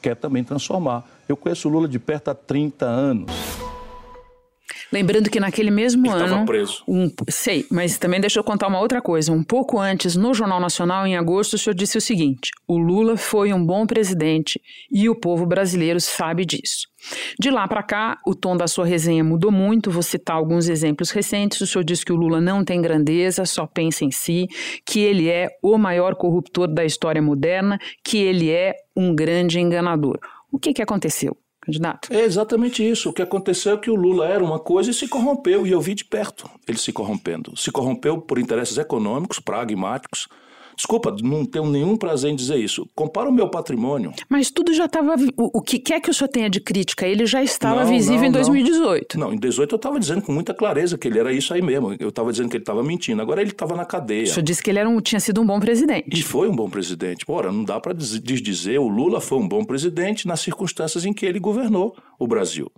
quer 0.00 0.16
também 0.16 0.44
transformar. 0.44 1.04
Eu 1.28 1.36
conheço 1.36 1.68
o 1.68 1.70
Lula 1.70 1.88
de 1.88 1.98
perto 1.98 2.28
há 2.28 2.34
30 2.34 2.86
anos. 2.86 3.30
Lembrando 4.90 5.28
que 5.28 5.38
naquele 5.38 5.70
mesmo 5.70 6.06
Ele 6.06 6.14
ano. 6.14 6.24
Estava 6.24 6.46
preso. 6.46 6.82
Um, 6.88 7.10
sei, 7.28 7.66
mas 7.70 7.98
também 7.98 8.20
deixa 8.20 8.38
eu 8.38 8.44
contar 8.44 8.68
uma 8.68 8.80
outra 8.80 9.02
coisa. 9.02 9.30
Um 9.30 9.44
pouco 9.44 9.78
antes, 9.78 10.16
no 10.16 10.32
Jornal 10.32 10.60
Nacional, 10.60 11.06
em 11.06 11.16
agosto, 11.16 11.54
o 11.54 11.58
senhor 11.58 11.74
disse 11.74 11.98
o 11.98 12.00
seguinte: 12.00 12.50
o 12.66 12.78
Lula 12.78 13.16
foi 13.16 13.52
um 13.52 13.64
bom 13.64 13.86
presidente 13.86 14.60
e 14.90 15.08
o 15.08 15.14
povo 15.14 15.44
brasileiro 15.44 16.00
sabe 16.00 16.46
disso. 16.46 16.87
De 17.38 17.50
lá 17.50 17.66
para 17.68 17.82
cá, 17.82 18.18
o 18.26 18.34
tom 18.34 18.56
da 18.56 18.66
sua 18.66 18.84
resenha 18.84 19.22
mudou 19.22 19.50
muito. 19.50 19.90
Vou 19.90 20.02
citar 20.02 20.36
alguns 20.36 20.68
exemplos 20.68 21.10
recentes. 21.10 21.60
O 21.60 21.66
senhor 21.66 21.84
disse 21.84 22.04
que 22.04 22.12
o 22.12 22.16
Lula 22.16 22.40
não 22.40 22.64
tem 22.64 22.80
grandeza, 22.80 23.44
só 23.44 23.66
pensa 23.66 24.04
em 24.04 24.10
si, 24.10 24.48
que 24.84 25.00
ele 25.00 25.28
é 25.28 25.48
o 25.62 25.78
maior 25.78 26.14
corruptor 26.14 26.66
da 26.66 26.84
história 26.84 27.22
moderna, 27.22 27.78
que 28.04 28.18
ele 28.18 28.50
é 28.50 28.74
um 28.96 29.14
grande 29.14 29.60
enganador. 29.60 30.18
O 30.50 30.58
que, 30.58 30.72
que 30.72 30.82
aconteceu? 30.82 31.36
candidato? 31.68 32.12
É 32.12 32.22
exatamente 32.22 32.88
isso. 32.88 33.10
O 33.10 33.12
que 33.12 33.20
aconteceu 33.20 33.74
é 33.74 33.76
que 33.76 33.90
o 33.90 33.94
Lula 33.94 34.26
era 34.26 34.42
uma 34.42 34.58
coisa 34.58 34.90
e 34.90 34.94
se 34.94 35.06
corrompeu, 35.06 35.66
e 35.66 35.70
eu 35.70 35.80
vi 35.80 35.94
de 35.94 36.04
perto 36.04 36.50
ele 36.66 36.78
se 36.78 36.92
corrompendo. 36.92 37.54
Se 37.56 37.70
corrompeu 37.70 38.20
por 38.20 38.38
interesses 38.38 38.78
econômicos, 38.78 39.38
pragmáticos, 39.38 40.28
Desculpa, 40.78 41.14
não 41.20 41.44
tenho 41.44 41.66
nenhum 41.66 41.96
prazer 41.96 42.30
em 42.30 42.36
dizer 42.36 42.56
isso. 42.56 42.88
Compara 42.94 43.28
o 43.28 43.32
meu 43.32 43.48
patrimônio. 43.48 44.12
Mas 44.28 44.48
tudo 44.48 44.72
já 44.72 44.84
estava. 44.84 45.16
O, 45.36 45.58
o 45.58 45.60
que 45.60 45.76
quer 45.76 46.00
que 46.00 46.08
o 46.08 46.14
senhor 46.14 46.28
tenha 46.28 46.48
de 46.48 46.60
crítica? 46.60 47.04
Ele 47.04 47.26
já 47.26 47.42
estava 47.42 47.82
não, 47.82 47.90
visível 47.90 48.20
não, 48.20 48.28
em 48.28 48.32
2018. 48.32 49.18
Não, 49.18 49.26
em 49.32 49.38
2018 49.38 49.74
eu 49.74 49.76
estava 49.76 49.98
dizendo 49.98 50.22
com 50.22 50.30
muita 50.30 50.54
clareza 50.54 50.96
que 50.96 51.08
ele 51.08 51.18
era 51.18 51.32
isso 51.32 51.52
aí 51.52 51.60
mesmo. 51.60 51.96
Eu 51.98 52.10
estava 52.10 52.30
dizendo 52.30 52.48
que 52.48 52.56
ele 52.56 52.62
estava 52.62 52.80
mentindo. 52.84 53.20
Agora 53.20 53.40
ele 53.40 53.50
estava 53.50 53.74
na 53.74 53.84
cadeia. 53.84 54.22
O 54.22 54.26
senhor 54.28 54.44
disse 54.44 54.62
que 54.62 54.70
ele 54.70 54.78
era 54.78 54.88
um, 54.88 55.00
tinha 55.00 55.18
sido 55.18 55.40
um 55.40 55.46
bom 55.46 55.58
presidente. 55.58 56.16
E 56.16 56.22
foi 56.22 56.48
um 56.48 56.54
bom 56.54 56.70
presidente. 56.70 57.24
Ora, 57.26 57.50
não 57.50 57.64
dá 57.64 57.80
para 57.80 57.92
desdizer. 57.92 58.80
O 58.80 58.86
Lula 58.86 59.20
foi 59.20 59.38
um 59.38 59.48
bom 59.48 59.64
presidente 59.64 60.28
nas 60.28 60.38
circunstâncias 60.38 61.04
em 61.04 61.12
que 61.12 61.26
ele 61.26 61.40
governou 61.40 61.96
o 62.20 62.26
Brasil. 62.28 62.70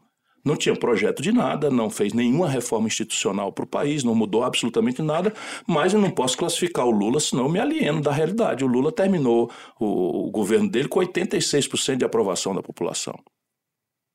Não 0.45 0.57
tinha 0.57 0.75
projeto 0.75 1.23
de 1.23 1.33
nada, 1.33 1.71
não 1.71 1.91
fez 1.91 2.13
nenhuma 2.13 2.49
reforma 2.49 2.87
institucional 2.87 3.53
para 3.53 3.65
o 3.65 3.69
país, 3.69 4.03
não 4.03 4.15
mudou 4.15 4.43
absolutamente 4.43 5.03
nada, 5.03 5.33
mas 5.67 5.93
eu 5.93 6.01
não 6.01 6.11
posso 6.11 6.37
classificar 6.37 6.87
o 6.87 6.91
Lula, 6.91 7.21
senão 7.21 7.45
eu 7.45 7.51
me 7.51 7.59
alieno 7.59 8.01
da 8.01 8.11
realidade. 8.11 8.65
O 8.65 8.69
Lula 8.69 8.91
terminou 8.91 9.51
o, 9.79 10.29
o 10.29 10.31
governo 10.31 10.71
dele 10.71 10.89
com 10.89 11.01
86% 11.01 11.97
de 11.97 12.05
aprovação 12.05 12.55
da 12.55 12.63
população. 12.63 13.15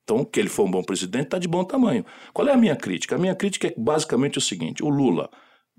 Então, 0.03 0.23
que 0.23 0.39
ele 0.39 0.49
foi 0.49 0.65
um 0.65 0.71
bom 0.71 0.83
presidente, 0.83 1.25
está 1.25 1.39
de 1.39 1.47
bom 1.47 1.63
tamanho. 1.63 2.05
Qual 2.31 2.47
é 2.47 2.53
a 2.53 2.57
minha 2.57 2.75
crítica? 2.75 3.15
A 3.15 3.17
minha 3.17 3.35
crítica 3.35 3.67
é 3.67 3.73
basicamente 3.75 4.37
o 4.37 4.41
seguinte: 4.41 4.83
o 4.83 4.89
Lula, 4.89 5.29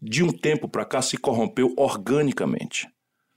de 0.01 0.23
um 0.23 0.33
tempo 0.33 0.69
para 0.69 0.85
cá, 0.85 1.01
se 1.01 1.17
corrompeu 1.17 1.73
organicamente. 1.77 2.89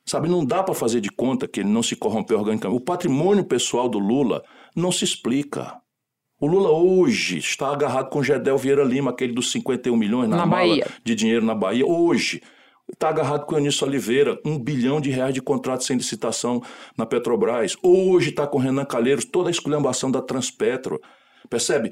Sabe, 0.04 0.28
não 0.28 0.44
dá 0.44 0.64
para 0.64 0.74
fazer 0.74 1.00
de 1.02 1.10
conta 1.10 1.48
que 1.48 1.60
ele 1.60 1.70
não 1.70 1.84
se 1.84 1.96
corrompeu 1.96 2.40
organicamente. 2.40 2.82
O 2.82 2.84
patrimônio 2.84 3.44
pessoal 3.44 3.88
do 3.88 4.00
Lula 4.00 4.44
não 4.76 4.92
se 4.92 5.04
explica. 5.04 5.80
O 6.40 6.48
Lula 6.48 6.72
hoje 6.72 7.38
está 7.38 7.68
agarrado 7.70 8.10
com 8.10 8.24
Gedel 8.24 8.58
Vieira 8.58 8.84
Lima, 8.84 9.12
aquele 9.12 9.34
dos 9.34 9.52
51 9.52 9.94
milhões 9.98 10.30
na, 10.30 10.38
na 10.38 10.46
Bahia. 10.46 10.88
de 11.04 11.14
dinheiro 11.14 11.46
na 11.46 11.54
Bahia. 11.54 11.86
Hoje 11.86 12.42
está 12.90 13.10
agarrado 13.10 13.46
com 13.46 13.56
Eunício 13.56 13.86
Oliveira, 13.86 14.40
um 14.46 14.58
bilhão 14.58 15.02
de 15.02 15.10
reais 15.10 15.34
de 15.34 15.42
contrato 15.42 15.84
sem 15.84 15.98
licitação 15.98 16.64
na 16.98 17.06
Petrobras. 17.06 17.76
Hoje 17.84 18.30
está 18.30 18.48
com 18.48 18.58
Renan 18.58 18.86
Calheiros, 18.86 19.26
toda 19.26 19.50
a 19.50 19.52
esculhambação 19.52 20.10
da 20.10 20.22
Transpetro. 20.22 21.02
Percebe? 21.50 21.92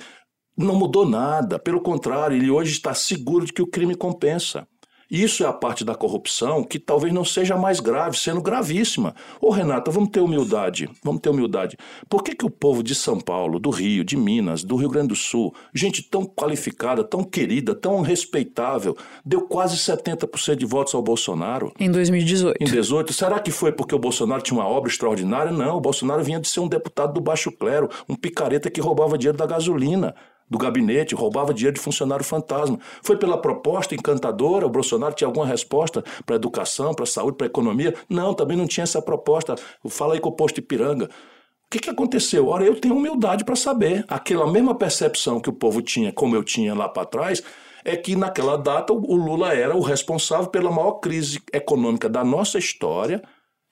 Não 0.58 0.76
mudou 0.76 1.06
nada. 1.06 1.60
Pelo 1.60 1.82
contrário, 1.82 2.38
ele 2.38 2.50
hoje 2.50 2.72
está 2.72 2.93
seguro 2.93 3.45
de 3.45 3.52
que 3.52 3.62
o 3.62 3.68
crime 3.68 3.95
compensa. 3.95 4.66
Isso 5.10 5.43
é 5.43 5.47
a 5.47 5.53
parte 5.53 5.86
da 5.86 5.95
corrupção 5.95 6.64
que 6.64 6.78
talvez 6.78 7.14
não 7.14 7.24
seja 7.24 7.55
mais 7.55 7.80
grave, 7.80 8.18
sendo 8.18 8.41
gravíssima. 8.41 9.16
Ô 9.39 9.49
Renata, 9.49 9.89
vamos 9.89 10.10
ter 10.10 10.20
humildade, 10.20 10.89
vamos 11.01 11.22
ter 11.22 11.30
humildade. 11.30 11.78
Por 12.10 12.22
que, 12.22 12.36
que 12.36 12.45
o 12.45 12.49
povo 12.49 12.84
de 12.84 12.93
São 12.93 13.20
Paulo, 13.20 13.58
do 13.60 13.70
Rio, 13.70 14.03
de 14.03 14.18
Minas, 14.18 14.64
do 14.64 14.76
Rio 14.76 14.89
Grande 14.89 15.10
do 15.10 15.16
Sul, 15.16 15.53
gente 15.74 16.03
tão 16.03 16.26
qualificada, 16.26 17.03
tão 17.03 17.24
querida, 17.24 17.74
tão 17.74 18.01
respeitável, 18.01 18.97
deu 19.26 19.41
quase 19.41 19.78
70% 19.78 20.55
de 20.55 20.66
votos 20.66 20.93
ao 20.93 21.01
Bolsonaro? 21.01 21.72
Em 21.80 21.89
2018. 21.89 22.58
Em 22.60 22.66
2018. 22.66 23.14
Será 23.14 23.39
que 23.39 23.51
foi 23.51 23.72
porque 23.72 23.95
o 23.95 23.99
Bolsonaro 23.99 24.41
tinha 24.41 24.60
uma 24.60 24.68
obra 24.68 24.91
extraordinária? 24.91 25.51
Não, 25.51 25.78
o 25.78 25.82
Bolsonaro 25.82 26.24
vinha 26.24 26.39
de 26.39 26.49
ser 26.49 26.60
um 26.60 26.68
deputado 26.68 27.14
do 27.14 27.22
baixo 27.22 27.51
clero, 27.51 27.89
um 28.10 28.16
picareta 28.16 28.70
que 28.70 28.82
roubava 28.82 29.18
dinheiro 29.18 29.38
da 29.38 29.45
gasolina 29.45 30.14
do 30.50 30.58
gabinete, 30.58 31.16
roubava 31.16 31.54
dinheiro 31.54 31.76
de 31.76 31.82
funcionário 31.82 32.24
fantasma. 32.24 32.80
Foi 33.02 33.18
pela 33.18 33.38
proposta 33.38 33.93
encantadora? 33.93 34.66
O 34.66 34.70
Bolsonaro 34.70 35.14
tinha 35.14 35.28
alguma 35.28 35.45
resposta 35.45 36.04
para 36.26 36.36
a 36.36 36.38
educação, 36.38 36.93
para 36.93 37.04
a 37.04 37.08
saúde, 37.08 37.38
para 37.38 37.48
a 37.48 37.50
economia? 37.50 37.93
Não, 38.10 38.34
também 38.34 38.56
não 38.56 38.68
tinha 38.68 38.84
essa 38.84 39.02
proposta. 39.02 39.56
Fala 39.89 40.14
aí 40.14 40.20
com 40.20 40.30
o 40.30 40.36
posto 40.36 40.60
Ipiranga. 40.60 41.06
O 41.06 41.69
que, 41.69 41.80
que 41.80 41.90
aconteceu? 41.90 42.48
Ora, 42.48 42.64
eu 42.64 42.80
tenho 42.80 42.95
humildade 42.95 43.44
para 43.44 43.56
saber. 43.56 44.06
Aquela 44.07 44.49
mesma 44.49 44.74
percepção 44.74 45.40
que 45.40 45.49
o 45.49 45.53
povo 45.53 45.82
tinha, 45.82 46.14
como 46.14 46.34
eu 46.34 46.44
tinha 46.44 46.74
lá 46.74 46.88
para 46.88 47.06
trás, 47.06 47.44
é 47.84 47.95
que 47.98 48.15
naquela 48.15 48.57
data 48.57 48.94
o 48.94 49.15
Lula 49.15 49.53
era 49.53 49.76
o 49.76 49.82
responsável 49.82 50.48
pela 50.48 50.72
maior 50.72 50.94
crise 50.94 51.41
econômica 51.52 52.07
da 52.07 52.24
nossa 52.24 52.57
história. 52.57 53.22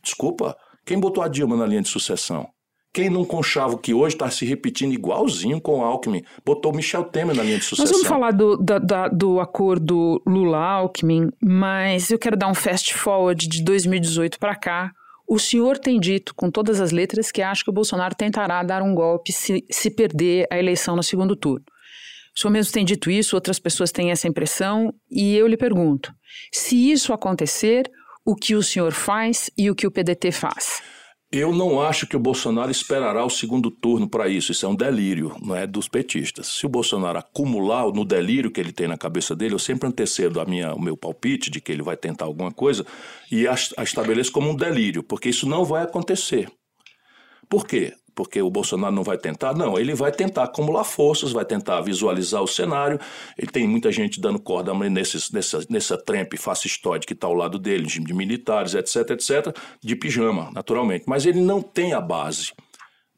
Desculpa, 0.03 0.57
quem 0.85 0.99
botou 0.99 1.23
a 1.23 1.27
Dilma 1.30 1.56
na 1.56 1.65
linha 1.65 1.81
de 1.81 1.89
sucessão? 1.89 2.49
Quem 2.95 3.09
não 3.09 3.26
conchava 3.26 3.73
o 3.73 3.77
que 3.77 3.93
hoje 3.93 4.15
está 4.15 4.31
se 4.31 4.45
repetindo 4.45 4.93
igualzinho 4.93 5.59
com 5.59 5.80
o 5.80 5.84
Alckmin, 5.84 6.23
botou 6.45 6.72
Michel 6.72 7.03
Temer 7.03 7.35
na 7.35 7.43
linha 7.43 7.57
de 7.57 7.65
sucessão. 7.65 7.84
Nós 7.84 7.91
vamos 7.91 8.07
falar 8.07 8.31
do, 8.31 8.55
da, 8.55 8.80
da, 8.80 9.07
do 9.09 9.41
acordo 9.41 10.23
Lula-Alckmin, 10.26 11.30
mas 11.43 12.09
eu 12.09 12.17
quero 12.17 12.38
dar 12.38 12.47
um 12.47 12.55
fast 12.55 12.93
forward 12.93 13.49
de 13.49 13.61
2018 13.65 14.39
para 14.39 14.55
cá. 14.55 14.91
O 15.27 15.38
senhor 15.38 15.77
tem 15.77 15.99
dito, 15.99 16.34
com 16.34 16.49
todas 16.49 16.80
as 16.80 16.91
letras, 16.93 17.34
que 17.34 17.41
acha 17.41 17.65
que 17.65 17.69
o 17.69 17.73
Bolsonaro 17.73 18.15
tentará 18.15 18.63
dar 18.63 18.81
um 18.81 18.95
golpe 18.95 19.34
se, 19.34 19.65
se 19.69 19.91
perder 19.91 20.47
a 20.49 20.57
eleição 20.57 20.95
no 20.95 21.03
segundo 21.03 21.35
turno. 21.35 21.65
O 22.34 22.39
senhor 22.39 22.53
mesmo 22.53 22.72
tem 22.72 22.85
dito 22.85 23.11
isso, 23.11 23.35
outras 23.35 23.59
pessoas 23.59 23.91
têm 23.91 24.11
essa 24.11 24.26
impressão, 24.26 24.93
e 25.11 25.35
eu 25.35 25.47
lhe 25.47 25.57
pergunto: 25.57 26.13
se 26.49 26.93
isso 26.93 27.11
acontecer, 27.11 27.91
o 28.23 28.38
que 28.38 28.55
o 28.55 28.63
senhor 28.63 28.93
faz 28.93 29.49
e 29.57 29.69
o 29.69 29.76
que 29.76 29.85
o 29.85 29.91
PDT 29.91 30.31
faz? 30.31 30.94
Eu 31.31 31.53
não 31.53 31.81
acho 31.81 32.07
que 32.07 32.15
o 32.15 32.19
Bolsonaro 32.19 32.72
esperará 32.72 33.26
o 33.26 33.30
segundo 33.30 33.69
turno 33.69 34.07
para 34.07 34.30
isso. 34.30 34.52
Isso 34.52 34.65
é 34.65 34.69
um 34.69 34.76
delírio, 34.76 35.35
não 35.41 35.56
é 35.56 35.68
dos 35.68 35.88
petistas. 35.88 36.47
Se 36.47 36.65
o 36.65 36.69
Bolsonaro 36.69 37.19
acumular 37.19 37.91
no 37.91 38.06
delírio 38.06 38.52
que 38.52 38.60
ele 38.60 38.72
tem 38.72 38.88
na 38.88 38.97
cabeça 38.97 39.35
dele, 39.35 39.53
eu 39.53 39.60
sempre 39.60 39.89
antecedo 39.89 40.39
a 40.39 40.45
minha, 40.45 40.73
o 40.73 40.81
meu 40.81 40.95
palpite 40.95 41.49
de 41.49 41.60
que 41.60 41.72
ele 41.72 41.81
vai 41.81 41.97
tentar 41.97 42.26
alguma 42.26 42.52
coisa 42.52 42.85
e 43.31 43.47
a, 43.47 43.56
a 43.77 43.84
estabeleço 43.84 44.31
como 44.31 44.49
um 44.49 44.56
delírio, 44.56 45.03
porque 45.03 45.30
isso 45.30 45.47
não 45.47 45.65
vai 45.65 45.84
acontecer. 45.84 46.49
Por 47.49 47.68
quê? 47.68 47.93
Porque 48.15 48.41
o 48.41 48.49
Bolsonaro 48.49 48.95
não 48.95 49.03
vai 49.03 49.17
tentar? 49.17 49.53
Não, 49.53 49.77
ele 49.77 49.93
vai 49.93 50.11
tentar 50.11 50.45
acumular 50.45 50.85
forças, 50.85 51.33
vai 51.33 51.43
tentar 51.43 51.81
visualizar 51.81 52.41
o 52.41 52.47
cenário. 52.47 52.99
Ele 53.37 53.51
tem 53.51 53.67
muita 53.67 53.91
gente 53.91 54.21
dando 54.21 54.39
corda 54.39 54.73
nesses, 54.73 55.29
nessa, 55.31 55.59
nessa 55.69 55.97
trempe 55.97 56.37
fascistoide 56.37 57.05
que 57.05 57.13
está 57.13 57.27
ao 57.27 57.33
lado 57.33 57.59
dele, 57.59 57.85
de 57.85 58.13
militares, 58.13 58.73
etc, 58.73 59.11
etc, 59.11 59.55
de 59.83 59.95
pijama, 59.95 60.49
naturalmente. 60.53 61.03
Mas 61.07 61.25
ele 61.25 61.41
não 61.41 61.61
tem 61.61 61.93
a 61.93 61.99
base 61.99 62.53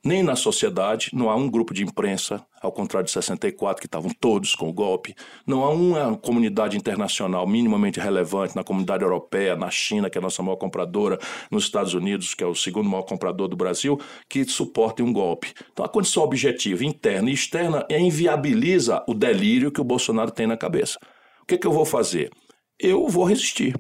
nem 0.04 0.24
na 0.24 0.36
sociedade, 0.36 1.10
não 1.14 1.30
há 1.30 1.36
um 1.36 1.50
grupo 1.50 1.74
de 1.74 1.84
imprensa, 1.84 2.46
ao 2.62 2.72
contrário 2.72 3.06
de 3.06 3.12
64, 3.12 3.82
que 3.82 3.88
estavam 3.88 4.12
todos 4.20 4.56
com 4.56 4.70
o 4.70 4.74
golpe, 4.74 5.16
não 5.46 5.64
há 5.64 5.70
uma 5.70 6.18
comunidade 6.18 6.78
internacional 6.78 7.46
minimamente 7.46 8.00
relevante 8.00 8.56
na 8.56 8.64
comunidade 8.64 9.04
europeia, 9.04 9.56
na 9.56 9.70
China, 9.70 10.10
que 10.10 10.18
é 10.18 10.20
a 10.20 10.22
nossa 10.22 10.42
maior 10.42 10.56
compradora, 10.56 11.20
nos 11.52 11.66
Estados 11.66 11.94
Unidos, 11.94 12.34
que 12.34 12.44
é 12.44 12.48
o 12.48 12.56
segundo 12.56 12.90
maior 12.90 13.04
comprador 13.04 13.48
do 13.48 13.56
Brasil, 13.56 14.00
que 14.30 14.46
suportem 14.46 15.06
um 15.06 15.12
golpe. 15.12 15.54
Então 15.72 15.86
a 15.86 15.90
condição 15.90 16.24
objetiva 16.24 16.86
interna 16.86 17.30
e 17.30 17.34
externa 17.34 17.86
inviabiliza 17.90 19.04
o 19.08 19.14
delírio 19.14 19.72
que 19.72 19.82
o 19.82 19.86
Bolsonaro 19.86 20.32
tem 20.32 20.48
na 20.48 20.58
cabeça. 20.58 20.98
O 21.42 21.46
que, 21.46 21.56
é 21.56 21.58
que 21.58 21.68
eu 21.68 21.72
vou 21.72 21.86
fazer? 21.86 22.32
Eu 22.80 23.08
vou 23.08 23.24
resistir. 23.24 23.76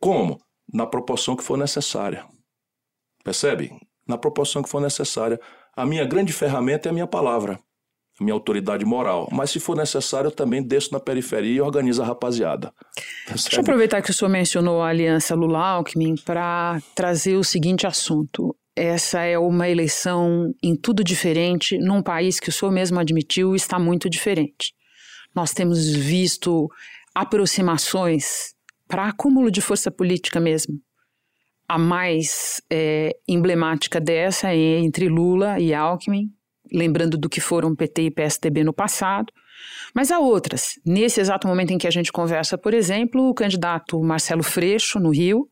Como? 0.00 0.40
Na 0.72 0.86
proporção 0.86 1.36
que 1.36 1.44
for 1.44 1.56
necessária. 1.56 2.26
Percebe? 3.22 3.70
Na 4.06 4.18
proporção 4.18 4.62
que 4.62 4.68
for 4.68 4.80
necessária. 4.80 5.40
A 5.76 5.84
minha 5.84 6.04
grande 6.04 6.32
ferramenta 6.32 6.88
é 6.88 6.90
a 6.90 6.92
minha 6.92 7.06
palavra, 7.06 7.58
a 8.20 8.24
minha 8.24 8.34
autoridade 8.34 8.84
moral. 8.84 9.28
Mas 9.32 9.50
se 9.50 9.58
for 9.58 9.76
necessário, 9.76 10.28
eu 10.28 10.32
também 10.32 10.62
desço 10.62 10.92
na 10.92 11.00
periferia 11.00 11.56
e 11.56 11.60
organizo 11.60 12.02
a 12.02 12.06
rapaziada. 12.06 12.72
Deixa 13.28 13.56
eu 13.56 13.60
aproveitar 13.60 14.02
que 14.02 14.10
o 14.10 14.14
senhor 14.14 14.30
mencionou 14.30 14.82
a 14.82 14.88
aliança 14.88 15.34
Lula-Alckmin 15.34 16.16
para 16.24 16.80
trazer 16.94 17.36
o 17.36 17.44
seguinte 17.44 17.86
assunto. 17.86 18.56
Essa 18.76 19.22
é 19.22 19.38
uma 19.38 19.68
eleição 19.68 20.52
em 20.62 20.74
tudo 20.74 21.04
diferente, 21.04 21.78
num 21.78 22.02
país 22.02 22.40
que 22.40 22.48
o 22.48 22.52
senhor 22.52 22.72
mesmo 22.72 22.98
admitiu 22.98 23.54
está 23.54 23.78
muito 23.78 24.10
diferente. 24.10 24.74
Nós 25.34 25.52
temos 25.52 25.88
visto 25.88 26.68
aproximações 27.14 28.54
para 28.88 29.08
acúmulo 29.08 29.50
de 29.50 29.60
força 29.60 29.90
política 29.90 30.40
mesmo, 30.40 30.74
a 31.68 31.78
mais 31.78 32.60
é, 32.70 33.16
emblemática 33.26 34.00
dessa 34.00 34.52
é 34.52 34.78
entre 34.78 35.08
Lula 35.08 35.58
e 35.58 35.72
Alckmin, 35.72 36.30
lembrando 36.72 37.16
do 37.16 37.28
que 37.28 37.40
foram 37.40 37.74
PT 37.74 38.02
e 38.02 38.10
PSDB 38.10 38.64
no 38.64 38.72
passado. 38.72 39.32
Mas 39.94 40.10
há 40.10 40.18
outras. 40.18 40.78
Nesse 40.84 41.20
exato 41.20 41.46
momento 41.46 41.72
em 41.72 41.78
que 41.78 41.86
a 41.86 41.90
gente 41.90 42.12
conversa, 42.12 42.58
por 42.58 42.74
exemplo, 42.74 43.28
o 43.28 43.34
candidato 43.34 44.02
Marcelo 44.02 44.42
Freixo, 44.42 44.98
no 44.98 45.10
Rio, 45.10 45.48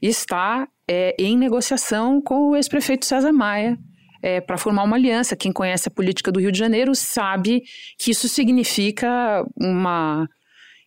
está 0.00 0.66
é, 0.88 1.14
em 1.18 1.36
negociação 1.36 2.20
com 2.22 2.50
o 2.50 2.56
ex-prefeito 2.56 3.04
César 3.04 3.32
Maia 3.32 3.78
é, 4.22 4.40
para 4.40 4.58
formar 4.58 4.84
uma 4.84 4.96
aliança. 4.96 5.36
Quem 5.36 5.52
conhece 5.52 5.88
a 5.88 5.90
política 5.90 6.30
do 6.30 6.40
Rio 6.40 6.52
de 6.52 6.58
Janeiro 6.58 6.94
sabe 6.94 7.62
que 7.98 8.10
isso 8.10 8.28
significa 8.28 9.44
uma, 9.56 10.26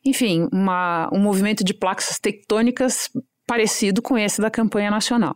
enfim, 0.06 0.48
uma, 0.52 1.10
um 1.14 1.20
movimento 1.20 1.64
de 1.64 1.74
placas 1.74 2.20
tectônicas 2.20 3.10
parecido 3.46 4.02
com 4.02 4.18
esse 4.18 4.42
da 4.42 4.50
campanha 4.50 4.90
nacional. 4.90 5.36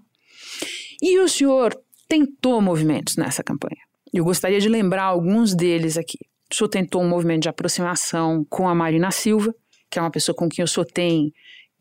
E 1.02 1.20
o 1.20 1.28
senhor 1.28 1.78
tentou 2.08 2.62
movimentos 2.62 3.16
nessa 3.16 3.44
campanha. 3.44 3.82
Eu 4.14 4.24
gostaria 4.24 4.60
de 4.60 4.70
lembrar 4.70 5.04
alguns 5.04 5.54
deles 5.54 5.98
aqui. 5.98 6.18
O 6.52 6.56
senhor 6.56 6.70
tentou 6.70 7.02
um 7.02 7.10
movimento 7.10 7.44
de 7.44 7.50
aproximação 7.50 8.46
com 8.50 8.68
a 8.68 8.74
Marina 8.74 9.12
Silva, 9.12 9.54
que 9.90 10.00
é 10.00 10.02
uma 10.02 10.12
pessoa 10.12 10.36
com 10.36 10.48
quem 10.48 10.64
o 10.64 10.68
senhor 10.68 10.86
tem 10.86 11.34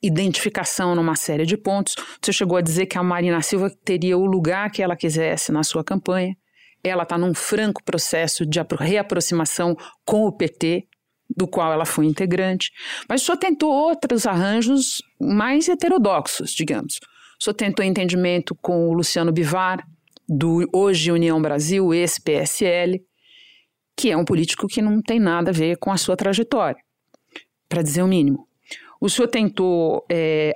identificação 0.02 0.94
numa 0.94 1.16
série 1.16 1.46
de 1.46 1.56
pontos. 1.56 1.94
O 1.94 2.24
senhor 2.24 2.34
chegou 2.34 2.56
a 2.58 2.60
dizer 2.60 2.86
que 2.86 2.98
a 2.98 3.02
Marina 3.02 3.40
Silva 3.42 3.70
teria 3.84 4.18
o 4.18 4.26
lugar 4.26 4.70
que 4.70 4.82
ela 4.82 4.96
quisesse 4.96 5.52
na 5.52 5.62
sua 5.62 5.84
campanha. 5.84 6.36
Ela 6.82 7.04
está 7.04 7.16
num 7.16 7.34
franco 7.34 7.82
processo 7.82 8.44
de 8.44 8.60
reaproximação 8.78 9.76
com 10.04 10.26
o 10.26 10.32
PT 10.32 10.86
do 11.34 11.46
qual 11.46 11.72
ela 11.72 11.84
foi 11.84 12.06
integrante, 12.06 12.70
mas 13.08 13.22
senhor 13.22 13.38
tentou 13.38 13.72
outros 13.72 14.26
arranjos 14.26 15.02
mais 15.20 15.68
heterodoxos, 15.68 16.52
digamos. 16.52 16.98
O 17.40 17.44
senhor 17.44 17.54
tentou 17.54 17.84
entendimento 17.84 18.54
com 18.54 18.88
o 18.88 18.94
Luciano 18.94 19.32
Bivar, 19.32 19.86
do 20.28 20.68
Hoje 20.72 21.12
União 21.12 21.40
Brasil, 21.40 21.94
ex-PSL, 21.94 23.00
que 23.96 24.10
é 24.10 24.16
um 24.16 24.24
político 24.24 24.66
que 24.66 24.82
não 24.82 25.00
tem 25.00 25.20
nada 25.20 25.50
a 25.50 25.54
ver 25.54 25.76
com 25.78 25.92
a 25.92 25.96
sua 25.96 26.16
trajetória, 26.16 26.80
para 27.68 27.82
dizer 27.82 28.02
o 28.02 28.08
mínimo. 28.08 28.46
O 29.00 29.08
senhor 29.08 29.28
tentou 29.28 30.04
é, 30.10 30.54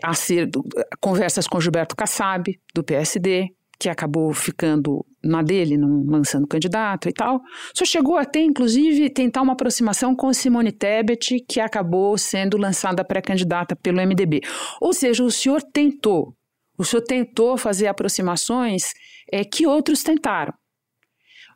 conversas 0.99 1.47
com 1.47 1.61
Gilberto 1.61 1.95
Kassab, 1.95 2.59
do 2.75 2.83
PSD, 2.83 3.49
que 3.79 3.89
acabou 3.89 4.33
ficando 4.33 5.05
na 5.23 5.43
dele, 5.43 5.77
não 5.77 6.05
lançando 6.07 6.47
candidato 6.47 7.09
e 7.09 7.13
tal. 7.13 7.41
Só 7.75 7.85
chegou 7.85 8.17
até, 8.17 8.41
inclusive, 8.41 9.11
tentar 9.11 9.43
uma 9.43 9.53
aproximação 9.53 10.15
com 10.15 10.33
Simone 10.33 10.73
Tebet, 10.73 11.45
que 11.49 11.61
acabou 11.61 12.17
sendo 12.17 12.57
lançada 12.57 13.05
pré-candidata 13.05 13.77
pelo 13.77 14.01
MDB. 14.01 14.41
Ou 14.81 14.93
seja, 14.93 15.23
o 15.23 15.31
senhor 15.31 15.63
tentou, 15.63 16.35
o 16.79 16.85
senhor 16.85 17.03
tentou 17.03 17.57
fazer 17.57 17.87
aproximações 17.87 18.93
é, 19.31 19.45
que 19.45 19.67
outros 19.67 20.03
tentaram. 20.03 20.55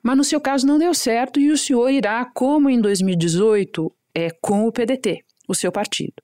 Mas 0.02 0.16
no 0.16 0.24
seu 0.24 0.40
caso 0.40 0.66
não 0.66 0.78
deu 0.78 0.92
certo 0.92 1.40
e 1.40 1.50
o 1.50 1.56
senhor 1.56 1.88
irá, 1.88 2.24
como 2.34 2.68
em 2.68 2.78
2018, 2.78 3.90
é, 4.14 4.28
com 4.42 4.66
o 4.66 4.72
PDT, 4.72 5.20
o 5.48 5.54
seu 5.54 5.72
partido. 5.72 6.22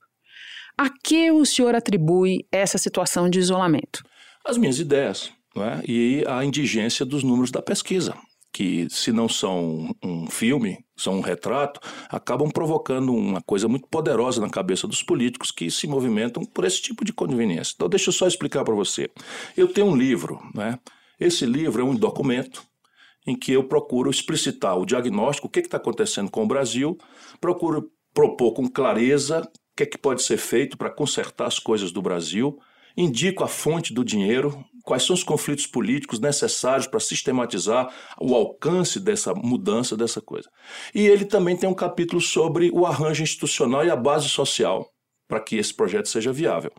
A 0.77 0.91
que 0.91 1.31
o 1.31 1.45
senhor 1.47 1.75
atribui 1.75 2.47
essa 2.53 2.77
situação 2.77 3.29
de 3.29 3.39
isolamento? 3.39 4.03
As 4.45 4.59
minhas 4.59 4.79
ideias 4.79 5.33
é? 5.57 5.83
e 5.87 6.25
a 6.27 6.45
indigência 6.45 7.05
dos 7.05 7.23
números 7.23 7.51
da 7.51 7.61
pesquisa, 7.63 8.15
que, 8.53 8.89
se 8.91 9.13
não 9.13 9.29
são 9.29 9.95
um 10.03 10.29
filme, 10.29 10.79
são 10.97 11.19
um 11.19 11.21
retrato, 11.21 11.81
acabam 12.09 12.51
provocando 12.51 13.15
uma 13.15 13.41
coisa 13.41 13.69
muito 13.69 13.87
poderosa 13.89 14.41
na 14.41 14.51
cabeça 14.51 14.87
dos 14.87 15.03
políticos 15.03 15.51
que 15.51 15.71
se 15.71 15.87
movimentam 15.87 16.45
por 16.45 16.65
esse 16.65 16.83
tipo 16.83 17.05
de 17.05 17.13
conveniência. 17.13 17.75
Então, 17.77 17.89
deixa 17.89 18.11
eu 18.11 18.13
só 18.13 18.27
explicar 18.27 18.65
para 18.65 18.75
você. 18.75 19.09
Eu 19.57 19.69
tenho 19.69 19.87
um 19.87 19.97
livro, 19.97 20.41
né? 20.55 20.79
esse 21.19 21.47
livro 21.47 21.83
é 21.83 21.85
um 21.85 21.95
documento 21.95 22.63
em 23.27 23.39
que 23.39 23.53
eu 23.53 23.65
procuro 23.65 24.11
explicitar 24.11 24.77
o 24.79 24.87
diagnóstico, 24.87 25.47
o 25.47 25.51
que 25.51 25.61
está 25.61 25.77
acontecendo 25.77 26.31
com 26.31 26.43
o 26.43 26.49
Brasil, 26.49 26.99
procuro 27.41 27.91
propor 28.13 28.53
com 28.53 28.69
clareza 28.69 29.49
o 29.73 29.77
que, 29.77 29.85
é 29.85 29.87
que 29.87 29.99
pode 29.99 30.23
ser 30.23 30.37
feito 30.37 30.77
para 30.77 30.91
consertar 30.91 31.47
as 31.47 31.59
coisas 31.59 31.93
do 31.93 32.03
Brasil, 32.03 32.59
indico 32.97 33.45
a 33.45 33.49
fonte 33.49 33.95
do 33.95 34.05
dinheiro, 34.05 34.65
quais 34.85 35.03
são 35.05 35.15
os 35.15 35.23
conflitos 35.23 35.67
políticos 35.67 36.21
necessários 36.21 36.87
para 36.87 37.01
sistematizar 37.01 37.93
o 38.21 38.35
alcance 38.35 38.99
dessa 39.01 39.35
mudança, 39.35 39.97
dessa 39.97 40.21
coisa. 40.21 40.49
E 40.95 41.07
ele 41.07 41.25
também 41.25 41.57
tem 41.57 41.69
um 41.69 41.75
capítulo 41.75 42.21
sobre 42.21 42.71
o 42.73 42.87
arranjo 42.87 43.23
institucional 43.23 43.85
e 43.85 43.91
a 43.91 43.97
base 43.97 44.29
social 44.29 44.87
para 45.29 45.41
que 45.41 45.57
esse 45.57 45.73
projeto 45.73 46.09
seja 46.09 46.33
viável. 46.33 46.73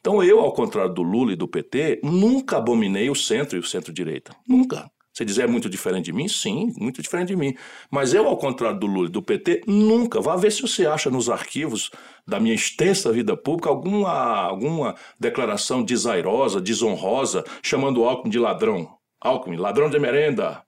Então 0.00 0.22
eu, 0.22 0.38
ao 0.38 0.52
contrário 0.52 0.94
do 0.94 1.02
Lula 1.02 1.32
e 1.32 1.36
do 1.36 1.48
PT, 1.48 2.00
nunca 2.04 2.58
abominei 2.58 3.10
o 3.10 3.14
centro 3.14 3.56
e 3.56 3.60
o 3.60 3.64
centro-direita. 3.64 4.32
Nunca. 4.46 4.88
Você 5.18 5.24
dizer 5.24 5.42
é 5.42 5.46
muito 5.48 5.68
diferente 5.68 6.04
de 6.04 6.12
mim? 6.12 6.28
Sim, 6.28 6.72
muito 6.76 7.02
diferente 7.02 7.28
de 7.28 7.36
mim. 7.36 7.56
Mas 7.90 8.14
eu, 8.14 8.28
ao 8.28 8.36
contrário 8.36 8.78
do 8.78 8.86
Lula 8.86 9.08
e 9.08 9.10
do 9.10 9.20
PT, 9.20 9.62
nunca. 9.66 10.20
Vá 10.20 10.36
ver 10.36 10.52
se 10.52 10.62
você 10.62 10.86
acha 10.86 11.10
nos 11.10 11.28
arquivos 11.28 11.90
da 12.24 12.38
minha 12.38 12.54
extensa 12.54 13.10
vida 13.10 13.36
pública 13.36 13.68
alguma, 13.68 14.12
alguma 14.12 14.94
declaração 15.18 15.82
desairosa, 15.82 16.60
desonrosa, 16.60 17.44
chamando 17.60 18.00
o 18.00 18.08
Alckmin 18.08 18.30
de 18.30 18.38
ladrão. 18.38 18.96
Alckmin, 19.20 19.56
ladrão 19.56 19.90
de 19.90 19.98
merenda, 19.98 20.62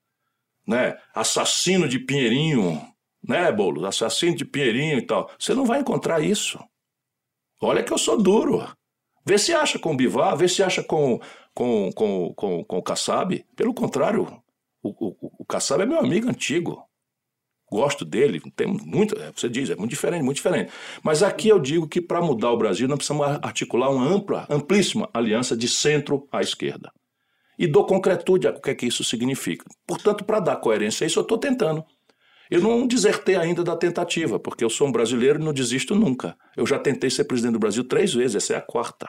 né? 0.67 0.97
assassino 1.15 1.89
de 1.89 2.01
Pinheirinho, 2.01 2.83
né, 3.23 3.53
Boulos? 3.53 3.85
Assassino 3.85 4.35
de 4.35 4.45
Pinheirinho 4.45 4.99
e 4.99 5.03
tal. 5.03 5.31
Você 5.39 5.55
não 5.55 5.65
vai 5.65 5.79
encontrar 5.79 6.21
isso. 6.21 6.59
Olha 7.63 7.85
que 7.85 7.93
eu 7.93 7.99
sou 7.99 8.21
duro. 8.21 8.67
Vê 9.25 9.39
se 9.39 9.53
acha 9.53 9.79
com 9.79 9.93
o 9.93 9.97
Bivar, 9.97 10.37
vê 10.37 10.49
se 10.49 10.63
acha 10.63 10.83
com, 10.83 11.21
com, 11.55 11.91
com, 11.93 12.35
com, 12.35 12.65
com 12.65 12.79
o 12.79 12.83
Kassab. 12.83 13.45
Pelo 13.55 13.75
contrário, 13.75 14.43
o, 14.83 14.89
o, 14.89 15.17
o 15.41 15.45
Kassab 15.45 15.83
é 15.83 15.87
meu 15.87 15.99
amigo 15.99 16.29
antigo. 16.29 16.83
Gosto 17.71 18.05
dele, 18.05 18.41
tem 18.57 18.67
muito, 18.67 19.17
é, 19.17 19.31
você 19.31 19.49
diz, 19.49 19.71
é 19.71 19.77
muito 19.77 19.91
diferente, 19.91 20.25
muito 20.25 20.37
diferente. 20.37 20.73
Mas 21.05 21.23
aqui 21.23 21.49
eu 21.49 21.61
digo 21.61 21.87
que 21.87 22.01
para 22.01 22.21
mudar 22.21 22.51
o 22.51 22.57
Brasil 22.57 22.89
nós 22.89 22.97
precisamos 22.97 23.27
articular 23.43 23.91
uma 23.91 24.05
ampla, 24.05 24.45
amplíssima 24.51 25.09
aliança 25.15 25.57
de 25.57 25.69
centro 25.69 26.27
à 26.33 26.41
esquerda. 26.41 26.91
E 27.57 27.69
dou 27.69 27.87
concretude 27.87 28.49
a 28.49 28.51
o 28.51 28.61
que 28.61 28.71
é 28.71 28.75
que 28.75 28.87
isso 28.87 29.05
significa. 29.05 29.65
Portanto, 29.87 30.25
para 30.25 30.41
dar 30.41 30.57
coerência 30.57 31.05
a 31.05 31.07
isso, 31.07 31.21
eu 31.21 31.23
estou 31.23 31.39
tentando. 31.39 31.85
Eu 32.51 32.61
não 32.61 32.87
desertei 32.87 33.37
ainda 33.37 33.63
da 33.63 33.77
tentativa, 33.77 34.41
porque 34.41 34.65
eu 34.65 34.71
sou 34.71 34.89
um 34.89 34.93
brasileiro 34.93 35.41
e 35.41 35.45
não 35.45 35.53
desisto 35.53 35.95
nunca. 35.95 36.37
Eu 36.57 36.67
já 36.67 36.79
tentei 36.79 37.09
ser 37.09 37.25
presidente 37.25 37.53
do 37.53 37.61
Brasil 37.61 37.85
três 37.85 38.13
vezes, 38.13 38.35
essa 38.37 38.55
é 38.55 38.57
a 38.57 38.61
quarta. 38.61 39.09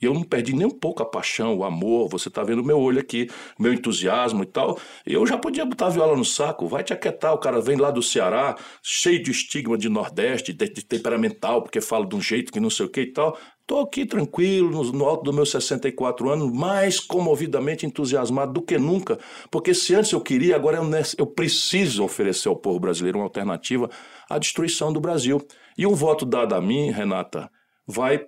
E 0.00 0.06
eu 0.06 0.14
não 0.14 0.22
perdi 0.22 0.54
nem 0.54 0.66
um 0.66 0.70
pouco 0.70 1.02
a 1.02 1.06
paixão, 1.06 1.56
o 1.56 1.64
amor. 1.64 2.08
Você 2.08 2.28
está 2.28 2.42
vendo 2.42 2.64
meu 2.64 2.78
olho 2.78 3.00
aqui, 3.00 3.28
meu 3.58 3.72
entusiasmo 3.72 4.42
e 4.42 4.46
tal. 4.46 4.78
Eu 5.06 5.26
já 5.26 5.36
podia 5.36 5.64
botar 5.64 5.86
a 5.86 5.90
viola 5.90 6.16
no 6.16 6.24
saco. 6.24 6.66
Vai 6.66 6.82
te 6.82 6.92
aquietar. 6.92 7.34
O 7.34 7.38
cara 7.38 7.60
vem 7.60 7.76
lá 7.76 7.90
do 7.90 8.02
Ceará, 8.02 8.56
cheio 8.82 9.22
de 9.22 9.30
estigma 9.30 9.76
de 9.76 9.88
Nordeste, 9.88 10.52
de, 10.52 10.68
de 10.68 10.84
temperamental, 10.84 11.62
porque 11.62 11.80
fala 11.80 12.06
de 12.06 12.16
um 12.16 12.20
jeito 12.20 12.52
que 12.52 12.60
não 12.60 12.70
sei 12.70 12.86
o 12.86 12.88
que 12.88 13.02
e 13.02 13.12
tal. 13.12 13.36
Estou 13.60 13.82
aqui 13.82 14.04
tranquilo, 14.04 14.68
no, 14.68 14.90
no 14.90 15.04
alto 15.04 15.22
dos 15.22 15.34
meus 15.34 15.50
64 15.52 16.28
anos, 16.28 16.52
mais 16.52 16.98
comovidamente 16.98 17.86
entusiasmado 17.86 18.52
do 18.52 18.62
que 18.62 18.76
nunca. 18.78 19.16
Porque 19.48 19.72
se 19.74 19.94
antes 19.94 20.10
eu 20.10 20.20
queria, 20.20 20.56
agora 20.56 20.78
eu, 20.78 20.84
eu 21.18 21.26
preciso 21.26 22.02
oferecer 22.02 22.48
ao 22.48 22.56
povo 22.56 22.80
brasileiro 22.80 23.18
uma 23.18 23.26
alternativa 23.26 23.88
à 24.28 24.38
destruição 24.38 24.92
do 24.92 24.98
Brasil. 24.98 25.40
E 25.78 25.86
um 25.86 25.94
voto 25.94 26.26
dado 26.26 26.54
a 26.54 26.60
mim, 26.60 26.90
Renata, 26.90 27.48
vai 27.86 28.26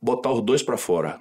botar 0.00 0.32
os 0.32 0.42
dois 0.42 0.62
para 0.62 0.76
fora. 0.76 1.20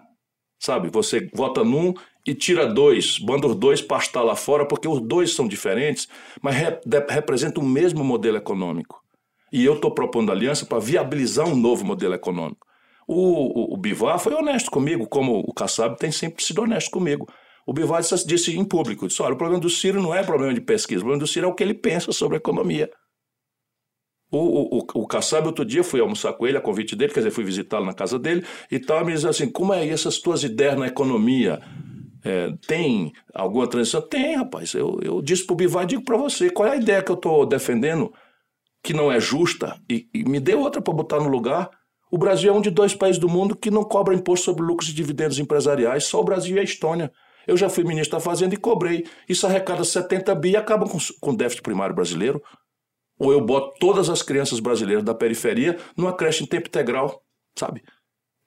Sabe? 0.60 0.90
Você 0.90 1.30
vota 1.34 1.64
num 1.64 1.94
e 2.26 2.36
tira 2.36 2.68
dois, 2.68 3.18
manda 3.20 3.48
os 3.48 3.56
dois 3.56 3.82
pastar 3.82 4.22
lá 4.22 4.36
fora, 4.36 4.66
porque 4.66 4.88
os 4.88 5.00
dois 5.02 5.34
são 5.34 5.48
diferentes, 5.48 6.08
mas 6.42 6.56
rep 6.56 6.84
representam 7.10 7.64
o 7.64 7.66
mesmo 7.66 8.04
modelo 8.04 8.38
econômico. 8.38 9.02
E 9.52 9.66
eu 9.66 9.76
estou 9.76 9.92
propondo 9.92 10.32
aliança 10.32 10.66
para 10.66 10.80
viabilizar 10.80 11.48
um 11.48 11.56
novo 11.56 11.86
modelo 11.86 12.14
econômico. 12.14 12.68
O, 13.08 13.16
o, 13.16 13.74
o, 13.74 13.78
Bivar 13.78 14.20
foi 14.20 14.34
honesto 14.34 14.70
comigo, 14.70 15.08
como 15.08 15.40
o 15.40 15.52
Kassab 15.54 15.98
tem 15.98 16.12
sempre 16.12 16.44
sido 16.44 16.62
honesto 16.62 16.92
comigo. 16.92 17.28
O 17.66 17.74
Bivar 17.74 18.02
disse, 18.02 18.28
disse 18.28 18.56
em 18.56 18.64
público, 18.64 19.08
disse, 19.08 19.22
olha, 19.22 19.34
o 19.34 19.38
problema 19.38 19.60
do 19.60 19.70
Ciro 19.70 20.02
não 20.02 20.14
é 20.14 20.24
problema 20.24 20.54
de 20.54 20.62
pesquisa, 20.62 21.00
o 21.00 21.06
problema 21.06 21.24
do 21.24 21.28
Ciro 21.28 21.48
é 21.48 21.50
o 21.50 21.56
que 21.56 21.64
ele 21.64 21.74
pensa 21.74 22.12
sobre 22.12 22.36
a 22.36 22.38
economia. 22.38 22.92
O, 24.32 24.78
o, 24.78 24.86
o 24.94 25.08
Kassab, 25.08 25.48
outro 25.48 25.66
dia, 25.66 25.84
fui 25.84 26.00
almoçar 26.00 26.34
com 26.34 26.46
ele, 26.46 26.58
a 26.58 26.62
convite 26.62 26.96
dele, 26.96 27.12
quer 27.12 27.22
dizer, 27.22 27.32
fui 27.32 27.44
visitá-lo 27.44 27.86
na 27.86 27.94
casa 27.94 28.20
dele, 28.20 28.46
e 28.70 28.78
tal, 28.78 29.04
me 29.04 29.12
diz 29.12 29.26
assim, 29.26 29.50
como 29.50 29.74
é 29.74 29.88
essas 29.88 30.20
tuas 30.20 30.44
ideias 30.44 30.78
na 30.78 30.88
economia? 30.88 31.60
É, 32.24 32.54
tem 32.68 33.14
alguma 33.34 33.68
transição? 33.68 34.02
Tem, 34.02 34.36
rapaz. 34.36 34.74
Eu, 34.74 35.00
eu 35.02 35.22
disse 35.22 35.46
para 35.46 35.54
o 35.54 35.58
Bivar, 35.58 35.86
digo 35.86 36.04
para 36.04 36.18
você, 36.18 36.50
qual 36.50 36.68
é 36.68 36.74
a 36.74 36.76
ideia 36.76 37.02
que 37.02 37.12
eu 37.12 37.16
estou 37.16 37.46
defendendo 37.46 38.14
que 38.84 38.94
não 38.94 39.12
é 39.12 39.20
justa? 39.20 39.80
E, 39.90 40.08
e 40.14 40.24
me 40.26 40.40
dê 40.40 40.54
outra 40.54 40.82
para 40.82 40.94
botar 40.94 41.20
no 41.20 41.30
lugar. 41.30 41.70
O 42.12 42.18
Brasil 42.18 42.54
é 42.54 42.56
um 42.56 42.62
de 42.62 42.70
dois 42.70 42.94
países 42.94 43.20
do 43.20 43.30
mundo 43.30 43.56
que 43.56 43.72
não 43.72 43.84
cobra 43.84 44.14
imposto 44.14 44.46
sobre 44.46 44.64
lucros 44.64 44.90
e 44.90 44.94
dividendos 44.94 45.40
empresariais, 45.40 46.06
só 46.06 46.20
o 46.20 46.24
Brasil 46.24 46.58
e 46.58 46.60
a 46.60 46.64
Estônia. 46.64 47.12
Eu 47.48 47.56
já 47.56 47.70
fui 47.70 47.84
ministro 47.84 48.18
da 48.18 48.24
Fazenda 48.24 48.54
e 48.54 48.58
cobrei. 48.58 49.06
Isso 49.28 49.48
arrecada 49.48 49.84
70 49.84 50.36
bi 50.36 50.52
e 50.52 50.58
acaba 50.58 50.88
com, 50.88 50.98
com 51.20 51.32
o 51.32 51.38
déficit 51.38 51.64
primário 51.64 51.96
brasileiro. 51.96 52.42
Ou 53.20 53.34
eu 53.34 53.42
boto 53.42 53.78
todas 53.80 54.10
as 54.10 54.24
crianças 54.24 54.60
brasileiras 54.60 55.04
da 55.04 55.14
periferia 55.14 55.78
numa 55.96 56.14
creche 56.14 56.44
em 56.44 56.48
tempo 56.48 56.68
integral, 56.68 57.22
sabe? 57.58 57.84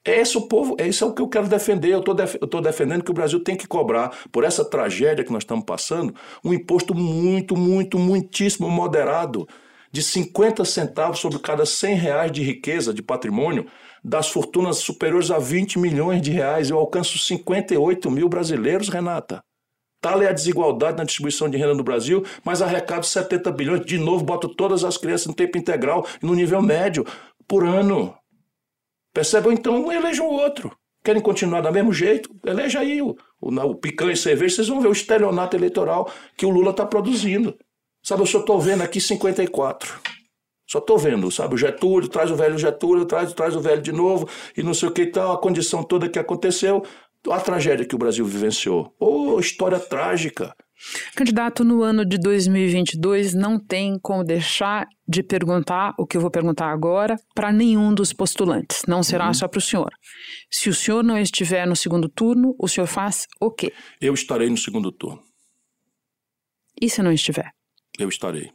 É 0.05 0.19
esse 0.19 0.37
o 0.37 0.47
povo, 0.49 0.75
é 0.77 0.87
isso 0.87 1.05
é 1.05 1.07
o 1.07 1.13
que 1.13 1.21
eu 1.21 1.29
quero 1.29 1.47
defender. 1.47 1.93
Eu 1.93 1.99
estou 1.99 2.13
def 2.13 2.35
defendendo 2.61 3.03
que 3.03 3.11
o 3.11 3.13
Brasil 3.13 3.41
tem 3.41 3.55
que 3.55 3.67
cobrar, 3.67 4.11
por 4.31 4.43
essa 4.43 4.65
tragédia 4.65 5.23
que 5.23 5.31
nós 5.31 5.43
estamos 5.43 5.63
passando, 5.63 6.13
um 6.43 6.53
imposto 6.53 6.93
muito, 6.93 7.55
muito, 7.55 7.97
muitíssimo 7.97 8.69
moderado, 8.69 9.47
de 9.93 10.03
50 10.03 10.65
centavos 10.65 11.19
sobre 11.19 11.39
cada 11.39 11.65
100 11.65 11.95
reais 11.95 12.31
de 12.31 12.41
riqueza, 12.41 12.93
de 12.93 13.01
patrimônio, 13.01 13.65
das 14.03 14.27
fortunas 14.27 14.77
superiores 14.77 15.31
a 15.31 15.39
20 15.39 15.79
milhões 15.79 16.21
de 16.21 16.31
reais. 16.31 16.69
Eu 16.69 16.79
alcanço 16.79 17.17
58 17.17 18.11
mil 18.11 18.27
brasileiros, 18.27 18.89
Renata. 18.89 19.41
Tal 20.03 20.21
é 20.21 20.27
a 20.27 20.33
desigualdade 20.33 20.97
na 20.97 21.05
distribuição 21.05 21.49
de 21.49 21.55
renda 21.55 21.73
no 21.73 21.81
Brasil, 21.81 22.25
mas 22.43 22.61
arrecado 22.61 23.05
70 23.05 23.49
bilhões. 23.53 23.85
De 23.85 23.97
novo, 23.97 24.21
boto 24.21 24.49
todas 24.49 24.83
as 24.83 24.97
crianças 24.97 25.27
no 25.27 25.33
tempo 25.33 25.57
integral 25.57 26.05
e 26.21 26.25
no 26.25 26.35
nível 26.35 26.61
médio 26.61 27.05
por 27.47 27.65
ano. 27.65 28.13
Percebam 29.13 29.53
então, 29.53 29.89
elejam 29.89 30.27
outro. 30.27 30.75
Querem 31.05 31.21
continuar 31.21 31.61
do 31.61 31.71
mesmo 31.71 31.93
jeito? 31.93 32.29
Eleja 32.45 32.81
aí 32.81 33.01
o, 33.01 33.15
o, 33.39 33.49
o 33.49 33.75
picanha 33.75 34.11
e 34.11 34.17
cerveja, 34.17 34.57
vocês 34.57 34.67
vão 34.67 34.81
ver 34.81 34.89
o 34.89 34.91
estelionato 34.91 35.55
eleitoral 35.55 36.11
que 36.35 36.45
o 36.45 36.49
Lula 36.49 36.71
está 36.71 36.85
produzindo. 36.85 37.57
Sabe, 38.03 38.23
eu 38.23 38.25
só 38.25 38.41
estou 38.41 38.59
vendo 38.59 38.81
aqui 38.81 38.99
54. 38.99 40.01
Só 40.69 40.79
estou 40.79 40.97
vendo, 40.97 41.31
sabe? 41.31 41.55
O 41.55 41.57
Getúlio, 41.57 42.09
traz 42.09 42.29
o 42.29 42.35
velho 42.35 42.57
Getúlio, 42.57 43.05
traz, 43.05 43.31
traz 43.31 43.55
o 43.55 43.61
velho 43.61 43.81
de 43.81 43.91
novo, 43.91 44.27
e 44.57 44.63
não 44.63 44.73
sei 44.73 44.89
o 44.89 44.91
que 44.91 45.05
tal, 45.05 45.31
a 45.31 45.37
condição 45.37 45.81
toda 45.81 46.09
que 46.09 46.19
aconteceu 46.19 46.83
a 47.29 47.39
tragédia 47.39 47.85
que 47.85 47.95
o 47.95 47.97
Brasil 47.97 48.25
vivenciou. 48.25 48.93
Ô, 48.99 49.35
oh, 49.35 49.39
história 49.39 49.79
trágica. 49.79 50.53
Candidato, 51.15 51.63
no 51.63 51.81
ano 51.81 52.05
de 52.05 52.17
2022 52.17 53.33
não 53.33 53.57
tem 53.57 53.97
como 53.99 54.23
deixar 54.23 54.85
de 55.07 55.23
perguntar 55.23 55.93
o 55.97 56.05
que 56.05 56.17
eu 56.17 56.21
vou 56.21 56.29
perguntar 56.29 56.71
agora 56.71 57.15
para 57.33 57.53
nenhum 57.53 57.93
dos 57.93 58.11
postulantes. 58.11 58.81
Não 58.87 59.01
será 59.01 59.27
uhum. 59.27 59.33
só 59.33 59.47
para 59.47 59.59
o 59.59 59.61
senhor. 59.61 59.89
Se 60.51 60.69
o 60.69 60.73
senhor 60.73 61.03
não 61.03 61.17
estiver 61.17 61.65
no 61.65 61.75
segundo 61.75 62.09
turno, 62.09 62.55
o 62.59 62.67
senhor 62.67 62.87
faz 62.87 63.27
o 63.39 63.49
quê? 63.49 63.71
Eu 64.01 64.13
estarei 64.13 64.49
no 64.49 64.57
segundo 64.57 64.91
turno. 64.91 65.21
E 66.81 66.89
se 66.89 67.01
não 67.01 67.11
estiver? 67.11 67.51
Eu 67.97 68.09
estarei. 68.09 68.51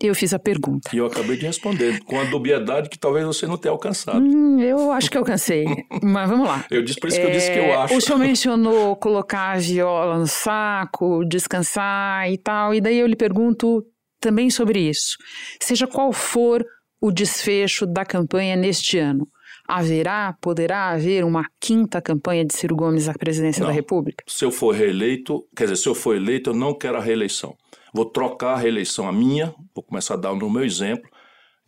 Eu 0.00 0.14
fiz 0.14 0.34
a 0.34 0.38
pergunta. 0.38 0.90
E 0.92 0.98
eu 0.98 1.06
acabei 1.06 1.36
de 1.36 1.46
responder, 1.46 2.02
com 2.04 2.18
a 2.18 2.24
dubiedade 2.24 2.88
que 2.88 2.98
talvez 2.98 3.24
você 3.24 3.46
não 3.46 3.56
tenha 3.56 3.72
alcançado. 3.72 4.18
Hum, 4.18 4.60
eu 4.60 4.90
acho 4.90 5.10
que 5.10 5.16
alcancei. 5.16 5.64
Mas 6.02 6.28
vamos 6.28 6.48
lá. 6.48 6.66
Eu 6.70 6.82
disse 6.82 6.98
por 6.98 7.08
isso 7.08 7.20
que 7.20 7.26
eu 7.26 7.30
disse 7.30 7.50
que 7.50 7.58
eu 7.58 7.64
é, 7.64 7.74
acho. 7.76 7.96
O 7.96 8.00
senhor 8.00 8.18
mencionou 8.18 8.96
colocar 8.96 9.52
a 9.52 9.58
viola 9.58 10.18
no 10.18 10.26
saco, 10.26 11.24
descansar 11.24 12.30
e 12.30 12.36
tal. 12.36 12.74
E 12.74 12.80
daí 12.80 12.98
eu 12.98 13.06
lhe 13.06 13.16
pergunto 13.16 13.84
também 14.20 14.50
sobre 14.50 14.80
isso. 14.80 15.16
Seja 15.60 15.86
qual 15.86 16.12
for 16.12 16.64
o 17.00 17.12
desfecho 17.12 17.86
da 17.86 18.04
campanha 18.04 18.56
neste 18.56 18.98
ano, 18.98 19.28
haverá, 19.68 20.34
poderá 20.40 20.88
haver 20.88 21.24
uma 21.24 21.44
quinta 21.60 22.00
campanha 22.00 22.44
de 22.44 22.56
Ciro 22.56 22.74
Gomes 22.74 23.08
à 23.08 23.12
presidência 23.12 23.60
não. 23.60 23.68
da 23.68 23.74
República? 23.74 24.24
Se 24.26 24.44
eu 24.44 24.50
for 24.50 24.74
reeleito, 24.74 25.44
quer 25.54 25.64
dizer, 25.64 25.76
se 25.76 25.88
eu 25.88 25.94
for 25.94 26.16
eleito, 26.16 26.50
eu 26.50 26.54
não 26.54 26.76
quero 26.76 26.96
a 26.96 27.00
reeleição. 27.00 27.54
Vou 27.94 28.04
trocar 28.04 28.54
a 28.54 28.56
reeleição, 28.56 29.06
a 29.06 29.12
minha, 29.12 29.54
vou 29.72 29.84
começar 29.84 30.14
a 30.14 30.16
dar 30.16 30.34
no 30.34 30.50
meu 30.50 30.64
exemplo, 30.64 31.08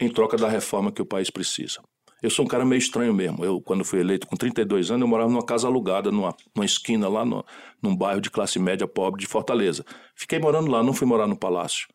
em 0.01 0.09
troca 0.09 0.37
da 0.37 0.49
reforma 0.49 0.91
que 0.91 1.01
o 1.01 1.07
país 1.07 1.31
precisa. 1.31 1.81
Eu 2.21 2.31
sou 2.31 2.45
um 2.45 2.49
cara 2.49 2.65
meio 2.65 2.81
estranho 2.81 3.15
mesmo. 3.15 3.45
Eu, 3.45 3.61
quando 3.61 3.85
fui 3.85 4.01
eleito 4.01 4.27
com 4.27 4.35
32 4.35 4.91
anos, 4.91 5.03
eu 5.03 5.07
morava 5.07 5.31
numa 5.31 5.45
casa 5.45 5.69
alugada, 5.69 6.11
numa, 6.11 6.35
numa 6.53 6.65
esquina 6.65 7.09
lá 7.09 7.25
no, 7.25 7.45
num 7.81 7.95
bairro 7.95 8.21
de 8.21 8.29
classe 8.29 8.59
média 8.59 8.89
pobre 8.89 9.21
de 9.21 9.27
Fortaleza. 9.29 9.85
Fiquei 10.17 10.41
morando 10.41 10.69
lá, 10.69 10.83
não 10.83 10.93
fui 10.93 11.07
morar 11.07 11.29
no 11.29 11.37
palácio. 11.37 11.87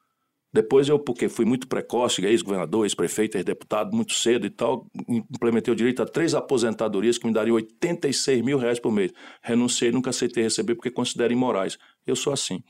Depois 0.53 0.87
eu, 0.87 0.97
porque 0.97 1.27
fui 1.27 1.43
muito 1.43 1.67
precoce, 1.67 2.25
ex-governador, 2.25 2.85
ex-prefeito, 2.85 3.37
ex-deputado, 3.37 3.93
muito 3.93 4.13
cedo 4.13 4.45
e 4.45 4.49
tal, 4.49 4.85
implementei 5.09 5.73
o 5.73 5.75
direito 5.75 6.01
a 6.01 6.05
três 6.05 6.33
aposentadorias 6.33 7.17
que 7.17 7.27
me 7.27 7.33
dariam 7.33 7.55
86 7.55 8.41
mil 8.41 8.57
reais 8.57 8.79
por 8.79 8.91
mês. 8.93 9.11
Renunciei, 9.41 9.91
nunca 9.91 10.09
aceitei 10.09 10.43
receber 10.43 10.75
porque 10.75 10.91
considero 10.91 11.33
imorais. 11.33 11.77
Eu 12.07 12.15
sou 12.15 12.31
assim. 12.31 12.61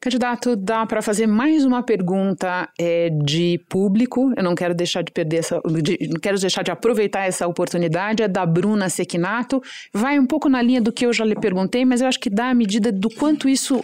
Candidato, 0.00 0.56
dá 0.56 0.84
para 0.84 1.00
fazer 1.00 1.26
mais 1.26 1.64
uma 1.64 1.82
pergunta 1.82 2.68
é, 2.78 3.08
de 3.10 3.60
público. 3.68 4.32
Eu 4.36 4.42
não 4.42 4.54
quero 4.54 4.74
deixar 4.74 5.02
de 5.02 5.12
perder 5.12 5.38
essa, 5.38 5.60
de, 5.60 6.08
não 6.08 6.20
quero 6.20 6.38
deixar 6.38 6.62
de 6.62 6.70
aproveitar 6.70 7.24
essa 7.24 7.46
oportunidade. 7.46 8.22
É 8.22 8.28
da 8.28 8.44
Bruna 8.44 8.88
Sequinato. 8.88 9.62
Vai 9.92 10.18
um 10.18 10.26
pouco 10.26 10.48
na 10.48 10.60
linha 10.60 10.80
do 10.80 10.92
que 10.92 11.06
eu 11.06 11.12
já 11.12 11.24
lhe 11.24 11.36
perguntei, 11.36 11.84
mas 11.84 12.00
eu 12.00 12.08
acho 12.08 12.18
que 12.18 12.30
dá 12.30 12.50
a 12.50 12.54
medida 12.54 12.90
do 12.90 13.08
quanto 13.08 13.48
isso 13.48 13.82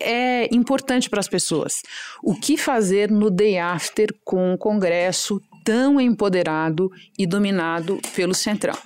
é 0.00 0.54
importante 0.54 1.08
para 1.08 1.20
as 1.20 1.28
pessoas. 1.28 1.80
O 2.22 2.34
que 2.34 2.56
fazer 2.56 3.10
no 3.10 3.30
day 3.30 3.58
after 3.58 4.08
com 4.24 4.52
um 4.52 4.56
Congresso 4.56 5.40
tão 5.64 6.00
empoderado 6.00 6.90
e 7.18 7.26
dominado 7.26 7.98
pelo 8.14 8.34
Centrão? 8.34 8.76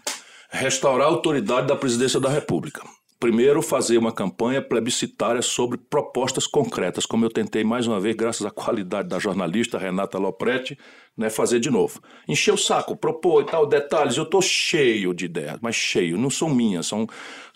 Restaurar 0.50 1.08
a 1.08 1.10
autoridade 1.10 1.66
da 1.66 1.76
presidência 1.76 2.20
da 2.20 2.28
República. 2.28 2.82
Primeiro, 3.20 3.60
fazer 3.60 3.98
uma 3.98 4.12
campanha 4.12 4.62
plebiscitária 4.62 5.42
sobre 5.42 5.76
propostas 5.76 6.46
concretas, 6.46 7.04
como 7.04 7.24
eu 7.24 7.28
tentei 7.28 7.64
mais 7.64 7.84
uma 7.84 7.98
vez, 7.98 8.14
graças 8.14 8.46
à 8.46 8.50
qualidade 8.50 9.08
da 9.08 9.18
jornalista 9.18 9.76
Renata 9.76 10.18
Lopretti, 10.18 10.78
né, 11.16 11.28
fazer 11.28 11.58
de 11.58 11.68
novo. 11.68 12.00
Encher 12.28 12.54
o 12.54 12.56
saco, 12.56 12.96
propor 12.96 13.42
e 13.42 13.46
tal, 13.46 13.66
detalhes. 13.66 14.16
Eu 14.16 14.22
estou 14.22 14.40
cheio 14.40 15.12
de 15.12 15.24
ideias, 15.24 15.58
mas 15.60 15.74
cheio. 15.74 16.16
Não 16.16 16.30
são 16.30 16.48
minhas, 16.48 16.86
são 16.86 17.08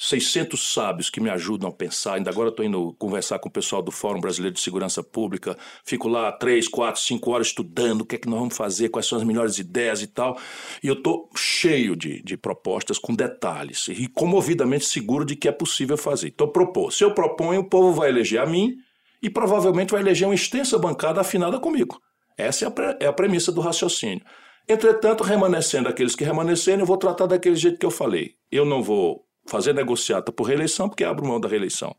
600 0.03 0.73
sábios 0.73 1.09
que 1.09 1.21
me 1.21 1.31
ajudam 1.31 1.69
a 1.69 1.73
pensar. 1.73 2.15
Ainda 2.15 2.29
agora 2.29 2.49
estou 2.49 2.67
indo 2.67 2.93
conversar 2.99 3.39
com 3.39 3.49
o 3.49 3.53
pessoal 3.53 3.81
do 3.81 3.93
Fórum 3.93 4.21
Brasileiro 4.21 4.53
de 4.53 4.61
Segurança 4.61 5.01
Pública. 5.01 5.57
Fico 5.85 6.09
lá 6.09 6.33
três, 6.33 6.67
quatro, 6.67 7.01
cinco 7.01 7.31
horas 7.31 7.47
estudando 7.47 8.01
o 8.01 8.05
que 8.05 8.17
é 8.17 8.19
que 8.19 8.29
nós 8.29 8.41
vamos 8.41 8.57
fazer, 8.57 8.89
quais 8.89 9.07
são 9.07 9.17
as 9.17 9.23
melhores 9.23 9.59
ideias 9.59 10.03
e 10.03 10.09
tal. 10.09 10.37
E 10.83 10.89
eu 10.89 10.95
estou 10.95 11.31
cheio 11.37 11.95
de, 11.95 12.21
de 12.21 12.37
propostas 12.37 12.99
com 12.99 13.15
detalhes 13.15 13.87
e 13.87 14.09
comovidamente 14.09 14.87
seguro 14.87 15.25
de 15.25 15.37
que 15.37 15.47
é 15.47 15.53
possível 15.53 15.97
fazer. 15.97 16.29
Então, 16.29 16.49
propor. 16.49 16.93
Se 16.93 17.05
eu 17.05 17.15
proponho, 17.15 17.61
o 17.61 17.69
povo 17.69 17.93
vai 17.93 18.09
eleger 18.09 18.41
a 18.41 18.47
mim 18.47 18.75
e 19.23 19.31
provavelmente 19.31 19.93
vai 19.93 20.01
eleger 20.01 20.27
uma 20.27 20.35
extensa 20.35 20.77
bancada 20.81 21.21
afinada 21.21 21.61
comigo. 21.61 22.03
Essa 22.37 22.65
é 22.65 22.69
a, 22.69 22.97
é 22.99 23.07
a 23.07 23.13
premissa 23.13 23.53
do 23.53 23.61
raciocínio. 23.61 24.25
Entretanto, 24.69 25.23
remanescendo 25.23 25.89
aqueles 25.89 26.17
que 26.17 26.25
remanecerem, 26.25 26.81
eu 26.81 26.87
vou 26.87 26.97
tratar 26.97 27.27
daquele 27.27 27.55
jeito 27.55 27.79
que 27.79 27.87
eu 27.87 27.91
falei. 27.91 28.35
Eu 28.51 28.65
não 28.65 28.83
vou 28.83 29.25
fazer 29.47 29.73
negociata 29.73 30.33
por 30.33 30.45
reeleição, 30.45 30.89
porque 30.89 31.05
abro 31.05 31.27
mão 31.27 31.41
da 31.41 31.49
reeleição. 31.49 31.95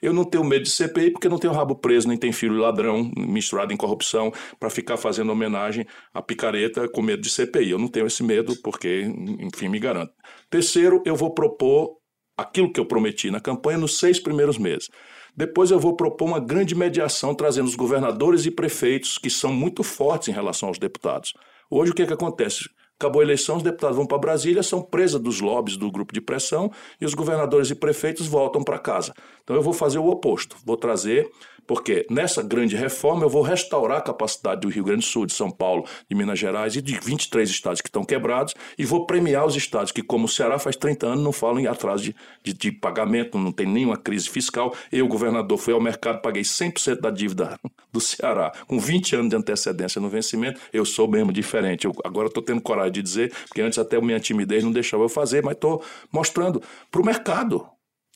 Eu 0.00 0.12
não 0.12 0.24
tenho 0.24 0.44
medo 0.44 0.64
de 0.64 0.70
CPI 0.70 1.10
porque 1.10 1.28
não 1.28 1.38
tenho 1.38 1.52
rabo 1.52 1.74
preso, 1.74 2.08
nem 2.08 2.18
tenho 2.18 2.32
filho 2.32 2.56
ladrão 2.56 3.10
misturado 3.16 3.72
em 3.72 3.76
corrupção 3.76 4.32
para 4.58 4.68
ficar 4.68 4.96
fazendo 4.96 5.32
homenagem 5.32 5.86
à 6.12 6.20
picareta 6.20 6.88
com 6.88 7.02
medo 7.02 7.22
de 7.22 7.30
CPI. 7.30 7.70
Eu 7.70 7.78
não 7.78 7.88
tenho 7.88 8.06
esse 8.06 8.22
medo 8.22 8.54
porque, 8.62 9.10
enfim, 9.40 9.68
me 9.68 9.78
garanto. 9.78 10.12
Terceiro, 10.50 11.02
eu 11.04 11.16
vou 11.16 11.32
propor 11.32 11.96
aquilo 12.36 12.70
que 12.70 12.78
eu 12.78 12.84
prometi 12.84 13.30
na 13.30 13.40
campanha 13.40 13.78
nos 13.78 13.98
seis 13.98 14.20
primeiros 14.20 14.58
meses. 14.58 14.90
Depois 15.34 15.70
eu 15.70 15.78
vou 15.78 15.96
propor 15.96 16.26
uma 16.26 16.40
grande 16.40 16.74
mediação 16.74 17.34
trazendo 17.34 17.66
os 17.66 17.74
governadores 17.74 18.46
e 18.46 18.50
prefeitos 18.50 19.18
que 19.18 19.30
são 19.30 19.52
muito 19.52 19.82
fortes 19.82 20.28
em 20.28 20.32
relação 20.32 20.68
aos 20.68 20.78
deputados. 20.78 21.32
Hoje 21.70 21.92
o 21.92 21.94
que, 21.94 22.02
é 22.02 22.06
que 22.06 22.12
acontece? 22.12 22.68
Acabou 22.98 23.20
a 23.20 23.24
eleição, 23.24 23.58
os 23.58 23.62
deputados 23.62 23.96
vão 23.96 24.06
para 24.06 24.16
Brasília, 24.16 24.62
são 24.62 24.80
presas 24.80 25.20
dos 25.20 25.40
lobbies 25.40 25.76
do 25.76 25.90
grupo 25.90 26.14
de 26.14 26.20
pressão 26.20 26.72
e 26.98 27.04
os 27.04 27.12
governadores 27.12 27.70
e 27.70 27.74
prefeitos 27.74 28.26
voltam 28.26 28.64
para 28.64 28.78
casa. 28.78 29.12
Então 29.46 29.54
eu 29.54 29.62
vou 29.62 29.72
fazer 29.72 30.00
o 30.00 30.08
oposto, 30.08 30.56
vou 30.64 30.76
trazer 30.76 31.30
porque 31.66 32.06
nessa 32.10 32.42
grande 32.42 32.76
reforma 32.76 33.24
eu 33.24 33.28
vou 33.28 33.42
restaurar 33.42 33.98
a 33.98 34.02
capacidade 34.02 34.60
do 34.60 34.68
Rio 34.68 34.84
Grande 34.84 35.00
do 35.00 35.06
Sul, 35.06 35.26
de 35.26 35.32
São 35.32 35.50
Paulo, 35.50 35.84
de 36.08 36.16
Minas 36.16 36.38
Gerais 36.38 36.76
e 36.76 36.82
de 36.82 36.98
23 36.98 37.48
estados 37.48 37.80
que 37.80 37.88
estão 37.88 38.04
quebrados 38.04 38.54
e 38.78 38.84
vou 38.84 39.06
premiar 39.06 39.46
os 39.46 39.56
estados 39.56 39.90
que, 39.92 40.02
como 40.02 40.26
o 40.26 40.28
Ceará, 40.28 40.58
faz 40.58 40.76
30 40.76 41.06
anos 41.06 41.24
não 41.24 41.32
falam 41.32 41.60
em 41.60 41.66
atraso 41.66 42.04
de, 42.04 42.14
de, 42.42 42.52
de 42.52 42.72
pagamento, 42.72 43.38
não 43.38 43.52
tem 43.52 43.66
nenhuma 43.66 43.96
crise 43.96 44.28
fiscal. 44.28 44.74
Eu, 44.92 45.08
governador, 45.08 45.58
fui 45.58 45.72
ao 45.72 45.80
mercado, 45.80 46.20
paguei 46.20 46.42
100% 46.42 47.00
da 47.00 47.10
dívida 47.10 47.58
do 47.92 48.00
Ceará, 48.00 48.52
com 48.66 48.78
20 48.78 49.16
anos 49.16 49.30
de 49.30 49.36
antecedência 49.36 50.00
no 50.00 50.08
vencimento. 50.08 50.60
Eu 50.72 50.84
sou 50.84 51.08
mesmo 51.08 51.32
diferente. 51.32 51.86
Eu, 51.86 51.94
agora 52.04 52.28
estou 52.28 52.42
tendo 52.42 52.60
coragem 52.60 52.92
de 52.92 53.02
dizer, 53.02 53.32
porque 53.48 53.60
antes 53.60 53.78
até 53.78 53.96
a 53.96 54.00
minha 54.00 54.20
timidez 54.20 54.62
não 54.62 54.70
deixava 54.70 55.02
eu 55.02 55.08
fazer, 55.08 55.42
mas 55.42 55.54
estou 55.54 55.82
mostrando 56.12 56.62
para 56.90 57.00
o 57.00 57.04
mercado 57.04 57.66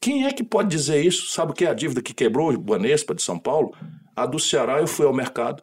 quem 0.00 0.26
é 0.26 0.32
que 0.32 0.42
pode 0.42 0.68
dizer 0.68 1.04
isso? 1.04 1.26
Sabe 1.26 1.52
o 1.52 1.54
que 1.54 1.64
é 1.64 1.68
a 1.68 1.74
dívida 1.74 2.02
que 2.02 2.14
quebrou 2.14 2.52
o 2.52 2.58
Banespa 2.58 3.14
de 3.14 3.22
São 3.22 3.38
Paulo? 3.38 3.74
A 4.16 4.26
do 4.26 4.38
Ceará 4.38 4.80
eu 4.80 4.86
fui 4.86 5.06
ao 5.06 5.12
mercado 5.12 5.62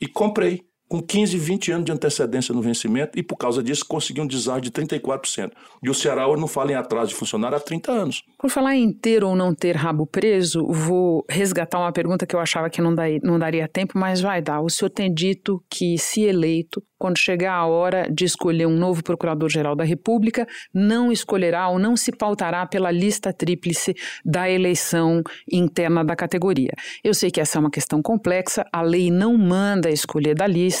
e 0.00 0.08
comprei 0.08 0.66
com 0.88 1.02
15, 1.02 1.36
20 1.36 1.72
anos 1.72 1.84
de 1.84 1.92
antecedência 1.92 2.54
no 2.54 2.62
vencimento 2.62 3.18
e 3.18 3.22
por 3.22 3.36
causa 3.36 3.62
disso 3.62 3.84
consegui 3.86 4.20
um 4.20 4.26
deságio 4.26 4.62
de 4.62 4.70
34%. 4.70 5.52
E 5.82 5.90
o 5.90 5.94
Ceará 5.94 6.28
hoje 6.28 6.40
não 6.40 6.48
fala 6.48 6.72
em 6.72 6.74
atraso 6.74 7.08
de 7.10 7.14
funcionário 7.14 7.56
há 7.56 7.60
30 7.60 7.92
anos. 7.92 8.22
Por 8.38 8.50
falar 8.50 8.76
em 8.76 8.92
ter 8.92 9.24
ou 9.24 9.34
não 9.34 9.54
ter 9.54 9.76
rabo 9.76 10.06
preso, 10.06 10.66
vou 10.66 11.24
resgatar 11.28 11.78
uma 11.78 11.92
pergunta 11.92 12.26
que 12.26 12.36
eu 12.36 12.40
achava 12.40 12.70
que 12.70 12.80
não, 12.80 12.94
não 13.22 13.38
daria 13.38 13.68
tempo, 13.68 13.98
mas 13.98 14.20
vai 14.20 14.40
dar. 14.40 14.60
O 14.60 14.70
senhor 14.70 14.90
tem 14.90 15.12
dito 15.12 15.62
que, 15.68 15.98
se 15.98 16.22
eleito, 16.22 16.82
quando 16.98 17.18
chegar 17.18 17.54
a 17.54 17.66
hora 17.66 18.08
de 18.10 18.24
escolher 18.24 18.66
um 18.66 18.76
novo 18.76 19.02
Procurador-Geral 19.02 19.76
da 19.76 19.84
República, 19.84 20.46
não 20.72 21.12
escolherá 21.12 21.68
ou 21.68 21.78
não 21.78 21.96
se 21.96 22.10
pautará 22.10 22.66
pela 22.66 22.90
lista 22.90 23.32
tríplice 23.32 23.94
da 24.24 24.50
eleição 24.50 25.22
interna 25.50 26.04
da 26.04 26.16
categoria. 26.16 26.72
Eu 27.04 27.14
sei 27.14 27.30
que 27.30 27.40
essa 27.40 27.58
é 27.58 27.60
uma 27.60 27.70
questão 27.70 28.00
complexa, 28.02 28.64
a 28.72 28.82
lei 28.82 29.10
não 29.10 29.36
manda 29.36 29.90
escolher 29.90 30.34
da 30.34 30.46
lista, 30.46 30.75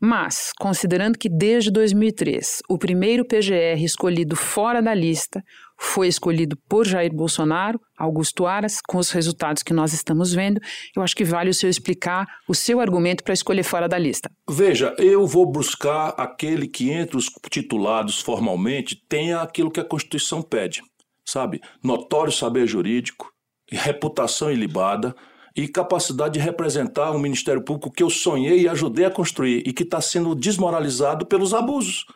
mas, 0.00 0.50
considerando 0.58 1.18
que 1.18 1.28
desde 1.28 1.70
2003 1.70 2.62
o 2.68 2.78
primeiro 2.78 3.24
PGR 3.24 3.82
escolhido 3.82 4.36
fora 4.36 4.80
da 4.82 4.94
lista 4.94 5.42
foi 5.82 6.08
escolhido 6.08 6.58
por 6.68 6.86
Jair 6.86 7.12
Bolsonaro, 7.12 7.80
Augusto 7.96 8.46
Aras, 8.46 8.80
com 8.86 8.98
os 8.98 9.10
resultados 9.10 9.62
que 9.62 9.72
nós 9.72 9.94
estamos 9.94 10.32
vendo. 10.32 10.60
Eu 10.94 11.02
acho 11.02 11.16
que 11.16 11.24
vale 11.24 11.48
o 11.48 11.54
senhor 11.54 11.70
explicar 11.70 12.26
o 12.46 12.54
seu 12.54 12.80
argumento 12.80 13.24
para 13.24 13.32
escolher 13.32 13.62
fora 13.62 13.88
da 13.88 13.98
lista. 13.98 14.30
Veja, 14.48 14.94
eu 14.98 15.26
vou 15.26 15.46
buscar 15.46 16.10
aquele 16.18 16.68
que 16.68 16.90
entre 16.90 17.16
os 17.16 17.30
titulados 17.50 18.20
formalmente 18.20 18.94
tenha 19.08 19.40
aquilo 19.40 19.70
que 19.70 19.80
a 19.80 19.84
Constituição 19.84 20.42
pede, 20.42 20.82
sabe? 21.24 21.62
Notório 21.82 22.30
saber 22.30 22.66
jurídico, 22.66 23.32
reputação 23.70 24.52
ilibada, 24.52 25.16
e 25.56 25.68
capacidade 25.68 26.34
de 26.34 26.40
representar 26.40 27.12
um 27.12 27.18
Ministério 27.18 27.62
Público 27.62 27.90
que 27.90 28.02
eu 28.02 28.10
sonhei 28.10 28.62
e 28.62 28.68
ajudei 28.68 29.04
a 29.04 29.10
construir 29.10 29.62
e 29.66 29.72
que 29.72 29.82
está 29.82 30.00
sendo 30.00 30.34
desmoralizado 30.34 31.26
pelos 31.26 31.52
abusos 31.54 32.06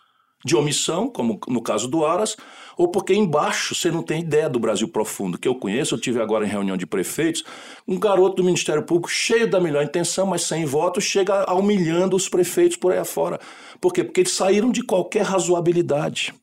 de 0.45 0.55
omissão, 0.55 1.09
como 1.09 1.41
no 1.49 1.63
caso 1.63 1.89
do 1.89 2.05
Aras, 2.05 2.37
ou 2.77 2.89
porque 2.89 3.15
embaixo 3.15 3.75
você 3.75 3.91
não 3.91 4.03
tem 4.03 4.21
ideia 4.21 4.49
do 4.49 4.61
Brasil 4.61 4.87
profundo, 4.89 5.39
que 5.39 5.49
eu 5.49 5.55
conheço, 5.55 5.95
eu 5.95 6.01
tive 6.01 6.21
agora 6.21 6.45
em 6.45 6.49
reunião 6.49 6.77
de 6.77 6.87
prefeitos, 6.87 7.43
um 7.89 7.99
garoto 7.99 8.37
do 8.37 8.45
Ministério 8.45 8.83
Público 8.83 9.09
cheio 9.09 9.49
da 9.49 9.59
melhor 9.59 9.83
intenção, 9.83 10.27
mas 10.27 10.43
sem 10.43 10.67
voto, 10.67 11.01
chega 11.01 11.51
humilhando 11.55 12.15
os 12.15 12.29
prefeitos 12.29 12.77
por 12.77 12.93
aí 12.93 12.99
afora. 12.99 13.41
Por 13.81 13.93
quê? 13.93 14.05
Porque 14.05 14.21
eles 14.21 14.33
saíram 14.33 14.71
de 14.71 14.83
qualquer 14.83 15.23
razoabilidade. 15.23 16.35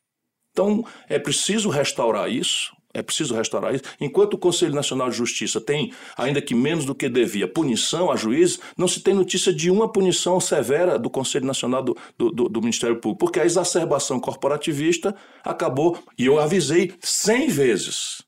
Então, 0.51 0.83
é 1.07 1.19
preciso 1.19 1.69
restaurar 1.69 2.29
isso, 2.29 2.75
é 2.93 3.01
preciso 3.01 3.35
restaurar 3.35 3.73
isso. 3.73 3.83
Enquanto 3.99 4.33
o 4.35 4.37
Conselho 4.37 4.73
Nacional 4.73 5.09
de 5.09 5.17
Justiça 5.17 5.59
tem, 5.59 5.93
ainda 6.17 6.41
que 6.41 6.55
menos 6.55 6.85
do 6.85 6.95
que 6.95 7.09
devia, 7.09 7.47
punição 7.47 8.11
a 8.11 8.15
juízes, 8.15 8.59
não 8.77 8.87
se 8.87 9.01
tem 9.01 9.13
notícia 9.13 9.53
de 9.53 9.69
uma 9.69 9.91
punição 9.91 10.39
severa 10.39 10.97
do 10.97 11.09
Conselho 11.09 11.45
Nacional 11.45 11.83
do, 11.83 11.97
do, 12.17 12.31
do, 12.31 12.61
Ministério 12.61 12.97
Público, 12.97 13.19
porque 13.19 13.39
a 13.39 13.45
exacerbação 13.45 14.19
corporativista 14.19 15.15
acabou, 15.43 15.97
e 16.17 16.25
eu 16.25 16.39
avisei 16.39 16.93
cem 17.01 17.47
vezes 17.47 18.23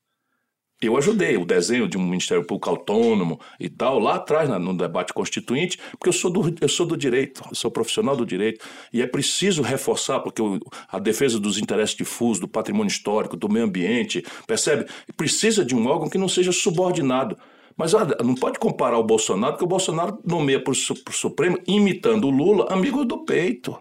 eu 0.87 0.97
ajudei 0.97 1.37
o 1.37 1.45
desenho 1.45 1.87
de 1.87 1.97
um 1.97 2.03
Ministério 2.03 2.45
Público 2.45 2.69
autônomo 2.69 3.39
e 3.59 3.69
tal, 3.69 3.99
lá 3.99 4.15
atrás, 4.15 4.49
no 4.49 4.75
debate 4.75 5.13
constituinte, 5.13 5.77
porque 5.91 6.09
eu 6.09 6.13
sou 6.13 6.31
do, 6.31 6.55
eu 6.59 6.69
sou 6.69 6.85
do 6.85 6.97
direito, 6.97 7.43
eu 7.49 7.55
sou 7.55 7.71
profissional 7.71 8.15
do 8.15 8.25
direito, 8.25 8.63
e 8.91 9.01
é 9.01 9.07
preciso 9.07 9.61
reforçar, 9.61 10.19
porque 10.19 10.41
a 10.87 10.99
defesa 10.99 11.39
dos 11.39 11.57
interesses 11.57 11.95
difusos, 11.95 12.39
do 12.39 12.47
patrimônio 12.47 12.89
histórico, 12.89 13.37
do 13.37 13.49
meio 13.49 13.65
ambiente, 13.65 14.25
percebe? 14.47 14.85
Precisa 15.15 15.63
de 15.63 15.75
um 15.75 15.87
órgão 15.87 16.09
que 16.09 16.17
não 16.17 16.27
seja 16.27 16.51
subordinado. 16.51 17.37
Mas 17.75 17.93
olha, 17.93 18.15
não 18.23 18.35
pode 18.35 18.59
comparar 18.59 18.97
o 18.97 19.03
Bolsonaro, 19.03 19.53
porque 19.53 19.65
o 19.65 19.67
Bolsonaro 19.67 20.19
nomeia 20.23 20.63
para 20.63 20.71
o 20.71 20.75
Supremo, 21.11 21.57
imitando 21.67 22.27
o 22.27 22.31
Lula, 22.31 22.67
amigo 22.71 23.03
do 23.03 23.25
peito. 23.25 23.77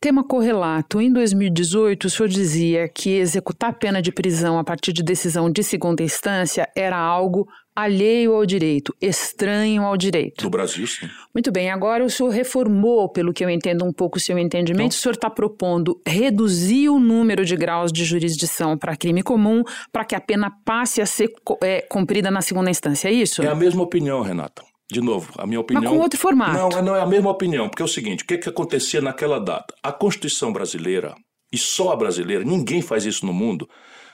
Tema 0.00 0.24
correlato. 0.24 0.98
Em 0.98 1.12
2018, 1.12 2.06
o 2.06 2.10
senhor 2.10 2.28
dizia 2.30 2.88
que 2.88 3.10
executar 3.10 3.74
pena 3.74 4.00
de 4.00 4.10
prisão 4.10 4.58
a 4.58 4.64
partir 4.64 4.94
de 4.94 5.02
decisão 5.02 5.50
de 5.50 5.62
segunda 5.62 6.02
instância 6.02 6.66
era 6.74 6.96
algo 6.96 7.46
alheio 7.76 8.32
ao 8.34 8.46
direito, 8.46 8.96
estranho 8.98 9.82
ao 9.82 9.98
direito. 9.98 10.44
Do 10.44 10.50
Brasil, 10.50 10.86
sim. 10.86 11.06
Muito 11.34 11.52
bem, 11.52 11.70
agora 11.70 12.02
o 12.02 12.08
senhor 12.08 12.30
reformou, 12.30 13.10
pelo 13.10 13.30
que 13.30 13.44
eu 13.44 13.50
entendo 13.50 13.84
um 13.84 13.92
pouco 13.92 14.16
o 14.16 14.20
seu 14.20 14.38
entendimento, 14.38 14.86
então, 14.86 14.98
o 14.98 15.02
senhor 15.02 15.14
está 15.14 15.28
propondo 15.28 16.00
reduzir 16.06 16.88
o 16.88 16.98
número 16.98 17.44
de 17.44 17.54
graus 17.54 17.92
de 17.92 18.02
jurisdição 18.02 18.78
para 18.78 18.96
crime 18.96 19.22
comum 19.22 19.62
para 19.92 20.06
que 20.06 20.14
a 20.14 20.20
pena 20.20 20.50
passe 20.64 21.02
a 21.02 21.06
ser 21.06 21.30
é, 21.62 21.82
cumprida 21.82 22.30
na 22.30 22.40
segunda 22.40 22.70
instância, 22.70 23.08
é 23.08 23.12
isso? 23.12 23.42
É 23.42 23.48
a 23.48 23.54
mesma 23.54 23.82
opinião, 23.82 24.22
Renata. 24.22 24.62
De 24.90 25.00
novo, 25.00 25.32
a 25.38 25.46
minha 25.46 25.60
opinião. 25.60 25.84
Mas 25.84 25.92
com 25.92 26.02
outro 26.02 26.18
formato. 26.18 26.52
Não, 26.52 26.82
não 26.82 26.96
é 26.96 27.00
a 27.00 27.06
mesma 27.06 27.30
opinião, 27.30 27.68
porque 27.68 27.82
é 27.82 27.84
o 27.84 27.88
seguinte: 27.88 28.24
o 28.24 28.26
que, 28.26 28.38
que 28.38 28.48
acontecia 28.48 29.00
naquela 29.00 29.38
data? 29.38 29.74
A 29.82 29.92
Constituição 29.92 30.52
brasileira, 30.52 31.14
e 31.52 31.56
só 31.56 31.92
a 31.92 31.96
brasileira, 31.96 32.44
ninguém 32.44 32.82
faz 32.82 33.04
isso 33.04 33.24
no 33.24 33.32
mundo, 33.32 33.68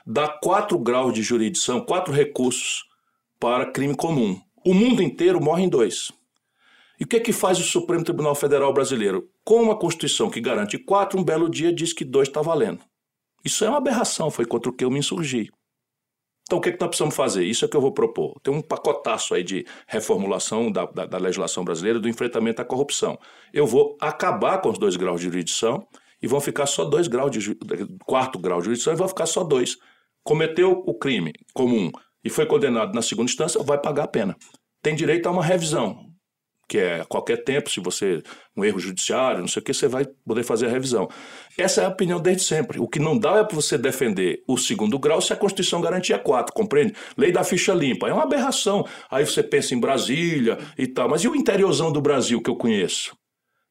dá 0.06 0.28
quatro 0.28 0.78
graus 0.78 1.14
de 1.14 1.22
jurisdição, 1.22 1.80
quatro 1.80 2.12
recursos 2.12 2.84
para 3.40 3.72
crime 3.72 3.96
comum. 3.96 4.38
O 4.64 4.74
mundo 4.74 5.02
inteiro 5.02 5.42
morre 5.42 5.64
em 5.64 5.68
dois. 5.68 6.12
E 6.98 7.04
o 7.04 7.06
que, 7.06 7.20
que 7.20 7.32
faz 7.32 7.58
o 7.58 7.62
Supremo 7.62 8.04
Tribunal 8.04 8.34
Federal 8.34 8.72
brasileiro? 8.72 9.28
Com 9.44 9.62
uma 9.62 9.76
Constituição 9.76 10.30
que 10.30 10.40
garante 10.40 10.78
quatro, 10.78 11.18
um 11.18 11.24
belo 11.24 11.48
dia 11.48 11.72
diz 11.72 11.92
que 11.92 12.04
dois 12.04 12.28
está 12.28 12.40
valendo. 12.40 12.80
Isso 13.44 13.64
é 13.64 13.68
uma 13.68 13.78
aberração, 13.78 14.30
foi 14.30 14.44
contra 14.44 14.70
o 14.70 14.72
que 14.72 14.84
eu 14.84 14.90
me 14.90 14.98
insurgi. 14.98 15.50
Então, 16.46 16.58
o 16.58 16.60
que, 16.60 16.68
é 16.68 16.72
que 16.72 16.80
nós 16.80 16.88
precisamos 16.88 17.16
fazer? 17.16 17.44
Isso 17.44 17.64
é 17.64 17.68
que 17.68 17.76
eu 17.76 17.80
vou 17.80 17.92
propor. 17.92 18.38
Tem 18.40 18.54
um 18.54 18.62
pacotaço 18.62 19.34
aí 19.34 19.42
de 19.42 19.66
reformulação 19.88 20.70
da, 20.70 20.86
da, 20.86 21.04
da, 21.04 21.18
legislação 21.18 21.64
brasileira 21.64 21.98
do 21.98 22.08
enfrentamento 22.08 22.62
à 22.62 22.64
corrupção. 22.64 23.18
Eu 23.52 23.66
vou 23.66 23.96
acabar 24.00 24.58
com 24.60 24.70
os 24.70 24.78
dois 24.78 24.94
graus 24.94 25.20
de 25.20 25.26
jurisdição 25.26 25.84
e 26.22 26.28
vão 26.28 26.40
ficar 26.40 26.66
só 26.66 26.84
dois 26.84 27.08
graus 27.08 27.32
de 27.32 27.56
quarto 28.04 28.38
grau 28.38 28.60
de 28.60 28.66
jurisdição 28.66 28.92
e 28.92 28.96
vão 28.96 29.08
ficar 29.08 29.26
só 29.26 29.42
dois. 29.42 29.76
Cometeu 30.22 30.84
o 30.86 30.94
crime 30.94 31.32
comum 31.52 31.90
e 32.22 32.30
foi 32.30 32.46
condenado 32.46 32.94
na 32.94 33.02
segunda 33.02 33.28
instância, 33.28 33.60
vai 33.64 33.78
pagar 33.78 34.04
a 34.04 34.08
pena. 34.08 34.36
Tem 34.80 34.94
direito 34.94 35.26
a 35.26 35.32
uma 35.32 35.42
revisão 35.42 36.05
que 36.68 36.78
é 36.78 37.00
a 37.00 37.04
qualquer 37.04 37.44
tempo, 37.44 37.70
se 37.70 37.80
você 37.80 38.22
um 38.56 38.64
erro 38.64 38.80
judiciário, 38.80 39.40
não 39.40 39.48
sei 39.48 39.60
o 39.60 39.64
que, 39.64 39.72
você 39.72 39.86
vai 39.86 40.04
poder 40.24 40.42
fazer 40.42 40.66
a 40.66 40.70
revisão. 40.70 41.08
Essa 41.56 41.82
é 41.82 41.84
a 41.84 41.88
opinião 41.88 42.20
desde 42.20 42.42
sempre. 42.42 42.80
O 42.80 42.88
que 42.88 42.98
não 42.98 43.16
dá 43.16 43.36
é 43.38 43.44
para 43.44 43.54
você 43.54 43.78
defender 43.78 44.42
o 44.48 44.56
segundo 44.56 44.98
grau 44.98 45.20
se 45.20 45.32
a 45.32 45.36
Constituição 45.36 45.80
garantia 45.80 46.18
quatro, 46.18 46.52
compreende? 46.52 46.94
Lei 47.16 47.30
da 47.30 47.44
ficha 47.44 47.72
limpa, 47.72 48.08
é 48.08 48.12
uma 48.12 48.24
aberração. 48.24 48.84
Aí 49.10 49.24
você 49.24 49.42
pensa 49.42 49.74
em 49.74 49.80
Brasília 49.80 50.58
e 50.76 50.86
tal, 50.86 51.08
mas 51.08 51.22
e 51.22 51.28
o 51.28 51.36
interiorzão 51.36 51.92
do 51.92 52.00
Brasil 52.00 52.40
que 52.42 52.50
eu 52.50 52.56
conheço? 52.56 53.16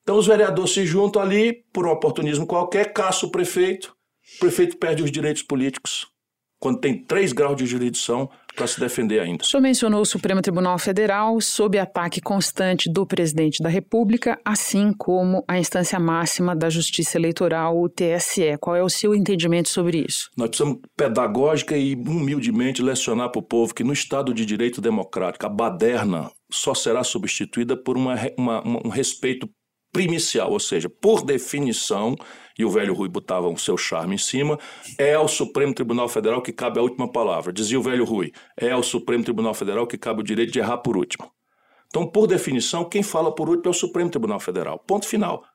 Então 0.03 0.17
os 0.17 0.27
vereadores 0.27 0.71
se 0.71 0.85
juntam 0.85 1.21
ali 1.21 1.65
por 1.73 1.87
um 1.87 1.91
oportunismo 1.91 2.45
qualquer, 2.45 2.93
caça 2.93 3.25
o 3.25 3.31
prefeito, 3.31 3.95
o 4.35 4.39
prefeito 4.39 4.77
perde 4.77 5.03
os 5.03 5.11
direitos 5.11 5.41
políticos 5.41 6.07
quando 6.65 6.79
tem 6.79 6.97
três 6.97 7.31
graus 7.31 7.55
de 7.55 7.65
jurisdição 7.65 8.29
para 8.55 8.67
se 8.67 8.79
defender 8.79 9.19
ainda. 9.19 9.43
O 9.43 9.45
senhor 9.45 9.61
mencionou 9.61 10.01
o 10.01 10.05
Supremo 10.05 10.41
Tribunal 10.41 10.77
Federal 10.79 11.39
sob 11.41 11.77
ataque 11.77 12.21
constante 12.21 12.89
do 12.91 13.05
presidente 13.05 13.61
da 13.61 13.69
República, 13.69 14.39
assim 14.43 14.93
como 14.93 15.43
a 15.47 15.59
instância 15.59 15.99
máxima 15.99 16.55
da 16.55 16.69
Justiça 16.69 17.17
Eleitoral, 17.17 17.79
o 17.79 17.89
TSE. 17.89 18.57
Qual 18.59 18.75
é 18.75 18.83
o 18.83 18.89
seu 18.89 19.13
entendimento 19.13 19.69
sobre 19.69 20.05
isso? 20.07 20.29
Nós 20.37 20.49
precisamos 20.49 20.79
pedagógica 20.95 21.77
e 21.77 21.95
humildemente 21.95 22.81
lecionar 22.81 23.29
para 23.29 23.39
o 23.39 23.43
povo 23.43 23.73
que 23.73 23.83
no 23.83 23.93
Estado 23.93 24.33
de 24.33 24.45
Direito 24.45 24.81
Democrático, 24.81 25.45
a 25.45 25.49
baderna 25.49 26.31
só 26.51 26.73
será 26.73 27.03
substituída 27.03 27.75
por 27.75 27.97
uma, 27.97 28.15
uma, 28.37 28.63
um 28.85 28.89
respeito 28.89 29.49
primicial, 29.91 30.51
ou 30.51 30.59
seja, 30.59 30.89
por 30.89 31.23
definição, 31.23 32.15
e 32.57 32.65
o 32.65 32.69
velho 32.69 32.93
Rui 32.93 33.09
botava 33.09 33.47
o 33.47 33.57
seu 33.57 33.77
charme 33.77 34.15
em 34.15 34.17
cima, 34.17 34.57
é 34.97 35.13
ao 35.13 35.27
Supremo 35.27 35.73
Tribunal 35.73 36.07
Federal 36.07 36.41
que 36.41 36.53
cabe 36.53 36.79
a 36.79 36.83
última 36.83 37.11
palavra. 37.11 37.51
Dizia 37.51 37.79
o 37.79 37.83
velho 37.83 38.05
Rui, 38.05 38.31
é 38.57 38.71
ao 38.71 38.83
Supremo 38.83 39.23
Tribunal 39.23 39.53
Federal 39.53 39.85
que 39.87 39.97
cabe 39.97 40.21
o 40.21 40.23
direito 40.23 40.51
de 40.51 40.59
errar 40.59 40.77
por 40.77 40.97
último. 40.97 41.31
Então, 41.87 42.05
por 42.05 42.27
definição, 42.27 42.83
quem 42.83 43.03
fala 43.03 43.33
por 43.33 43.49
último 43.49 43.67
é 43.67 43.69
o 43.69 43.73
Supremo 43.73 44.09
Tribunal 44.09 44.39
Federal. 44.39 44.79
Ponto 44.79 45.07
final. 45.07 45.45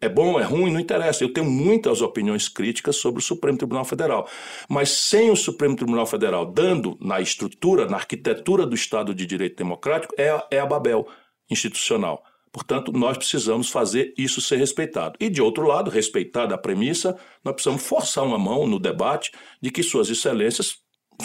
É 0.00 0.08
bom, 0.08 0.38
é 0.38 0.44
ruim, 0.44 0.72
não 0.72 0.78
interessa. 0.78 1.24
Eu 1.24 1.32
tenho 1.32 1.48
muitas 1.48 2.00
opiniões 2.02 2.48
críticas 2.48 2.96
sobre 2.96 3.20
o 3.20 3.22
Supremo 3.22 3.58
Tribunal 3.58 3.84
Federal. 3.84 4.28
Mas 4.68 4.90
sem 4.90 5.30
o 5.30 5.36
Supremo 5.36 5.74
Tribunal 5.74 6.06
Federal 6.06 6.46
dando 6.46 6.96
na 7.00 7.20
estrutura, 7.20 7.86
na 7.86 7.96
arquitetura 7.96 8.64
do 8.64 8.76
Estado 8.76 9.12
de 9.12 9.26
Direito 9.26 9.56
Democrático, 9.56 10.14
é, 10.16 10.46
é 10.52 10.60
a 10.60 10.66
Babel 10.66 11.06
institucional. 11.50 12.22
Portanto, 12.58 12.90
nós 12.90 13.16
precisamos 13.16 13.70
fazer 13.70 14.12
isso 14.18 14.40
ser 14.40 14.56
respeitado. 14.56 15.16
E, 15.20 15.30
de 15.30 15.40
outro 15.40 15.64
lado, 15.64 15.92
respeitada 15.92 16.56
a 16.56 16.58
premissa, 16.58 17.16
nós 17.44 17.54
precisamos 17.54 17.84
forçar 17.84 18.24
uma 18.24 18.36
mão 18.36 18.66
no 18.66 18.80
debate 18.80 19.30
de 19.62 19.70
que 19.70 19.80
Suas 19.80 20.10
Excelências 20.10 20.78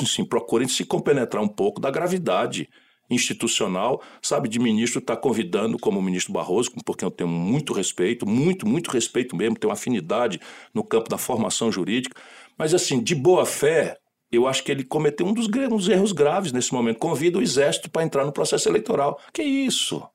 sim, 0.05 0.23
procurem 0.23 0.67
se 0.67 0.85
compenetrar 0.85 1.41
um 1.41 1.47
pouco 1.47 1.81
da 1.81 1.89
gravidade 1.89 2.69
institucional, 3.09 3.99
sabe, 4.21 4.47
de 4.47 4.59
ministro 4.59 4.99
estar 4.99 5.15
tá 5.15 5.21
convidando, 5.21 5.79
como 5.79 5.97
o 5.97 6.03
ministro 6.03 6.31
Barroso, 6.31 6.69
porque 6.85 7.03
eu 7.03 7.09
tenho 7.09 7.31
muito 7.31 7.73
respeito, 7.73 8.27
muito, 8.27 8.67
muito 8.67 8.91
respeito 8.91 9.35
mesmo, 9.35 9.57
tenho 9.57 9.73
afinidade 9.73 10.39
no 10.71 10.83
campo 10.83 11.09
da 11.09 11.17
formação 11.17 11.71
jurídica, 11.71 12.15
mas 12.55 12.75
assim, 12.75 13.01
de 13.01 13.15
boa 13.15 13.43
fé, 13.43 13.97
eu 14.31 14.47
acho 14.47 14.63
que 14.63 14.71
ele 14.71 14.83
cometeu 14.83 15.25
um 15.25 15.33
dos 15.33 15.49
erros 15.89 16.11
graves 16.11 16.51
nesse 16.51 16.71
momento. 16.71 16.99
Convida 16.99 17.39
o 17.39 17.41
exército 17.41 17.89
para 17.89 18.03
entrar 18.03 18.23
no 18.23 18.31
processo 18.31 18.69
eleitoral. 18.69 19.19
Que 19.33 19.41
isso? 19.41 20.07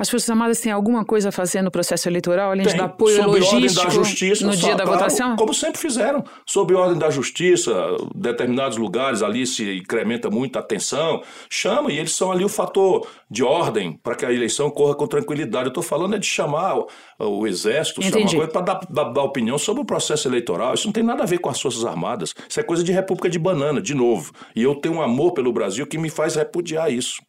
As 0.00 0.08
Forças 0.08 0.30
Armadas 0.30 0.58
têm 0.58 0.72
alguma 0.72 1.04
coisa 1.04 1.28
a 1.28 1.32
fazer 1.32 1.60
no 1.60 1.70
processo 1.70 2.08
eleitoral, 2.08 2.52
além 2.52 2.64
Tem, 2.64 2.72
de 2.72 2.78
dar 2.78 2.86
apoio 2.86 3.16
sob 3.16 3.38
logístico 3.38 3.54
ordem 3.54 3.74
da 3.74 3.90
justiça, 3.90 4.46
no 4.46 4.56
dia 4.56 4.74
da 4.74 4.86
votação? 4.86 5.36
Como 5.36 5.52
sempre 5.52 5.78
fizeram, 5.78 6.24
sob 6.46 6.74
ordem 6.74 6.98
da 6.98 7.10
justiça, 7.10 7.70
determinados 8.14 8.78
lugares 8.78 9.22
ali 9.22 9.46
se 9.46 9.76
incrementa 9.76 10.30
muito 10.30 10.58
a 10.58 10.62
tensão, 10.62 11.22
chama 11.50 11.92
e 11.92 11.98
eles 11.98 12.14
são 12.14 12.32
ali 12.32 12.42
o 12.42 12.48
fator 12.48 13.06
de 13.30 13.44
ordem 13.44 13.92
para 14.02 14.14
que 14.14 14.24
a 14.24 14.32
eleição 14.32 14.70
corra 14.70 14.94
com 14.94 15.06
tranquilidade. 15.06 15.66
Eu 15.66 15.68
estou 15.68 15.82
falando 15.82 16.16
é 16.16 16.18
de 16.18 16.24
chamar 16.24 16.78
o, 16.78 16.88
o 17.18 17.46
exército, 17.46 18.02
Entendi. 18.02 18.30
chamar 18.32 18.48
para 18.48 18.62
dar, 18.62 18.80
dar, 18.88 19.04
dar 19.04 19.22
opinião 19.22 19.58
sobre 19.58 19.82
o 19.82 19.84
processo 19.84 20.26
eleitoral. 20.26 20.72
Isso 20.72 20.86
não 20.86 20.94
tem 20.94 21.02
nada 21.02 21.24
a 21.24 21.26
ver 21.26 21.40
com 21.40 21.50
as 21.50 21.60
Forças 21.60 21.84
Armadas. 21.84 22.34
Isso 22.48 22.58
é 22.58 22.62
coisa 22.62 22.82
de 22.82 22.90
República 22.90 23.28
de 23.28 23.38
Banana, 23.38 23.82
de 23.82 23.92
novo. 23.92 24.32
E 24.56 24.62
eu 24.62 24.74
tenho 24.76 24.94
um 24.94 25.02
amor 25.02 25.34
pelo 25.34 25.52
Brasil 25.52 25.86
que 25.86 25.98
me 25.98 26.08
faz 26.08 26.36
repudiar 26.36 26.90
isso. 26.90 27.20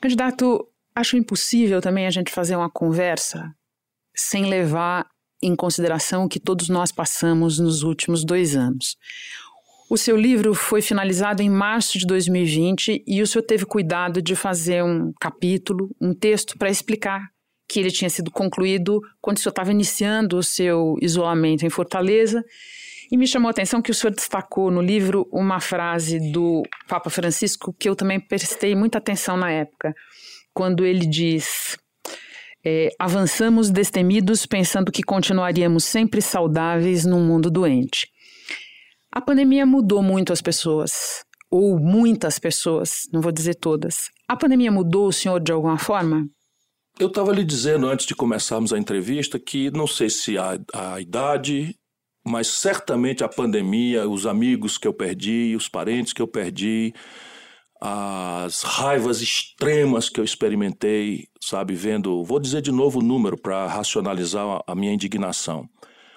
Candidato, 0.00 0.66
Acho 0.94 1.16
impossível 1.16 1.80
também 1.80 2.06
a 2.06 2.10
gente 2.10 2.30
fazer 2.30 2.54
uma 2.54 2.70
conversa 2.70 3.54
sem 4.14 4.46
levar 4.46 5.06
em 5.42 5.56
consideração 5.56 6.24
o 6.24 6.28
que 6.28 6.38
todos 6.38 6.68
nós 6.68 6.92
passamos 6.92 7.58
nos 7.58 7.82
últimos 7.82 8.24
dois 8.24 8.54
anos. 8.54 8.96
O 9.90 9.98
seu 9.98 10.16
livro 10.16 10.54
foi 10.54 10.80
finalizado 10.80 11.42
em 11.42 11.50
março 11.50 11.98
de 11.98 12.06
2020 12.06 13.04
e 13.06 13.20
o 13.20 13.26
senhor 13.26 13.44
teve 13.44 13.66
cuidado 13.66 14.22
de 14.22 14.34
fazer 14.36 14.82
um 14.82 15.12
capítulo, 15.20 15.90
um 16.00 16.14
texto 16.14 16.56
para 16.56 16.70
explicar 16.70 17.20
que 17.68 17.80
ele 17.80 17.90
tinha 17.90 18.08
sido 18.08 18.30
concluído 18.30 19.00
quando 19.20 19.38
o 19.38 19.40
senhor 19.40 19.50
estava 19.50 19.70
iniciando 19.70 20.36
o 20.36 20.42
seu 20.42 20.96
isolamento 21.00 21.66
em 21.66 21.70
Fortaleza. 21.70 22.44
E 23.10 23.16
me 23.16 23.26
chamou 23.26 23.48
a 23.48 23.50
atenção 23.50 23.82
que 23.82 23.90
o 23.90 23.94
senhor 23.94 24.14
destacou 24.14 24.70
no 24.70 24.80
livro 24.80 25.28
uma 25.30 25.60
frase 25.60 26.18
do 26.32 26.62
Papa 26.88 27.10
Francisco 27.10 27.74
que 27.78 27.88
eu 27.88 27.96
também 27.96 28.18
prestei 28.18 28.74
muita 28.74 28.98
atenção 28.98 29.36
na 29.36 29.50
época 29.50 29.94
quando 30.54 30.84
ele 30.84 31.06
diz: 31.06 31.76
é, 32.64 32.90
avançamos 32.98 33.70
destemidos 33.70 34.46
pensando 34.46 34.92
que 34.92 35.02
continuaríamos 35.02 35.84
sempre 35.84 36.22
saudáveis 36.22 37.04
num 37.04 37.24
mundo 37.24 37.50
doente. 37.50 38.08
A 39.10 39.20
pandemia 39.20 39.66
mudou 39.66 40.02
muito 40.02 40.32
as 40.32 40.40
pessoas, 40.40 41.24
ou 41.50 41.78
muitas 41.78 42.38
pessoas, 42.38 43.02
não 43.12 43.20
vou 43.20 43.32
dizer 43.32 43.54
todas. 43.56 44.10
A 44.28 44.36
pandemia 44.36 44.72
mudou 44.72 45.08
o 45.08 45.12
senhor 45.12 45.38
de 45.38 45.52
alguma 45.52 45.76
forma? 45.76 46.26
Eu 46.98 47.08
estava 47.08 47.32
lhe 47.32 47.44
dizendo 47.44 47.88
antes 47.88 48.06
de 48.06 48.14
começarmos 48.14 48.72
a 48.72 48.78
entrevista 48.78 49.38
que 49.38 49.70
não 49.70 49.86
sei 49.86 50.08
se 50.08 50.38
a, 50.38 50.58
a 50.72 51.00
idade, 51.00 51.74
mas 52.24 52.46
certamente 52.46 53.24
a 53.24 53.28
pandemia, 53.28 54.08
os 54.08 54.26
amigos 54.26 54.78
que 54.78 54.86
eu 54.86 54.94
perdi, 54.94 55.54
os 55.56 55.68
parentes 55.68 56.12
que 56.12 56.22
eu 56.22 56.28
perdi, 56.28 56.94
as 57.84 58.62
raivas 58.62 59.20
extremas 59.20 60.08
que 60.08 60.20
eu 60.20 60.24
experimentei, 60.24 61.26
sabe, 61.40 61.74
vendo. 61.74 62.22
Vou 62.22 62.38
dizer 62.38 62.62
de 62.62 62.70
novo 62.70 63.00
o 63.00 63.02
número 63.02 63.36
para 63.36 63.66
racionalizar 63.66 64.62
a 64.64 64.74
minha 64.76 64.92
indignação. 64.92 65.68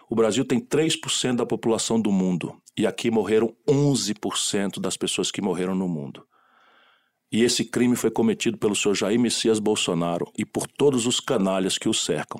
O 0.08 0.14
Brasil 0.14 0.46
tem 0.46 0.60
3% 0.60 1.38
da 1.38 1.46
população 1.46 2.00
do 2.00 2.12
mundo 2.12 2.56
e 2.78 2.86
aqui 2.86 3.10
morreram 3.10 3.52
11% 3.68 4.80
das 4.80 4.96
pessoas 4.96 5.32
que 5.32 5.42
morreram 5.42 5.74
no 5.74 5.88
mundo. 5.88 6.24
E 7.32 7.42
esse 7.44 7.66
crime 7.66 7.96
foi 7.96 8.12
cometido 8.12 8.60
pelo 8.60 8.76
senhor 8.76 8.94
Jair 8.94 9.20
Messias 9.20 9.58
Bolsonaro 9.58 10.32
e 10.38 10.46
por 10.46 10.68
todos 10.68 11.08
os 11.08 11.20
canalhas 11.20 11.80
que 11.80 11.90
o 11.90 11.94
cercam 11.96 12.40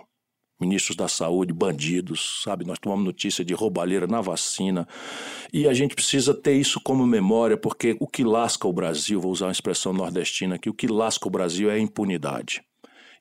ministros 0.60 0.96
da 0.96 1.08
saúde, 1.08 1.54
bandidos, 1.54 2.42
sabe? 2.44 2.66
Nós 2.66 2.80
tomamos 2.80 3.06
notícia 3.06 3.44
de 3.44 3.54
roubalheira 3.54 4.08
na 4.08 4.22
vacina 4.22 4.88
e 5.52 5.68
a 5.68 5.74
gente 5.74 5.96
precisa 5.96 6.34
ter 6.34 6.54
isso 6.54 6.80
como 6.82 7.06
memória, 7.06 7.58
porque 7.58 7.96
o 8.00 8.08
que 8.08 8.24
lasca 8.24 8.68
o 8.68 8.74
Brasil, 8.74 9.20
vou 9.20 9.32
usar 9.32 9.48
uma 9.48 9.52
expressão 9.52 9.92
nordestina 9.92 10.56
aqui, 10.56 10.70
o 10.70 10.74
que 10.74 10.88
lasca 10.88 11.28
o 11.28 11.32
Brasil 11.32 11.70
é 11.70 11.76
a 11.76 11.80
impunidade. 11.80 12.62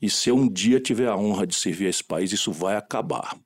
E 0.01 0.11
se 0.11 0.29
eu 0.29 0.37
um 0.37 0.49
dia 0.49 0.81
tiver 0.81 1.09
a 1.09 1.17
honra 1.17 1.47
de 1.47 1.55
servir 1.55 1.87
a 1.87 1.91
esse 1.91 2.05
país, 2.05 2.33
isso 2.33 2.53
vai 2.53 2.77
acabar. 2.77 3.37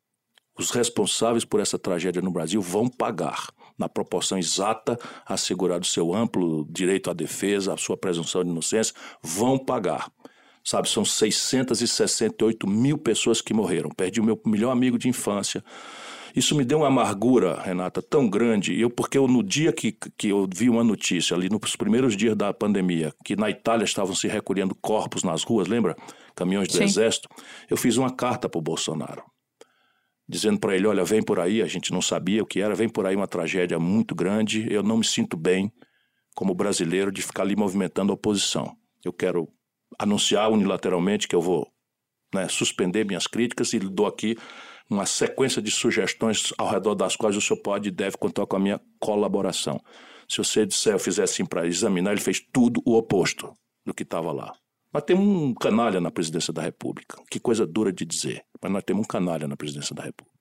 Os 0.59 0.71
responsáveis 0.71 1.45
por 1.45 1.61
essa 1.61 1.79
tragédia 1.79 2.21
no 2.21 2.33
Brasil 2.33 2.61
vão 2.61 2.89
pagar, 2.89 3.47
na 3.79 3.89
proporção 3.89 4.37
exata, 4.37 4.99
assegurado 5.25 5.87
seu 5.87 6.13
amplo 6.13 6.67
direito 6.69 7.09
à 7.11 7.15
defesa, 7.15 7.73
a 7.73 7.77
sua 7.77 7.97
presunção 7.97 8.43
de 8.43 8.51
inocência, 8.51 8.93
vão 9.23 9.57
pagar 9.57 10.11
sabe? 10.65 10.89
São 10.89 11.05
668 11.05 12.67
mil 12.67 12.99
pessoas 12.99 13.41
que 13.41 13.55
morreram. 13.55 13.91
Perdi 13.91 14.21
o 14.21 14.25
meu 14.25 14.41
melhor 14.47 14.71
amigo 14.71 14.99
de 14.99 15.09
infância. 15.09 15.63
Isso 16.35 16.55
me 16.55 16.65
deu 16.65 16.79
uma 16.79 16.89
amargura, 16.89 17.61
Renata, 17.61 18.03
tão 18.03 18.29
grande. 18.29 18.79
Eu, 18.79 18.91
porque 18.91 19.19
eu, 19.19 19.27
no 19.27 19.43
dia 19.43 19.73
que, 19.73 19.93
que 20.17 20.29
eu 20.29 20.49
vi 20.55 20.69
uma 20.69 20.85
notícia, 20.85 21.37
ali 21.37 21.49
nos 21.49 21.75
primeiros 21.75 22.17
dias 22.17 22.37
da 22.37 22.53
pandemia, 22.53 23.13
que 23.25 23.35
na 23.35 23.51
Itália 23.51 23.85
estavam 23.85 24.15
se 24.15 24.29
recolhendo 24.29 24.75
corpos 24.75 25.23
nas 25.23 25.43
ruas, 25.43 25.69
lembra? 25.69 25.97
Caminhões 26.37 26.69
do 26.69 26.77
Sim. 26.77 26.85
exército. 26.85 27.29
Eu 27.69 27.77
fiz 27.77 27.97
uma 27.97 28.15
carta 28.15 28.49
para 28.49 28.59
o 28.59 28.63
Bolsonaro, 28.63 29.23
dizendo 30.29 30.61
para 30.61 30.77
ele: 30.77 30.87
olha, 30.87 31.05
vem 31.05 31.23
por 31.23 31.41
aí, 31.41 31.63
a 31.63 31.67
gente 31.67 31.93
não 31.93 32.03
sabia 32.03 32.43
o 32.43 32.47
que 32.47 32.61
era, 32.61 32.75
vem 32.75 32.89
por 32.89 33.07
aí 33.07 33.17
uma 33.17 33.27
tragédia 33.27 33.79
muito 33.79 34.15
grande. 34.15 34.73
Eu 34.73 34.83
não 34.83 34.99
me 34.99 35.05
sinto 35.05 35.37
bem, 35.37 35.73
como 36.37 36.55
brasileiro, 36.55 37.11
de 37.11 37.23
ficar 37.23 37.43
ali 37.43 37.57
movimentando 37.57 38.13
a 38.13 38.15
oposição. 38.15 38.77
Eu 39.05 39.13
quero 39.13 39.49
anunciar 39.99 40.51
unilateralmente 40.51 41.29
que 41.29 41.35
eu 41.35 41.41
vou 41.41 41.69
né, 42.35 42.49
suspender 42.49 43.05
minhas 43.05 43.27
críticas 43.27 43.73
e 43.73 43.79
dou 43.79 44.07
aqui 44.07 44.37
uma 44.91 45.07
sequência 45.07 45.61
de 45.61 45.71
sugestões 45.71 46.53
ao 46.57 46.71
redor 46.71 46.95
das 46.95 47.15
quais 47.15 47.37
o 47.37 47.41
senhor 47.41 47.61
pode 47.61 47.89
e 47.89 47.93
deve 47.93 48.17
contar 48.17 48.47
com 48.47 48.57
a 48.57 48.61
minha 48.61 48.81
colaboração. 48.99 49.81
Se 50.27 50.39
você 50.39 50.65
disser, 50.65 50.95
eu 50.95 50.99
fizer 50.99 51.23
assim 51.23 51.45
para 51.45 51.67
examinar, 51.67 52.13
ele 52.13 52.21
fez 52.21 52.41
tudo 52.53 52.83
o 52.85 52.97
oposto 52.97 53.53
do 53.85 53.95
que 53.95 54.03
estava 54.03 54.33
lá. 54.33 54.53
Nós 54.93 55.03
temos 55.05 55.27
um 55.27 55.55
canalha 55.55 56.01
na 56.01 56.11
presidência 56.11 56.53
da 56.53 56.63
República. 56.63 57.23
Que 57.31 57.39
coisa 57.39 57.67
dura 57.67 57.93
de 57.93 58.05
dizer, 58.05 58.43
mas 58.61 58.73
nós 58.73 58.83
temos 58.85 59.05
um 59.05 59.07
canalha 59.07 59.47
na 59.47 59.57
presidência 59.57 59.95
da 59.95 60.03
República. 60.03 60.39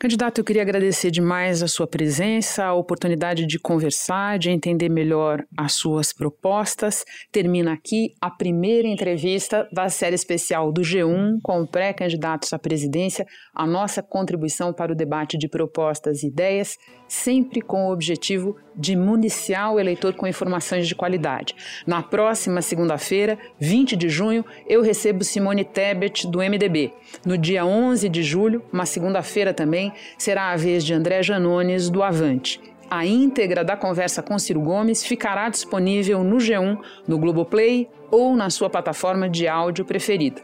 Candidato, 0.00 0.38
eu 0.38 0.44
queria 0.44 0.62
agradecer 0.62 1.10
demais 1.10 1.60
a 1.60 1.66
sua 1.66 1.84
presença, 1.84 2.64
a 2.64 2.72
oportunidade 2.72 3.44
de 3.44 3.58
conversar, 3.58 4.38
de 4.38 4.48
entender 4.48 4.88
melhor 4.88 5.44
as 5.56 5.72
suas 5.72 6.12
propostas. 6.12 7.04
Termina 7.32 7.72
aqui 7.72 8.14
a 8.20 8.30
primeira 8.30 8.86
entrevista 8.86 9.68
da 9.72 9.88
série 9.88 10.14
especial 10.14 10.70
do 10.70 10.82
G1 10.82 11.40
com 11.42 11.66
pré-candidatos 11.66 12.52
à 12.52 12.60
presidência, 12.60 13.26
a 13.52 13.66
nossa 13.66 14.00
contribuição 14.00 14.72
para 14.72 14.92
o 14.92 14.96
debate 14.96 15.36
de 15.36 15.48
propostas 15.48 16.22
e 16.22 16.28
ideias, 16.28 16.76
sempre 17.08 17.60
com 17.60 17.86
o 17.86 17.92
objetivo 17.92 18.56
de 18.76 18.94
municiar 18.94 19.72
o 19.72 19.80
eleitor 19.80 20.14
com 20.14 20.26
informações 20.26 20.86
de 20.86 20.94
qualidade. 20.94 21.56
Na 21.86 22.02
próxima 22.02 22.62
segunda-feira, 22.62 23.38
20 23.58 23.96
de 23.96 24.08
junho, 24.08 24.44
eu 24.68 24.82
recebo 24.82 25.24
Simone 25.24 25.64
Tebet, 25.64 26.26
do 26.26 26.38
MDB. 26.38 26.92
No 27.24 27.36
dia 27.36 27.64
11 27.64 28.08
de 28.08 28.22
julho, 28.22 28.62
uma 28.72 28.86
segunda-feira 28.86 29.54
também, 29.54 29.92
será 30.16 30.50
a 30.50 30.56
vez 30.56 30.84
de 30.84 30.94
André 30.94 31.22
Janones, 31.22 31.90
do 31.90 32.02
Avante. 32.02 32.60
A 32.90 33.04
íntegra 33.04 33.62
da 33.62 33.76
conversa 33.76 34.22
com 34.22 34.38
Ciro 34.38 34.60
Gomes 34.60 35.04
ficará 35.04 35.48
disponível 35.50 36.24
no 36.24 36.36
G1, 36.36 36.78
no 37.06 37.18
Globoplay 37.18 37.88
ou 38.10 38.34
na 38.34 38.48
sua 38.48 38.70
plataforma 38.70 39.28
de 39.28 39.46
áudio 39.46 39.84
preferida. 39.84 40.40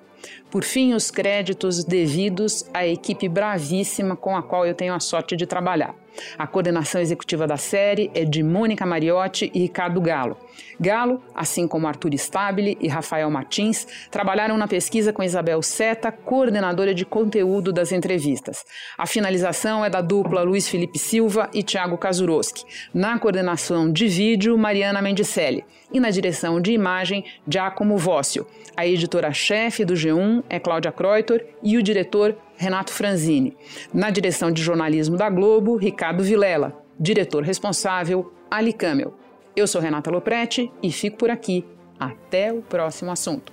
Por 0.54 0.62
fim, 0.62 0.94
os 0.94 1.10
créditos 1.10 1.82
devidos 1.82 2.64
à 2.72 2.86
equipe 2.86 3.28
bravíssima 3.28 4.14
com 4.14 4.36
a 4.36 4.40
qual 4.40 4.64
eu 4.64 4.72
tenho 4.72 4.94
a 4.94 5.00
sorte 5.00 5.34
de 5.34 5.46
trabalhar. 5.46 5.96
A 6.38 6.46
coordenação 6.46 7.00
executiva 7.00 7.44
da 7.44 7.56
série 7.56 8.08
é 8.14 8.24
de 8.24 8.40
Mônica 8.40 8.86
Mariotti 8.86 9.50
e 9.52 9.60
Ricardo 9.60 10.00
Galo. 10.00 10.36
Galo, 10.78 11.20
assim 11.34 11.66
como 11.66 11.88
Arthur 11.88 12.14
Stabile 12.14 12.78
e 12.80 12.86
Rafael 12.86 13.28
Martins, 13.30 13.86
trabalharam 14.12 14.56
na 14.56 14.68
pesquisa 14.68 15.12
com 15.12 15.24
Isabel 15.24 15.60
Seta, 15.60 16.12
coordenadora 16.12 16.94
de 16.94 17.04
conteúdo 17.04 17.72
das 17.72 17.90
entrevistas. 17.90 18.64
A 18.96 19.06
finalização 19.06 19.84
é 19.84 19.90
da 19.90 20.00
dupla 20.00 20.42
Luiz 20.42 20.68
Felipe 20.68 21.00
Silva 21.00 21.50
e 21.52 21.64
Thiago 21.64 21.98
Kazuroski. 21.98 22.64
Na 22.92 23.18
coordenação 23.18 23.90
de 23.90 24.06
vídeo, 24.06 24.56
Mariana 24.56 25.02
Mendicelli. 25.02 25.64
E 25.92 26.00
na 26.00 26.10
direção 26.10 26.60
de 26.60 26.72
imagem, 26.72 27.24
Giacomo 27.46 27.96
Vócio. 27.96 28.46
A 28.76 28.84
editora-chefe 28.84 29.84
do 29.84 29.94
G1 29.94 30.43
é 30.48 30.58
Cláudia 30.58 30.92
Kreuter 30.92 31.54
e 31.62 31.76
o 31.76 31.82
diretor 31.82 32.36
Renato 32.56 32.92
Franzini. 32.92 33.56
Na 33.92 34.10
direção 34.10 34.50
de 34.50 34.62
jornalismo 34.62 35.16
da 35.16 35.28
Globo, 35.28 35.76
Ricardo 35.76 36.22
Vilela. 36.22 36.80
Diretor 36.98 37.42
responsável, 37.42 38.32
Ali 38.50 38.72
Camel. 38.72 39.14
Eu 39.56 39.66
sou 39.66 39.80
Renata 39.80 40.10
Loprete 40.10 40.70
e 40.82 40.90
fico 40.92 41.16
por 41.16 41.30
aqui. 41.30 41.64
Até 41.98 42.52
o 42.52 42.62
próximo 42.62 43.10
assunto. 43.10 43.52